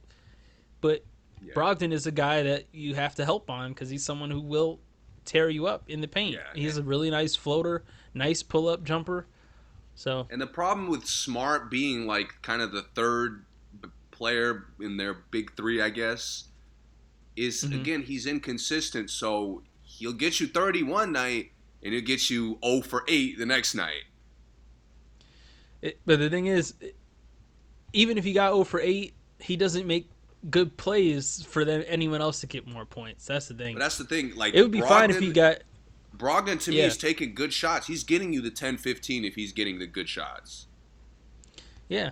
But 0.80 1.04
Yeah. 1.42 1.52
Brogdon 1.54 1.92
is 1.92 2.06
a 2.06 2.10
guy 2.10 2.42
that 2.42 2.64
you 2.72 2.94
have 2.94 3.14
to 3.16 3.24
help 3.24 3.50
on 3.50 3.72
because 3.72 3.90
he's 3.90 4.04
someone 4.04 4.30
who 4.30 4.40
will 4.40 4.80
tear 5.24 5.48
you 5.50 5.66
up 5.66 5.88
in 5.88 6.00
the 6.00 6.08
paint. 6.08 6.34
Yeah, 6.34 6.52
he's 6.54 6.76
a 6.76 6.82
really 6.82 7.10
nice 7.10 7.36
floater, 7.36 7.84
nice 8.14 8.42
pull 8.42 8.68
up 8.68 8.82
jumper. 8.82 9.26
So 9.94 10.26
And 10.30 10.40
the 10.40 10.46
problem 10.46 10.88
with 10.88 11.06
Smart 11.06 11.70
being 11.70 12.06
like 12.06 12.42
kind 12.42 12.60
of 12.62 12.72
the 12.72 12.82
third 12.82 13.44
player 14.14 14.66
in 14.80 14.96
their 14.96 15.12
big 15.12 15.54
three, 15.56 15.82
I 15.82 15.90
guess, 15.90 16.44
is 17.36 17.64
Mhm. 17.64 17.80
again 17.80 18.02
he's 18.02 18.26
inconsistent. 18.26 19.10
So 19.10 19.62
he'll 19.82 20.12
get 20.12 20.40
you 20.40 20.46
30 20.46 20.82
one 20.82 21.12
night, 21.12 21.52
and 21.82 21.92
he'll 21.92 22.02
get 22.02 22.30
you 22.30 22.58
0 22.64 22.80
for 22.80 23.04
8 23.08 23.38
the 23.38 23.46
next 23.46 23.74
night. 23.74 24.04
It, 25.82 26.00
but 26.06 26.18
the 26.18 26.30
thing 26.30 26.46
is, 26.46 26.74
even 27.92 28.16
if 28.16 28.24
he 28.24 28.32
got 28.32 28.52
0 28.52 28.64
for 28.64 28.80
8, 28.80 29.12
he 29.38 29.56
doesn't 29.56 29.86
make 29.86 30.08
good 30.50 30.76
plays 30.76 31.42
for 31.42 31.64
them, 31.64 31.84
anyone 31.86 32.20
else 32.20 32.40
to 32.40 32.46
get 32.46 32.66
more 32.66 32.86
points. 32.86 33.26
That's 33.26 33.48
the 33.48 33.54
thing. 33.54 33.74
But 33.74 33.80
that's 33.80 33.98
the 33.98 34.04
thing. 34.04 34.34
Like 34.34 34.54
It 34.54 34.62
would 34.62 34.70
be 34.70 34.80
fine 34.80 35.10
if 35.10 35.18
he 35.18 35.32
got. 35.32 35.62
Brogdon 36.16 36.60
to 36.62 36.70
me 36.70 36.80
is 36.80 36.96
taking 36.96 37.34
good 37.34 37.52
shots. 37.52 37.88
He's 37.88 38.04
getting 38.04 38.32
you 38.32 38.40
the 38.40 38.50
10-15 38.50 39.24
if 39.24 39.34
he's 39.34 39.52
getting 39.52 39.78
the 39.80 39.86
good 39.86 40.08
shots. 40.08 40.68
Yeah. 41.88 42.10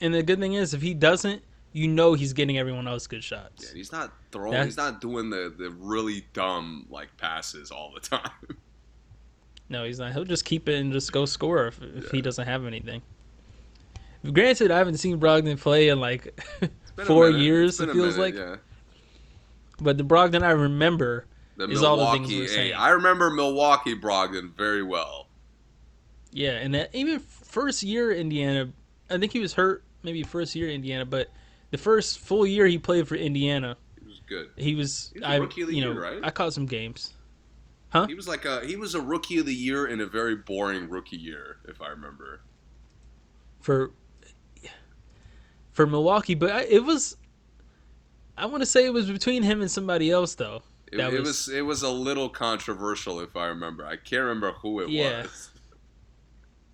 And 0.00 0.14
the 0.14 0.22
good 0.22 0.38
thing 0.40 0.54
is, 0.54 0.74
if 0.74 0.82
he 0.82 0.94
doesn't, 0.94 1.42
you 1.72 1.88
know 1.88 2.14
he's 2.14 2.32
getting 2.32 2.58
everyone 2.58 2.88
else 2.88 3.06
good 3.06 3.22
shots. 3.22 3.66
Yeah, 3.68 3.76
he's 3.76 3.92
not 3.92 4.12
throwing. 4.32 4.52
That- 4.52 4.64
he's 4.64 4.76
not 4.76 5.00
doing 5.00 5.30
the 5.30 5.52
the 5.56 5.70
really 5.70 6.24
dumb 6.32 6.86
like 6.88 7.14
passes 7.16 7.70
all 7.70 7.92
the 7.94 8.00
time. 8.16 8.30
No, 9.68 9.84
he's 9.84 9.98
not. 9.98 10.12
He'll 10.12 10.24
just 10.24 10.44
keep 10.44 10.68
it 10.68 10.76
and 10.76 10.92
just 10.92 11.10
go 11.12 11.24
score 11.24 11.66
if, 11.66 11.80
if 11.82 12.10
he 12.10 12.22
doesn't 12.22 12.46
have 12.46 12.64
anything. 12.66 13.02
Granted, 14.32 14.70
I 14.70 14.78
haven't 14.78 14.98
seen 14.98 15.20
Brogdon 15.20 15.58
play 15.60 15.88
in 15.88 16.00
like 16.00 16.26
It's 16.60 16.70
been 16.94 17.04
a 17.04 17.04
four 17.04 17.30
years. 17.30 17.80
It 17.80 17.90
feels 17.90 18.16
minute, 18.16 18.18
like, 18.18 18.34
yeah. 18.34 18.56
but 19.80 19.98
the 19.98 20.04
Brogdon 20.04 20.42
I 20.42 20.50
remember, 20.52 21.26
The 21.56 21.68
is 21.68 21.82
all 21.82 21.96
the 21.96 22.10
things 22.12 22.28
we're 22.28 22.42
hey, 22.42 22.46
saying. 22.46 22.74
I 22.74 22.90
remember 22.90 23.30
Milwaukee 23.30 23.94
Brogdon 23.94 24.54
very 24.56 24.82
well. 24.82 25.26
yeah, 26.32 26.52
and 26.52 26.74
that, 26.74 26.94
even 26.94 27.18
first 27.20 27.82
year 27.82 28.12
Indiana, 28.12 28.70
I 29.10 29.18
think 29.18 29.32
he 29.32 29.40
was 29.40 29.52
hurt 29.54 29.84
maybe 30.02 30.22
first 30.22 30.54
year 30.54 30.68
Indiana, 30.70 31.04
but 31.04 31.28
the 31.70 31.78
first 31.78 32.18
full 32.18 32.46
year 32.46 32.66
he 32.66 32.78
played 32.78 33.06
for 33.08 33.14
Indiana, 33.16 33.76
He 34.00 34.06
was 34.06 34.20
good. 34.28 34.50
he 34.56 34.74
was 34.74 35.10
He's 35.14 35.22
a 35.22 35.26
I 35.28 35.36
rookie 35.36 35.62
of 35.62 35.68
the 35.68 35.76
you 35.76 35.84
know 35.84 35.92
right? 35.92 36.20
I 36.22 36.30
caught 36.30 36.52
some 36.52 36.66
games. 36.66 37.12
Huh? 37.90 38.06
He 38.06 38.14
was 38.14 38.26
like 38.28 38.44
a 38.44 38.64
he 38.66 38.76
was 38.76 38.94
a 38.94 39.00
rookie 39.00 39.38
of 39.38 39.46
the 39.46 39.54
year 39.54 39.86
in 39.86 40.00
a 40.00 40.06
very 40.06 40.36
boring 40.36 40.88
rookie 40.88 41.16
year, 41.16 41.58
if 41.68 41.80
I 41.80 41.88
remember. 41.88 42.40
for 43.60 43.92
for 45.72 45.86
Milwaukee, 45.86 46.34
but 46.34 46.50
I, 46.50 46.62
it 46.62 46.84
was. 46.84 47.16
I 48.38 48.46
want 48.46 48.62
to 48.62 48.66
say 48.66 48.84
it 48.84 48.92
was 48.92 49.10
between 49.10 49.42
him 49.42 49.60
and 49.60 49.70
somebody 49.70 50.10
else, 50.10 50.34
though. 50.34 50.62
It, 50.92 51.00
it 51.00 51.12
was- 51.20 51.46
was 51.46 51.48
it 51.48 51.62
was 51.62 51.82
a 51.82 51.90
little 51.90 52.28
controversial, 52.28 53.20
if 53.20 53.36
I 53.36 53.46
remember. 53.46 53.84
I 53.84 53.96
can't 53.96 54.22
remember 54.22 54.52
who 54.52 54.80
it 54.80 54.88
Yeah. 54.90 55.22
was. 55.22 55.50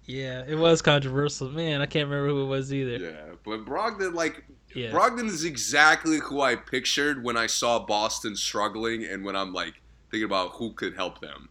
Yeah, 0.05 0.43
it 0.47 0.57
was 0.57 0.83
controversial. 0.83 1.49
Man, 1.49 1.81
I 1.81 1.87
can't 1.87 2.09
remember 2.09 2.29
who 2.29 2.43
it 2.43 2.47
was 2.49 2.73
either. 2.75 2.97
Yeah, 2.97 3.35
but 3.45 3.65
Brogdon, 3.65 4.15
like 4.15 4.45
Yeah. 4.75 4.91
Brogdon, 4.91 5.27
is 5.29 5.45
exactly 5.45 6.19
who 6.19 6.41
I 6.41 6.57
pictured 6.57 7.23
when 7.23 7.37
I 7.37 7.47
saw 7.47 7.79
Boston 7.79 8.35
struggling, 8.37 9.05
and 9.05 9.25
when 9.25 9.37
I'm 9.37 9.53
like 9.53 9.75
thinking 10.11 10.25
about 10.25 10.53
who 10.53 10.73
could 10.73 10.95
help 10.95 11.21
them. 11.21 11.49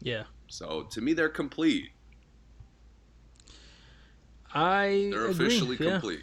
Yeah, 0.00 0.24
So 0.46 0.84
to 0.92 1.00
me, 1.00 1.12
they're 1.12 1.28
complete. 1.28 1.90
I 4.54 5.08
They're 5.12 5.26
agree. 5.26 5.46
officially 5.46 5.76
yeah. 5.80 5.90
complete. 5.92 6.20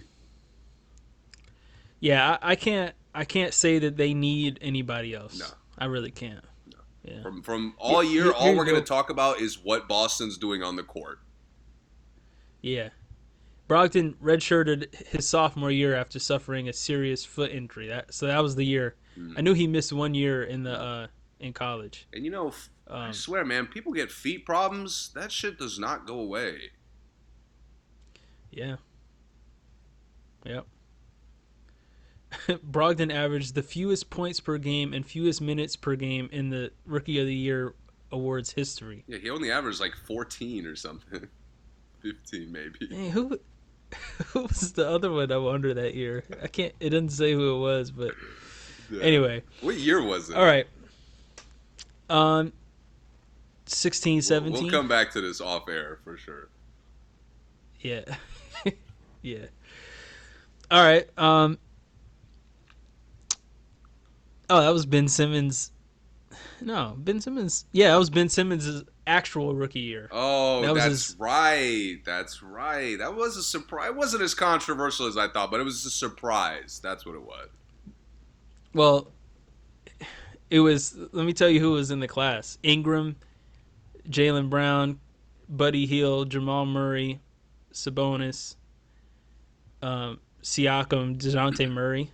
Yeah, 1.99 2.37
I, 2.41 2.51
I 2.51 2.55
can't. 2.55 2.95
I 3.13 3.23
can't 3.25 3.53
say 3.53 3.79
that 3.79 3.95
they 3.97 4.13
need 4.13 4.59
anybody 4.61 5.13
else. 5.13 5.39
No. 5.39 5.45
I 5.77 5.85
really 5.85 6.11
can't. 6.11 6.43
Yeah. 7.07 7.21
From 7.21 7.41
from 7.43 7.75
all 7.77 8.01
Here- 8.01 8.23
year, 8.25 8.31
all 8.33 8.55
we're 8.55 8.65
going 8.65 8.81
to 8.81 8.87
talk 8.87 9.09
about 9.11 9.39
is 9.39 9.59
what 9.63 9.87
Boston's 9.87 10.37
doing 10.37 10.63
on 10.63 10.75
the 10.75 10.83
court. 10.83 11.19
Yeah. 12.61 12.89
Brogdon 13.69 14.15
redshirted 14.17 14.93
his 15.07 15.27
sophomore 15.27 15.71
year 15.71 15.95
after 15.95 16.19
suffering 16.19 16.67
a 16.69 16.73
serious 16.73 17.23
foot 17.23 17.51
injury. 17.51 17.87
That 17.87 18.13
so 18.13 18.25
that 18.27 18.41
was 18.41 18.55
the 18.55 18.65
year. 18.65 18.95
Mm. 19.17 19.35
I 19.37 19.41
knew 19.41 19.53
he 19.53 19.67
missed 19.67 19.93
one 19.93 20.13
year 20.13 20.43
in 20.43 20.63
the 20.63 20.79
uh 20.79 21.07
in 21.39 21.53
college. 21.53 22.07
And 22.13 22.23
you 22.25 22.31
know, 22.31 22.47
f- 22.47 22.69
I 22.89 23.07
Um, 23.07 23.13
swear, 23.13 23.45
man, 23.45 23.67
people 23.67 23.91
get 23.93 24.11
feet 24.11 24.45
problems. 24.45 25.11
That 25.15 25.31
shit 25.31 25.57
does 25.59 25.77
not 25.79 26.05
go 26.07 26.19
away. 26.19 26.71
Yeah. 28.51 28.77
Yep. 30.45 30.65
Brogdon 32.71 33.13
averaged 33.13 33.55
the 33.55 33.63
fewest 33.63 34.09
points 34.09 34.39
per 34.39 34.57
game 34.57 34.93
and 34.93 35.05
fewest 35.05 35.41
minutes 35.41 35.75
per 35.75 35.95
game 35.95 36.29
in 36.31 36.49
the 36.49 36.71
Rookie 36.85 37.19
of 37.19 37.25
the 37.27 37.35
Year 37.35 37.73
awards 38.11 38.51
history. 38.51 39.03
Yeah, 39.07 39.17
he 39.17 39.29
only 39.29 39.51
averaged 39.51 39.79
like 39.79 39.95
14 40.07 40.65
or 40.65 40.75
something. 40.75 41.27
15 42.01 42.51
maybe. 42.51 42.87
Hey, 42.95 43.09
who 43.09 43.39
who 44.27 44.41
was 44.43 44.73
the 44.73 44.87
other 44.87 45.11
one 45.11 45.31
I 45.31 45.37
wonder 45.37 45.73
that 45.73 45.95
year? 45.95 46.23
I 46.43 46.47
can't 46.47 46.73
it 46.79 46.89
doesn't 46.91 47.09
say 47.09 47.33
who 47.33 47.55
it 47.55 47.59
was, 47.59 47.91
but 47.91 48.13
Yeah. 48.91 49.01
anyway. 49.01 49.41
What 49.61 49.75
year 49.75 50.01
was 50.01 50.29
it? 50.29 50.35
All 50.35 50.45
right. 50.45 50.67
Um 52.09 52.53
16 53.65 54.15
We'll- 54.17 54.21
17. 54.21 54.63
We'll, 54.63 54.71
come 54.71 54.87
back 54.87 55.11
to 55.13 55.21
this 55.21 55.41
off 55.41 55.67
air 55.67 55.99
for 56.03 56.17
sure. 56.17 56.49
Yeah. 57.81 58.03
yeah. 59.23 59.45
All 60.69 60.83
right. 60.83 61.07
Um 61.17 61.57
Oh, 64.49 64.61
that 64.61 64.73
was 64.73 64.85
Ben 64.85 65.07
Simmons. 65.07 65.71
No, 66.61 66.95
Ben 66.97 67.19
Simmons. 67.21 67.65
Yeah, 67.71 67.91
that 67.91 67.97
was 67.97 68.09
Ben 68.09 68.29
Simmons' 68.29 68.83
actual 69.07 69.55
rookie 69.55 69.79
year. 69.81 70.07
Oh, 70.11 70.61
That 70.61 70.73
was 70.73 70.83
that's 70.83 71.07
his- 71.09 71.15
right. 71.19 71.97
That's 72.05 72.41
right. 72.43 72.97
That 72.97 73.15
was 73.15 73.37
a 73.37 73.43
surprise. 73.43 73.87
It 73.89 73.95
wasn't 73.95 74.23
as 74.23 74.33
controversial 74.33 75.07
as 75.07 75.17
I 75.17 75.27
thought, 75.27 75.51
but 75.51 75.59
it 75.59 75.63
was 75.63 75.85
a 75.85 75.89
surprise. 75.89 76.79
That's 76.83 77.05
what 77.05 77.15
it 77.15 77.21
was. 77.23 77.49
Well, 78.73 79.11
it 80.49 80.59
was. 80.59 80.95
Let 81.11 81.25
me 81.25 81.33
tell 81.33 81.49
you 81.49 81.59
who 81.59 81.71
was 81.71 81.91
in 81.91 81.99
the 81.99 82.07
class: 82.07 82.57
Ingram, 82.63 83.15
Jaylen 84.09 84.49
Brown, 84.49 84.99
Buddy 85.49 85.85
Hield, 85.85 86.29
Jamal 86.29 86.65
Murray, 86.65 87.19
Sabonis, 87.73 88.55
um, 89.81 90.19
Siakam, 90.43 91.17
Dejounte 91.17 91.69
Murray. 91.71 92.11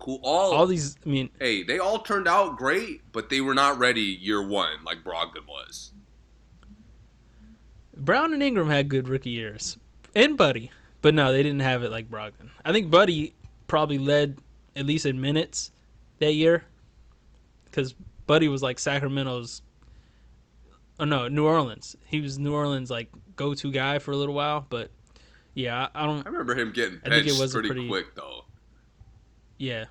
Cool. 0.00 0.18
All, 0.22 0.54
All 0.54 0.66
these. 0.66 0.96
I 1.04 1.08
mean, 1.08 1.28
hey, 1.38 1.62
they 1.62 1.78
all 1.78 1.98
turned 2.00 2.26
out 2.26 2.56
great, 2.56 3.02
but 3.12 3.28
they 3.28 3.42
were 3.42 3.54
not 3.54 3.78
ready 3.78 4.00
year 4.00 4.42
one 4.42 4.82
like 4.82 5.04
Brogdon 5.04 5.46
was. 5.46 5.92
Brown 7.96 8.32
and 8.32 8.42
Ingram 8.42 8.70
had 8.70 8.88
good 8.88 9.08
rookie 9.08 9.30
years, 9.30 9.76
and 10.14 10.38
Buddy, 10.38 10.70
but 11.02 11.12
no, 11.14 11.32
they 11.32 11.42
didn't 11.42 11.60
have 11.60 11.82
it 11.82 11.90
like 11.90 12.10
Brogdon. 12.10 12.48
I 12.64 12.72
think 12.72 12.90
Buddy 12.90 13.34
probably 13.66 13.98
led 13.98 14.38
at 14.74 14.86
least 14.86 15.04
in 15.04 15.20
minutes 15.20 15.70
that 16.18 16.32
year, 16.32 16.64
because 17.66 17.94
Buddy 18.26 18.48
was 18.48 18.62
like 18.62 18.78
Sacramento's. 18.78 19.60
Oh 20.98 21.04
no, 21.04 21.28
New 21.28 21.46
Orleans. 21.46 21.94
He 22.06 22.22
was 22.22 22.38
New 22.38 22.54
Orleans 22.54 22.90
like 22.90 23.10
go-to 23.36 23.70
guy 23.70 23.98
for 23.98 24.12
a 24.12 24.16
little 24.16 24.34
while, 24.34 24.66
but 24.70 24.90
yeah, 25.52 25.88
I, 25.94 26.04
I 26.04 26.06
don't. 26.06 26.26
I 26.26 26.30
remember 26.30 26.54
him 26.54 26.72
getting 26.72 27.00
I 27.04 27.10
think 27.10 27.26
it 27.26 27.38
was 27.38 27.52
pretty, 27.52 27.68
pretty- 27.68 27.88
quick 27.88 28.14
though. 28.14 28.44
Yeah, 29.60 29.84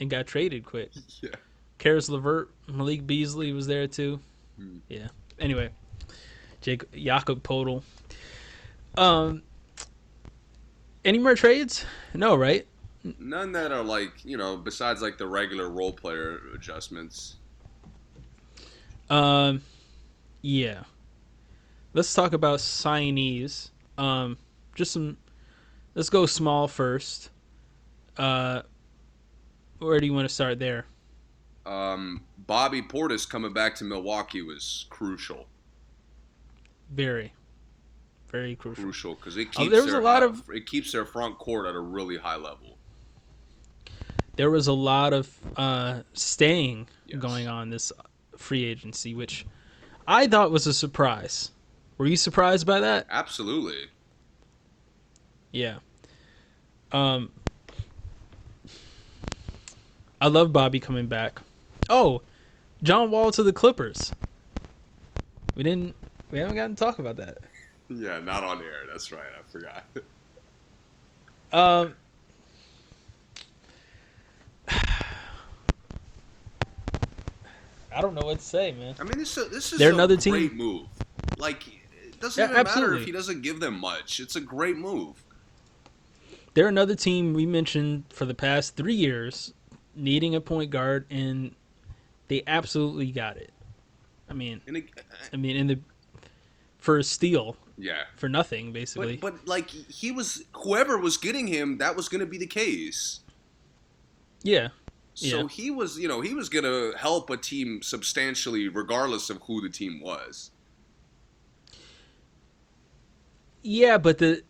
and 0.00 0.08
got 0.08 0.26
traded 0.26 0.64
quick. 0.64 0.90
Yeah. 1.20 1.36
Caris 1.78 2.08
LeVert, 2.08 2.50
Malik 2.66 3.06
Beasley 3.06 3.52
was 3.52 3.66
there 3.66 3.86
too. 3.86 4.18
Hmm. 4.56 4.78
Yeah. 4.88 5.08
Anyway, 5.38 5.70
Jake 6.62 6.90
Jakob 6.92 7.42
Poeltl. 7.42 7.82
Um. 8.96 9.42
Any 11.04 11.18
more 11.18 11.34
trades? 11.34 11.84
No, 12.14 12.34
right? 12.34 12.66
None 13.18 13.52
that 13.52 13.72
are 13.72 13.82
like 13.82 14.24
you 14.24 14.38
know 14.38 14.56
besides 14.56 15.02
like 15.02 15.18
the 15.18 15.26
regular 15.26 15.68
role 15.68 15.92
player 15.92 16.40
adjustments. 16.54 17.36
Um. 19.10 19.60
Yeah. 20.40 20.84
Let's 21.92 22.14
talk 22.14 22.32
about 22.32 22.60
signees. 22.60 23.68
Um. 23.98 24.38
Just 24.74 24.92
some. 24.92 25.18
Let's 25.94 26.08
go 26.08 26.24
small 26.24 26.68
first. 26.68 27.28
Uh. 28.16 28.62
Where 29.80 29.98
do 29.98 30.06
you 30.06 30.12
want 30.12 30.28
to 30.28 30.34
start 30.34 30.58
there? 30.58 30.86
Um, 31.66 32.22
Bobby 32.46 32.82
Portis 32.82 33.28
coming 33.28 33.52
back 33.52 33.74
to 33.76 33.84
Milwaukee 33.84 34.42
was 34.42 34.86
crucial. 34.90 35.46
Very. 36.90 37.32
Very 38.30 38.54
crucial. 38.56 38.84
Crucial 38.84 39.14
because 39.14 39.36
it 39.36 39.46
keeps 39.46 39.58
Oh, 39.58 39.68
there 39.68 39.82
was 39.82 39.90
their, 39.92 40.00
a 40.00 40.04
lot 40.04 40.22
of- 40.22 40.48
it 40.50 40.66
keeps 40.66 40.92
their 40.92 41.04
front 41.04 41.38
court 41.38 41.66
at 41.66 41.74
a 41.74 41.80
really 41.80 42.16
high 42.16 42.36
level. 42.36 42.76
there 44.36 44.50
was 44.50 44.68
a 44.68 44.72
lot 44.72 45.12
of 45.12 45.36
uh, 45.56 46.02
staying 46.14 46.88
Yes. 47.06 47.20
going 47.20 47.46
on 47.46 47.68
this 47.68 47.92
free 48.38 48.64
agency, 48.64 49.14
which 49.14 49.44
I 50.06 50.26
thought 50.28 50.50
was 50.50 50.66
a 50.66 50.72
surprise. 50.72 51.50
Were 51.98 52.06
you 52.06 52.16
surprised 52.16 52.66
by 52.66 52.80
that? 52.80 53.06
Absolutely. 53.10 53.88
Yeah. 55.52 55.80
Um, 56.92 57.32
I 60.20 60.28
love 60.28 60.52
Bobby 60.52 60.80
coming 60.80 61.06
back. 61.06 61.40
Oh, 61.88 62.22
John 62.82 63.10
Wall 63.10 63.30
to 63.32 63.42
the 63.42 63.52
Clippers. 63.52 64.12
We 65.54 65.62
didn't. 65.62 65.94
We 66.30 66.38
haven't 66.38 66.56
gotten 66.56 66.76
to 66.76 66.84
talk 66.84 66.98
about 66.98 67.16
that. 67.16 67.38
Yeah, 67.88 68.20
not 68.20 68.44
on 68.44 68.58
air. 68.62 68.84
That's 68.90 69.10
right. 69.10 69.22
I 69.36 69.50
forgot. 69.50 69.84
Um. 71.52 71.94
I 77.92 78.00
don't 78.00 78.14
know 78.14 78.24
what 78.24 78.38
to 78.38 78.44
say, 78.44 78.72
man. 78.72 78.94
I 79.00 79.04
mean, 79.04 79.18
this 79.18 79.36
is, 79.36 79.48
this 79.50 79.72
is 79.72 79.78
They're 79.78 79.90
a 79.90 79.94
another 79.94 80.14
great 80.16 80.50
team. 80.50 80.56
move. 80.56 80.86
Like, 81.38 81.66
it 81.66 82.20
doesn't 82.20 82.40
Yeah, 82.40 82.50
even 82.52 82.64
matter 82.64 82.94
if 82.94 83.04
he 83.04 83.12
doesn't 83.12 83.42
give 83.42 83.58
them 83.60 83.78
much. 83.80 84.20
It's 84.20 84.36
a 84.36 84.40
great 84.40 84.76
move. 84.76 85.22
they're 86.54 86.68
another 86.68 86.94
team 86.94 87.34
we 87.34 87.46
mentioned 87.46 88.04
for 88.10 88.24
the 88.26 88.34
past 88.34 88.76
three 88.76 88.94
years 88.94 89.54
needing 89.94 90.34
a 90.34 90.40
point 90.40 90.70
guard, 90.70 91.06
and 91.10 91.54
they 92.28 92.42
absolutely 92.46 93.12
got 93.12 93.36
it. 93.36 93.52
I 94.28 94.34
mean, 94.34 94.60
it, 94.66 94.84
I 95.32 95.36
mean, 95.36 95.56
in 95.56 95.66
the 95.68 95.78
for 96.78 96.98
a 96.98 97.04
steal 97.04 97.56
yeah, 97.76 98.02
for 98.16 98.28
nothing, 98.28 98.72
basically. 98.72 99.16
but 99.16 99.32
but 99.32 99.48
like 99.48 99.70
he 99.70 100.12
was 100.12 100.44
whoever 100.54 100.98
was 100.98 101.16
getting 101.16 101.46
him, 101.46 101.78
that 101.78 101.96
was 101.96 102.08
going 102.08 102.20
to 102.20 102.26
be 102.26 102.38
the 102.38 102.46
case. 102.46 103.20
yeah, 104.42 104.68
So 105.14 105.42
Yeah. 105.42 105.48
he 105.48 105.70
was, 105.70 105.98
you 105.98 106.08
know, 106.08 106.20
he 106.20 106.34
was 106.34 106.48
going 106.48 106.64
to 106.64 106.96
help 106.98 107.30
a 107.30 107.36
team 107.36 107.82
substantially, 107.82 108.68
regardless 108.68 109.30
of 109.30 109.42
who 109.42 109.60
the 109.60 109.68
team 109.70 110.00
was. 110.00 110.50
yeah, 113.62 113.98
but 113.98 114.18
the 114.18 114.42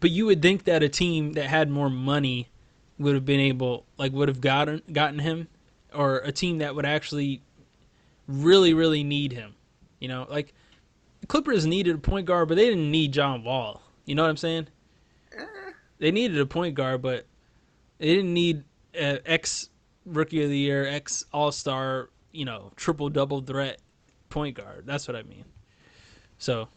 but 0.00 0.10
you 0.10 0.26
would 0.26 0.42
think 0.42 0.64
that 0.64 0.82
a 0.82 0.88
team 0.88 1.32
that 1.32 1.46
had 1.46 1.70
more 1.70 1.90
money 1.90 2.48
would 2.98 3.14
have 3.14 3.24
been 3.24 3.40
able, 3.40 3.86
like, 3.98 4.12
would 4.12 4.28
have 4.28 4.40
gotten 4.40 4.82
gotten 4.92 5.18
him, 5.18 5.48
or 5.94 6.18
a 6.18 6.32
team 6.32 6.58
that 6.58 6.74
would 6.74 6.86
actually 6.86 7.42
really, 8.26 8.74
really 8.74 9.04
need 9.04 9.32
him. 9.32 9.54
You 10.00 10.08
know, 10.08 10.26
like 10.28 10.52
Clippers 11.28 11.66
needed 11.66 11.94
a 11.94 11.98
point 11.98 12.26
guard, 12.26 12.48
but 12.48 12.56
they 12.56 12.66
didn't 12.66 12.90
need 12.90 13.12
John 13.12 13.44
Wall. 13.44 13.82
You 14.04 14.14
know 14.14 14.22
what 14.22 14.30
I'm 14.30 14.36
saying? 14.36 14.68
Eh, 15.36 15.44
they 15.98 16.10
needed 16.10 16.38
a 16.38 16.46
point 16.46 16.74
guard, 16.74 17.02
but 17.02 17.26
they 17.98 18.14
didn't 18.14 18.34
need 18.34 18.64
uh, 19.00 19.18
ex 19.24 19.70
rookie 20.04 20.42
of 20.42 20.50
the 20.50 20.58
year, 20.58 20.86
ex 20.86 21.24
All 21.32 21.52
Star, 21.52 22.10
you 22.32 22.44
know, 22.44 22.72
triple 22.76 23.08
double 23.08 23.40
threat 23.40 23.80
point 24.28 24.56
guard. 24.56 24.84
That's 24.86 25.08
what 25.08 25.16
I 25.16 25.22
mean. 25.22 25.44
So, 26.38 26.68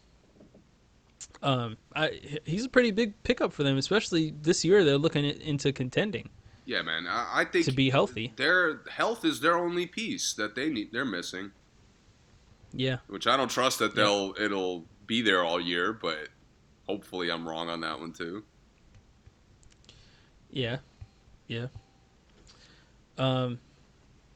um, 1.44 1.78
I 1.96 2.20
he's 2.46 2.66
a 2.66 2.70
pretty 2.70 2.92
big 2.92 3.22
pickup 3.24 3.54
for 3.54 3.64
them, 3.64 3.78
especially 3.78 4.34
this 4.42 4.66
year. 4.66 4.84
They're 4.84 4.98
looking 4.98 5.26
into 5.26 5.72
contending 5.72 6.30
yeah, 6.68 6.82
man. 6.82 7.08
I, 7.08 7.42
I 7.42 7.46
think 7.46 7.66
to 7.66 7.72
be 7.72 7.90
healthy. 7.90 8.34
their 8.36 8.82
health 8.90 9.24
is 9.24 9.40
their 9.40 9.58
only 9.58 9.86
piece 9.88 10.34
that 10.34 10.54
they 10.54 10.70
need. 10.70 10.92
They're 10.92 11.06
missing, 11.06 11.52
Yeah, 12.74 12.98
which 13.08 13.26
I 13.26 13.38
don't 13.38 13.50
trust 13.50 13.80
that 13.80 13.96
they'll 13.96 14.36
it'll 14.40 14.84
be 15.08 15.22
there 15.22 15.44
all 15.44 15.62
year, 15.62 15.94
but 15.94 16.28
hopefully 16.86 17.32
I'm 17.32 17.48
wrong 17.48 17.70
on 17.70 17.80
that 17.82 18.00
one 18.00 18.12
too. 18.12 18.44
yeah, 20.52 20.80
yeah. 21.48 21.68
Um, 23.18 23.60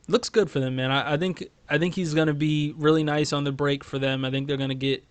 looks 0.08 0.30
good 0.30 0.50
for 0.50 0.62
them, 0.62 0.78
man. 0.78 0.90
I, 0.90 1.14
I 1.14 1.18
think 1.18 1.50
I 1.70 1.78
think 1.78 1.96
he's 1.96 2.14
gonna 2.14 2.34
be 2.34 2.74
really 2.78 3.04
nice 3.04 3.34
on 3.34 3.44
the 3.44 3.52
break 3.52 3.84
for 3.84 4.00
them. 4.00 4.24
I 4.24 4.32
think 4.32 4.48
they're 4.48 4.56
gonna 4.56 4.74
get 4.74 5.04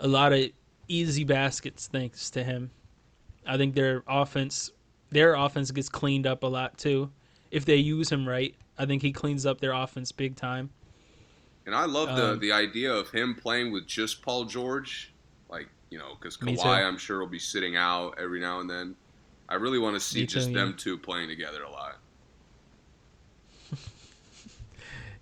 a 0.00 0.08
lot 0.08 0.32
of 0.32 0.48
easy 0.88 1.24
baskets 1.24 1.88
thanks 1.88 2.30
to 2.30 2.44
him. 2.44 2.70
I 3.46 3.56
think 3.56 3.74
their 3.74 4.02
offense 4.06 4.70
their 5.10 5.34
offense 5.34 5.70
gets 5.70 5.88
cleaned 5.88 6.26
up 6.26 6.42
a 6.42 6.46
lot 6.46 6.76
too. 6.78 7.10
If 7.50 7.64
they 7.64 7.76
use 7.76 8.10
him 8.10 8.28
right, 8.28 8.54
I 8.76 8.86
think 8.86 9.02
he 9.02 9.12
cleans 9.12 9.46
up 9.46 9.60
their 9.60 9.72
offense 9.72 10.10
big 10.12 10.36
time. 10.36 10.70
And 11.64 11.74
I 11.74 11.84
love 11.84 12.16
the 12.16 12.32
Um, 12.32 12.38
the 12.38 12.52
idea 12.52 12.92
of 12.92 13.10
him 13.10 13.34
playing 13.34 13.72
with 13.72 13.86
just 13.86 14.22
Paul 14.22 14.44
George, 14.44 15.12
like 15.48 15.68
you 15.90 15.98
know, 15.98 16.16
because 16.20 16.36
Kawhi. 16.36 16.84
I'm 16.84 16.98
sure 16.98 17.20
will 17.20 17.26
be 17.26 17.38
sitting 17.38 17.76
out 17.76 18.18
every 18.18 18.40
now 18.40 18.60
and 18.60 18.68
then. 18.68 18.96
I 19.48 19.54
really 19.54 19.78
want 19.78 19.94
to 19.94 20.00
see 20.00 20.20
Me 20.20 20.26
too, 20.26 20.34
just 20.34 20.50
yeah. 20.50 20.56
them 20.56 20.74
two 20.76 20.98
playing 20.98 21.28
together 21.28 21.62
a 21.62 21.70
lot. 21.70 21.98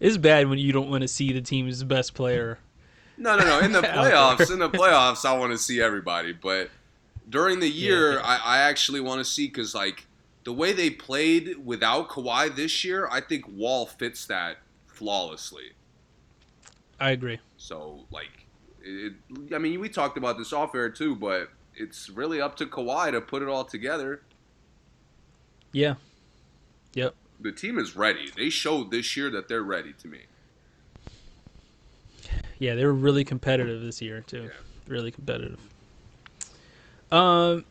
It's 0.01 0.17
bad 0.19 0.49
when 0.49 0.59
you 0.59 0.73
don't 0.73 0.91
want 0.91 1.03
to 1.03 1.09
see 1.09 1.33
the 1.33 1.41
team's 1.41 1.83
best 1.85 2.15
player. 2.15 2.59
No, 3.17 3.37
no, 3.37 3.45
no. 3.45 3.61
In 3.61 3.73
the 3.73 3.81
playoffs, 3.83 4.51
in 4.51 4.59
the 4.59 4.71
playoffs, 4.71 5.25
I 5.25 5.37
want 5.37 5.53
to 5.53 5.59
see 5.59 5.81
everybody. 5.81 6.33
But 6.33 6.71
during 7.29 7.61
the 7.61 7.69
year, 7.69 8.15
Yeah. 8.15 8.21
I, 8.25 8.57
I 8.57 8.59
actually 8.59 9.01
want 9.01 9.19
to 9.21 9.25
see 9.25 9.47
because 9.47 9.75
like 9.75 10.07
the 10.45 10.53
way 10.53 10.73
they 10.73 10.91
played 10.91 11.65
without 11.65 12.09
Kawhi 12.09 12.55
this 12.55 12.85
year, 12.85 13.09
I 13.11 13.21
think 13.21 13.47
Wall 13.49 13.87
fits 13.87 14.27
that 14.27 14.59
flawlessly. 14.87 15.73
I 17.01 17.11
agree. 17.11 17.41
So 17.57 18.05
like, 18.11 18.47
it, 18.83 19.15
I 19.55 19.59
mean, 19.59 19.81
we 19.81 19.89
talked 19.89 20.19
about 20.19 20.37
this 20.39 20.53
off 20.53 20.75
air 20.75 20.91
too, 20.91 21.15
but 21.17 21.51
it's 21.75 22.09
really 22.11 22.41
up 22.41 22.57
to 22.57 22.67
Kawhi 22.67 23.11
to 23.13 23.21
put 23.21 23.43
it 23.43 23.49
all 23.49 23.65
together. 23.65 24.23
Yeah. 25.73 25.95
Yep. 26.95 27.15
The 27.41 27.53
team 27.53 27.79
is 27.79 27.97
ready. 27.97 28.31
They 28.37 28.49
showed 28.51 28.91
this 28.91 29.17
year 29.17 29.29
that 29.31 29.49
they're 29.49 29.63
ready 29.63 29.93
to 29.95 30.09
me. 30.09 30.21
Yeah, 32.65 32.75
they 32.77 32.87
were 32.87 32.95
really 32.95 33.25
competitive 33.25 33.83
this 33.83 34.01
year 34.01 34.23
too. 34.23 34.45
Yeah. 34.45 34.51
Really 34.89 35.11
competitive. 35.11 35.61
Um, 37.13 37.67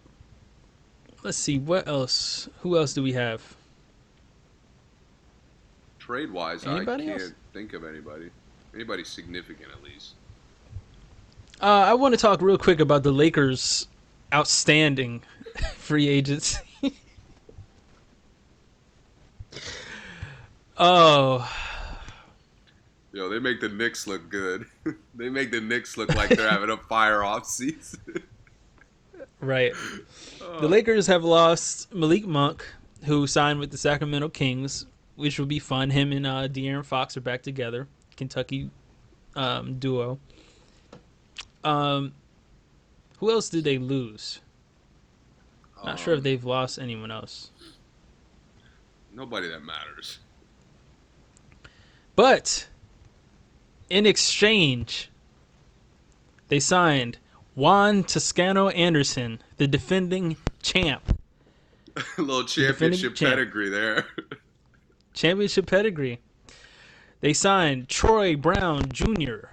let's 1.24 1.40
see 1.40 1.58
what 1.58 1.88
else. 1.88 2.48
Who 2.60 2.78
else 2.78 2.94
do 2.94 3.02
we 3.02 3.14
have? 3.14 3.42
Trade 5.98 6.30
wise, 6.32 6.68
I 6.68 6.86
can't 6.86 7.02
else? 7.02 7.32
think 7.54 7.74
of 7.74 7.84
anybody. 7.84 8.30
Anybody 8.76 9.04
significant 9.04 9.72
at 9.72 9.82
least. 9.84 10.12
Uh, 11.60 11.66
I 11.88 11.96
want 11.96 12.14
to 12.14 12.20
talk 12.20 12.40
real 12.40 12.60
quick 12.60 12.80
about 12.80 13.02
the 13.02 13.12
Lakers' 13.12 13.88
outstanding 14.32 15.24
free 15.76 16.08
agents. 16.08 16.60
oh, 20.78 21.52
Yo, 23.14 23.30
they 23.30 23.38
make 23.38 23.62
the 23.62 23.70
Knicks 23.70 24.08
look 24.08 24.28
good. 24.30 24.66
they 25.16 25.30
make 25.30 25.52
the 25.52 25.62
Knicks 25.62 25.98
look 25.98 26.14
like 26.16 26.30
they're 26.30 26.50
having 26.50 26.72
a 26.72 26.78
fire 26.78 27.24
off 27.24 27.46
season. 27.46 28.00
right. 29.40 29.72
The 30.40 30.68
Lakers 30.68 31.06
have 31.06 31.24
lost 31.24 31.94
Malik 31.94 32.26
Monk, 32.26 32.66
who 33.06 33.28
signed 33.28 33.60
with 33.60 33.70
the 33.70 33.78
Sacramento 33.78 34.30
Kings, 34.30 34.88
which 35.16 35.38
will 35.38 35.46
be 35.46 35.60
fun. 35.60 35.92
Him 35.92 36.12
and 36.12 36.26
uh, 36.26 36.48
De'Aaron 36.48 36.84
Fox 36.84 37.16
are 37.16 37.22
back 37.22 37.44
together. 37.44 37.88
Kentucky 38.18 38.72
um, 39.36 39.78
duo. 39.78 40.18
Um, 41.64 42.14
who 43.20 43.30
else 43.32 43.48
did 43.48 43.64
they 43.64 43.78
lose? 43.78 44.42
Not 45.86 46.00
sure 46.00 46.14
if 46.14 46.20
Um, 46.20 46.24
they've 46.24 46.44
lost 46.44 46.80
anyone 46.80 47.12
else. 47.12 47.52
Nobody 49.14 49.50
that 49.50 49.64
matters. 49.64 50.18
But 52.16 52.68
in 53.94 54.08
exchange, 54.08 55.12
they 56.48 56.60
signed 56.60 57.20
Juan 57.54 58.04
Toscano 58.04 58.70
Anderson, 58.70 59.40
the 59.58 59.68
defending 59.68 60.36
champ, 60.64 61.20
a 61.96 62.02
little 62.22 62.44
championship 62.44 63.14
champ. 63.14 63.36
pedigree 63.36 63.70
there. 63.70 64.08
championship 65.14 65.68
pedigree. 65.68 66.20
They 67.22 67.34
signed 67.34 67.88
Troy 67.88 68.36
Brown 68.36 68.92
Jr., 68.92 69.50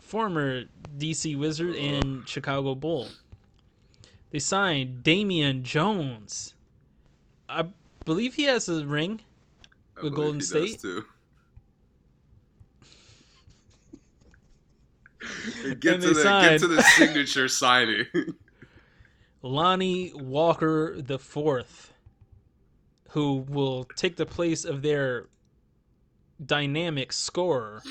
former 0.00 0.64
DC 0.98 1.38
Wizard 1.38 1.76
and 1.76 2.28
Chicago 2.28 2.74
Bull. 2.74 3.06
They 4.32 4.40
signed 4.40 5.04
Damian 5.04 5.62
Jones. 5.62 6.54
I 7.48 7.66
believe 8.04 8.34
he 8.34 8.44
has 8.44 8.68
a 8.68 8.84
ring. 8.84 9.20
With 10.02 10.16
Golden 10.16 10.40
State? 10.40 10.80
too. 10.80 11.04
Get 15.80 16.00
to 16.00 16.08
the 16.14 16.22
signed- 16.22 16.50
get 16.50 16.60
to 16.60 16.68
the 16.68 16.82
signature 16.82 17.48
signing. 17.48 18.06
Lonnie 19.42 20.12
Walker 20.14 21.00
the 21.00 21.18
fourth, 21.18 21.92
who 23.10 23.44
will 23.48 23.84
take 23.96 24.16
the 24.16 24.26
place 24.26 24.64
of 24.64 24.82
their 24.82 25.28
dynamic 26.44 27.12
scorer. 27.12 27.82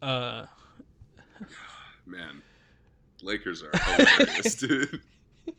Uh, 0.00 0.46
Man, 2.06 2.42
Lakers 3.22 3.62
are 3.62 3.70
hilarious, 3.78 4.54
dude. 4.56 5.00
Oh, 5.48 5.52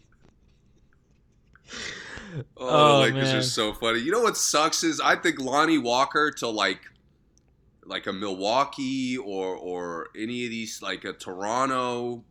Oh, 2.58 2.98
the 2.98 3.12
Lakers 3.12 3.24
man. 3.30 3.36
are 3.38 3.42
so 3.44 3.74
funny. 3.74 4.00
You 4.00 4.12
know 4.12 4.22
what 4.22 4.38
sucks 4.38 4.84
is 4.84 5.00
I 5.00 5.16
think 5.16 5.40
Lonnie 5.40 5.78
Walker 5.78 6.32
to 6.38 6.48
like 6.48 6.82
like 7.86 8.08
a 8.08 8.14
Milwaukee 8.14 9.18
or 9.18 9.56
or 9.56 10.10
any 10.18 10.46
of 10.46 10.52
these 10.52 10.82
like 10.82 11.04
a 11.06 11.14
Toronto 11.14 12.24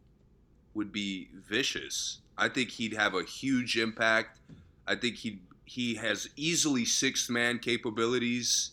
would 0.75 0.93
be 0.93 1.29
vicious. 1.35 2.19
I 2.39 2.49
think 2.49 2.71
he'd 2.71 2.95
have 2.95 3.15
a 3.15 3.23
huge 3.23 3.77
impact. 3.77 4.39
I 4.87 4.95
think 4.95 5.17
he 5.17 5.41
he 5.65 5.95
has 5.95 6.29
easily 6.37 6.85
sixth 6.85 7.31
man 7.31 7.59
capabilities, 7.59 8.73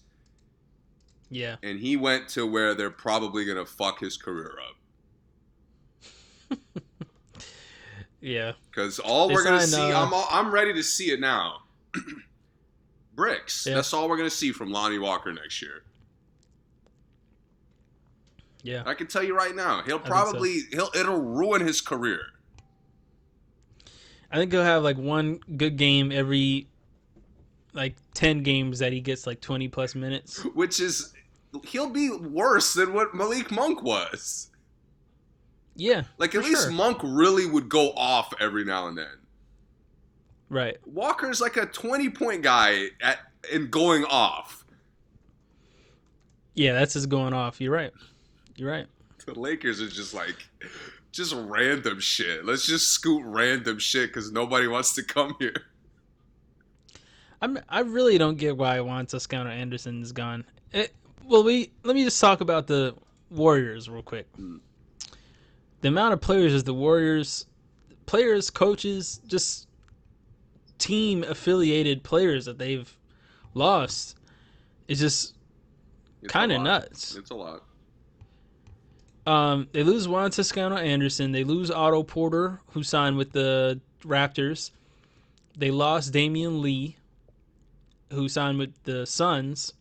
yeah, 1.29 1.57
and 1.61 1.79
he 1.79 1.95
went 1.97 2.27
to 2.29 2.45
where 2.45 2.73
they're 2.73 2.89
probably 2.89 3.45
gonna 3.45 3.65
fuck 3.65 3.99
his 3.99 4.17
career 4.17 4.53
up. 6.51 6.57
yeah, 8.21 8.53
Because 8.69 8.99
all 8.99 9.27
They 9.27 9.35
we're 9.35 9.43
gonna 9.43 9.61
see, 9.61 9.79
uh, 9.79 10.05
I'm 10.05 10.13
all, 10.13 10.27
I'm 10.31 10.51
ready 10.51 10.73
to 10.73 10.83
see 10.83 11.11
it 11.11 11.19
now. 11.19 11.63
Bricks. 13.15 13.65
Yeah. 13.67 13.75
That's 13.75 13.93
all 13.93 14.09
we're 14.09 14.17
gonna 14.17 14.29
see 14.29 14.51
from 14.51 14.71
Lonnie 14.71 14.99
Walker 14.99 15.31
next 15.33 15.61
year. 15.61 15.83
Yeah. 18.63 18.83
I 18.85 18.93
can 18.93 19.07
tell 19.07 19.23
you 19.23 19.35
right 19.35 19.55
now, 19.55 19.81
he'll 19.83 19.97
think 19.97 20.07
so. 20.07 20.11
probably 20.11 20.59
he'll 20.71 20.89
it'll 20.95 21.21
ruin 21.21 21.65
his 21.65 21.81
career. 21.81 22.21
I 24.31 24.37
think 24.37 24.51
he'll 24.51 24.63
have 24.63 24.83
like 24.83 24.97
one 24.97 25.39
good 25.57 25.77
game 25.77 26.11
every 26.11 26.67
like 27.73 27.95
ten 28.13 28.43
games 28.43 28.79
that 28.79 28.93
he 28.93 28.99
gets 28.99 29.25
like 29.25 29.41
twenty 29.41 29.67
plus 29.67 29.95
minutes. 29.95 30.43
Which 30.53 30.79
is 30.79 31.13
he'll 31.65 31.89
be 31.89 32.11
worse 32.11 32.73
than 32.73 32.93
what 32.93 33.15
Malik 33.15 33.51
Monk 33.51 33.81
was. 33.81 34.49
Yeah, 35.75 36.03
Like 36.17 36.35
at 36.35 36.43
least 36.43 36.63
sure. 36.63 36.71
Monk 36.71 36.99
really 37.03 37.45
would 37.45 37.69
go 37.69 37.91
off 37.93 38.33
every 38.41 38.65
now 38.65 38.87
and 38.87 38.97
then. 38.97 39.07
right. 40.49 40.77
Walker's 40.85 41.39
like 41.39 41.55
a 41.55 41.65
20 41.67 42.09
point 42.09 42.43
guy 42.43 42.87
at 43.01 43.19
and 43.53 43.71
going 43.71 44.03
off. 44.03 44.65
Yeah, 46.55 46.73
that's 46.73 46.93
just 46.93 47.07
going 47.07 47.31
off. 47.33 47.61
You're 47.61 47.71
right. 47.71 47.91
You're 48.59 48.71
right. 48.71 48.87
The 49.25 49.39
Lakers 49.39 49.81
are 49.81 49.87
just 49.87 50.13
like 50.13 50.35
just 51.11 51.33
random 51.33 51.99
shit. 51.99 52.45
Let's 52.45 52.65
just 52.65 52.89
scoot 52.89 53.23
random 53.25 53.79
shit 53.79 54.09
because 54.09 54.31
nobody 54.31 54.67
wants 54.67 54.93
to 54.95 55.03
come 55.03 55.35
here. 55.39 55.55
I'm 57.41 57.57
I 57.69 57.81
really 57.81 58.17
don't 58.17 58.37
get 58.37 58.57
why 58.57 58.79
Juan 58.81 59.05
Toscano 59.05 59.49
Anderson 59.49 60.01
is 60.01 60.11
gone. 60.11 60.43
It, 60.73 60.93
well, 61.25 61.43
we 61.43 61.71
let 61.83 61.95
me 61.95 62.03
just 62.03 62.19
talk 62.19 62.41
about 62.41 62.67
the 62.67 62.95
Warriors 63.29 63.89
real 63.89 64.01
quick. 64.01 64.27
Mm. 64.37 64.59
The 65.81 65.87
amount 65.87 66.13
of 66.13 66.19
players 66.19 66.53
as 66.53 66.65
the 66.65 66.73
Warriors, 66.73 67.45
players, 68.07 68.49
coaches, 68.49 69.21
just 69.27 69.67
team 70.79 71.23
affiliated 71.23 72.03
players 72.03 72.45
that 72.45 72.57
they've 72.57 72.93
lost 73.53 74.17
is 74.89 74.99
just 74.99 75.35
kind 76.27 76.51
of 76.51 76.61
nuts. 76.61 77.15
It's 77.15 77.31
a 77.31 77.35
lot. 77.35 77.63
Um, 79.29 79.67
they 79.73 79.83
lose 79.83 80.07
Juan 80.07 80.31
Toscano 80.31 80.75
Anderson. 80.75 81.31
They 81.31 81.43
lose 81.43 81.69
Otto 81.69 82.01
Porter, 82.01 82.61
who 82.71 82.81
signed 82.81 83.15
with 83.15 83.31
the 83.31 83.79
Raptors. 84.01 84.71
They 85.55 85.69
lost 85.69 86.11
Damion 86.11 86.61
Lee, 86.61 86.97
who 88.11 88.27
signed 88.27 88.57
with 88.57 88.73
the 88.85 89.05
Suns. 89.05 89.73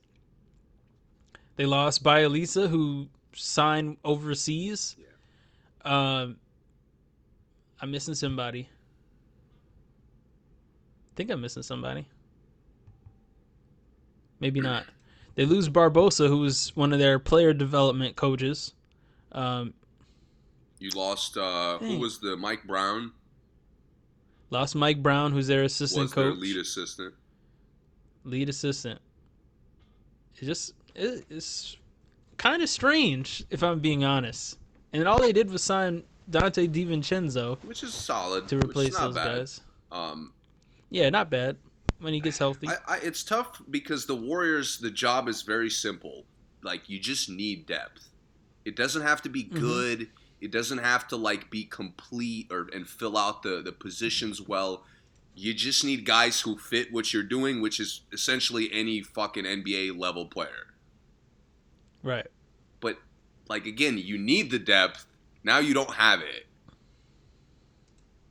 They 1.57 1.65
lost 1.65 2.05
Bjelica, 2.05 2.69
who 2.69 3.09
signed 3.33 3.97
overseas. 4.05 4.97
Um, 5.83 6.37
I'm 7.81 7.91
missing 7.91 8.15
somebody. 8.15 8.69
I 11.07 11.16
think 11.16 11.31
I'm 11.31 11.41
missing 11.41 11.62
somebody. 11.62 12.07
Maybe 14.41 14.61
not. 14.61 14.85
They 15.37 15.47
lose 15.47 15.70
Barbosa, 15.70 16.29
who 16.29 16.41
was 16.41 16.77
one 16.77 16.93
of 16.93 16.99
their 16.99 17.19
player 17.19 17.55
development 17.55 18.15
coaches. 18.15 18.75
Um, 19.39 19.74
You 20.81 20.90
lost 20.90 21.36
uh 21.36 21.78
who 21.78 21.98
was 21.98 22.19
the 22.19 22.36
Mike 22.36 22.65
Brown 22.65 23.12
lost 24.51 24.74
Mike 24.74 25.02
Brown, 25.02 25.32
who's 25.32 25.47
their 25.47 25.62
assistant 25.65 26.05
was 26.05 26.12
their 26.12 26.31
coach, 26.31 26.40
lead 26.40 26.56
assistant. 26.56 27.15
lead 28.24 28.48
assistant. 28.48 29.01
It 30.40 30.44
just 30.47 30.74
it, 30.94 31.24
it's 31.31 31.77
kind 32.36 32.62
of 32.62 32.69
strange, 32.69 33.44
if 33.51 33.62
I'm 33.62 33.78
being 33.81 34.05
honest. 34.05 34.59
And 34.93 35.06
all 35.06 35.20
they 35.20 35.32
did 35.32 35.51
was 35.51 35.62
sign 35.62 36.02
Donte 36.31 36.69
DiVincenzo 36.73 37.59
Which 37.65 37.82
is 37.82 37.93
solid. 37.94 38.48
to 38.48 38.56
replace 38.56 38.97
those 38.98 39.15
bad. 39.15 39.39
guys. 39.39 39.60
Um 39.93 40.32
Yeah, 40.90 41.10
not 41.10 41.31
bad 41.31 41.56
when 42.01 42.15
he 42.15 42.20
gets 42.20 42.39
healthy. 42.39 42.69
I, 42.69 42.77
I, 42.94 42.97
it's 42.98 43.23
tough 43.24 43.60
because 43.70 44.06
the 44.06 44.15
Warriors, 44.15 44.78
the 44.78 44.90
job 44.90 45.28
is 45.28 45.43
very 45.43 45.69
simple. 45.70 46.24
Like 46.62 46.89
you 46.89 46.98
just 46.98 47.28
need 47.28 47.66
depth. 47.66 48.09
It 48.69 48.77
doesn't 48.77 49.03
have 49.03 49.23
to 49.23 49.28
be 49.31 49.45
Mhm. 49.45 49.59
good. 49.61 50.11
It 50.40 50.51
doesn't 50.51 50.78
have 50.78 51.09
to 51.09 51.16
like 51.16 51.51
be 51.51 51.65
complete 51.65 52.47
or 52.53 52.69
and 52.74 52.86
fill 52.89 53.16
out 53.16 53.43
the 53.43 53.62
the 53.62 53.73
positions 53.73 54.40
well. 54.43 54.85
You 55.35 55.55
just 55.55 55.85
need 55.85 56.05
guys 56.05 56.40
who 56.43 56.59
fit 56.59 56.93
what 56.93 57.12
you're 57.12 57.23
doing, 57.23 57.61
which 57.61 57.81
is 57.81 58.03
essentially 58.12 58.70
any 58.73 59.03
fucking 59.03 59.45
NBA 59.47 59.93
level 59.99 60.27
player. 60.27 60.66
right. 62.03 62.27
But 62.81 62.99
like 63.49 63.66
again, 63.66 63.99
you 63.99 64.19
need 64.19 64.51
the 64.51 64.59
depth. 64.59 65.07
Now 65.43 65.59
you 65.59 65.74
don't 65.74 65.95
have 65.95 66.20
it. 66.20 66.47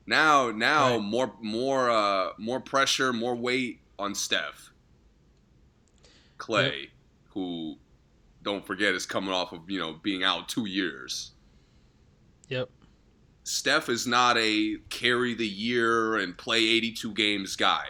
Now, 0.05 0.51
now 0.51 0.93
Right. 0.95 1.03
more, 1.03 1.35
more, 1.41 1.89
uh, 1.89 2.31
more 2.37 2.61
pressure, 2.61 3.11
more 3.11 3.35
weight 3.35 3.81
on 3.99 4.15
Steph. 4.15 4.71
Clay, 6.37 6.91
who, 7.33 7.77
don't 8.47 8.65
forget, 8.65 8.95
is 8.95 9.05
coming 9.05 9.31
off 9.31 9.51
of 9.51 9.69
you 9.69 9.77
know 9.77 9.93
being 10.01 10.23
out 10.23 10.47
two 10.47 10.65
years. 10.67 11.31
Yep. 12.47 12.69
Steph 13.43 13.89
is 13.89 14.07
not 14.07 14.37
a 14.37 14.77
carry 14.89 15.33
the 15.33 15.47
year 15.47 16.15
and 16.17 16.37
play 16.37 16.59
82 16.59 17.13
games 17.13 17.55
guy. 17.57 17.85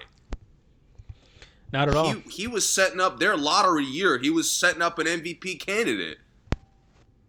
Not 1.71 1.89
at 1.89 1.95
all. 1.95 2.11
He, 2.11 2.19
he 2.29 2.47
was 2.47 2.67
setting 2.67 2.99
up 2.99 3.19
their 3.19 3.35
lottery 3.37 3.83
year. 3.83 4.17
He 4.17 4.29
was 4.29 4.49
setting 4.49 4.81
up 4.81 4.97
an 4.99 5.05
MVP 5.05 5.59
candidate, 5.59 6.17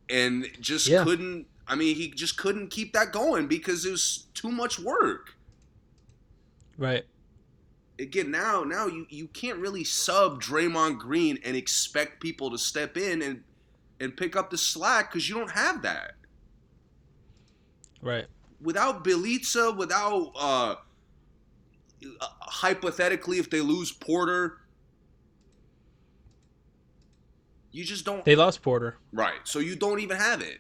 and 0.09 0.47
just 0.61 0.89
Yeah. 0.89 1.05
couldn't. 1.05 1.47
I 1.67 1.75
mean, 1.75 1.97
he 1.97 2.09
just 2.11 2.39
couldn't 2.39 2.69
keep 2.71 2.95
that 2.95 3.13
going 3.13 3.47
because 3.47 3.85
it 3.85 3.91
was 3.91 4.25
too 4.33 4.51
much 4.51 4.79
work. 4.79 5.35
Right. 6.79 7.05
Again, 8.01 8.31
now 8.31 8.63
now 8.63 8.87
you, 8.87 9.07
you 9.11 9.27
can't 9.29 9.59
really 9.59 9.85
sub 9.85 10.41
Draymond 10.41 10.99
Green 10.99 11.39
and 11.45 11.57
expect 11.57 12.21
people 12.21 12.51
to 12.51 12.59
step 12.59 12.97
in 12.97 13.23
and 13.23 13.43
and 14.01 14.17
pick 14.17 14.37
up 14.37 14.51
the 14.51 14.59
slack 14.59 15.11
because 15.11 15.29
you 15.29 15.35
don't 15.37 15.51
have 15.51 15.83
that. 15.83 16.13
Right. 18.01 18.27
Without 18.61 19.05
Bjelica, 19.05 19.77
without 19.77 20.33
uh, 20.39 20.75
hypothetically, 22.41 23.39
if 23.39 23.51
they 23.51 23.61
lose 23.61 23.91
Porter, 23.91 24.59
you 27.73 27.85
just 27.85 28.05
don't. 28.05 28.25
They 28.25 28.37
lost 28.37 28.63
Porter. 28.63 28.97
Right. 29.13 29.41
So 29.45 29.59
you 29.59 29.77
don't 29.77 30.01
even 30.01 30.17
have 30.17 30.41
it. 30.41 30.59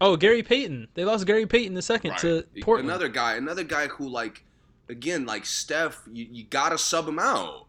Oh, 0.00 0.16
Gary 0.16 0.42
Payton. 0.42 0.88
They 0.94 1.04
lost 1.04 1.26
Gary 1.26 1.46
Payton 1.46 1.74
the 1.74 1.82
second 1.82 2.10
Right. 2.12 2.20
to 2.20 2.44
Portland. 2.60 2.88
Another 2.88 3.08
guy, 3.08 3.34
another 3.36 3.64
guy 3.64 3.86
who 3.86 4.08
like, 4.08 4.44
again, 4.88 5.26
like 5.26 5.44
Steph, 5.46 6.02
you, 6.12 6.26
you 6.30 6.44
gotta 6.44 6.78
sub 6.78 7.08
him 7.08 7.18
out 7.18 7.66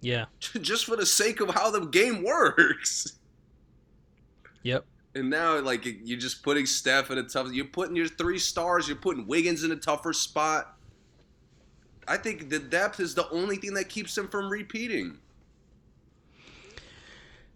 Yeah. 0.00 0.26
just 0.60 0.84
for 0.84 0.96
the 0.96 1.06
sake 1.06 1.40
of 1.40 1.50
how 1.50 1.70
the 1.70 1.80
game 1.86 2.22
works. 2.22 3.18
Yep. 4.62 4.84
And 5.14 5.28
now, 5.28 5.58
like, 5.60 5.84
you're 5.84 6.18
just 6.18 6.42
putting 6.42 6.66
Steph 6.66 7.10
in 7.10 7.18
a 7.18 7.24
tough. 7.24 7.48
You're 7.52 7.64
putting 7.64 7.96
your 7.96 8.06
three 8.06 8.38
stars. 8.38 8.86
You're 8.86 8.96
putting 8.96 9.26
Wiggins 9.26 9.64
in 9.64 9.72
a 9.72 9.76
tougher 9.76 10.12
spot. 10.12 10.76
I 12.06 12.16
think 12.16 12.48
the 12.48 12.58
depth 12.58 13.00
is 13.00 13.14
the 13.14 13.28
only 13.30 13.56
thing 13.56 13.74
that 13.74 13.88
keeps 13.88 14.14
them 14.14 14.28
from 14.28 14.48
repeating. 14.50 15.18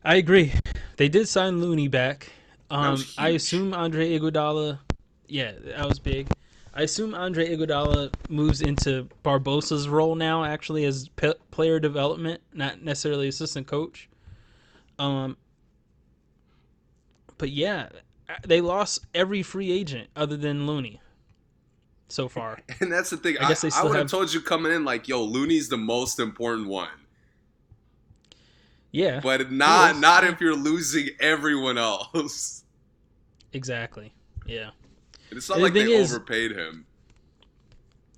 I 0.04 0.16
agree. 0.16 0.52
They 0.96 1.08
did 1.08 1.28
sign 1.28 1.60
Looney 1.60 1.88
back. 1.88 2.30
Um, 2.70 3.04
I 3.18 3.30
assume 3.30 3.72
Andre 3.72 4.18
Iguodala. 4.18 4.78
Yeah, 5.28 5.52
that 5.64 5.88
was 5.88 5.98
big. 5.98 6.28
I 6.76 6.82
assume 6.82 7.14
Andre 7.14 7.56
Iguodala 7.56 8.12
moves 8.28 8.60
into 8.60 9.08
Barbosa's 9.24 9.88
role 9.88 10.16
now, 10.16 10.44
actually 10.44 10.84
as 10.84 11.08
pe- 11.10 11.34
player 11.52 11.78
development, 11.78 12.42
not 12.52 12.82
necessarily 12.82 13.28
assistant 13.28 13.68
coach. 13.68 14.08
Um, 14.98 15.36
but 17.38 17.50
yeah, 17.50 17.90
they 18.44 18.60
lost 18.60 19.06
every 19.14 19.42
free 19.42 19.70
agent 19.70 20.08
other 20.16 20.36
than 20.36 20.66
Looney 20.66 21.00
so 22.08 22.28
far. 22.28 22.58
And 22.80 22.90
that's 22.92 23.10
the 23.10 23.18
thing. 23.18 23.36
I 23.38 23.44
I, 23.44 23.46
I 23.76 23.82
would 23.84 23.92
have 23.92 23.94
have- 23.94 24.10
told 24.10 24.32
you 24.34 24.40
coming 24.40 24.72
in 24.72 24.84
like, 24.84 25.06
"Yo, 25.06 25.22
Looney's 25.22 25.68
the 25.68 25.76
most 25.76 26.18
important 26.18 26.68
one," 26.68 26.88
Yeah, 28.90 29.20
but 29.20 29.52
not 29.52 29.98
not 29.98 30.24
if 30.24 30.40
you're 30.40 30.56
losing 30.56 31.10
everyone 31.20 31.78
else. 31.78 32.64
exactly. 33.52 34.12
Yeah. 34.46 34.70
It's 35.36 35.48
not 35.48 35.56
And 35.56 35.62
the 35.64 35.66
like 35.66 35.74
they 35.74 35.92
is- 35.92 36.12
overpaid 36.12 36.52
him. 36.52 36.86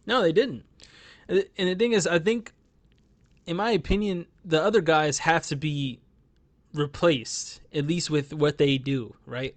No, 0.07 0.23
they 0.23 0.33
didn't. 0.33 0.65
And 1.29 1.45
the 1.57 1.75
thing 1.75 1.93
is, 1.93 2.07
I 2.07 2.21
think, 2.21 2.53
in 3.47 3.57
my 3.57 3.73
opinion, 3.73 4.27
the 4.45 4.63
other 4.63 4.81
guys 4.81 5.19
have 5.19 5.45
to 5.49 5.57
be 5.57 5.99
replaced, 6.73 7.61
at 7.75 7.87
least 7.87 8.11
with 8.11 8.33
what 8.33 8.59
they 8.59 8.79
do, 8.79 9.15
right? 9.27 9.55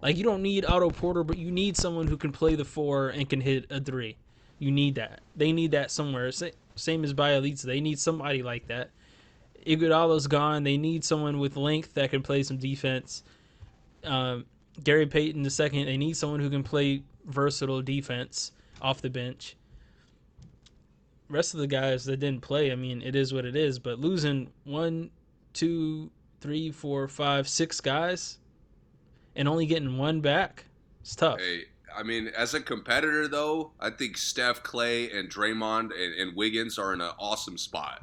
Like, 0.00 0.16
you 0.16 0.22
don't 0.22 0.42
need 0.42 0.64
Otto 0.64 0.90
Porter, 0.90 1.24
but 1.24 1.38
you 1.38 1.50
need 1.50 1.76
someone 1.76 2.06
who 2.06 2.16
can 2.16 2.30
play 2.30 2.54
the 2.54 2.64
four 2.64 3.08
and 3.08 3.28
can 3.28 3.40
hit 3.40 3.66
a 3.70 3.80
three. 3.80 4.16
You 4.60 4.70
need 4.70 4.94
that. 4.94 5.20
They 5.34 5.50
need 5.50 5.72
that 5.72 5.90
somewhere. 5.90 6.30
Same 6.30 7.04
as 7.04 7.12
Bjelica. 7.14 7.62
They 7.62 7.80
need 7.80 7.98
somebody 7.98 8.42
like 8.44 8.68
that. 8.68 8.90
Iguodala's 9.66 10.28
gone. 10.28 10.62
They 10.62 10.76
need 10.76 11.04
someone 11.04 11.40
with 11.40 11.56
length 11.56 11.94
that 11.94 12.10
can 12.10 12.22
play 12.22 12.44
some 12.44 12.58
defense. 12.58 13.24
Um, 14.04 14.46
Gary 14.84 15.06
Payton 15.06 15.42
the 15.42 15.50
second. 15.50 15.86
They 15.86 15.96
need 15.96 16.16
someone 16.16 16.40
who 16.40 16.50
can 16.50 16.62
play 16.62 17.02
versatile 17.26 17.82
defense 17.82 18.52
off 18.80 19.02
the 19.02 19.10
bench. 19.10 19.56
Rest 21.28 21.54
of 21.54 21.60
the 21.60 21.66
guys 21.66 22.04
that 22.06 22.18
didn't 22.18 22.40
play, 22.40 22.72
I 22.72 22.74
mean, 22.74 23.02
it 23.02 23.14
is 23.14 23.34
what 23.34 23.44
it 23.44 23.54
is. 23.54 23.78
But 23.78 23.98
losing 23.98 24.50
one, 24.64 25.10
two, 25.52 26.10
three, 26.40 26.70
four, 26.70 27.06
five, 27.06 27.48
six 27.48 27.80
guys, 27.80 28.38
and 29.36 29.46
only 29.46 29.66
getting 29.66 29.98
one 29.98 30.20
back, 30.20 30.64
it's 31.02 31.14
tough. 31.14 31.38
Hey, 31.38 31.64
I 31.94 32.02
mean, 32.02 32.28
as 32.36 32.54
a 32.54 32.60
competitor 32.60 33.28
though, 33.28 33.72
I 33.78 33.90
think 33.90 34.16
Steph, 34.16 34.62
Clay, 34.62 35.10
and 35.10 35.28
Draymond 35.28 35.90
and, 35.92 36.14
and 36.18 36.36
Wiggins 36.36 36.78
are 36.78 36.94
in 36.94 37.00
an 37.00 37.12
awesome 37.18 37.58
spot. 37.58 38.02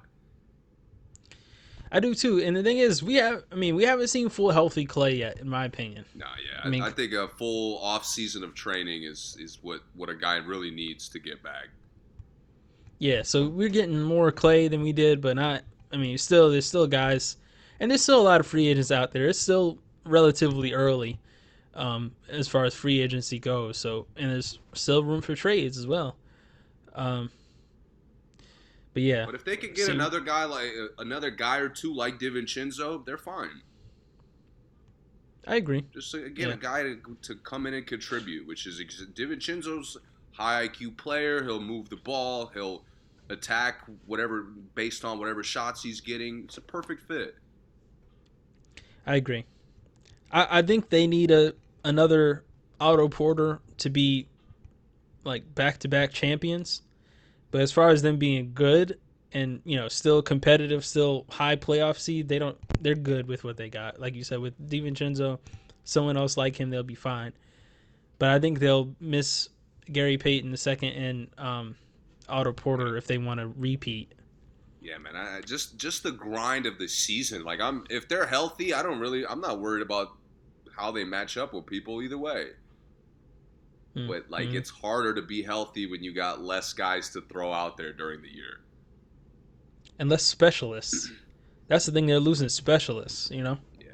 I 1.96 2.00
do 2.02 2.14
too. 2.14 2.42
And 2.42 2.56
the 2.58 2.62
thing 2.62 2.78
is, 2.80 3.02
we 3.02 3.16
have, 3.16 3.44
I 3.52 3.56
mean, 3.56 3.76
we 3.76 3.84
haven't 3.86 4.10
seen 4.10 4.28
full 4.28 4.52
healthy 4.52 4.86
Clay 4.86 5.16
yet, 5.16 5.40
in 5.40 5.48
my 5.50 5.64
opinion. 5.66 6.04
Nah, 6.14 6.26
yeah, 6.46 6.60
I 6.64 6.68
mean- 6.70 6.82
I 6.84 6.90
think 6.92 7.14
a 7.14 7.28
full 7.30 7.78
off 7.80 8.06
season 8.06 8.44
of 8.44 8.54
training 8.54 9.04
is 9.04 9.38
is 9.40 9.60
what 9.62 9.82
what 9.96 10.10
a 10.10 10.16
guy 10.16 10.36
really 10.38 10.72
needs 10.72 11.08
to 11.10 11.20
get 11.20 11.42
back. 11.42 11.68
Yeah, 13.00 13.24
so 13.24 13.48
we're 13.48 13.70
getting 13.70 14.02
more 14.02 14.32
Clay 14.32 14.68
than 14.68 14.82
we 14.82 14.94
did, 14.94 15.22
but 15.22 15.36
not. 15.36 15.64
I 15.92 15.98
mean, 15.98 16.18
still, 16.18 16.50
there's 16.50 16.66
still 16.66 16.88
guys, 16.88 17.38
and 17.80 17.90
there's 17.90 18.02
still 18.04 18.20
a 18.22 18.24
lot 18.24 18.40
of 18.40 18.48
free 18.48 18.68
agents 18.68 18.92
out 18.92 19.12
there. 19.12 19.28
It's 19.28 19.40
still 19.40 19.78
relatively 20.06 20.74
early, 20.74 21.20
um, 21.76 22.12
as 22.30 22.48
far 22.48 22.66
as 22.66 22.74
free 22.74 23.00
agency 23.02 23.40
goes. 23.40 23.78
So, 23.78 24.08
and 24.18 24.32
there's 24.32 24.60
still 24.74 25.04
room 25.04 25.22
for 25.22 25.36
trades 25.36 25.78
as 25.78 25.88
well. 25.88 26.18
Um, 26.94 27.30
but 28.96 29.04
yeah, 29.04 29.26
But 29.28 29.36
if 29.36 29.44
they 29.44 29.58
could 29.58 29.76
get 29.76 29.86
So- 29.88 29.92
another 29.92 30.22
guy 30.22 30.46
like 30.46 30.70
uh, 30.70 30.88
another 30.98 31.30
guy 31.30 31.58
or 31.58 31.70
two 31.70 31.94
like 31.94 32.18
DiVincenzo, 32.18 33.06
they're 33.06 33.18
fine. 33.20 33.62
I 35.46 35.58
agree. 35.58 35.84
Just 35.94 36.16
uh, 36.16 36.24
again, 36.24 36.48
Yeah. 36.48 36.54
a 36.56 36.58
guy 36.58 36.82
to, 36.84 37.18
to 37.24 37.36
come 37.36 37.68
in 37.68 37.74
and 37.76 37.86
contribute, 37.86 38.48
which 38.48 38.66
is 38.66 38.80
DiVincenzo's 39.14 39.98
high 40.32 40.68
IQ 40.68 40.98
player. 40.98 41.44
He'll 41.44 41.62
move 41.62 41.90
the 41.90 41.98
ball. 41.98 42.48
He'll 42.54 42.84
attack 43.30 43.82
whatever 44.06 44.44
based 44.76 45.04
on 45.06 45.20
whatever 45.20 45.44
shots 45.44 45.84
he's 45.84 46.00
getting. 46.02 46.46
It's 46.46 46.58
a 46.58 46.62
perfect 46.62 47.04
fit. 47.04 47.36
I 49.06 49.18
agree. 49.18 49.46
I, 50.32 50.60
I 50.60 50.62
think 50.62 50.90
they 50.90 51.06
need 51.06 51.32
a 51.32 51.54
another 51.84 52.44
Otto 52.80 53.10
Porter 53.10 53.60
to 53.80 53.90
be 53.90 54.28
like 55.26 55.54
back 55.54 55.80
to 55.80 55.88
back 55.90 56.12
champions. 56.14 56.82
But 57.56 57.62
as 57.62 57.72
far 57.72 57.88
as 57.88 58.02
them 58.02 58.18
being 58.18 58.52
good 58.54 59.00
and 59.32 59.62
you 59.64 59.78
know 59.78 59.88
still 59.88 60.22
competitive, 60.22 60.84
still 60.84 61.26
high 61.30 61.56
playoff 61.56 61.98
seed, 61.98 62.28
they 62.28 62.38
don't. 62.38 62.58
They're 62.82 62.96
good 62.96 63.30
with 63.30 63.46
what 63.46 63.56
they 63.56 63.70
got. 63.70 63.98
Like 63.98 64.14
you 64.14 64.26
said, 64.26 64.40
with 64.40 64.60
DiVincenzo, 64.70 65.40
someone 65.86 66.18
else 66.18 66.36
like 66.36 66.60
him, 66.60 66.70
they'll 66.70 66.84
be 66.84 66.96
fine. 66.96 67.32
But 68.20 68.32
I 68.32 68.40
think 68.40 68.60
they'll 68.60 68.94
miss 69.00 69.48
Gary 69.90 70.18
Payton 70.18 70.52
the 70.52 70.58
second 70.58 70.90
and 70.90 71.28
um, 71.38 71.78
Otto 72.28 72.52
Porter 72.52 72.98
if 72.98 73.08
they 73.08 73.18
want 73.18 73.40
to 73.40 73.48
repeat. 73.48 74.12
Yeah, 74.82 74.98
man. 74.98 75.16
I 75.16 75.40
just 75.40 75.78
just 75.78 76.04
the 76.04 76.12
grind 76.12 76.66
of 76.66 76.78
the 76.78 76.90
season. 76.90 77.46
Like 77.46 77.62
I'm, 77.62 77.86
if 77.90 78.10
they're 78.10 78.28
healthy, 78.28 78.74
I 78.74 78.84
don't 78.84 79.00
really. 79.00 79.26
I'm 79.26 79.40
not 79.40 79.62
worried 79.62 79.82
about 79.82 80.10
how 80.76 80.92
they 80.92 81.06
match 81.06 81.38
up 81.38 81.54
with 81.54 81.66
people 81.66 82.02
either 82.02 82.18
way. 82.18 82.48
Mm, 83.96 84.08
But 84.08 84.30
like, 84.30 84.50
mhm. 84.50 84.56
it's 84.56 84.70
harder 84.70 85.14
to 85.16 85.22
be 85.22 85.42
healthy 85.44 85.86
when 85.88 86.04
you 86.04 86.14
got 86.14 86.42
less 86.42 86.74
guys 86.74 87.10
to 87.12 87.22
throw 87.22 87.52
out 87.54 87.78
there 87.78 87.94
during 87.94 88.22
the 88.22 88.34
year. 88.34 88.60
and 89.98 90.10
less 90.10 90.24
specialists. 90.24 91.10
That's 91.68 91.86
the 91.86 91.92
thing. 91.94 92.06
They're 92.06 92.20
losing 92.20 92.50
specialists. 92.50 93.32
You 93.32 93.44
know. 93.44 93.58
Yeah. 93.80 93.88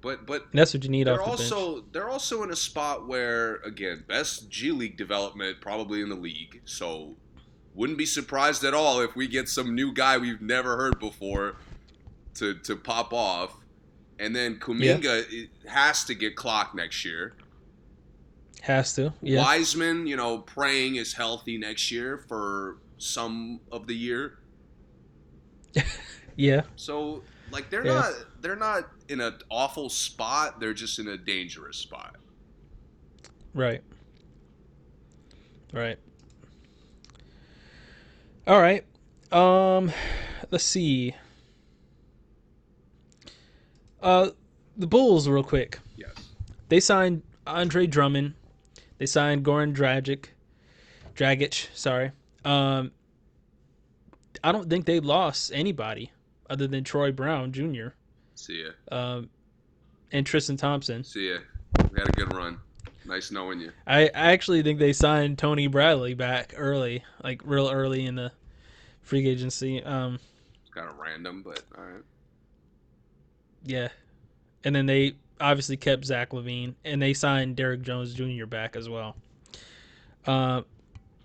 But 0.00 0.24
but 0.26 0.42
And 0.52 0.58
that's 0.60 0.72
what 0.72 0.82
you 0.84 0.88
need 0.90 1.08
they're 1.08 1.20
off 1.20 1.32
the 1.36 1.42
bench. 1.42 1.52
also 1.52 1.84
they're 1.92 2.08
also 2.08 2.42
in 2.44 2.50
a 2.50 2.56
spot 2.56 3.06
where 3.08 3.56
again 3.56 4.04
best 4.08 4.48
G 4.48 4.70
League 4.70 4.96
development 4.96 5.60
probably 5.60 6.00
in 6.00 6.08
the 6.08 6.14
league. 6.14 6.62
So 6.64 7.16
wouldn't 7.74 7.98
be 7.98 8.06
surprised 8.06 8.64
at 8.64 8.72
all 8.72 9.00
if 9.00 9.14
we 9.16 9.26
get 9.28 9.48
some 9.48 9.74
new 9.74 9.92
guy 9.92 10.16
we've 10.16 10.40
never 10.40 10.76
heard 10.76 10.98
before 11.00 11.56
to 12.36 12.54
to 12.60 12.76
pop 12.76 13.12
off. 13.12 13.56
And 14.18 14.34
then 14.36 14.56
Kuminga 14.60 15.24
it 15.30 15.50
has 15.66 16.04
to 16.04 16.14
get 16.14 16.36
clocked 16.36 16.74
next 16.74 17.04
year. 17.04 17.34
Has 18.62 18.92
to. 18.94 19.12
Yeah. 19.22 19.42
Wiseman, 19.42 20.06
you 20.06 20.16
know, 20.16 20.38
praying 20.38 20.96
is 20.96 21.12
healthy 21.14 21.56
next 21.58 21.90
year 21.90 22.18
for 22.28 22.76
some 22.98 23.60
of 23.72 23.86
the 23.86 23.94
year. 23.94 24.38
Yeah. 26.36 26.62
So 26.76 27.22
like 27.50 27.68
they're 27.68 27.84
Yeah. 27.84 27.94
not 27.94 28.12
they're 28.40 28.56
not 28.56 28.88
in 29.10 29.20
an 29.20 29.34
awful 29.50 29.90
spot. 29.90 30.58
They're 30.58 30.72
just 30.72 30.98
in 30.98 31.08
a 31.08 31.18
dangerous 31.18 31.76
spot. 31.76 32.16
Right. 33.52 33.82
Right. 35.72 35.98
All 38.46 38.58
right. 38.60 38.84
Um 39.32 39.92
let's 40.50 40.64
see. 40.64 41.14
Uh 44.02 44.30
the 44.78 44.86
Bulls 44.86 45.28
real 45.28 45.42
quick. 45.44 45.78
Yes. 45.96 46.14
They 46.70 46.80
signed 46.80 47.22
Andre 47.46 47.86
Drummond. 47.86 48.32
They 49.00 49.06
signed 49.06 49.46
Goran 49.46 49.74
Dragic. 49.74 50.26
Dragic, 51.16 51.68
sorry. 51.74 52.12
Um 52.44 52.92
I 54.44 54.52
don't 54.52 54.68
think 54.68 54.84
they 54.84 55.00
lost 55.00 55.50
anybody 55.54 56.12
other 56.50 56.66
than 56.66 56.84
Troy 56.84 57.10
Brown 57.10 57.50
Jr. 57.50 57.88
See 58.34 58.62
ya. 58.62 58.70
Um 58.92 59.30
and 60.12 60.26
Tristan 60.26 60.58
Thompson. 60.58 61.02
See 61.02 61.30
ya. 61.30 61.38
had 61.96 62.08
a 62.08 62.12
good 62.12 62.34
run. 62.34 62.58
Nice 63.06 63.30
knowing 63.30 63.60
you. 63.60 63.72
I, 63.86 64.02
I 64.08 64.32
actually 64.32 64.62
think 64.62 64.78
they 64.78 64.92
signed 64.92 65.38
Tony 65.38 65.66
Bradley 65.66 66.12
back 66.12 66.52
early, 66.54 67.02
like 67.24 67.40
real 67.44 67.70
early 67.70 68.04
in 68.04 68.16
the 68.16 68.32
free 69.00 69.26
agency. 69.26 69.82
Um, 69.82 70.18
it's 70.60 70.74
kind 70.74 70.90
of 70.90 70.98
random, 70.98 71.42
but 71.42 71.62
all 71.76 71.84
right. 71.84 72.02
Yeah, 73.64 73.88
and 74.62 74.76
then 74.76 74.84
they 74.84 75.14
obviously 75.40 75.76
kept 75.76 76.04
Zach 76.04 76.30
LaVine, 76.30 76.74
and 76.84 77.00
they 77.00 77.14
signed 77.14 77.56
Derrick 77.56 77.82
Jones 77.82 78.14
Jr. 78.14 78.46
back 78.46 78.76
as 78.76 78.88
well. 78.88 79.16
Uh, 80.26 80.62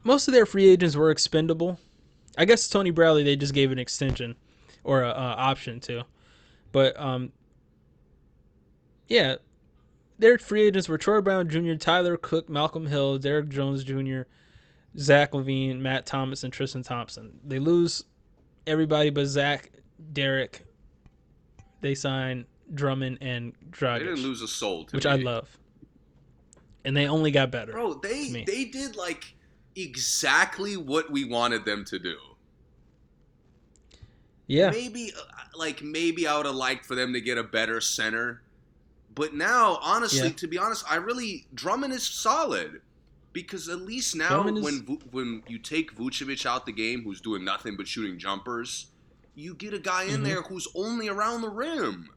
most 0.04 0.28
of 0.28 0.34
their 0.34 0.46
free 0.46 0.68
agents 0.68 0.96
were 0.96 1.12
expendable. 1.12 1.80
I 2.38 2.46
guess 2.46 2.68
Tony 2.68 2.92
Bradley 2.92 3.24
they 3.24 3.36
just 3.36 3.54
gave 3.54 3.72
an 3.72 3.80
extension 3.80 4.36
or 4.84 5.04
a, 5.04 5.10
a 5.10 5.36
option 5.38 5.80
to, 5.82 6.04
but 6.72 7.00
um, 7.00 7.32
yeah, 9.08 9.36
their 10.20 10.38
free 10.38 10.64
agents 10.64 10.90
were 10.90 10.98
Troy 10.98 11.22
Brown 11.22 11.50
Jr., 11.50 11.74
Tyler 11.76 12.18
Cook, 12.18 12.50
Malcolm 12.50 12.86
Hill, 12.88 13.18
Derrick 13.18 13.50
Jones 13.50 13.84
Jr., 13.84 14.22
Zach 14.98 15.32
LaVine, 15.32 15.80
Matt 15.80 16.06
Thomas, 16.06 16.44
and 16.44 16.54
Tristan 16.54 16.84
Thompson. 16.84 17.40
They 17.46 17.60
lose 17.60 18.04
everybody 18.66 19.10
but 19.10 19.26
Zach, 19.26 19.72
Derrick. 20.14 20.66
They 21.82 21.96
sign 21.96 22.46
Drummond 22.74 23.20
and 23.22 23.54
Dragic. 23.72 24.00
They 24.00 24.06
didn't 24.06 24.24
lose 24.24 24.42
a 24.42 24.48
soul, 24.48 24.88
which 24.92 25.06
me. 25.06 25.12
I 25.12 25.16
love. 25.16 25.58
And 26.84 26.96
they 26.96 27.08
only 27.08 27.32
got 27.32 27.52
better. 27.52 27.72
Bro, 27.72 27.96
they 27.96 28.44
they 28.46 28.66
did 28.66 28.96
like 28.96 29.36
exactly 29.76 30.78
what 30.78 31.12
we 31.12 31.26
wanted 31.26 31.66
them 31.66 31.84
to 31.86 32.00
do. 32.00 32.18
Yeah. 34.48 34.70
Maybe 34.70 35.12
uh, 35.18 35.22
like 35.56 35.82
maybe 35.82 36.28
I 36.28 36.38
would 36.38 36.46
have 36.46 36.56
liked 36.56 36.86
for 36.86 36.96
them 36.96 37.14
to 37.14 37.22
get 37.22 37.38
a 37.38 37.44
better 37.44 37.82
center. 37.82 38.42
But 39.14 39.34
now, 39.34 39.80
honestly, 39.82 40.28
yeah. 40.28 40.34
to 40.36 40.48
be 40.48 40.58
honest, 40.58 40.86
I 40.90 40.98
really 40.98 41.48
Drummond 41.54 41.94
is 41.94 42.04
solid 42.04 42.82
because 43.34 43.70
at 43.70 43.82
least 43.82 44.16
now 44.16 44.48
is, 44.48 44.62
when 44.62 45.00
when 45.12 45.44
you 45.48 45.58
take 45.58 45.96
Vucevic 45.96 46.46
out 46.46 46.66
the 46.66 46.72
game, 46.72 47.04
who's 47.04 47.22
doing 47.22 47.44
nothing 47.44 47.76
but 47.78 47.88
shooting 47.88 48.20
jumpers, 48.20 48.88
you 49.36 49.56
get 49.56 49.74
a 49.74 49.80
guy 49.80 50.04
in 50.04 50.10
mm-hmm. 50.10 50.24
there 50.24 50.42
who's 50.42 50.68
only 50.76 51.08
around 51.08 51.42
the 51.42 51.50
rim, 51.50 52.10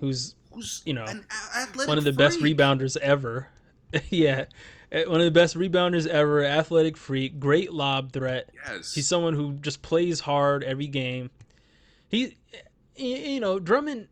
who's 0.00 0.34
who's 0.52 0.82
you 0.84 0.94
know 0.94 1.06
one 1.86 1.98
of 1.98 2.04
the 2.04 2.12
freak. 2.12 2.16
best 2.16 2.40
rebounders 2.40 2.96
ever. 2.98 3.48
yeah, 4.10 4.44
eh, 4.92 5.04
one 5.04 5.20
of 5.20 5.24
the 5.24 5.30
best 5.30 5.56
rebounders 5.56 6.06
ever. 6.06 6.44
Athletic 6.44 6.96
freak, 6.96 7.40
great 7.40 7.72
lob 7.72 8.12
threat. 8.12 8.50
Yes, 8.66 8.94
he's 8.94 9.08
someone 9.08 9.34
who 9.34 9.54
just 9.54 9.82
plays 9.82 10.20
hard 10.20 10.62
every 10.64 10.86
game. 10.86 11.30
He, 12.08 12.36
you 12.96 13.40
know, 13.40 13.58
Drummond 13.58 14.08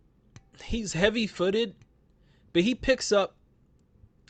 he's 0.63 0.93
heavy 0.93 1.27
footed, 1.27 1.75
but 2.53 2.63
he 2.63 2.75
picks 2.75 3.13
up 3.13 3.37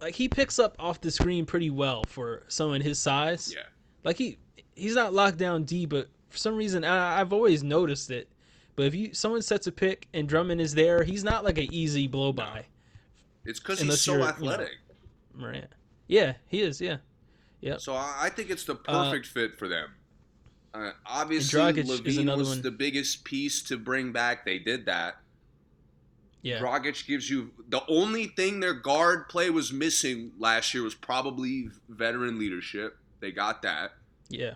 like 0.01 0.15
he 0.15 0.29
picks 0.29 0.59
up 0.59 0.77
off 0.79 1.01
the 1.01 1.11
screen 1.11 1.47
pretty 1.47 1.71
well 1.71 2.05
for 2.09 2.43
someone 2.49 2.81
his 2.81 2.99
size. 2.99 3.53
Yeah. 3.55 3.63
Like 4.05 4.19
he 4.19 4.39
he's 4.75 4.95
not 4.95 5.15
locked 5.15 5.39
down 5.39 5.65
D, 5.65 5.87
but 5.87 6.09
for 6.29 6.39
some 6.39 6.57
reason 6.57 6.85
I, 6.85 7.19
have 7.19 7.33
always 7.33 7.63
noticed 7.63 8.11
it. 8.11 8.29
But 8.77 8.87
if 8.87 8.95
you 8.95 9.15
someone 9.15 9.43
sets 9.43 9.67
a 9.67 9.73
pick 9.73 10.07
and 10.13 10.29
Drummond 10.29 10.61
is 10.61 10.75
there, 10.75 11.03
he's 11.03 11.25
not 11.25 11.45
like 11.45 11.59
an 11.59 11.73
easy 11.73 12.07
blow 12.07 12.33
by. 12.33 12.67
It's 13.45 13.59
because 13.59 13.81
he's 13.81 14.01
so 14.01 14.23
athletic. 14.23 14.73
You 15.35 15.41
know, 15.41 15.49
right. 15.49 15.67
Yeah, 16.09 16.35
he 16.49 16.61
is. 16.61 16.81
Yeah. 16.81 16.99
Yeah. 17.61 17.79
So 17.79 17.95
I 17.95 18.31
think 18.35 18.51
it's 18.51 18.65
the 18.65 18.75
uh, 18.75 19.09
perfect 19.09 19.27
uh, 19.27 19.31
fit 19.33 19.59
for 19.59 19.67
them. 19.67 19.89
Uh, 20.75 20.91
obviously, 21.07 21.59
LaVine 21.59 22.37
was 22.37 22.51
one. 22.51 22.63
the 22.63 22.71
biggest 22.71 23.25
piece 23.25 23.63
to 23.63 23.79
bring 23.79 24.13
back. 24.13 24.45
They 24.45 24.59
did 24.59 24.87
that. 24.87 25.17
Yeah. 26.43 26.61
Dragic 26.61 27.07
gives 27.07 27.29
you 27.29 27.51
the 27.69 27.83
only 27.89 28.27
thing 28.27 28.61
their 28.61 28.75
guard 28.75 29.29
play 29.29 29.51
was 29.51 29.73
missing 29.73 30.33
last 30.39 30.75
year 30.75 30.85
was 30.85 30.95
probably 30.95 31.71
veteran 31.89 32.39
leadership. 32.39 32.99
They 33.21 33.33
got 33.33 33.63
that. 33.63 33.93
Yeah. 34.29 34.53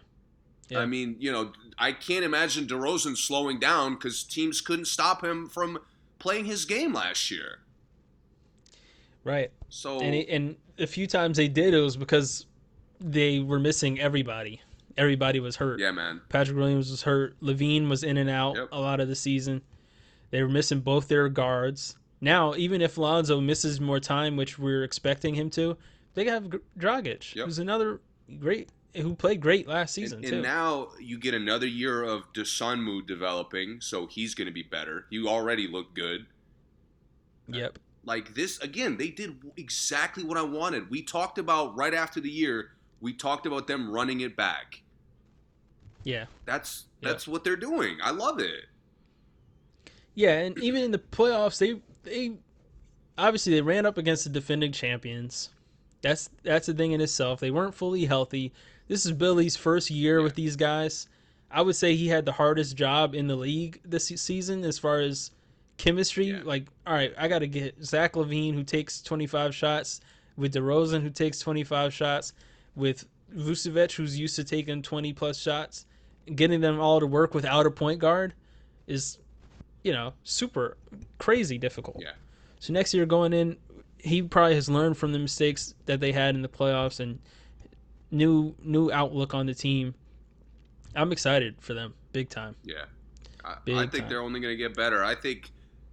yeah. 0.68 0.78
I 0.78 0.86
mean, 0.86 1.16
you 1.18 1.32
know, 1.32 1.52
I 1.81 1.93
can't 1.93 2.24
imagine 2.24 2.66
DeRozan 2.66 3.16
slowing 3.16 3.59
down 3.59 3.94
because 3.94 4.23
teams 4.23 4.61
couldn't 4.61 4.85
stop 4.85 5.24
him 5.24 5.48
from 5.48 5.78
playing 6.19 6.44
his 6.44 6.66
game 6.66 6.93
last 6.93 7.31
year. 7.31 7.61
Right. 9.24 9.51
So 9.70 9.98
and, 10.01 10.15
he, 10.15 10.28
and 10.28 10.57
a 10.78 10.86
few 10.86 11.07
times 11.07 11.39
they 11.39 11.48
did, 11.48 11.73
it 11.73 11.81
was 11.81 11.97
because 11.97 12.47
they 13.01 13.40
were 13.40 13.59
missing 13.59 13.98
everybody. 13.98 14.61
Everybody 14.98 15.40
was 15.40 15.57
hurt. 15.57 15.81
Yeah, 15.81 15.90
man. 15.93 16.20
Patrick 16.28 16.59
Williams 16.59 16.90
was 16.90 17.02
hurt. 17.02 17.40
LaVine 17.40 17.89
was 17.89 18.05
in 18.05 18.19
and 18.19 18.28
out 18.28 18.57
yep. 18.57 18.69
a 18.73 18.78
lot 18.78 19.01
of 19.01 19.09
the 19.09 19.15
season. 19.15 19.62
They 20.31 20.43
were 20.43 20.48
missing 20.48 20.81
both 20.81 21.09
their 21.09 21.31
guards. 21.31 21.97
Now, 22.20 22.55
even 22.57 22.82
if 22.82 22.98
Lonzo 22.98 23.40
misses 23.40 23.81
more 23.81 24.01
time, 24.01 24.36
which 24.36 24.59
we're 24.59 24.85
expecting 24.85 25.35
him 25.35 25.48
to, 25.51 25.78
they 26.12 26.27
have 26.27 26.55
Dragic, 26.78 27.35
yep. 27.35 27.47
who's 27.47 27.59
another 27.59 28.01
great, 28.39 28.69
who 28.95 29.15
played 29.15 29.41
great 29.41 29.69
last 29.69 29.95
season 29.95 30.19
and, 30.19 30.27
too. 30.27 30.35
And 30.35 30.43
now 30.43 30.89
you 30.99 31.19
get 31.19 31.35
another 31.35 31.67
year 31.67 32.03
of 32.03 32.33
Dosunmu 32.33 33.07
developing, 33.07 33.81
so 33.81 34.07
he's 34.07 34.35
going 34.35 34.47
to 34.47 34.53
be 34.53 34.62
better. 34.62 35.07
You 35.11 35.29
already 35.29 35.69
look 35.69 35.95
good. 35.95 36.27
Yep. 37.49 37.79
Like 38.05 38.35
this 38.35 38.59
again, 38.61 38.97
they 38.97 39.09
did 39.09 39.37
exactly 39.57 40.25
what 40.25 40.39
I 40.39 40.43
wanted. 40.43 40.91
We 40.91 41.03
talked 41.03 41.39
about 41.39 41.77
right 41.77 41.95
after 41.95 42.21
the 42.21 42.31
year. 42.31 42.73
We 43.01 43.12
talked 43.12 43.47
about 43.47 43.67
them 43.67 43.91
running 43.91 44.21
it 44.21 44.37
back. 44.37 44.83
Yeah. 46.05 46.25
That's 46.47 46.87
that's 47.03 47.29
what 47.29 47.45
they're 47.45 47.57
doing. 47.57 47.99
I 48.03 48.11
love 48.11 48.41
it. 48.41 48.67
Yeah, 50.15 50.39
and 50.41 50.59
even 50.59 50.83
in 50.83 50.91
the 50.91 50.99
playoffs, 50.99 51.59
they 51.59 51.81
they 52.03 52.33
obviously 53.17 53.55
they 53.55 53.62
ran 53.62 53.87
up 53.87 53.99
against 53.99 54.25
the 54.25 54.31
defending 54.31 54.73
champions. 54.73 55.51
That's 56.03 56.31
that's 56.43 56.69
a 56.69 56.75
thing 56.75 56.93
in 56.93 57.01
itself. 57.01 57.41
They 57.41 57.51
weren't 57.51 57.75
fully 57.75 58.07
healthy. 58.07 58.53
This 58.91 59.07
is 59.07 59.12
Billy's 59.12 59.55
first 59.55 59.89
year 59.89 60.19
yeah. 60.19 60.25
with 60.25 60.35
these 60.35 60.57
guys. 60.57 61.07
I 61.49 61.62
would 61.62 61.77
say 61.77 61.95
he 61.95 62.09
had 62.09 62.27
the 62.27 62.33
hardest 62.33 62.77
job 62.77 63.15
in 63.15 63.29
the 63.29 63.37
league 63.37 63.81
this 63.85 64.09
season 64.09 64.65
as 64.65 64.81
far 64.81 64.99
as 64.99 65.31
chemistry. 65.77 66.31
Yeah. 66.31 66.41
Like, 66.43 66.67
all 66.85 66.95
right, 66.95 67.15
I 67.17 67.29
got 67.29 67.39
to 67.39 67.47
get 67.47 67.81
Zach 67.85 68.15
LaVine, 68.15 68.55
who 68.55 68.65
takes 68.65 69.01
25 69.01 69.55
shots, 69.55 70.01
with 70.37 70.55
DeRozan 70.55 71.03
who 71.03 71.11
takes 71.11 71.39
25 71.39 71.95
shots, 71.95 72.33
with 72.75 73.07
Vucevic 73.33 73.93
who's 73.93 74.19
used 74.19 74.35
to 74.35 74.43
taking 74.43 74.83
20 74.83 75.12
plus 75.12 75.39
shots, 75.39 75.87
getting 76.35 76.61
them 76.61 76.81
all 76.81 76.99
to 76.99 77.07
work 77.07 77.33
without 77.33 77.67
a 77.67 77.71
point 77.71 78.01
guard 78.01 78.35
is 78.89 79.19
you 79.85 79.93
know, 79.93 80.15
super 80.25 80.77
crazy 81.19 81.59
difficult. 81.59 81.99
Yeah. 82.01 82.15
So 82.59 82.73
next 82.73 82.93
year 82.93 83.07
going 83.07 83.33
in, 83.33 83.57
he 83.99 84.21
probably 84.21 84.57
has 84.57 84.69
learned 84.69 84.97
from 84.97 85.12
the 85.12 85.21
mistakes 85.21 85.77
that 85.87 86.01
they 86.01 86.11
had 86.11 86.35
in 86.35 86.43
the 86.43 86.49
playoffs 86.49 86.99
and 86.99 87.21
new 88.11 88.55
new 88.62 88.91
outlook 88.91 89.35
on 89.35 89.47
the 89.47 89.55
team. 89.55 89.95
I'm 90.95 91.12
excited 91.12 91.57
for 91.61 91.74
them, 91.74 91.95
big 92.12 92.31
time. 92.31 92.57
Yeah, 92.65 92.85
I, 93.45 93.53
I 93.53 93.87
think 93.87 93.93
time. 93.93 94.09
they're 94.09 94.23
only 94.23 94.41
going 94.41 94.53
to 94.53 94.57
get 94.57 94.74
better. 94.77 95.05
I 95.05 95.15
think, 95.15 95.51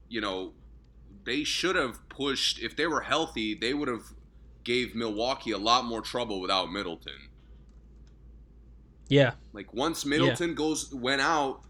you 0.10 0.22
know, 0.22 0.54
they 1.24 1.44
should 1.44 1.76
have 1.76 2.08
pushed. 2.10 2.60
If 2.60 2.76
they 2.76 2.88
were 2.88 3.02
healthy, 3.02 3.54
they 3.54 3.74
would 3.74 3.88
have 3.88 4.04
gave 4.64 4.96
Milwaukee 4.96 5.52
a 5.52 5.58
lot 5.58 5.86
more 5.86 6.02
trouble 6.02 6.42
without 6.42 6.72
Middleton. 6.72 7.30
Yeah. 9.08 9.34
Like 9.54 9.74
once 9.74 10.06
Middleton 10.06 10.50
yeah. 10.50 10.56
goes 10.56 10.94
went 10.94 11.22
out, 11.22 11.62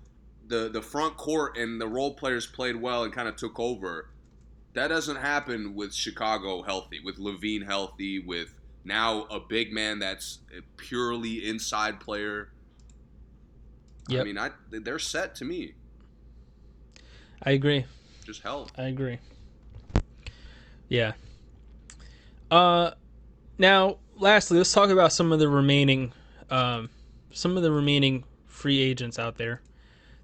the 0.47 0.69
the 0.69 0.81
front 0.81 1.17
court 1.17 1.57
and 1.57 1.79
the 1.79 1.87
role 1.87 2.13
players 2.13 2.47
played 2.47 2.75
well 2.75 3.03
and 3.03 3.13
kind 3.13 3.27
of 3.27 3.35
took 3.35 3.59
over. 3.59 4.09
That 4.73 4.87
doesn't 4.87 5.17
happen 5.17 5.75
with 5.75 5.93
Chicago 5.93 6.61
healthy, 6.61 6.99
with 7.03 7.17
LaVine 7.17 7.65
healthy, 7.65 8.19
with 8.19 8.56
now 8.87 9.23
a 9.23 9.39
big 9.39 9.71
man 9.71 9.99
that's 9.99 10.39
a 10.57 10.61
purely 10.77 11.47
inside 11.47 11.99
player. 11.99 12.49
Yep. 14.09 14.21
I 14.21 14.23
mean, 14.23 14.37
I 14.37 14.51
they're 14.69 14.97
set 14.97 15.35
to 15.35 15.45
me. 15.45 15.73
I 17.43 17.51
agree. 17.51 17.85
Just 18.25 18.41
help. 18.41 18.71
I 18.77 18.83
agree. 18.83 19.19
Yeah. 20.87 21.13
Uh, 22.49 22.91
now, 23.57 23.97
lastly, 24.15 24.57
let's 24.57 24.71
talk 24.71 24.89
about 24.89 25.11
some 25.11 25.31
of 25.33 25.39
the 25.39 25.49
remaining, 25.49 26.13
um, 26.49 26.89
some 27.31 27.57
of 27.57 27.63
the 27.63 27.71
remaining 27.71 28.23
free 28.45 28.79
agents 28.79 29.19
out 29.19 29.37
there. 29.37 29.61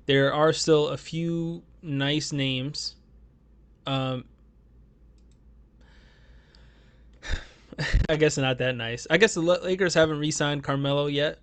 There 0.06 0.34
are 0.34 0.54
still 0.54 0.90
a 0.90 0.98
few 0.98 1.64
nice 1.82 2.32
names. 2.32 2.96
Um, 3.86 4.26
I 8.10 8.16
guess 8.16 8.38
not 8.38 8.58
that 8.60 8.76
nice. 8.76 9.08
I 9.10 9.18
guess 9.18 9.34
the 9.34 9.42
Lakers 9.42 9.94
haven't 9.94 10.20
re-signed 10.20 10.64
Carmelo 10.64 11.08
yet, 11.08 11.40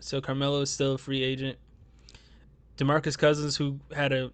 so 0.00 0.20
Carmelo 0.20 0.60
is 0.60 0.70
still 0.70 0.94
a 0.94 0.98
free 0.98 1.22
agent. 1.22 1.58
DeMarcus 2.76 3.16
Cousins, 3.16 3.56
who 3.56 3.78
had 3.94 4.12
a 4.12 4.30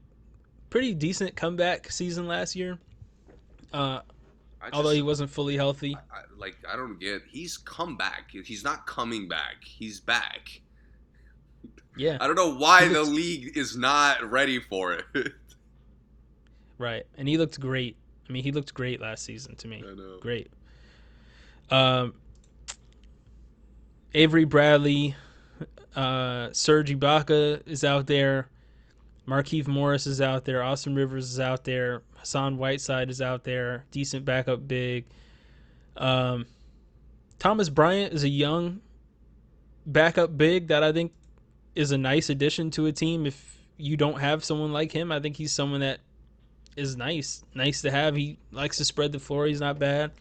pretty 0.71 0.95
decent 0.95 1.37
comeback 1.37 1.91
season 1.91 2.27
last 2.27 2.57
year, 2.57 2.79
uh, 3.73 4.01
just, 4.61 4.75
although 4.75 4.91
he 4.91 5.03
wasn't 5.03 5.31
fully 5.31 5.57
healthy. 5.57 5.97
I, 6.13 6.21
like 6.37 6.57
I 6.71 6.77
don't 6.77 6.99
get, 6.99 7.23
he's 7.29 7.57
come 7.57 7.97
back. 7.97 8.31
He's 8.31 8.65
not 8.65 8.87
coming 8.87 9.29
back. 9.29 9.65
He's 9.65 10.01
back. 10.01 10.61
Yeah. 11.97 12.19
I 12.21 12.27
don't 12.27 12.37
know 12.37 12.55
why 12.55 12.89
the 12.93 13.03
league 13.03 13.57
is 13.57 13.77
not 13.77 14.31
ready 14.31 14.61
for 14.61 14.93
it. 14.93 15.05
right. 16.79 17.05
And 17.17 17.29
he 17.29 17.39
looked 17.39 17.59
great 17.59 17.97
I 18.29 18.33
mean, 18.33 18.43
he 18.43 18.53
looked 18.53 18.75
great 18.75 19.01
last 19.01 19.25
season 19.25 19.57
to 19.57 19.69
me. 19.69 19.83
I 19.87 19.95
know. 19.95 20.19
Great. 20.21 20.51
Um, 21.71 22.15
Avery 24.15 24.45
Bradley, 24.45 25.15
uh, 25.95 26.49
Serge 26.53 26.91
Ibaka 26.91 27.67
is 27.67 27.85
out 27.85 28.07
there. 28.07 28.49
Markieff 29.27 29.69
Morris 29.69 30.07
is 30.07 30.21
out 30.21 30.45
there. 30.45 30.63
Austin 30.63 30.95
Rivers 30.95 31.31
is 31.31 31.39
out 31.39 31.65
there. 31.65 32.03
Hassan 32.17 32.57
Whiteside 32.57 33.11
is 33.11 33.21
out 33.21 33.45
there. 33.45 33.85
Decent 33.91 34.25
backup 34.25 34.67
big. 34.67 35.05
Um, 35.97 36.47
Thomas 37.39 37.69
Bryant 37.69 38.15
is 38.15 38.25
a 38.25 38.29
young 38.29 38.81
backup 39.87 40.37
big 40.37 40.69
that 40.69 40.83
I 40.83 40.93
think 40.93 41.13
is 41.75 41.93
a 41.93 41.99
nice 41.99 42.31
addition 42.31 42.71
to 42.73 42.87
a 42.87 42.93
team. 42.93 43.27
If 43.27 43.59
you 43.77 43.97
don't 43.97 44.19
have 44.19 44.45
someone 44.45 44.73
like 44.73 44.93
him, 44.93 45.13
I 45.13 45.21
think 45.21 45.37
he's 45.37 45.53
someone 45.53 45.81
that 45.81 46.01
is 46.77 46.97
nice, 46.97 47.45
nice 47.55 47.83
to 47.83 47.91
have. 47.91 48.15
He 48.17 48.39
likes 48.51 48.79
to 48.79 48.85
spread 48.85 49.13
the 49.13 49.19
floor. 49.19 49.47
He's 49.47 49.61
not 49.61 49.79
bad. 49.79 50.13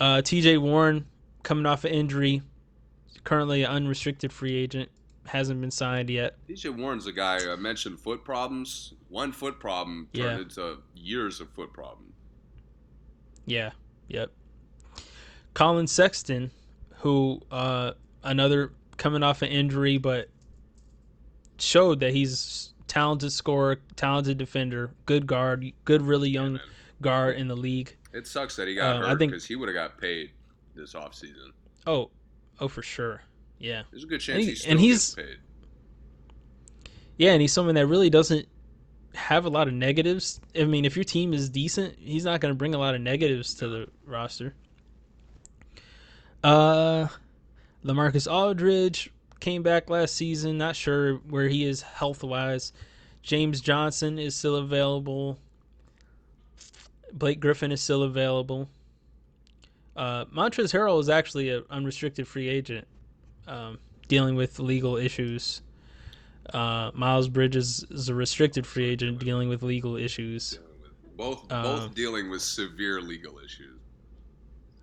Uh, 0.00 0.22
T.J. 0.22 0.56
Warren 0.58 1.04
coming 1.42 1.66
off 1.66 1.84
an 1.84 1.92
injury, 1.92 2.42
currently 3.24 3.62
an 3.64 3.70
unrestricted 3.70 4.32
free 4.32 4.56
agent, 4.56 4.90
hasn't 5.26 5.60
been 5.60 5.70
signed 5.70 6.08
yet. 6.10 6.36
TJ 6.48 6.74
Warren's 6.76 7.06
a 7.06 7.12
guy 7.12 7.38
I 7.52 7.56
mentioned 7.56 8.00
foot 8.00 8.24
problems. 8.24 8.94
One 9.08 9.30
foot 9.32 9.60
problem 9.60 10.08
turned 10.14 10.24
Yeah. 10.24 10.38
into 10.40 10.78
years 10.96 11.40
of 11.40 11.50
foot 11.50 11.72
problem. 11.72 12.12
Yeah. 13.46 13.70
Yep. 14.08 14.30
Collin 15.54 15.86
Sexton, 15.86 16.50
who 16.98 17.40
uh, 17.50 17.92
another 18.24 18.72
coming 18.96 19.22
off 19.22 19.42
an 19.42 19.48
injury, 19.48 19.98
but 19.98 20.28
showed 21.58 22.00
that 22.00 22.12
he's 22.12 22.72
talented 22.86 23.32
scorer, 23.32 23.80
talented 23.96 24.38
defender, 24.38 24.90
good 25.06 25.26
guard, 25.26 25.70
good 25.84 26.02
really 26.02 26.30
young 26.30 26.54
man. 26.54 26.62
guard 27.02 27.36
in 27.36 27.48
the 27.48 27.56
league. 27.56 27.96
It 28.12 28.26
sucks 28.26 28.56
that 28.56 28.66
he 28.68 28.74
got 28.74 28.96
Uh, 28.96 29.06
I 29.06 29.08
hurt 29.10 29.18
think- 29.18 29.32
because 29.32 29.46
he 29.46 29.56
would 29.56 29.68
have 29.68 29.74
got 29.74 29.98
paid 30.00 30.30
this 30.74 30.94
offseason. 30.94 31.50
Oh, 31.86 32.10
oh 32.58 32.68
for 32.68 32.82
sure. 32.82 33.22
Yeah. 33.58 33.82
There's 33.90 34.04
a 34.04 34.06
good 34.06 34.20
chance 34.20 34.36
And 34.38 34.44
he, 34.44 34.50
he- 34.50 34.56
still 34.56 34.70
and 34.72 34.80
he's- 34.80 35.14
paid. 35.14 35.36
Yeah, 37.18 37.32
and 37.32 37.40
he's 37.42 37.52
someone 37.52 37.74
that 37.74 37.86
really 37.86 38.08
doesn't 38.10 38.48
have 39.14 39.44
a 39.44 39.50
lot 39.50 39.68
of 39.68 39.74
negatives. 39.74 40.40
I 40.58 40.64
mean, 40.64 40.84
if 40.86 40.96
your 40.96 41.04
team 41.04 41.34
is 41.34 41.50
decent, 41.50 41.96
he's 41.98 42.24
not 42.24 42.40
going 42.40 42.50
to 42.54 42.56
bring 42.56 42.74
a 42.74 42.78
lot 42.78 42.94
of 42.94 43.00
negatives 43.02 43.54
to 43.54 43.68
the 43.68 43.88
roster. 44.06 44.54
Uh, 46.42 47.08
Lamarcus 47.84 48.30
Aldridge 48.30 49.10
came 49.40 49.62
back 49.62 49.90
last 49.90 50.14
season. 50.14 50.56
Not 50.58 50.76
sure 50.76 51.16
where 51.16 51.48
he 51.48 51.64
is 51.64 51.82
health 51.82 52.22
wise. 52.24 52.72
James 53.22 53.60
Johnson 53.60 54.18
is 54.18 54.34
still 54.34 54.56
available. 54.56 55.38
Blake 57.12 57.40
Griffin 57.40 57.72
is 57.72 57.80
still 57.80 58.02
available. 58.02 58.68
Uh, 59.96 60.24
Montrezl 60.26 60.72
Harrell 60.72 61.00
is 61.00 61.08
actually 61.08 61.50
an 61.50 61.64
unrestricted 61.70 62.26
free 62.26 62.48
agent, 62.48 62.86
um, 63.46 63.78
dealing 64.08 64.34
with 64.34 64.58
legal 64.58 64.96
issues. 64.96 65.62
Uh, 66.54 66.90
Miles 66.94 67.28
Bridges 67.28 67.84
is 67.90 68.08
a 68.08 68.14
restricted 68.14 68.66
free 68.66 68.88
agent 68.88 69.18
dealing 69.18 69.48
with 69.48 69.62
legal 69.62 69.96
issues. 69.96 70.58
Both 71.16 71.50
Uh, 71.50 71.62
both 71.62 71.94
dealing 71.94 72.30
with 72.30 72.40
severe 72.42 73.00
legal 73.00 73.38
issues. 73.38 73.78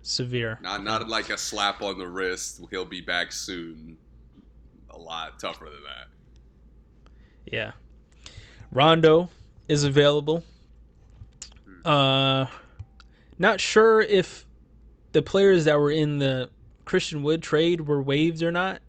Severe. 0.02 0.58
Not 0.62 0.84
not 0.84 1.08
like 1.08 1.30
a 1.30 1.36
slap 1.36 1.82
on 1.82 1.98
the 1.98 2.06
wrist. 2.06 2.60
He'll 2.70 2.84
be 2.84 3.00
back 3.00 3.32
soon. 3.32 3.98
A 4.90 4.96
lot 4.96 5.38
tougher 5.38 5.66
than 5.66 5.82
that. 5.84 6.08
Yeah. 7.44 7.72
Rondo 8.70 9.30
is 9.68 9.84
available. 9.84 10.44
Uh, 11.84 12.46
not 13.38 13.60
sure 13.60 14.00
if 14.00 14.46
the 15.12 15.22
players 15.22 15.64
that 15.64 15.78
were 15.78 15.90
in 15.90 16.18
the 16.18 16.50
Christian 16.84 17.22
Wood 17.22 17.42
trade 17.42 17.82
were 17.86 18.02
waived 18.02 18.42
or 18.42 18.50
not. 18.50 18.80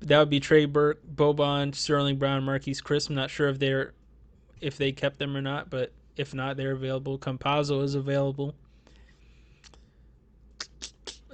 That 0.00 0.18
would 0.18 0.30
be 0.30 0.40
Trey 0.40 0.64
Burke, 0.64 1.00
Boban, 1.14 1.74
Sterling 1.74 2.16
Brown, 2.16 2.42
Marquese 2.42 2.82
Chriss. 2.82 3.08
I'm 3.08 3.14
not 3.14 3.30
sure 3.30 3.48
if 3.48 3.58
they're 3.58 3.92
if 4.60 4.76
they 4.76 4.92
kept 4.92 5.18
them 5.18 5.36
or 5.36 5.40
not, 5.40 5.70
but 5.70 5.92
if 6.16 6.34
not, 6.34 6.56
they're 6.56 6.72
available. 6.72 7.18
Campazzo 7.18 7.82
is 7.82 7.94
available. 7.94 8.54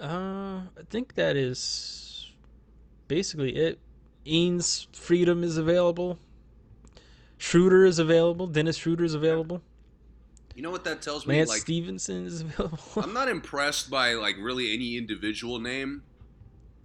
Uh, 0.01 0.61
I 0.79 0.83
think 0.91 1.15
that 1.15 1.37
is 1.37 2.31
basically 3.09 3.57
it. 3.57 3.79
Enes 4.27 4.87
Freedom 4.95 5.43
is 5.43 5.57
available. 5.57 6.19
Schroeder 7.39 7.85
is 7.85 7.99
available. 7.99 8.47
Dennis 8.47 8.77
Schroeder 8.77 9.05
is 9.05 9.15
available. 9.15 9.63
You 10.57 10.63
know 10.63 10.71
what 10.71 10.85
that 10.85 11.03
tells 11.03 11.27
me? 11.27 11.37
Lance 11.37 11.51
like 11.51 11.61
Stephenson 11.61 12.27
is 12.27 12.41
available. 12.41 12.79
I'm 12.97 13.13
not 13.13 13.29
impressed 13.29 13.91
by 13.91 14.15
like 14.15 14.37
really 14.41 14.73
any 14.73 14.97
individual 14.97 15.59
name, 15.61 16.03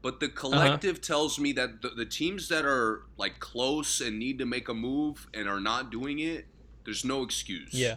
but 0.01 0.15
Uh-huh. 0.15 0.17
the 0.19 0.29
collective 0.29 0.99
tells 1.01 1.39
me 1.39 1.53
that 1.53 1.81
the, 1.81 1.89
the 1.89 2.05
teams 2.05 2.49
that 2.49 2.65
are 2.65 3.03
like 3.17 3.39
close 3.39 4.01
and 4.01 4.19
need 4.19 4.39
to 4.39 4.45
make 4.45 4.67
a 4.67 4.73
move 4.73 5.27
and 5.33 5.47
are 5.47 5.61
not 5.61 5.89
doing 5.89 6.19
it, 6.19 6.47
there's 6.83 7.05
no 7.05 7.23
excuse. 7.23 7.73
yeah, 7.73 7.95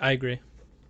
I 0.00 0.12
agree. 0.12 0.38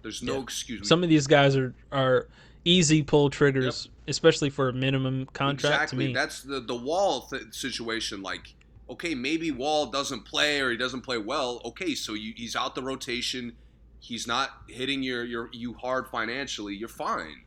There's 0.02 0.22
no 0.22 0.34
Yeah. 0.36 0.42
excuse. 0.42 0.86
Some 0.88 1.02
of 1.02 1.08
these 1.08 1.26
guys 1.26 1.56
are 1.56 1.74
are 1.90 2.28
easy 2.66 3.02
pull 3.02 3.30
triggers, 3.30 3.88
especially 4.06 4.50
for 4.50 4.68
a 4.68 4.72
minimum 4.74 5.24
contract. 5.32 5.74
exactly. 5.84 6.04
To 6.04 6.08
me, 6.08 6.14
That's 6.14 6.42
the 6.42 6.60
the 6.60 6.76
Wall 6.76 7.22
th- 7.22 7.44
situation. 7.52 8.20
Like, 8.22 8.54
okay, 8.90 9.14
maybe 9.14 9.50
Wall 9.50 9.86
doesn't 9.86 10.24
play 10.24 10.60
or 10.60 10.70
he 10.70 10.76
doesn't 10.76 11.02
play 11.02 11.18
well. 11.18 11.60
Okay, 11.64 11.94
so 11.94 12.14
you, 12.14 12.32
he's 12.36 12.56
out 12.56 12.74
the 12.74 12.82
rotation. 12.82 13.56
He's 14.00 14.26
not 14.26 14.50
hitting 14.68 15.02
your 15.02 15.24
your 15.24 15.48
you 15.52 15.74
hard 15.74 16.08
financially. 16.08 16.74
You're 16.76 16.88
fine. 16.88 17.44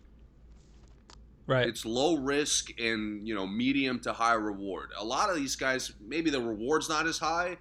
right? 1.48 1.68
It's 1.68 1.86
low 1.86 2.16
risk 2.18 2.72
and 2.80 3.28
you 3.28 3.36
know 3.36 3.48
medium 3.48 4.00
to 4.02 4.14
high 4.14 4.34
reward. 4.34 4.92
A 4.98 5.06
lot 5.06 5.30
of 5.30 5.36
these 5.36 5.56
guys, 5.56 5.94
maybe 6.00 6.30
the 6.30 6.42
reward's 6.42 6.90
not 6.90 7.08
as 7.08 7.20
high, 7.20 7.58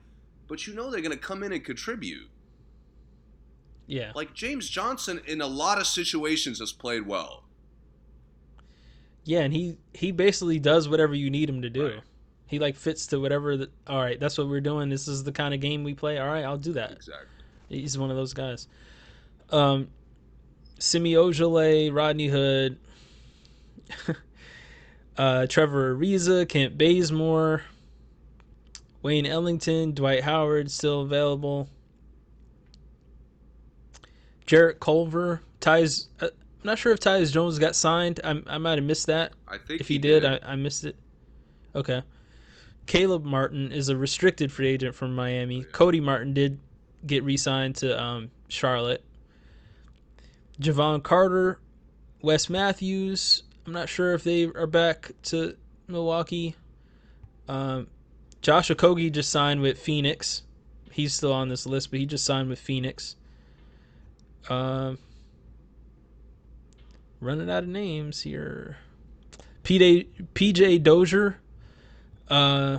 but 0.48 0.66
you 0.66 0.74
know 0.74 0.90
they're 0.90 1.00
going 1.00 1.12
to 1.12 1.18
come 1.18 1.42
in 1.42 1.52
and 1.52 1.64
contribute. 1.64 2.30
yeah, 3.86 4.12
Like 4.14 4.34
James 4.34 4.68
Johnson, 4.68 5.20
in 5.26 5.40
a 5.40 5.46
lot 5.46 5.78
of 5.78 5.86
situations, 5.86 6.60
has 6.60 6.72
played 6.72 7.06
well. 7.06 7.44
yeah, 9.24 9.40
and 9.40 9.52
he 9.54 9.78
he 9.94 10.12
basically 10.12 10.58
does 10.58 10.88
whatever 10.88 11.14
you 11.14 11.30
need 11.30 11.48
him 11.48 11.62
to 11.62 11.70
do. 11.70 11.94
Right. 11.94 12.00
He 12.50 12.58
like 12.58 12.74
fits 12.74 13.06
to 13.08 13.20
whatever. 13.20 13.56
The, 13.56 13.70
all 13.86 14.00
right, 14.00 14.18
that's 14.18 14.36
what 14.36 14.48
we're 14.48 14.60
doing. 14.60 14.88
This 14.88 15.06
is 15.06 15.22
the 15.22 15.30
kind 15.30 15.54
of 15.54 15.60
game 15.60 15.84
we 15.84 15.94
play. 15.94 16.18
All 16.18 16.26
right, 16.26 16.44
I'll 16.44 16.58
do 16.58 16.72
that. 16.72 16.90
Exactly. 16.90 17.28
He's 17.68 17.96
one 17.96 18.10
of 18.10 18.16
those 18.16 18.34
guys. 18.34 18.66
Um, 19.50 19.86
Semi 20.80 21.12
Ojeleye, 21.12 21.94
Rodney 21.94 22.26
Hood, 22.26 22.76
uh, 25.16 25.46
Trevor 25.46 25.94
Ariza, 25.94 26.48
Kent 26.48 26.76
Bazemore, 26.76 27.62
Wayne 29.00 29.26
Ellington, 29.26 29.92
Dwight 29.92 30.24
Howard 30.24 30.72
still 30.72 31.02
available. 31.02 31.68
Jarrett 34.44 34.80
Culver, 34.80 35.40
Ty's. 35.60 36.08
Uh, 36.20 36.24
I'm 36.26 36.66
not 36.66 36.78
sure 36.80 36.90
if 36.90 36.98
Tyus 36.98 37.32
Jones 37.32 37.60
got 37.60 37.76
signed. 37.76 38.18
I, 38.24 38.42
I 38.48 38.58
might 38.58 38.76
have 38.78 38.84
missed 38.84 39.06
that. 39.06 39.34
I 39.46 39.56
think 39.58 39.80
If 39.80 39.86
he, 39.86 39.98
did, 39.98 40.24
I, 40.24 40.40
I 40.42 40.56
missed 40.56 40.84
it. 40.84 40.96
Okay. 41.76 42.02
Caleb 42.90 43.24
Martin 43.24 43.70
is 43.70 43.88
a 43.88 43.96
restricted 43.96 44.50
free 44.50 44.66
agent 44.66 44.96
from 44.96 45.14
Miami. 45.14 45.62
Cody 45.62 46.00
Martin 46.00 46.34
did 46.34 46.58
get 47.06 47.22
re-signed 47.22 47.76
to 47.76 48.02
um, 48.02 48.32
Charlotte. 48.48 49.04
Jevon 50.60 51.00
Carter, 51.00 51.60
Wes 52.20 52.50
Matthews. 52.50 53.44
I'm 53.64 53.72
not 53.72 53.88
sure 53.88 54.12
if 54.14 54.24
they 54.24 54.46
are 54.46 54.66
back 54.66 55.12
to 55.26 55.56
Milwaukee. 55.86 56.56
Um, 57.46 57.86
Josh 58.42 58.70
Okogie 58.70 59.12
just 59.12 59.30
signed 59.30 59.60
with 59.60 59.78
Phoenix. 59.78 60.42
He's 60.90 61.14
still 61.14 61.32
on 61.32 61.48
this 61.48 61.66
list, 61.66 61.92
but 61.92 62.00
he 62.00 62.06
just 62.06 62.24
signed 62.24 62.48
with 62.48 62.58
Phoenix. 62.58 63.14
Um, 64.48 64.98
running 67.20 67.48
out 67.48 67.62
of 67.62 67.68
names 67.68 68.22
here. 68.22 68.78
PJ 69.62 70.08
PJ 70.34 70.82
Dozier, 70.82 71.38
uh, 72.30 72.78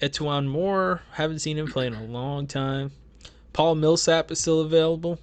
E'Twaun 0.00 0.46
Moore. 0.48 1.02
Haven't 1.12 1.40
seen 1.40 1.58
him 1.58 1.70
play 1.70 1.86
in 1.86 1.94
a 1.94 2.04
long 2.04 2.46
time. 2.46 2.90
Paul 3.52 3.76
Millsap 3.76 4.30
is 4.30 4.40
still 4.40 4.60
available. 4.60 5.18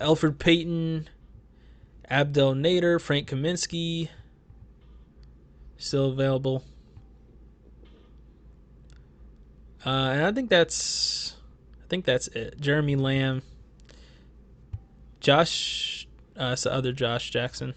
Elfrid 0.00 0.38
Payton, 0.38 1.08
Abdel 2.10 2.54
Nader, 2.54 3.00
Frank 3.00 3.28
Kaminsky, 3.28 4.08
still 5.78 6.10
available. 6.10 6.64
Uh, 9.86 10.12
and 10.14 10.24
I 10.24 10.32
think 10.32 10.50
that's, 10.50 11.34
I 11.82 11.88
think 11.88 12.04
that's 12.04 12.28
it. 12.28 12.60
Jeremy 12.60 12.96
Lamb, 12.96 13.42
Josh, 15.20 16.08
uh, 16.38 16.50
it's 16.52 16.62
the 16.62 16.72
other 16.72 16.92
Josh 16.92 17.30
Jackson. 17.30 17.74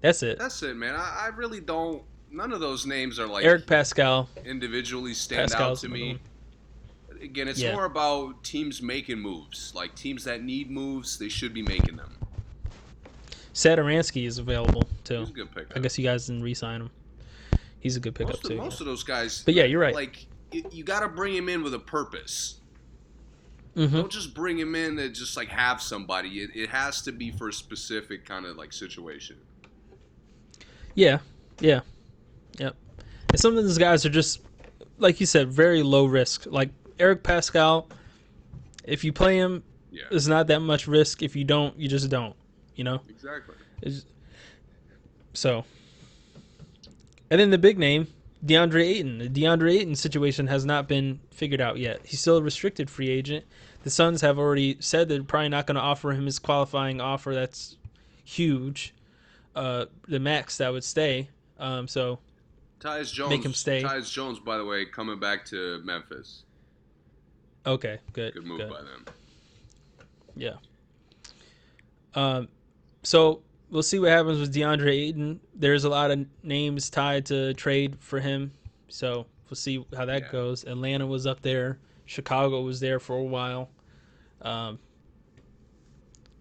That's 0.00 0.22
it. 0.22 0.38
That's 0.38 0.62
it, 0.62 0.76
man. 0.76 0.94
I, 0.94 1.24
I 1.24 1.26
really 1.36 1.60
don't 1.60 2.02
none 2.30 2.52
of 2.52 2.60
those 2.60 2.86
names 2.86 3.18
are 3.18 3.26
like 3.26 3.44
Eric 3.44 3.66
Paschall 3.66 4.28
individually 4.44 5.14
stand 5.14 5.50
Pascal's 5.50 5.78
out 5.78 5.82
to 5.82 5.88
me. 5.88 6.18
Again, 7.20 7.48
it's 7.48 7.60
Yeah. 7.60 7.74
more 7.74 7.84
about 7.84 8.42
teams 8.44 8.80
making 8.80 9.18
moves. 9.18 9.72
Like 9.74 9.94
teams 9.94 10.24
that 10.24 10.42
need 10.42 10.70
moves, 10.70 11.18
they 11.18 11.28
should 11.28 11.52
be 11.52 11.62
making 11.62 11.96
them. 11.96 12.16
Sadaransky 13.52 14.26
is 14.26 14.38
available 14.38 14.88
too. 15.04 15.20
He's 15.20 15.28
a 15.28 15.32
good 15.32 15.54
pickup. 15.54 15.76
I 15.76 15.80
guess 15.80 15.98
you 15.98 16.04
guys 16.04 16.26
didn't 16.26 16.42
re-sign 16.42 16.82
him. 16.82 16.90
He's 17.80 17.96
a 17.96 18.00
good 18.00 18.14
pickup 18.14 18.34
most, 18.34 18.44
of, 18.44 18.50
too. 18.50 18.56
most 18.56 18.80
of 18.80 18.86
those 18.86 19.02
guys. 19.02 19.42
But 19.44 19.54
yeah, 19.54 19.64
you're 19.64 19.80
right. 19.80 19.94
Like 19.94 20.26
you, 20.52 20.84
got 20.84 21.00
to 21.00 21.08
bring 21.08 21.34
him 21.34 21.48
in 21.48 21.62
with 21.62 21.74
a 21.74 21.78
purpose. 21.78 22.60
Mhm. 23.76 23.92
Don't 23.92 24.10
just 24.12 24.34
bring 24.34 24.58
him 24.58 24.74
in 24.74 24.96
to 24.96 25.08
just 25.08 25.36
like 25.36 25.48
have 25.48 25.80
somebody. 25.80 26.40
It, 26.40 26.50
it 26.54 26.70
has 26.70 27.02
to 27.02 27.12
be 27.12 27.30
for 27.30 27.48
a 27.48 27.52
specific 27.52 28.24
kind 28.24 28.46
of 28.46 28.56
like 28.56 28.72
situation. 28.72 29.36
Yeah, 30.94 31.18
yeah, 31.60 31.80
yep. 32.58 32.76
And 33.30 33.38
some 33.40 33.56
of 33.56 33.64
these 33.64 33.78
guys 33.78 34.04
are 34.04 34.10
just, 34.10 34.40
like 34.98 35.20
you 35.20 35.26
said, 35.26 35.48
very 35.50 35.82
low 35.82 36.06
risk. 36.06 36.46
Like 36.46 36.70
Eric 36.98 37.22
Paschall, 37.22 37.90
if 38.84 39.04
you 39.04 39.12
play 39.12 39.36
him, 39.36 39.62
Yeah, 39.90 40.02
it's 40.10 40.26
not 40.26 40.46
that 40.48 40.60
much 40.60 40.86
risk. 40.86 41.22
If 41.22 41.36
you 41.36 41.44
don't, 41.44 41.78
you 41.78 41.88
just 41.88 42.10
don't. 42.10 42.34
You 42.74 42.84
know. 42.84 43.00
exactly. 43.08 43.54
It's- 43.82 44.04
so, 45.32 45.64
and 47.30 47.40
then 47.40 47.50
the 47.50 47.58
big 47.58 47.78
name, 47.78 48.08
DeAndre 48.44 48.82
Ayton. 48.82 49.18
The 49.18 49.28
DeAndre 49.28 49.74
Ayton 49.74 49.94
situation 49.94 50.46
has 50.48 50.64
not 50.64 50.88
been 50.88 51.20
figured 51.30 51.60
out 51.60 51.78
yet. 51.78 52.00
He's 52.04 52.20
still 52.20 52.38
a 52.38 52.42
restricted 52.42 52.90
free 52.90 53.08
agent. 53.10 53.44
The 53.84 53.90
Suns 53.90 54.22
have 54.22 54.38
already 54.38 54.76
said 54.80 55.08
they're 55.08 55.22
probably 55.22 55.50
not 55.50 55.66
going 55.66 55.76
to 55.76 55.80
offer 55.80 56.10
him 56.12 56.26
his 56.26 56.38
qualifying 56.40 57.00
offer. 57.00 57.32
That's 57.34 57.76
huge. 58.24 58.92
Uh, 59.60 59.84
the 60.08 60.18
max 60.18 60.56
that 60.56 60.72
would 60.72 60.82
stay. 60.82 61.28
Um, 61.58 61.86
so 61.86 62.18
Tyus 62.80 63.12
Jones. 63.12 63.28
Make 63.30 63.44
him 63.44 63.52
stay. 63.52 63.82
Tyus 63.82 64.10
Jones, 64.10 64.38
by 64.38 64.56
the 64.56 64.64
way, 64.64 64.86
coming 64.86 65.20
back 65.20 65.44
to 65.46 65.82
Memphis. 65.84 66.44
okay, 67.66 67.98
good. 68.14 68.32
Good 68.32 68.44
move 68.46 68.58
good. 68.60 68.70
by 68.70 68.78
them. 68.80 69.04
Yeah. 70.34 70.54
Um, 72.14 72.48
so 73.02 73.42
we'll 73.68 73.82
see 73.82 73.98
what 73.98 74.08
happens 74.08 74.40
with 74.40 74.54
DeAndre 74.54 74.88
Ayton. 74.92 75.40
There's 75.54 75.84
a 75.84 75.90
lot 75.90 76.10
of 76.10 76.24
names 76.42 76.88
tied 76.88 77.26
to 77.26 77.52
trade 77.52 77.96
for 78.00 78.18
him, 78.18 78.52
so 78.88 79.26
we'll 79.50 79.56
see 79.56 79.84
how 79.94 80.06
that 80.06 80.22
Yeah. 80.22 80.32
goes. 80.32 80.64
Atlanta 80.64 81.06
was 81.06 81.26
up 81.26 81.42
there. 81.42 81.78
Chicago 82.06 82.62
was 82.62 82.80
there 82.80 82.98
for 82.98 83.16
a 83.18 83.22
while. 83.22 83.68
Um, 84.40 84.78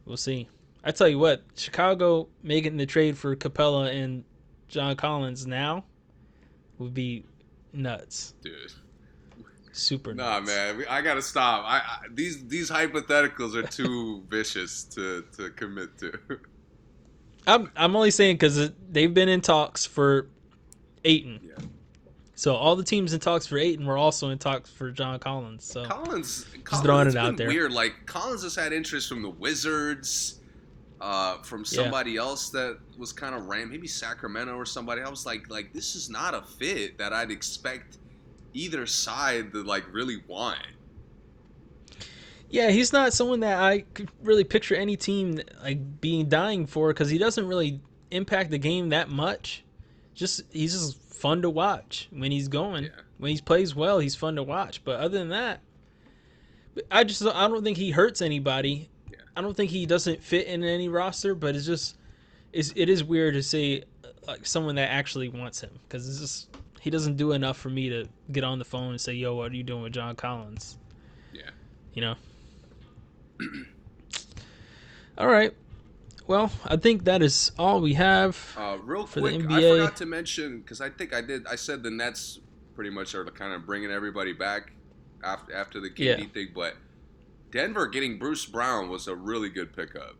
we'll 0.05 0.15
see. 0.17 0.47
I 0.83 0.91
tell 0.91 1.07
you 1.07 1.19
what, 1.19 1.43
Chicago 1.55 2.27
making 2.41 2.77
the 2.77 2.85
trade 2.85 3.17
for 3.17 3.35
Capela 3.35 3.93
and 3.93 4.23
John 4.67 4.95
Collins 4.95 5.45
now 5.45 5.83
would 6.77 6.93
be 6.93 7.25
nuts. 7.73 8.33
Dude. 8.41 8.71
Super 9.71 10.13
Nah, 10.13 10.39
nuts. 10.39 10.47
man, 10.51 10.85
I 10.89 11.01
gotta 11.01 11.21
stop. 11.21 11.63
I, 11.65 11.77
I 11.77 11.99
these 12.11 12.45
these 12.47 12.69
hypotheticals 12.69 13.55
are 13.55 13.63
too 13.63 14.23
vicious 14.29 14.83
to 14.95 15.23
to 15.37 15.49
commit 15.51 15.97
to. 15.99 16.19
I'm 17.47 17.71
I'm 17.75 17.95
only 17.95 18.11
saying 18.11 18.35
because 18.35 18.71
they've 18.89 19.13
been 19.13 19.29
in 19.29 19.41
talks 19.41 19.85
for 19.85 20.27
Ayton. 21.05 21.39
Yeah. 21.43 21.63
So 22.35 22.55
all 22.55 22.75
the 22.75 22.83
teams 22.83 23.13
in 23.13 23.19
talks 23.19 23.47
for 23.47 23.57
Ayton 23.57 23.85
were 23.85 23.97
also 23.97 24.29
in 24.29 24.37
talks 24.37 24.69
for 24.69 24.91
John 24.91 25.19
Collins. 25.19 25.65
So 25.65 25.85
Collins, 25.85 26.45
Collins 26.63 26.85
throwing 26.85 27.07
it's 27.07 27.15
it 27.15 27.19
out 27.19 27.37
there. 27.37 27.47
Weird, 27.47 27.71
like 27.73 28.05
Collins 28.05 28.43
has 28.43 28.55
had 28.55 28.71
interest 28.73 29.09
from 29.09 29.21
the 29.21 29.29
Wizards, 29.29 30.38
uh, 31.01 31.37
from 31.43 31.63
somebody 31.65 32.17
else 32.17 32.49
that 32.51 32.77
was 32.97 33.13
kind 33.13 33.35
of 33.35 33.47
ran, 33.47 33.69
maybe 33.69 33.87
Sacramento 33.87 34.55
or 34.55 34.65
somebody. 34.65 35.01
I 35.01 35.09
was 35.09 35.25
like, 35.25 35.49
like 35.49 35.73
this 35.73 35.95
is 35.95 36.09
not 36.09 36.33
a 36.33 36.41
fit 36.41 36.97
that 36.97 37.13
I'd 37.13 37.31
expect 37.31 37.97
either 38.53 38.85
side 38.85 39.51
to 39.53 39.63
like 39.63 39.85
really 39.93 40.17
want. 40.27 40.59
yeah, 42.49 42.69
he's 42.71 42.91
not 42.93 43.13
someone 43.13 43.41
that 43.41 43.59
I 43.61 43.81
could 43.93 44.09
really 44.23 44.43
picture 44.43 44.75
any 44.75 44.97
team 44.97 45.39
like 45.63 46.01
being 46.01 46.27
dying 46.29 46.65
for 46.65 46.89
because 46.89 47.09
he 47.09 47.17
doesn't 47.17 47.47
really 47.47 47.81
impact 48.11 48.49
the 48.51 48.57
game 48.57 48.89
that 48.89 49.09
much. 49.09 49.63
Just 50.15 50.41
he's 50.51 50.73
just 50.73 51.01
fun 51.13 51.41
to 51.43 51.49
watch 51.49 52.07
when 52.11 52.31
he's 52.31 52.47
going. 52.47 52.85
Yeah. 52.85 52.89
When 53.17 53.31
he 53.31 53.41
plays 53.41 53.75
well, 53.75 53.99
he's 53.99 54.15
fun 54.15 54.35
to 54.37 54.43
watch. 54.43 54.83
But 54.83 54.99
other 54.99 55.17
than 55.19 55.29
that, 55.29 55.61
I 56.89 57.03
just 57.03 57.21
I 57.23 57.47
don't 57.47 57.63
think 57.63 57.77
he 57.77 57.91
hurts 57.91 58.21
anybody. 58.21 58.89
I 59.39 59.41
don't 59.41 59.55
think 59.55 59.71
he 59.71 59.85
doesn't 59.85 60.21
fit 60.21 60.47
in 60.47 60.65
any 60.65 60.89
roster. 60.89 61.33
But 61.33 61.55
it's 61.55 61.65
just 61.65 61.95
it's, 62.51 62.73
it 62.75 62.89
is 62.89 63.05
weird 63.05 63.35
to 63.35 63.41
see 63.41 63.83
like 64.27 64.45
someone 64.45 64.75
that 64.75 64.91
actually 64.91 65.29
wants 65.29 65.61
him 65.61 65.69
because 65.87 66.09
it's 66.09 66.19
just 66.19 66.49
he 66.81 66.89
doesn't 66.89 67.15
do 67.15 67.31
enough 67.31 67.55
for 67.55 67.69
me 67.69 67.87
to 67.87 68.09
get 68.33 68.43
on 68.43 68.59
the 68.59 68.65
phone 68.65 68.89
and 68.89 68.99
say, 68.99 69.13
"Yo, 69.13 69.35
what 69.35 69.53
are 69.53 69.55
you 69.55 69.63
doing 69.63 69.83
with 69.83 69.93
John 69.93 70.17
Collins?" 70.17 70.77
Yeah. 71.31 71.51
You 71.93 72.01
know. 72.01 72.15
all 75.17 75.27
right. 75.27 75.53
Well, 76.27 76.51
I 76.65 76.75
think 76.75 77.05
that 77.05 77.21
is 77.21 77.53
all 77.57 77.79
we 77.79 77.93
have. 77.93 78.57
Uh, 78.57 78.77
real 78.83 79.05
For 79.05 79.21
the 79.21 79.37
quick, 79.37 79.49
I 79.49 79.61
forgot 79.61 79.95
to 79.95 80.05
mention 80.05 80.59
because 80.59 80.81
I 80.81 80.89
think 80.89 81.13
I 81.13 81.21
did. 81.21 81.47
I 81.47 81.55
said 81.55 81.81
the 81.81 81.91
Nets 81.91 82.39
pretty 82.75 82.89
much 82.89 83.15
are 83.15 83.23
kind 83.23 83.53
of 83.53 83.65
bringing 83.65 83.89
everybody 83.89 84.33
back 84.33 84.73
after 85.23 85.55
after 85.55 85.79
the 85.79 85.89
KD 85.89 85.97
Yeah. 85.97 86.25
thing, 86.25 86.49
but 86.53 86.75
Denver 87.51 87.87
getting 87.87 88.19
Bruce 88.19 88.45
Brown 88.45 88.89
was 88.89 89.07
a 89.07 89.15
really 89.15 89.49
good 89.49 89.75
pickup. 89.75 90.15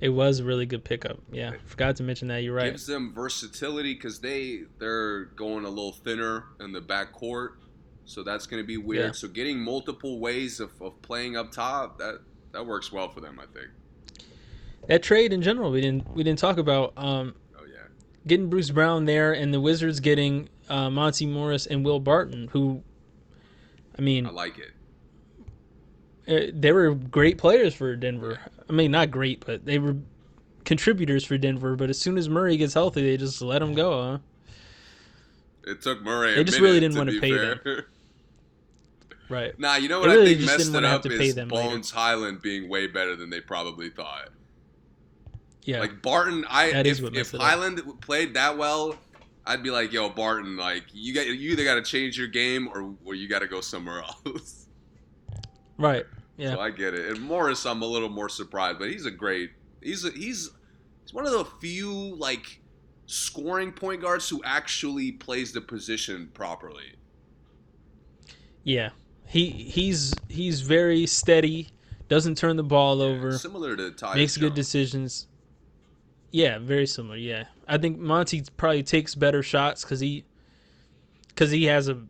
It 0.00 0.10
was 0.10 0.40
a 0.40 0.44
really 0.44 0.66
good 0.66 0.84
pickup. 0.84 1.18
Yeah, 1.32 1.52
forgot 1.64 1.96
to 1.96 2.02
mention 2.02 2.28
that. 2.28 2.42
You're 2.42 2.54
right. 2.54 2.70
Gives 2.70 2.86
them 2.86 3.14
versatility 3.14 3.94
because 3.94 4.20
they 4.20 4.62
they're 4.78 5.24
going 5.24 5.64
a 5.64 5.68
little 5.70 5.92
thinner 5.92 6.44
in 6.60 6.72
the 6.72 6.80
backcourt, 6.82 7.54
so 8.04 8.22
that's 8.22 8.46
going 8.46 8.62
to 8.62 8.66
be 8.66 8.76
weird. 8.76 9.06
Yeah. 9.06 9.12
So 9.12 9.26
getting 9.26 9.58
multiple 9.58 10.20
ways 10.20 10.60
of, 10.60 10.70
of 10.82 11.00
playing 11.00 11.36
up 11.36 11.50
top 11.50 11.98
that 11.98 12.20
that 12.52 12.66
works 12.66 12.92
well 12.92 13.08
for 13.08 13.20
them, 13.20 13.40
I 13.40 13.46
think. 13.46 13.68
That 14.86 15.02
trade 15.02 15.32
in 15.32 15.40
general, 15.40 15.70
we 15.70 15.80
didn't 15.80 16.08
we 16.14 16.22
didn't 16.22 16.38
talk 16.38 16.58
about. 16.58 16.92
Um, 16.98 17.34
Oh 17.58 17.64
yeah, 17.64 17.88
getting 18.26 18.50
Bruce 18.50 18.70
Brown 18.70 19.06
there 19.06 19.32
and 19.32 19.52
the 19.52 19.60
Wizards 19.62 20.00
getting 20.00 20.50
uh, 20.68 20.90
Monty 20.90 21.24
Morris 21.24 21.66
and 21.66 21.84
Will 21.84 22.00
Barton, 22.00 22.48
who, 22.52 22.82
I 23.98 24.02
mean, 24.02 24.26
I 24.26 24.30
like 24.30 24.58
it. 24.58 24.72
Uh, 26.28 26.46
they 26.52 26.72
were 26.72 26.94
great 26.94 27.38
players 27.38 27.74
for 27.74 27.94
Denver. 27.96 28.38
I 28.68 28.72
mean, 28.72 28.90
not 28.90 29.10
great, 29.10 29.44
but 29.46 29.64
they 29.64 29.78
were 29.78 29.96
contributors 30.64 31.24
for 31.24 31.38
Denver. 31.38 31.76
But 31.76 31.90
as 31.90 31.98
soon 31.98 32.18
as 32.18 32.28
Murray 32.28 32.56
gets 32.56 32.74
healthy, 32.74 33.02
they 33.02 33.16
just 33.16 33.40
let 33.42 33.62
him 33.62 33.74
go. 33.74 34.02
Huh? 34.02 34.18
It 35.66 35.82
took 35.82 36.02
Murray. 36.02 36.34
They 36.34 36.44
just 36.44 36.60
really 36.60 36.80
didn't 36.80 36.96
wanna 36.96 37.20
pay 37.20 37.30
fair. 37.30 37.54
them. 37.64 37.84
Right. 39.28 39.58
Nah, 39.58 39.74
you 39.76 39.88
know 39.88 40.00
what 40.00 40.10
really 40.10 40.22
I 40.22 40.26
think 40.26 40.38
just 40.40 40.52
messed 40.52 40.72
didn't 40.72 40.84
it 40.84 40.88
up 40.88 41.02
to 41.02 41.08
pay 41.08 41.28
is 41.28 41.34
them 41.34 41.48
later. 41.48 41.70
Bones 41.70 41.90
Hyland 41.90 42.42
being 42.42 42.68
way 42.68 42.86
better 42.86 43.16
than 43.16 43.28
they 43.28 43.40
probably 43.40 43.90
thought. 43.90 44.28
Yeah. 45.64 45.80
Like 45.80 46.00
Barton, 46.00 46.44
I 46.48 46.70
That 46.70 46.86
is 46.86 46.98
if, 46.98 47.04
what 47.04 47.16
if 47.16 47.34
it 47.34 47.40
up. 47.40 47.42
Hyland 47.42 47.82
played 48.00 48.34
that 48.34 48.56
well, 48.56 48.96
I'd 49.44 49.62
be 49.64 49.70
like, 49.70 49.92
yo, 49.92 50.08
Barton, 50.08 50.56
like 50.56 50.84
you 50.92 51.12
got 51.12 51.26
you 51.26 51.50
either 51.50 51.64
got 51.64 51.74
to 51.74 51.82
change 51.82 52.16
your 52.16 52.28
game 52.28 52.68
or 52.68 52.94
or 53.04 53.14
you 53.14 53.28
got 53.28 53.40
to 53.40 53.48
go 53.48 53.60
somewhere 53.60 54.02
else. 54.26 54.66
right. 55.76 56.04
Yeah. 56.36 56.54
So 56.54 56.60
I 56.60 56.70
get 56.70 56.94
it. 56.94 57.10
And 57.10 57.22
Morris, 57.22 57.64
I'm 57.64 57.82
a 57.82 57.86
little 57.86 58.08
more 58.08 58.28
surprised, 58.28 58.78
but 58.78 58.90
he's 58.90 59.06
a 59.06 59.10
great. 59.10 59.52
He's 59.82 60.04
a, 60.04 60.10
he's 60.10 60.50
he's 61.02 61.14
one 61.14 61.26
of 61.26 61.32
the 61.32 61.44
few 61.44 61.92
like 62.16 62.60
scoring 63.06 63.72
point 63.72 64.02
guards 64.02 64.28
who 64.28 64.42
actually 64.44 65.12
plays 65.12 65.52
the 65.52 65.60
position 65.60 66.30
properly. 66.34 66.94
Yeah. 68.64 68.90
He 69.26 69.50
he's 69.50 70.14
he's 70.28 70.60
very 70.60 71.06
steady. 71.06 71.68
Doesn't 72.08 72.36
turn 72.38 72.56
the 72.56 72.62
ball 72.62 73.02
over. 73.02 73.36
Similar 73.36 73.76
to 73.76 73.90
Ty. 73.90 74.14
makes 74.14 74.36
good 74.36 74.54
decisions. 74.54 75.26
Yeah, 76.30 76.58
very 76.58 76.86
similar. 76.86 77.16
Yeah, 77.16 77.44
I 77.66 77.78
think 77.78 77.98
Monty 77.98 78.44
probably 78.56 78.82
takes 78.82 79.14
better 79.14 79.42
shots 79.42 79.82
because 79.82 80.00
he 80.00 80.24
because 81.28 81.50
he 81.50 81.64
has 81.64 81.88
a 81.88 82.00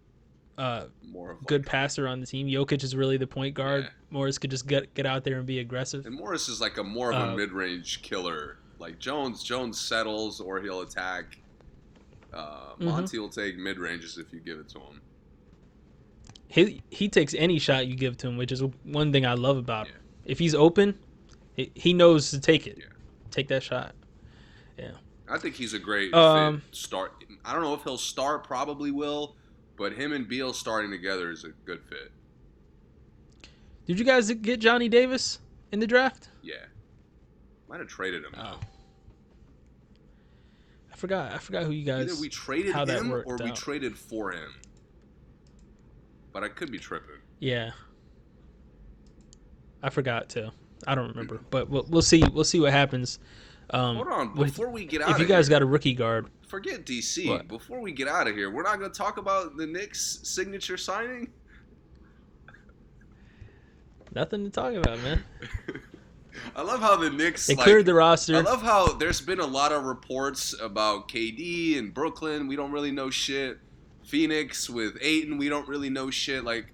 uh, 0.58 0.86
More 1.16 1.30
of 1.32 1.38
like- 1.38 1.46
good 1.46 1.64
passer 1.66 2.06
on 2.06 2.20
the 2.20 2.26
team. 2.26 2.46
Jokic 2.46 2.84
is 2.84 2.94
really 2.94 3.16
the 3.16 3.26
point 3.26 3.54
guard. 3.54 3.84
Yeah. 3.84 3.90
Morris 4.10 4.36
could 4.38 4.50
just 4.50 4.66
get 4.66 4.92
get 4.94 5.06
out 5.06 5.24
there 5.24 5.38
and 5.38 5.46
be 5.46 5.58
aggressive. 5.60 6.04
And 6.06 6.14
Morris 6.14 6.48
is 6.48 6.60
like 6.60 6.76
a 6.76 6.84
more 6.84 7.10
of 7.12 7.16
a 7.16 7.32
Uh, 7.32 7.36
mid-range 7.36 8.02
killer. 8.02 8.58
Like 8.78 8.98
Jones, 8.98 9.42
Jones 9.42 9.80
settles 9.80 10.40
or 10.40 10.60
he'll 10.60 10.82
attack. 10.82 11.38
Uh, 12.32 12.74
Mm-hmm. 12.74 12.84
Monty 12.84 13.18
will 13.18 13.30
take 13.30 13.56
mid 13.56 13.78
ranges 13.78 14.18
if 14.18 14.30
you 14.32 14.40
give 14.40 14.58
it 14.58 14.68
to 14.70 14.78
him. 14.80 15.00
He 16.48 16.82
he 16.90 17.08
takes 17.08 17.34
any 17.34 17.58
shot 17.58 17.86
you 17.86 17.96
give 17.96 18.16
to 18.18 18.28
him, 18.28 18.36
which 18.36 18.52
is 18.52 18.62
one 18.84 19.12
thing 19.12 19.24
I 19.26 19.32
love 19.34 19.56
about 19.56 19.86
him. 19.88 19.96
If 20.26 20.38
he's 20.38 20.54
open, 20.54 20.98
he, 21.54 21.70
he 21.74 21.92
knows 21.94 22.30
to 22.30 22.40
take 22.40 22.66
it. 22.66 22.76
Yeah. 22.78 22.84
Take 23.30 23.48
that 23.48 23.62
shot. 23.62 23.94
Yeah. 24.78 24.92
I 25.28 25.38
think 25.38 25.54
he's 25.56 25.72
a 25.74 25.78
great 25.78 26.12
Um, 26.14 26.60
fit. 26.60 26.74
Start. 26.76 27.24
I 27.44 27.52
don't 27.52 27.62
know 27.62 27.74
if 27.74 27.82
he'll 27.82 27.98
start. 27.98 28.44
Probably 28.44 28.90
will. 28.90 29.34
But 29.76 29.92
him 29.92 30.12
and 30.12 30.26
Beal 30.26 30.52
starting 30.52 30.90
together 30.90 31.30
is 31.30 31.44
a 31.44 31.50
good 31.64 31.82
fit. 31.88 32.10
Did 33.86 33.98
you 33.98 34.04
guys 34.04 34.30
get 34.32 34.60
Johnny 34.60 34.88
Davis 34.88 35.38
in 35.72 35.80
the 35.80 35.86
draft? 35.86 36.28
Yeah. 36.42 36.54
Might 37.68 37.80
have 37.80 37.88
traded 37.88 38.24
him. 38.24 38.32
though. 38.34 38.42
Oh. 38.42 38.60
I 40.92 40.96
forgot. 40.96 41.32
I 41.32 41.38
forgot 41.38 41.64
who 41.64 41.72
you 41.72 41.84
guys. 41.84 42.10
Either 42.10 42.20
we 42.20 42.28
traded 42.28 42.72
how 42.72 42.86
him 42.86 43.12
or 43.12 43.22
we 43.38 43.50
out. 43.50 43.56
traded 43.56 43.96
for 43.98 44.32
him. 44.32 44.54
But 46.32 46.42
I 46.42 46.48
could 46.48 46.72
be 46.72 46.78
tripping. 46.78 47.16
Yeah. 47.38 47.70
I 49.82 49.90
forgot 49.90 50.28
too. 50.28 50.50
I 50.86 50.94
don't 50.94 51.08
remember, 51.08 51.40
but 51.50 51.68
we'll, 51.68 51.86
we'll 51.88 52.02
see. 52.02 52.22
We'll 52.32 52.44
see 52.44 52.60
what 52.60 52.72
happens. 52.72 53.18
Um, 53.70 53.96
Hold 53.96 54.08
on, 54.08 54.34
with- 54.34 54.48
before 54.48 54.70
we 54.70 54.84
get 54.84 55.02
out 55.02 55.10
if 55.10 55.18
you 55.18 55.26
guys 55.26 55.48
here, 55.48 55.56
got 55.56 55.62
a 55.62 55.66
rookie 55.66 55.94
guard, 55.94 56.26
forget 56.46 56.84
DC. 56.84 57.28
What? 57.28 57.48
Before 57.48 57.80
we 57.80 57.92
get 57.92 58.08
out 58.08 58.26
of 58.26 58.34
here, 58.34 58.50
we're 58.50 58.62
not 58.62 58.78
going 58.78 58.90
to 58.90 58.96
talk 58.96 59.18
about 59.18 59.56
the 59.56 59.66
Knicks 59.66 60.20
signature 60.22 60.76
signing. 60.76 61.28
nothing 64.14 64.44
to 64.44 64.50
talk 64.50 64.72
about, 64.74 64.98
man. 65.02 65.22
I 66.54 66.62
love 66.62 66.80
how 66.80 66.96
the 66.96 67.10
Knicks 67.10 67.46
They 67.46 67.54
like, 67.54 67.64
cleared 67.64 67.86
the 67.86 67.94
roster. 67.94 68.36
I 68.36 68.40
love 68.40 68.62
how 68.62 68.92
there's 68.94 69.20
been 69.20 69.40
a 69.40 69.46
lot 69.46 69.72
of 69.72 69.84
reports 69.84 70.54
about 70.60 71.08
KD 71.08 71.78
and 71.78 71.92
Brooklyn. 71.92 72.46
We 72.46 72.56
don't 72.56 72.72
really 72.72 72.90
know 72.90 73.10
shit. 73.10 73.58
Phoenix 74.04 74.70
with 74.70 74.96
Ayton, 75.00 75.36
we 75.36 75.48
don't 75.48 75.66
really 75.66 75.90
know 75.90 76.10
shit. 76.10 76.44
Like, 76.44 76.66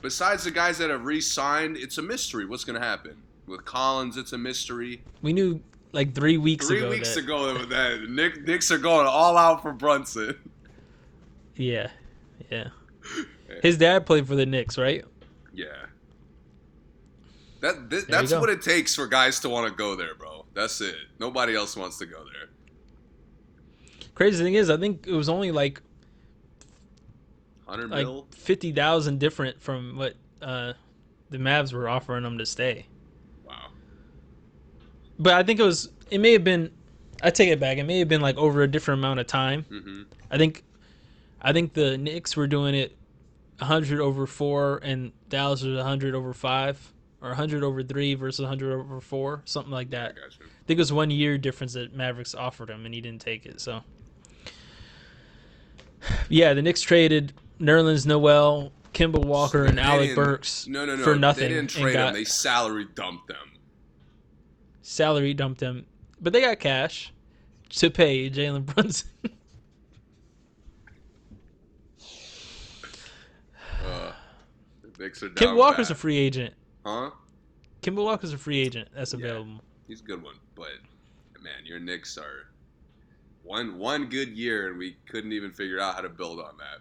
besides 0.00 0.44
the 0.44 0.50
guys 0.50 0.78
that 0.78 0.88
have 0.88 1.04
re-signed, 1.04 1.76
it's 1.76 1.98
a 1.98 2.02
mystery. 2.02 2.46
What's 2.46 2.64
gonna 2.64 2.80
happen 2.80 3.22
with 3.46 3.64
Collins? 3.64 4.16
It's 4.16 4.32
a 4.32 4.38
mystery. 4.38 5.02
we 5.20 5.32
knew 5.32 5.60
like 5.92 6.14
three 6.14 6.38
weeks 6.38 6.66
Three 6.68 6.78
ago. 6.78 6.90
weeks 6.90 7.14
that, 7.14 7.24
ago, 7.24 7.54
that, 7.54 7.68
that 7.68 8.10
Nick, 8.10 8.46
Knicks 8.46 8.70
are 8.70 8.78
going 8.78 9.06
all 9.06 9.36
out 9.36 9.62
for 9.62 9.72
Brunson. 9.72 10.36
Yeah, 11.54 11.90
yeah. 12.50 12.68
His 13.62 13.76
dad 13.76 14.06
played 14.06 14.26
for 14.26 14.34
the 14.34 14.46
Knicks, 14.46 14.78
right? 14.78 15.04
Yeah. 15.52 15.66
That 17.60 17.90
th- 17.90 18.06
that's 18.06 18.32
what 18.32 18.48
it 18.48 18.62
takes 18.62 18.94
for 18.94 19.06
guys 19.06 19.38
to 19.40 19.48
want 19.48 19.68
to 19.68 19.74
go 19.76 19.94
there, 19.94 20.14
bro. 20.14 20.44
That's 20.54 20.80
it. 20.80 20.96
Nobody 21.20 21.54
else 21.54 21.76
wants 21.76 21.98
to 21.98 22.06
go 22.06 22.24
there. 22.24 22.48
Crazy 24.14 24.42
thing 24.42 24.54
is, 24.54 24.68
I 24.68 24.76
think 24.76 25.06
it 25.06 25.12
was 25.12 25.28
only 25.28 25.52
like 25.52 25.80
Hundred 27.66 27.90
like 27.90 28.04
mil. 28.04 28.26
fifty 28.32 28.72
thousand 28.72 29.20
different 29.20 29.62
from 29.62 29.96
what 29.96 30.14
uh, 30.40 30.72
the 31.30 31.38
Mavs 31.38 31.72
were 31.72 31.88
offering 31.88 32.24
him 32.24 32.38
to 32.38 32.46
stay. 32.46 32.86
But 35.18 35.34
I 35.34 35.42
think 35.42 35.60
it 35.60 35.64
was. 35.64 35.90
It 36.10 36.18
may 36.18 36.32
have 36.32 36.44
been. 36.44 36.70
I 37.22 37.30
take 37.30 37.48
it 37.50 37.60
back. 37.60 37.78
It 37.78 37.84
may 37.84 37.98
have 38.00 38.08
been 38.08 38.20
like 38.20 38.36
over 38.36 38.62
a 38.62 38.68
different 38.68 38.98
amount 39.00 39.20
of 39.20 39.26
time. 39.26 39.64
hmm 39.68 40.02
I 40.30 40.38
think. 40.38 40.62
I 41.40 41.52
think 41.52 41.74
the 41.74 41.98
Knicks 41.98 42.36
were 42.36 42.46
doing 42.46 42.74
it, 42.74 42.96
hundred 43.60 44.00
over 44.00 44.26
four, 44.26 44.78
and 44.82 45.10
Dallas 45.28 45.62
was 45.62 45.80
hundred 45.82 46.14
over 46.14 46.32
five, 46.32 46.92
or 47.20 47.34
hundred 47.34 47.64
over 47.64 47.82
three 47.82 48.14
versus 48.14 48.46
hundred 48.46 48.72
over 48.78 49.00
four, 49.00 49.42
something 49.44 49.72
like 49.72 49.90
that. 49.90 50.14
you. 50.16 50.22
I 50.46 50.64
think 50.66 50.78
it 50.78 50.80
was 50.80 50.92
one 50.92 51.10
year 51.10 51.36
difference 51.38 51.72
that 51.72 51.94
Mavericks 51.94 52.34
offered 52.36 52.70
him, 52.70 52.84
and 52.86 52.94
he 52.94 53.00
didn't 53.00 53.20
take 53.22 53.44
it. 53.46 53.60
So, 53.60 53.82
yeah, 56.28 56.54
the 56.54 56.62
Knicks 56.62 56.80
traded 56.80 57.32
Nerlens 57.60 58.06
Noel, 58.06 58.72
Kemba 58.94 59.24
Walker, 59.24 59.64
and 59.64 59.78
They 59.78 59.82
Alec 59.82 60.14
Burks 60.14 60.66
No, 60.66 60.84
no, 60.84 60.96
no. 60.96 61.02
for 61.02 61.16
nothing, 61.16 61.44
They 61.48 61.54
didn't 61.54 61.70
trade 61.70 61.94
got 61.94 62.06
them. 62.06 62.14
They 62.14 62.24
salary 62.24 62.86
dumped 62.94 63.28
them. 63.28 63.36
Salary 64.82 65.32
dumped 65.32 65.60
him, 65.60 65.86
but 66.20 66.32
they 66.32 66.40
got 66.40 66.58
cash 66.58 67.12
to 67.70 67.90
pay 67.90 68.28
Jalen 68.28 68.66
Brunson. 68.66 69.08
Uh, 73.84 74.12
the 74.82 75.02
Knicks 75.02 75.22
are 75.24 75.30
Kemba 75.30 75.56
Walker's 75.56 75.90
a 75.90 75.94
free 75.94 76.16
agent. 76.16 76.54
Huh? 76.86 77.10
Kemba 77.82 78.04
Walker's 78.04 78.32
a 78.32 78.38
free 78.38 78.60
agent. 78.60 78.88
That's 78.94 79.12
Yeah. 79.12 79.18
available. 79.18 79.60
He's 79.88 80.00
a 80.00 80.04
good 80.04 80.22
one, 80.22 80.36
but 80.54 80.70
man, 81.40 81.64
your 81.64 81.80
Knicks 81.80 82.16
are 82.16 82.46
one 83.42 83.76
one 83.78 84.06
good 84.08 84.28
year, 84.28 84.68
and 84.68 84.78
we 84.78 84.96
couldn't 85.06 85.32
even 85.32 85.50
figure 85.52 85.80
out 85.80 85.96
how 85.96 86.00
to 86.02 86.08
build 86.08 86.38
on 86.38 86.56
that. 86.58 86.78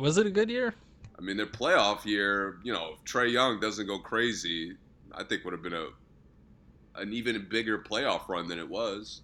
Was 0.00 0.16
it 0.16 0.26
a 0.26 0.30
good 0.30 0.48
year? 0.48 0.74
I 1.18 1.20
mean, 1.20 1.36
their 1.36 1.46
playoff 1.46 2.04
year, 2.06 2.60
you 2.62 2.72
know, 2.72 2.94
if 2.94 3.04
Trae 3.04 3.30
Young 3.30 3.60
doesn't 3.60 3.86
go 3.86 3.98
crazy, 3.98 4.76
I 5.14 5.24
think 5.24 5.44
would 5.44 5.52
have 5.52 5.62
been 5.62 5.72
a 5.74 5.86
an 6.94 7.12
even 7.12 7.46
bigger 7.48 7.78
playoff 7.78 8.28
run 8.28 8.48
than 8.48 8.58
it 8.58 8.68
was. 8.68 9.20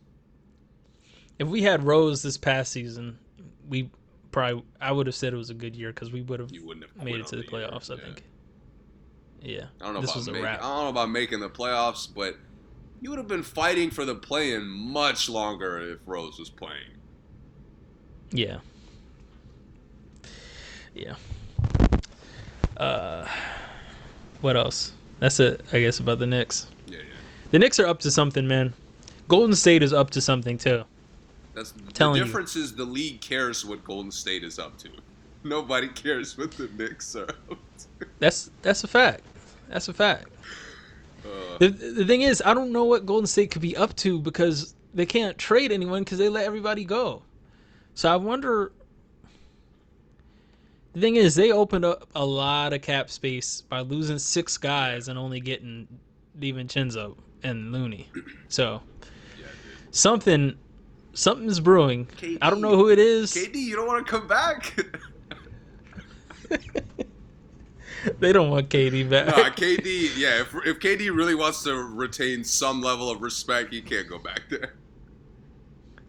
If 1.38 1.48
we 1.48 1.62
had 1.62 1.82
Rose 1.82 2.22
this 2.22 2.36
past 2.36 2.70
season, 2.72 3.18
we 3.68 3.90
probably 4.30 4.64
I 4.80 4.92
would 4.92 5.06
have 5.06 5.14
said 5.16 5.32
it 5.32 5.36
was 5.36 5.50
a 5.50 5.54
good 5.54 5.74
year 5.74 5.90
because 5.90 6.12
we 6.12 6.22
would 6.22 6.38
have 6.40 6.52
You 6.52 6.64
wouldn't 6.66 6.86
have 6.86 7.04
made 7.04 7.16
it 7.16 7.26
to 7.28 7.36
on 7.36 7.42
the 7.42 7.48
playoffs. 7.48 7.88
year. 7.88 7.98
I 7.98 8.00
Yeah. 8.00 8.04
think. 8.06 8.22
Yeah, 9.42 9.64
I 9.80 9.84
don't 9.84 9.94
know 9.94 10.00
this 10.00 10.10
about 10.10 10.16
was 10.20 10.28
a 10.28 10.32
making, 10.32 10.44
wrap. 10.44 10.58
I 10.60 10.62
don't 10.62 10.84
know 10.84 10.88
about 10.88 11.10
making 11.10 11.40
the 11.40 11.50
playoffs, 11.50 12.08
but 12.12 12.36
you 13.02 13.10
would 13.10 13.18
have 13.18 13.28
been 13.28 13.42
fighting 13.42 13.90
for 13.90 14.06
the 14.06 14.14
play-in 14.14 14.66
much 14.66 15.28
longer 15.28 15.78
if 15.92 15.98
Rose 16.06 16.38
was 16.38 16.48
playing. 16.48 16.92
Yeah. 18.30 18.60
Yeah. 20.94 21.16
Uh, 22.78 23.28
what 24.40 24.56
else? 24.56 24.92
That's 25.20 25.40
it, 25.40 25.60
I 25.72 25.80
guess, 25.80 26.00
about 26.00 26.18
the 26.18 26.26
Knicks. 26.26 26.66
Yeah, 26.86 26.98
yeah. 26.98 27.04
The 27.50 27.58
Knicks 27.58 27.78
are 27.80 27.86
up 27.86 28.00
to 28.00 28.10
something, 28.10 28.46
man. 28.46 28.72
Golden 29.28 29.54
State 29.54 29.82
is 29.82 29.92
up 29.92 30.10
to 30.10 30.20
something 30.20 30.58
too. 30.58 30.84
That's 31.54 31.70
the 31.72 31.92
Telling 31.92 32.18
you. 32.18 32.24
difference 32.24 32.56
is 32.56 32.74
the 32.74 32.84
league 32.84 33.20
cares 33.20 33.64
what 33.64 33.84
Golden 33.84 34.10
State 34.10 34.42
is 34.44 34.58
up 34.58 34.76
to. 34.78 34.88
Nobody 35.44 35.88
cares 35.94 36.36
what 36.36 36.50
the 36.52 36.68
Knicks 36.76 37.14
are 37.16 37.28
up 37.50 37.58
to. 38.00 38.06
That's 38.18 38.50
that's 38.62 38.84
a 38.84 38.88
fact. 38.88 39.22
That's 39.68 39.88
a 39.88 39.94
fact. 39.94 40.26
Uh, 41.24 41.58
The, 41.58 41.68
the 41.68 42.04
thing 42.04 42.22
is, 42.22 42.42
I 42.44 42.52
don't 42.54 42.72
know 42.72 42.84
what 42.84 43.06
Golden 43.06 43.26
State 43.26 43.50
could 43.50 43.62
be 43.62 43.76
up 43.76 43.94
to 43.96 44.18
because 44.18 44.74
they 44.92 45.06
can't 45.06 45.38
trade 45.38 45.72
anyone 45.72 46.02
because 46.02 46.18
they 46.18 46.28
let 46.28 46.44
everybody 46.44 46.84
go. 46.84 47.22
So 47.94 48.12
I 48.12 48.16
wonder. 48.16 48.72
The 50.94 51.00
thing 51.00 51.16
is, 51.16 51.34
they 51.34 51.50
opened 51.50 51.84
up 51.84 52.08
a 52.14 52.24
lot 52.24 52.72
of 52.72 52.80
cap 52.80 53.10
space 53.10 53.62
by 53.62 53.80
losing 53.80 54.18
six 54.18 54.56
guys 54.56 55.08
and 55.08 55.18
only 55.18 55.40
getting 55.40 55.88
DiVincenzo 56.38 57.16
and 57.42 57.72
Looney. 57.72 58.08
So 58.48 58.80
yeah, 59.38 59.46
something, 59.90 60.56
something's 61.12 61.58
brewing. 61.58 62.06
KD. 62.06 62.38
I 62.40 62.48
don't 62.48 62.60
know 62.60 62.76
who 62.76 62.90
it 62.90 63.00
is. 63.00 63.32
KD, 63.32 63.56
you 63.56 63.74
don't 63.74 63.88
want 63.88 64.06
to 64.06 64.10
come 64.10 64.28
back? 64.28 64.72
they 68.20 68.32
don't 68.32 68.50
want 68.50 68.68
KD 68.68 69.10
back. 69.10 69.26
nah, 69.26 69.50
KD, 69.50 70.16
yeah, 70.16 70.42
if, 70.42 70.54
if 70.64 70.78
KD 70.78 71.14
really 71.14 71.34
wants 71.34 71.64
to 71.64 71.74
retain 71.74 72.44
some 72.44 72.80
level 72.80 73.10
of 73.10 73.20
respect, 73.20 73.72
he 73.72 73.82
can't 73.82 74.08
go 74.08 74.20
back 74.20 74.42
there. 74.48 74.74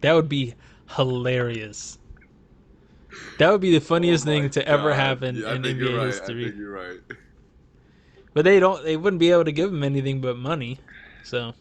That 0.02 0.12
would 0.12 0.28
be 0.28 0.54
hilarious. 0.90 1.98
That 3.38 3.50
would 3.52 3.60
be 3.60 3.72
the 3.72 3.80
funniest 3.84 4.24
Oh 4.24 4.30
thing 4.30 4.50
to 4.50 4.66
ever 4.66 4.94
happen 4.94 5.36
Yeah, 5.36 5.54
in 5.54 5.62
NBA 5.62 5.96
right. 5.96 6.06
History. 6.06 6.54
you're 6.56 6.72
right. 6.72 7.00
But 8.34 8.44
they 8.44 8.60
don't. 8.60 8.84
They 8.84 8.96
wouldn't 8.96 9.20
be 9.20 9.30
able 9.30 9.44
to 9.44 9.52
give 9.52 9.70
him 9.72 9.82
anything 9.82 10.20
but 10.20 10.36
money. 10.36 10.78
So 11.24 11.54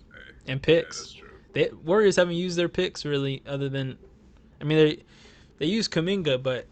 and 0.47 0.59
Yeah, 0.59 0.65
picks. 0.81 1.13
true. 1.13 1.27
they 1.53 1.69
Warriors 1.83 2.15
haven't 2.17 2.35
used 2.35 2.57
their 2.57 2.69
picks 2.69 3.05
really, 3.05 3.41
other 3.47 3.69
than, 3.69 3.97
I 4.61 4.63
mean 4.63 4.77
they 4.77 5.03
they 5.57 5.65
use 5.67 5.87
Kuminga, 5.87 6.41
but 6.43 6.67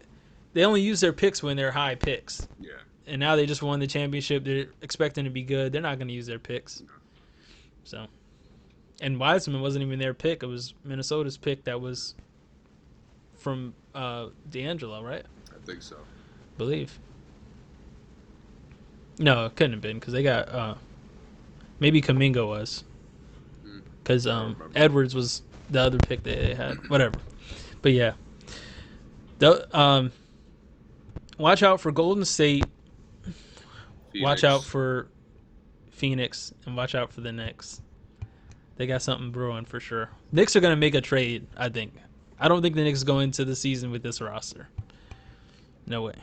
they 0.52 0.64
only 0.64 0.80
use 0.82 1.00
their 1.00 1.12
picks 1.12 1.42
when 1.42 1.56
they're 1.56 1.72
high 1.72 1.94
picks. 1.94 2.46
Yeah. 2.60 2.72
And 3.06 3.18
now 3.20 3.34
they 3.36 3.44
just 3.46 3.62
won 3.62 3.80
the 3.80 3.86
championship. 3.86 4.44
They're 4.44 4.66
expecting 4.82 5.24
to 5.24 5.30
be 5.30 5.42
good. 5.42 5.72
They're 5.72 5.82
not 5.82 5.98
going 5.98 6.08
to 6.08 6.14
use 6.14 6.26
their 6.26 6.38
picks. 6.38 6.82
So, 7.82 8.06
and 9.02 9.18
Wiseman 9.18 9.60
wasn't 9.60 9.84
even 9.84 9.98
their 9.98 10.14
pick. 10.14 10.42
It 10.42 10.46
was 10.46 10.72
Minnesota's 10.84 11.36
pick 11.36 11.64
that 11.64 11.80
was 11.80 12.14
from 13.44 13.74
uh, 13.94 14.28
D'Angelo, 14.50 15.02
right? 15.04 15.22
I 15.50 15.66
think 15.66 15.82
so. 15.82 15.96
believe. 16.58 16.98
No, 19.18 19.44
it 19.46 19.54
couldn't 19.54 19.72
have 19.72 19.80
been 19.82 19.98
because 20.00 20.12
they 20.14 20.22
got 20.22 20.48
uh, 20.48 20.74
maybe 21.78 22.00
Kuminga 22.02 22.46
was 22.46 22.82
Hmm. 23.62 23.78
because 24.02 24.26
um. 24.26 24.56
Edwards 24.74 25.14
was 25.14 25.42
the 25.70 25.80
other 25.80 25.98
pick 25.98 26.22
that 26.24 26.38
they 26.38 26.54
had. 26.54 26.88
Whatever, 26.88 27.16
but 27.82 27.92
yeah, 27.92 28.14
the, 29.38 29.78
um, 29.78 30.10
watch 31.38 31.62
out 31.62 31.80
for 31.80 31.92
Golden 31.92 32.24
State. 32.24 32.64
Watch 34.16 34.42
out 34.44 34.64
for 34.64 35.08
Phoenix 35.90 36.52
and 36.66 36.76
watch 36.76 36.94
out 36.94 37.12
for 37.12 37.20
the 37.20 37.32
Knicks. 37.32 37.82
They 38.76 38.86
got 38.86 39.02
something 39.02 39.30
brewing 39.30 39.64
for 39.64 39.80
sure. 39.80 40.08
Knicks 40.32 40.56
are 40.56 40.60
gonna 40.60 40.76
make 40.76 40.94
a 40.94 41.00
trade. 41.00 41.46
I 41.56 41.68
think. 41.68 41.92
I 42.44 42.48
don't 42.48 42.60
think 42.60 42.74
the 42.74 42.84
Knicks 42.84 43.02
go 43.04 43.20
into 43.20 43.46
the 43.46 43.56
season 43.56 43.90
with 43.90 44.02
this 44.02 44.20
roster. 44.20 44.68
No 45.86 46.02
way. 46.02 46.16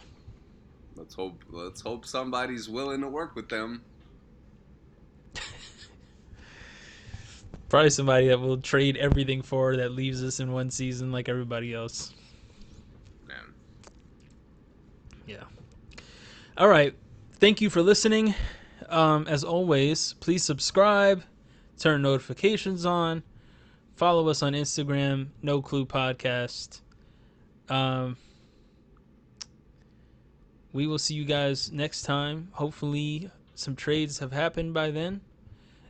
Let's 0.96 1.16
hope. 1.16 1.44
Let's 1.50 1.82
hope 1.82 2.06
somebody's 2.06 2.70
willing 2.70 3.02
to 3.02 3.08
work 3.08 3.36
with 3.36 3.50
them. 3.50 3.82
Probably 7.70 7.90
somebody 7.90 8.28
that 8.28 8.40
will 8.40 8.58
trade 8.58 8.98
everything 8.98 9.42
for 9.42 9.76
that 9.78 9.94
leaves 9.94 10.24
us 10.24 10.40
in 10.40 10.52
one 10.52 10.70
season 10.70 11.12
like 11.12 11.28
everybody 11.28 11.74
else. 11.74 12.14
Man. 13.28 13.56
Yeah. 15.26 15.46
All 16.56 16.68
right. 16.68 16.94
Thank 17.40 17.62
you 17.62 17.72
for 17.72 17.82
listening. 17.82 18.36
Um, 18.90 19.26
as 19.28 19.44
always, 19.44 20.14
please 20.20 20.44
subscribe, 20.44 21.24
turn 21.80 22.04
notifications 22.04 22.86
on, 22.86 23.24
follow 24.02 24.28
us 24.30 24.42
on 24.42 24.54
Instagram, 24.54 25.28
No 25.44 25.62
Clue 25.62 25.86
Podcast. 25.86 26.82
Um, 27.70 28.18
we 30.74 30.88
will 30.88 30.98
see 30.98 31.14
you 31.14 31.24
guys 31.24 31.72
next 31.72 32.02
time. 32.02 32.48
Hopefully, 32.54 33.30
some 33.54 33.76
trades 33.76 34.18
have 34.18 34.32
happened 34.32 34.74
by 34.74 34.90
then, 34.90 35.22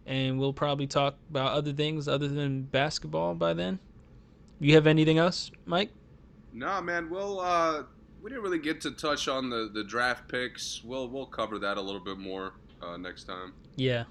and 0.06 0.38
we'll 0.38 0.52
probably 0.52 0.88
talk 0.88 1.16
about 1.30 1.54
other 1.54 1.72
things 1.72 2.10
other 2.10 2.28
than 2.28 2.64
basketball 2.64 3.34
by 3.34 3.54
then. 3.54 3.80
You 4.60 4.76
have 4.76 4.88
anything 4.88 5.18
else, 5.18 5.50
Mike? 5.66 5.92
Nah, 6.52 6.82
man. 6.82 7.10
We'll 7.10 7.40
uh, 7.40 7.84
we 8.22 8.30
didn't 8.30 8.44
really 8.44 8.60
get 8.60 8.82
to 8.82 8.92
touch 8.92 9.30
on 9.30 9.50
the 9.50 9.72
the 9.74 9.86
draft 9.86 10.28
picks. 10.28 10.84
We'll 10.84 11.08
we'll 11.08 11.28
cover 11.28 11.60
that 11.60 11.78
a 11.78 11.82
little 11.82 12.02
bit 12.02 12.18
more 12.18 12.56
uh, 12.82 12.98
next 12.98 13.24
time. 13.24 13.54
Yeah. 13.78 14.04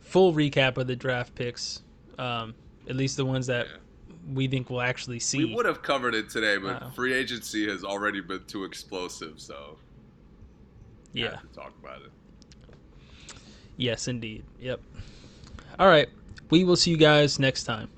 Full 0.00 0.32
recap 0.32 0.78
of 0.78 0.86
the 0.86 0.96
draft 0.96 1.34
picks. 1.34 1.82
Um, 2.18 2.54
at 2.88 2.96
least 2.96 3.16
the 3.16 3.24
ones 3.24 3.46
that 3.46 3.66
Yeah. 3.66 3.76
we 4.34 4.48
think 4.48 4.70
we'll 4.70 4.80
actually 4.80 5.18
see. 5.20 5.38
We 5.44 5.54
would 5.54 5.66
have 5.66 5.82
covered 5.82 6.14
it 6.14 6.28
today, 6.30 6.56
but 6.58 6.80
Wow. 6.80 6.90
free 6.90 7.12
agency 7.12 7.68
has 7.68 7.84
already 7.84 8.20
been 8.20 8.44
too 8.46 8.64
explosive, 8.64 9.40
so 9.40 9.78
yeah. 11.12 11.30
have 11.32 11.40
to 11.42 11.46
talk 11.48 11.72
about 11.82 12.02
it. 12.02 12.10
Yes, 13.76 14.08
indeed. 14.08 14.44
Yep. 14.60 14.80
All 15.78 15.88
right. 15.88 16.08
We 16.50 16.64
will 16.64 16.76
see 16.76 16.90
you 16.90 16.96
guys 16.98 17.38
next 17.38 17.64
time. 17.64 17.88